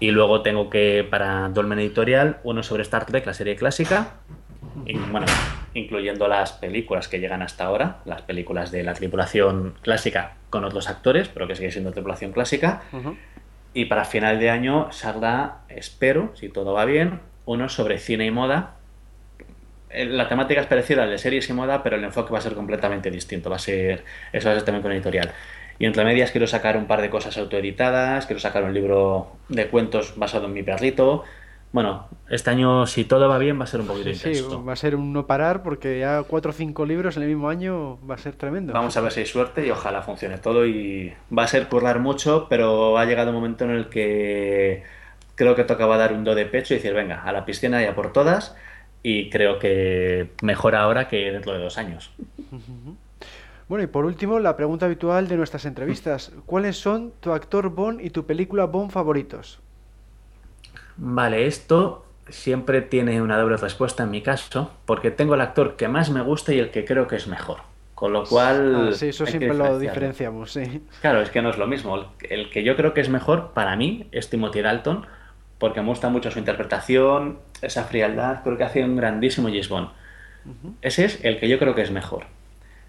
Y 0.00 0.10
luego 0.10 0.42
tengo 0.42 0.70
que, 0.70 1.06
para 1.08 1.48
Dolmen 1.48 1.78
Editorial, 1.78 2.38
uno 2.42 2.62
sobre 2.62 2.82
Star 2.82 3.06
Trek, 3.06 3.24
la 3.26 3.34
serie 3.34 3.56
clásica, 3.56 4.14
y, 4.86 4.98
bueno, 4.98 5.26
incluyendo 5.74 6.26
las 6.28 6.52
películas 6.52 7.08
que 7.08 7.20
llegan 7.20 7.42
hasta 7.42 7.64
ahora, 7.64 8.00
las 8.04 8.22
películas 8.22 8.70
de 8.70 8.82
la 8.82 8.94
tripulación 8.94 9.74
clásica 9.82 10.34
con 10.50 10.64
otros 10.64 10.88
actores, 10.88 11.28
pero 11.28 11.46
que 11.46 11.54
sigue 11.54 11.70
siendo 11.70 11.92
tripulación 11.92 12.32
clásica. 12.32 12.82
Y 13.72 13.86
para 13.86 14.04
final 14.04 14.38
de 14.38 14.50
año 14.50 14.90
saldrá, 14.92 15.58
espero, 15.68 16.32
si 16.34 16.48
todo 16.48 16.72
va 16.72 16.84
bien, 16.84 17.20
uno 17.44 17.68
sobre 17.68 17.98
cine 17.98 18.26
y 18.26 18.30
moda. 18.30 18.76
Eh, 19.94 20.06
la 20.06 20.28
temática 20.28 20.60
es 20.60 20.66
parecida 20.66 21.04
al 21.04 21.10
de 21.10 21.18
series 21.18 21.48
y 21.48 21.52
moda, 21.52 21.82
pero 21.82 21.96
el 21.96 22.04
enfoque 22.04 22.32
va 22.32 22.38
a 22.38 22.42
ser 22.42 22.54
completamente 22.54 23.10
distinto. 23.10 23.48
Va 23.48 23.56
a 23.56 23.60
ser, 23.60 24.04
eso 24.32 24.48
va 24.48 24.52
a 24.52 24.56
ser 24.56 24.64
también 24.64 24.82
con 24.82 24.92
editorial. 24.92 25.32
Y 25.78 25.86
entre 25.86 26.04
medias 26.04 26.30
quiero 26.30 26.46
sacar 26.46 26.76
un 26.76 26.86
par 26.86 27.00
de 27.00 27.10
cosas 27.10 27.36
autoeditadas, 27.38 28.26
quiero 28.26 28.40
sacar 28.40 28.64
un 28.64 28.74
libro 28.74 29.32
de 29.48 29.68
cuentos 29.68 30.14
basado 30.16 30.46
en 30.46 30.52
mi 30.52 30.62
perrito. 30.62 31.24
Bueno, 31.72 32.06
este 32.30 32.50
año, 32.50 32.86
si 32.86 33.04
todo 33.04 33.28
va 33.28 33.36
bien, 33.38 33.58
va 33.58 33.64
a 33.64 33.66
ser 33.66 33.80
un 33.80 33.88
poquito 33.88 34.08
intenso. 34.08 34.50
Sí, 34.50 34.64
va 34.64 34.72
a 34.72 34.76
ser 34.76 34.94
un 34.94 35.12
no 35.12 35.26
parar 35.26 35.64
porque 35.64 35.98
ya 35.98 36.22
cuatro 36.22 36.50
o 36.50 36.54
cinco 36.54 36.86
libros 36.86 37.16
en 37.16 37.24
el 37.24 37.28
mismo 37.30 37.48
año 37.48 37.98
va 38.08 38.14
a 38.14 38.18
ser 38.18 38.36
tremendo. 38.36 38.72
Vamos 38.72 38.96
a 38.96 39.00
ver 39.00 39.10
si 39.10 39.20
hay 39.20 39.26
suerte 39.26 39.66
y 39.66 39.70
ojalá 39.70 40.02
funcione 40.02 40.38
todo. 40.38 40.64
Y 40.66 41.12
va 41.36 41.42
a 41.42 41.48
ser 41.48 41.66
currar 41.66 41.98
mucho, 41.98 42.46
pero 42.48 42.96
ha 42.96 43.04
llegado 43.06 43.30
un 43.30 43.36
momento 43.36 43.64
en 43.64 43.70
el 43.72 43.88
que 43.88 44.84
creo 45.34 45.56
que 45.56 45.64
tocaba 45.64 45.96
dar 45.96 46.12
un 46.12 46.22
do 46.22 46.36
de 46.36 46.46
pecho 46.46 46.74
y 46.74 46.76
decir, 46.76 46.94
venga, 46.94 47.24
a 47.24 47.32
la 47.32 47.44
piscina 47.44 47.82
ya 47.82 47.96
por 47.96 48.12
todas. 48.12 48.56
Y 49.04 49.30
creo 49.30 49.60
que 49.60 50.30
mejor 50.42 50.74
ahora 50.74 51.06
que 51.06 51.30
dentro 51.30 51.52
de 51.52 51.60
dos 51.60 51.78
años. 51.78 52.10
Bueno, 53.68 53.84
y 53.84 53.86
por 53.86 54.06
último, 54.06 54.40
la 54.40 54.56
pregunta 54.56 54.86
habitual 54.86 55.28
de 55.28 55.36
nuestras 55.36 55.66
entrevistas. 55.66 56.32
¿Cuáles 56.46 56.78
son 56.78 57.12
tu 57.20 57.32
actor 57.32 57.68
Bond 57.68 58.00
y 58.00 58.10
tu 58.10 58.26
película 58.26 58.64
Bond 58.64 58.90
favoritos? 58.90 59.60
Vale, 60.96 61.46
esto 61.46 62.06
siempre 62.28 62.80
tiene 62.80 63.20
una 63.20 63.38
doble 63.38 63.56
respuesta 63.56 64.04
en 64.04 64.10
mi 64.10 64.22
caso, 64.22 64.70
porque 64.86 65.10
tengo 65.10 65.34
el 65.34 65.40
actor 65.40 65.76
que 65.76 65.88
más 65.88 66.10
me 66.10 66.22
gusta 66.22 66.52
y 66.52 66.58
el 66.58 66.70
que 66.70 66.84
creo 66.84 67.06
que 67.06 67.16
es 67.16 67.26
mejor. 67.26 67.58
Con 67.94 68.12
lo 68.12 68.24
cual. 68.24 68.88
Ah, 68.88 68.92
sí, 68.92 69.08
eso 69.08 69.24
siempre 69.24 69.54
lo 69.54 69.78
diferenciamos, 69.78 70.52
sí. 70.52 70.82
Claro, 71.00 71.20
es 71.20 71.30
que 71.30 71.42
no 71.42 71.50
es 71.50 71.58
lo 71.58 71.66
mismo. 71.66 72.12
El, 72.28 72.50
que 72.50 72.64
yo 72.64 72.76
creo 72.76 72.92
que 72.92 73.00
es 73.00 73.08
mejor 73.08 73.52
para 73.52 73.76
mí 73.76 74.08
es 74.10 74.30
Timothy 74.30 74.62
Dalton, 74.62 75.06
porque 75.64 75.80
me 75.80 75.88
gusta 75.88 76.10
mucho 76.10 76.30
su 76.30 76.38
interpretación, 76.38 77.38
esa 77.62 77.84
frialdad, 77.84 78.42
creo 78.42 78.58
que 78.58 78.64
hace 78.64 78.84
un 78.84 78.96
grandísimo 78.96 79.48
James 79.48 79.70
Bond. 79.70 79.88
Ese 80.82 81.06
es 81.06 81.24
el 81.24 81.40
que 81.40 81.48
yo 81.48 81.58
creo 81.58 81.74
que 81.74 81.80
es 81.80 81.90
mejor. 81.90 82.26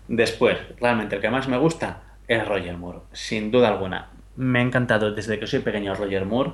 Después, 0.09 0.57
realmente 0.81 1.15
el 1.15 1.21
que 1.21 1.29
más 1.29 1.47
me 1.47 1.57
gusta 1.57 2.01
es 2.27 2.45
Roger 2.45 2.75
Moore, 2.75 2.99
sin 3.13 3.49
duda 3.49 3.69
alguna. 3.69 4.09
Me 4.35 4.59
ha 4.59 4.61
encantado 4.61 5.13
desde 5.13 5.39
que 5.39 5.47
soy 5.47 5.59
pequeño 5.59 5.95
Roger 5.95 6.25
Moore 6.25 6.51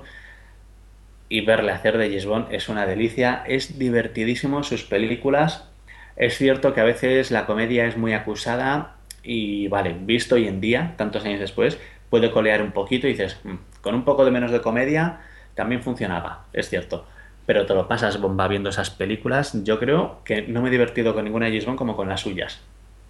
y 1.27 1.41
verle 1.41 1.71
hacer 1.71 1.97
de 1.97 2.09
James 2.09 2.27
Bond 2.27 2.53
es 2.53 2.69
una 2.69 2.85
delicia, 2.85 3.43
es 3.47 3.79
divertidísimo 3.79 4.61
sus 4.61 4.83
películas. 4.83 5.71
Es 6.17 6.37
cierto 6.37 6.75
que 6.75 6.81
a 6.81 6.83
veces 6.83 7.31
la 7.31 7.47
comedia 7.47 7.87
es 7.87 7.97
muy 7.97 8.13
acusada 8.13 8.97
y 9.23 9.69
vale, 9.69 9.95
visto 9.99 10.35
hoy 10.35 10.47
en 10.47 10.61
día, 10.61 10.93
tantos 10.97 11.25
años 11.25 11.39
después, 11.39 11.79
puede 12.11 12.29
colear 12.29 12.61
un 12.61 12.73
poquito 12.73 13.07
y 13.07 13.13
dices, 13.13 13.39
mm, 13.43 13.55
con 13.81 13.95
un 13.95 14.05
poco 14.05 14.23
de 14.23 14.29
menos 14.29 14.51
de 14.51 14.61
comedia 14.61 15.21
también 15.55 15.83
funcionaba, 15.83 16.45
es 16.53 16.69
cierto. 16.69 17.05
Pero 17.45 17.65
te 17.65 17.73
lo 17.73 17.87
pasas 17.87 18.19
bomba 18.21 18.47
viendo 18.47 18.69
esas 18.69 18.89
películas. 18.91 19.63
Yo 19.63 19.79
creo 19.79 20.21
que 20.23 20.43
no 20.43 20.61
me 20.61 20.69
he 20.69 20.71
divertido 20.71 21.13
con 21.13 21.25
ninguna 21.25 21.45
de 21.47 21.51
James 21.51 21.65
Bond 21.65 21.77
como 21.77 21.95
con 21.95 22.07
las 22.09 22.21
suyas. 22.21 22.61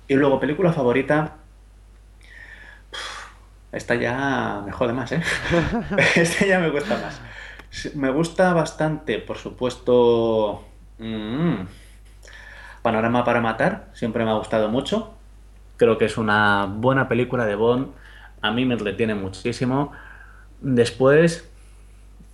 Y 0.08 0.16
luego, 0.16 0.40
película 0.40 0.74
favorita. 0.74 1.38
Esta 3.72 3.96
ya 3.96 4.62
me 4.66 4.72
jode 4.72 4.94
más, 4.94 5.12
¿eh? 5.12 5.22
Esta 6.16 6.46
ya 6.46 6.60
me 6.60 6.72
cuesta 6.72 6.98
más. 6.98 7.22
Me 7.96 8.10
gusta 8.12 8.54
bastante, 8.54 9.20
por 9.20 9.38
supuesto. 9.38 10.66
Mm, 10.98 11.66
Panorama 12.82 13.24
para 13.24 13.42
matar, 13.42 13.90
siempre 13.94 14.26
me 14.26 14.32
ha 14.32 14.36
gustado 14.36 14.70
mucho. 14.70 15.14
Creo 15.78 15.98
que 15.98 16.06
es 16.06 16.18
una 16.18 16.66
buena 16.66 17.08
película 17.08 17.46
de 17.46 17.56
Bond. 17.56 17.90
A 18.42 18.52
mí 18.52 18.66
me 18.66 18.76
retiene 18.76 19.14
muchísimo. 19.14 19.92
Después, 20.62 21.51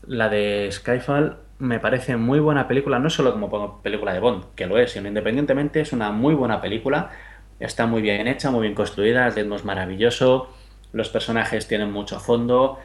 la 0.07 0.29
de 0.29 0.69
Skyfall 0.71 1.37
me 1.59 1.79
parece 1.79 2.17
muy 2.17 2.39
buena 2.39 2.67
película, 2.67 2.99
no 2.99 3.09
solo 3.09 3.33
como 3.33 3.81
película 3.81 4.13
de 4.13 4.19
Bond, 4.19 4.45
que 4.55 4.67
lo 4.67 4.77
es, 4.77 4.91
sino 4.91 5.07
independientemente 5.07 5.81
es 5.81 5.93
una 5.93 6.11
muy 6.11 6.33
buena 6.33 6.61
película 6.61 7.11
Está 7.59 7.87
muy 7.87 8.01
bien 8.01 8.27
hecha, 8.27 8.51
muy 8.51 8.61
bien 8.61 8.75
construida, 8.75 9.25
el 9.25 9.33
ritmo 9.33 9.55
es 9.55 9.65
maravilloso, 9.65 10.49
los 10.93 11.09
personajes 11.09 11.67
tienen 11.67 11.91
mucho 11.91 12.19
fondo, 12.19 12.77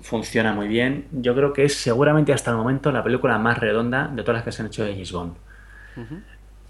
funciona 0.00 0.52
muy 0.52 0.66
bien. 0.66 1.06
Yo 1.12 1.34
creo 1.34 1.52
que 1.52 1.64
es 1.64 1.76
seguramente 1.76 2.32
hasta 2.32 2.50
el 2.50 2.56
momento 2.56 2.90
la 2.90 3.04
película 3.04 3.38
más 3.38 3.58
redonda 3.58 4.08
de 4.08 4.22
todas 4.22 4.38
las 4.38 4.44
que 4.44 4.52
se 4.52 4.62
han 4.62 4.66
hecho 4.66 4.84
de 4.84 4.92
James 4.92 5.12
Bond. 5.12 5.36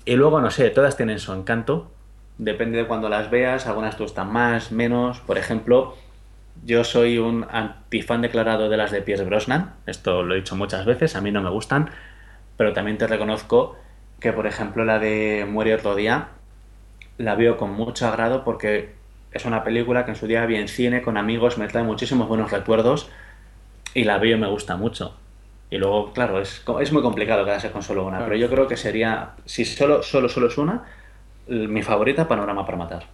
Y 0.04 0.14
luego, 0.14 0.40
no 0.40 0.50
sé, 0.50 0.68
todas 0.70 0.96
tienen 0.96 1.18
su 1.18 1.32
encanto. 1.32 1.90
Depende 2.38 2.78
de 2.78 2.86
cuando 2.86 3.08
las 3.08 3.30
veas, 3.30 3.66
algunas 3.66 3.96
te 3.96 4.02
gustan 4.02 4.30
más, 4.30 4.70
menos. 4.70 5.20
Por 5.20 5.38
ejemplo, 5.38 5.96
yo 6.64 6.84
soy 6.84 7.18
un 7.18 7.46
antifan 7.50 8.22
declarado 8.22 8.68
de 8.68 8.76
las 8.76 8.90
de 8.90 9.02
Pierce 9.02 9.24
Brosnan. 9.24 9.74
Esto 9.86 10.22
lo 10.22 10.34
he 10.34 10.38
dicho 10.38 10.56
muchas 10.56 10.84
veces, 10.86 11.16
a 11.16 11.20
mí 11.20 11.30
no 11.30 11.42
me 11.42 11.50
gustan. 11.50 11.90
Pero 12.56 12.72
también 12.72 12.98
te 12.98 13.06
reconozco 13.06 13.76
que, 14.20 14.32
por 14.32 14.46
ejemplo, 14.46 14.84
la 14.84 14.98
de 14.98 15.46
Muere 15.48 15.74
otro 15.74 15.94
día 15.94 16.28
la 17.18 17.34
veo 17.34 17.56
con 17.56 17.72
mucho 17.72 18.06
agrado 18.06 18.44
porque 18.44 18.94
es 19.32 19.44
una 19.44 19.64
película 19.64 20.04
que 20.04 20.12
en 20.12 20.16
su 20.16 20.26
día 20.26 20.44
vi 20.46 20.56
en 20.56 20.68
cine 20.68 21.02
con 21.02 21.16
amigos, 21.16 21.58
me 21.58 21.68
trae 21.68 21.84
muchísimos 21.84 22.28
buenos 22.28 22.50
recuerdos 22.50 23.10
y 23.94 24.04
la 24.04 24.18
veo 24.18 24.36
y 24.36 24.40
me 24.40 24.48
gusta 24.48 24.76
mucho. 24.76 25.14
Y 25.70 25.78
luego, 25.78 26.12
claro, 26.12 26.40
es, 26.40 26.62
es 26.80 26.92
muy 26.92 27.02
complicado 27.02 27.44
quedarse 27.44 27.70
con 27.70 27.82
solo 27.82 28.06
una, 28.06 28.20
pero 28.20 28.36
yo 28.36 28.48
creo 28.48 28.68
que 28.68 28.76
sería, 28.76 29.30
si 29.44 29.64
solo, 29.64 30.02
solo, 30.02 30.28
solo 30.28 30.46
es 30.46 30.58
una, 30.58 30.84
mi 31.48 31.82
favorita, 31.82 32.28
Panorama 32.28 32.64
para 32.64 32.78
Matar. 32.78 33.06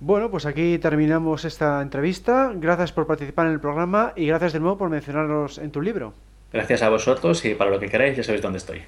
Bueno, 0.00 0.30
pues 0.30 0.46
aquí 0.46 0.78
terminamos 0.78 1.44
esta 1.44 1.82
entrevista. 1.82 2.52
Gracias 2.54 2.92
por 2.92 3.06
participar 3.06 3.46
en 3.46 3.54
el 3.54 3.60
programa 3.60 4.12
y 4.14 4.26
gracias 4.26 4.52
de 4.52 4.60
nuevo 4.60 4.78
por 4.78 4.90
mencionarnos 4.90 5.58
en 5.58 5.72
tu 5.72 5.82
libro. 5.82 6.14
Gracias 6.52 6.82
a 6.82 6.88
vosotros 6.88 7.44
y 7.44 7.54
para 7.54 7.70
lo 7.70 7.80
que 7.80 7.88
queráis 7.88 8.16
ya 8.16 8.22
sabéis 8.22 8.42
dónde 8.42 8.58
estoy. 8.58 8.82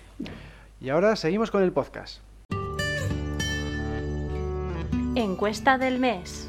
Y 0.80 0.88
ahora 0.88 1.16
seguimos 1.16 1.50
con 1.50 1.62
el 1.62 1.72
podcast. 1.72 2.22
Encuesta 5.16 5.76
del 5.76 5.98
mes. 5.98 6.48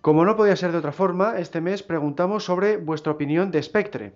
Como 0.00 0.24
no 0.24 0.36
podía 0.36 0.54
ser 0.54 0.70
de 0.70 0.78
otra 0.78 0.92
forma, 0.92 1.38
este 1.38 1.60
mes 1.60 1.82
preguntamos 1.82 2.44
sobre 2.44 2.76
vuestra 2.76 3.10
opinión 3.10 3.50
de 3.50 3.60
Spectre. 3.60 4.12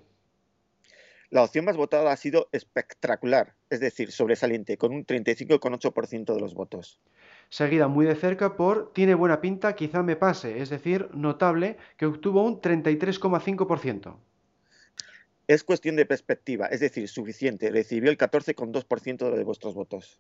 La 1.31 1.45
opción 1.45 1.65
más 1.65 1.77
votada 1.77 2.11
ha 2.11 2.17
sido 2.17 2.49
espectacular, 2.51 3.55
es 3.71 3.79
decir, 3.79 4.11
sobresaliente, 4.11 4.77
con 4.77 4.93
un 4.93 5.07
35,8% 5.07 6.35
de 6.35 6.41
los 6.41 6.55
votos. 6.55 6.99
Seguida 7.49 7.87
muy 7.87 8.05
de 8.05 8.17
cerca 8.17 8.57
por 8.57 8.93
Tiene 8.93 9.15
buena 9.15 9.41
pinta, 9.41 9.77
quizá 9.77 10.03
me 10.03 10.17
pase, 10.17 10.61
es 10.61 10.71
decir, 10.71 11.09
notable, 11.15 11.77
que 11.97 12.07
obtuvo 12.07 12.43
un 12.43 12.61
33,5%. 12.61 14.17
Es 15.47 15.63
cuestión 15.63 15.95
de 15.95 16.05
perspectiva, 16.05 16.67
es 16.67 16.81
decir, 16.81 17.09
suficiente, 17.09 17.71
recibió 17.71 18.11
el 18.11 18.19
14,2% 18.19 19.31
de 19.31 19.45
vuestros 19.45 19.75
votos. 19.75 20.19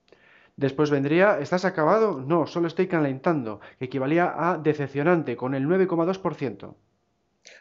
Después 0.57 0.91
vendría, 0.91 1.41
¿estás 1.41 1.65
acabado? 1.65 2.21
No, 2.21 2.47
solo 2.47 2.69
estoy 2.69 2.87
calentando, 2.87 3.61
que 3.81 3.87
equivalía 3.87 4.33
a 4.37 4.59
decepcionante, 4.59 5.37
con 5.37 5.57
el 5.57 5.67
9,2%. 5.67 6.77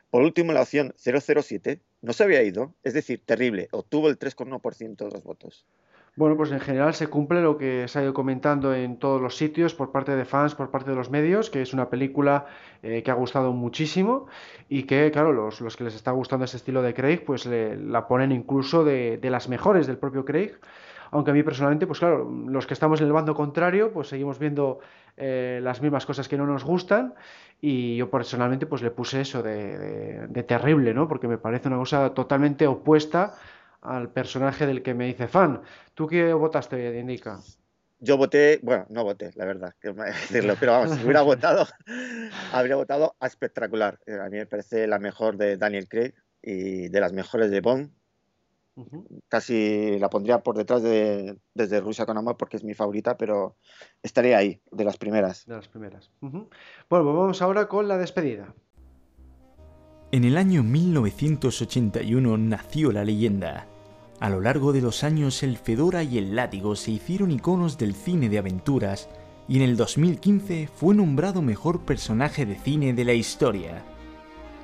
Por 0.10 0.23
último, 0.23 0.53
la 0.53 0.61
opción 0.61 0.94
007 0.98 1.81
no 2.02 2.14
se 2.14 2.23
había 2.23 2.41
ido, 2.44 2.73
es 2.84 2.94
decir, 2.94 3.22
terrible, 3.26 3.68
obtuvo 3.72 4.10
el 4.10 4.18
3,1% 4.18 5.06
de 5.06 5.11
los 5.11 5.23
votos. 5.23 5.65
Bueno, 6.19 6.35
pues 6.35 6.51
en 6.51 6.59
general 6.59 6.93
se 6.93 7.07
cumple 7.07 7.41
lo 7.41 7.57
que 7.57 7.87
se 7.87 7.97
ha 7.97 8.03
ido 8.03 8.13
comentando 8.13 8.73
en 8.73 8.97
todos 8.99 9.21
los 9.21 9.37
sitios 9.37 9.73
por 9.73 9.93
parte 9.93 10.17
de 10.17 10.25
fans, 10.25 10.53
por 10.53 10.69
parte 10.69 10.89
de 10.89 10.97
los 10.97 11.09
medios, 11.09 11.49
que 11.49 11.61
es 11.61 11.73
una 11.73 11.89
película 11.89 12.45
eh, 12.83 13.01
que 13.03 13.09
ha 13.09 13.13
gustado 13.13 13.53
muchísimo 13.53 14.27
y 14.67 14.83
que, 14.83 15.11
claro, 15.11 15.31
los, 15.31 15.61
los, 15.61 15.77
que 15.77 15.85
les 15.85 15.95
está 15.95 16.11
gustando 16.11 16.43
ese 16.43 16.57
estilo 16.57 16.81
de 16.81 16.93
Craig, 16.93 17.23
pues 17.25 17.45
la 17.45 18.05
ponen 18.05 18.33
incluso 18.33 18.83
de, 18.83 19.17
de, 19.17 19.29
las 19.29 19.47
mejores 19.47 19.87
del 19.87 19.97
propio 19.97 20.25
Craig. 20.25 20.59
Aunque 21.11 21.31
a 21.31 21.33
mí 21.33 21.41
personalmente, 21.41 21.87
pues 21.87 21.99
claro, 21.99 22.29
los 22.47 22.67
que 22.67 22.73
estamos 22.73 22.99
en 22.99 23.07
el 23.07 23.13
bando 23.13 23.33
contrario, 23.33 23.93
pues 23.93 24.09
seguimos 24.09 24.39
viendo 24.39 24.79
eh, 25.15 25.61
las 25.63 25.81
mismas 25.81 26.05
cosas 26.05 26.27
que 26.27 26.37
no 26.37 26.45
nos 26.45 26.65
gustan 26.65 27.13
y 27.61 27.95
yo 27.95 28.11
personalmente 28.11 28.65
pues 28.65 28.81
le 28.81 28.91
puse 28.91 29.21
eso 29.21 29.41
de, 29.41 30.27
de 30.27 30.43
terrible, 30.43 30.93
¿no? 30.93 31.07
Porque 31.07 31.29
me 31.29 31.37
parece 31.37 31.69
una 31.69 31.77
cosa 31.77 32.13
totalmente 32.13 32.67
opuesta 32.67 33.35
al 33.81 34.11
personaje 34.11 34.65
del 34.65 34.81
que 34.81 34.93
me 34.93 35.07
hice 35.10 35.27
fan. 35.27 35.61
¿Tú 35.93 36.07
qué 36.07 36.34
votaste, 36.34 36.99
Indica? 36.99 37.39
Yo 38.01 38.18
voté, 38.18 38.60
bueno, 38.64 38.85
no 38.89 39.03
voté, 39.03 39.31
la 39.35 39.45
verdad, 39.45 39.76
que 39.81 39.91
decirlo, 39.91 40.56
pero 40.57 40.72
vamos, 40.72 40.97
si 40.97 41.03
hubiera 41.03 41.22
votado, 41.23 41.68
habría 42.53 42.77
votado 42.77 43.15
a 43.19 43.27
espectacular. 43.27 43.99
Eh, 44.06 44.18
a 44.19 44.30
mí 44.30 44.38
me 44.38 44.45
parece 44.45 44.88
la 44.88 44.99
mejor 44.99 45.35
de 45.35 45.57
Daniel 45.57 45.89
Craig 45.89 46.14
y 46.41 46.88
de 46.88 46.99
las 47.01 47.11
mejores 47.11 47.51
de 47.51 47.60
Bond. 47.60 47.91
Uh 48.76 48.85
-huh. 48.85 49.22
Casi 49.27 49.99
la 49.99 50.10
pondría 50.10 50.39
por 50.39 50.56
detrás 50.56 50.81
de 50.81 51.38
desde 51.53 51.81
Rusia 51.81 52.06
con 52.06 52.18
Amor 52.18 52.38
porque 52.38 52.56
es 52.56 52.64
mi 52.64 52.73
favorita, 52.73 53.18
pero 53.18 53.57
estaría 54.01 54.38
ahí, 54.38 54.61
de 54.72 54.85
las 54.85 54.95
primeras. 54.95 55.45
De 55.45 55.56
las 55.56 55.68
primeras. 55.68 56.10
Uh 56.22 56.27
-huh. 56.27 56.47
Bueno, 56.89 57.06
pues 57.06 57.15
vamos 57.18 57.41
ahora 57.41 57.68
con 57.68 57.89
la 57.89 57.97
despedida. 57.97 58.56
En 60.11 60.23
el 60.23 60.40
año 60.40 60.64
1981 60.64 62.36
nació 62.40 62.91
la 62.91 63.06
leyenda. 63.06 63.68
A 64.19 64.31
lo 64.31 64.41
largo 64.41 64.73
de 64.73 64.81
los 64.81 65.03
años 65.03 65.44
el 65.44 65.56
Fedora 65.56 66.02
y 66.02 66.18
el 66.18 66.36
Látigo 66.36 66.76
se 66.76 66.90
hicieron 66.90 67.30
iconos 67.30 67.77
del 67.77 67.94
cine 67.94 68.27
de 68.27 68.40
aventuras 68.40 69.07
y 69.48 69.57
en 69.57 69.61
el 69.61 69.77
2015 69.77 70.68
fue 70.76 70.95
nombrado 70.95 71.44
mejor 71.44 71.81
personaje 71.81 72.48
de 72.48 72.56
cine 72.56 72.94
de 72.94 73.06
la 73.06 73.14
historia. 73.14 73.84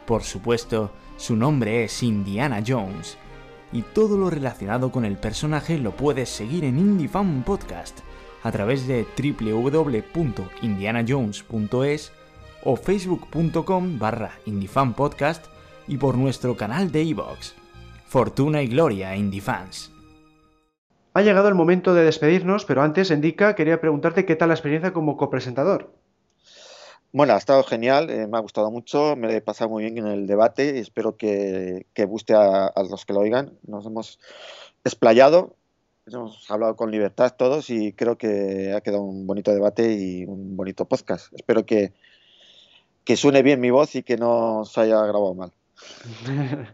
Por 0.08 0.24
supuesto, 0.24 0.90
su 1.16 1.36
nombre 1.36 1.84
es 1.84 2.02
Indiana 2.02 2.64
Jones 2.66 3.20
y 3.72 3.84
todo 3.84 4.18
lo 4.18 4.32
relacionado 4.32 4.92
con 4.92 5.06
el 5.06 5.16
personaje 5.16 5.78
lo 5.78 5.96
puedes 5.96 6.30
seguir 6.30 6.64
en 6.64 6.80
IndieFan 6.80 7.44
Podcast 7.44 8.00
a 8.42 8.52
través 8.52 8.88
de 8.88 9.06
www.indianajones.es 9.16 12.12
o 12.66 12.76
facebook.com 12.76 13.98
barra 13.98 14.32
Podcast 14.98 15.46
y 15.88 15.98
por 15.98 16.18
nuestro 16.18 16.58
canal 16.58 16.92
de 16.92 17.04
iVoox. 17.04 17.54
Fortuna 18.08 18.62
y 18.62 18.68
gloria, 18.68 19.16
IndieFans. 19.16 19.92
Ha 21.14 21.22
llegado 21.22 21.48
el 21.48 21.56
momento 21.56 21.94
de 21.94 22.04
despedirnos, 22.04 22.66
pero 22.66 22.82
antes, 22.82 23.10
Indica, 23.10 23.56
quería 23.56 23.80
preguntarte 23.80 24.26
qué 24.26 24.36
tal 24.36 24.50
la 24.50 24.56
experiencia 24.56 24.92
como 24.92 25.16
copresentador. 25.16 25.94
Bueno, 27.14 27.34
ha 27.34 27.38
estado 27.38 27.64
genial, 27.64 28.10
eh, 28.10 28.28
me 28.28 28.38
ha 28.38 28.42
gustado 28.42 28.70
mucho, 28.70 29.16
me 29.16 29.34
he 29.34 29.42
pasado 29.42 29.70
muy 29.70 29.84
bien 29.84 29.98
en 30.00 30.08
el 30.08 30.28
debate 30.28 30.76
y 30.76 30.80
espero 30.80 31.16
que, 31.16 31.86
que 31.94 32.04
guste 32.04 32.34
a, 32.34 32.66
a, 32.66 32.84
los 32.84 33.06
que 33.06 33.14
lo 33.14 33.22
oigan. 33.22 33.58
Nos 33.66 33.86
hemos 33.86 34.20
explayado, 34.84 35.56
hemos 36.06 36.52
hablado 36.52 36.76
con 36.76 36.92
libertad 36.92 37.34
todos 37.38 37.70
y 37.70 37.94
creo 37.94 38.18
que 38.18 38.74
ha 38.76 38.82
quedado 38.82 39.04
un 39.04 39.26
bonito 39.26 39.54
debate 39.54 39.94
y 39.94 40.26
un 40.26 40.58
bonito 40.58 40.84
podcast. 40.84 41.34
Espero 41.34 41.66
que, 41.66 41.94
que 43.06 43.16
suene 43.16 43.44
bien 43.44 43.62
mi 43.62 43.70
voz 43.70 43.96
y 43.96 44.04
que 44.04 44.18
no 44.18 44.66
se 44.66 44.82
haya 44.82 45.02
grabado 45.06 45.34
mal. 45.34 45.52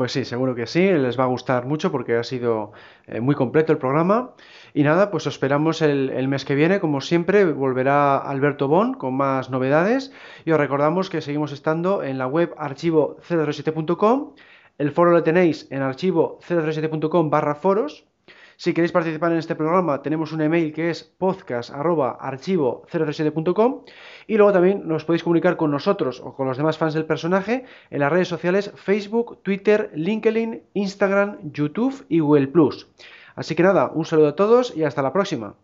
Pues 0.00 0.12
sí, 0.12 0.24
seguro 0.24 0.54
que 0.54 0.66
sí, 0.66 0.80
les 0.92 1.20
va 1.20 1.24
a 1.24 1.26
gustar 1.26 1.66
mucho 1.66 1.92
porque 1.92 2.16
ha 2.16 2.24
sido 2.24 2.72
eh, 3.06 3.20
muy 3.20 3.34
completo 3.34 3.70
el 3.70 3.76
programa. 3.76 4.32
Y 4.72 4.82
nada, 4.82 5.10
pues 5.10 5.26
esperamos 5.26 5.82
el, 5.82 6.26
mes 6.26 6.46
que 6.46 6.54
viene, 6.54 6.80
como 6.80 7.02
siempre, 7.02 7.44
volverá 7.44 8.16
Alberto 8.16 8.66
Bon 8.66 8.94
con 8.94 9.12
más 9.14 9.50
novedades. 9.50 10.10
Y 10.46 10.52
os 10.52 10.58
recordamos 10.58 11.10
que 11.10 11.20
seguimos 11.20 11.52
estando 11.52 12.02
en 12.02 12.16
la 12.16 12.26
web 12.26 12.54
archivo037.com. 12.56 14.32
El 14.78 14.90
foro 14.90 15.10
lo 15.10 15.22
tenéis 15.22 15.66
en 15.70 15.82
archivo037.com 15.82 17.28
barra 17.28 17.54
foros. 17.54 18.09
Si 18.60 18.74
queréis 18.74 18.92
participar 18.92 19.32
en 19.32 19.38
este 19.38 19.54
programa, 19.54 20.02
tenemos 20.02 20.32
un 20.32 20.42
email 20.42 20.74
que 20.74 20.90
es 20.90 21.02
podcast.archivo037.com 21.16 23.84
y 24.26 24.36
luego 24.36 24.52
también 24.52 24.86
nos 24.86 25.06
podéis 25.06 25.22
comunicar 25.22 25.56
con 25.56 25.70
nosotros 25.70 26.20
o 26.22 26.34
con 26.34 26.46
los 26.46 26.58
demás 26.58 26.76
fans 26.76 26.92
del 26.92 27.06
personaje 27.06 27.64
en 27.88 28.00
las 28.00 28.12
redes 28.12 28.28
sociales 28.28 28.70
Facebook, 28.74 29.38
Twitter, 29.42 29.90
LinkedIn, 29.94 30.62
Instagram, 30.74 31.38
YouTube 31.54 32.04
y 32.10 32.18
Google. 32.18 32.52
Así 33.34 33.54
que 33.54 33.62
nada, 33.62 33.92
un 33.94 34.04
saludo 34.04 34.28
a 34.28 34.36
todos 34.36 34.76
y 34.76 34.84
hasta 34.84 35.00
la 35.00 35.14
próxima. 35.14 35.54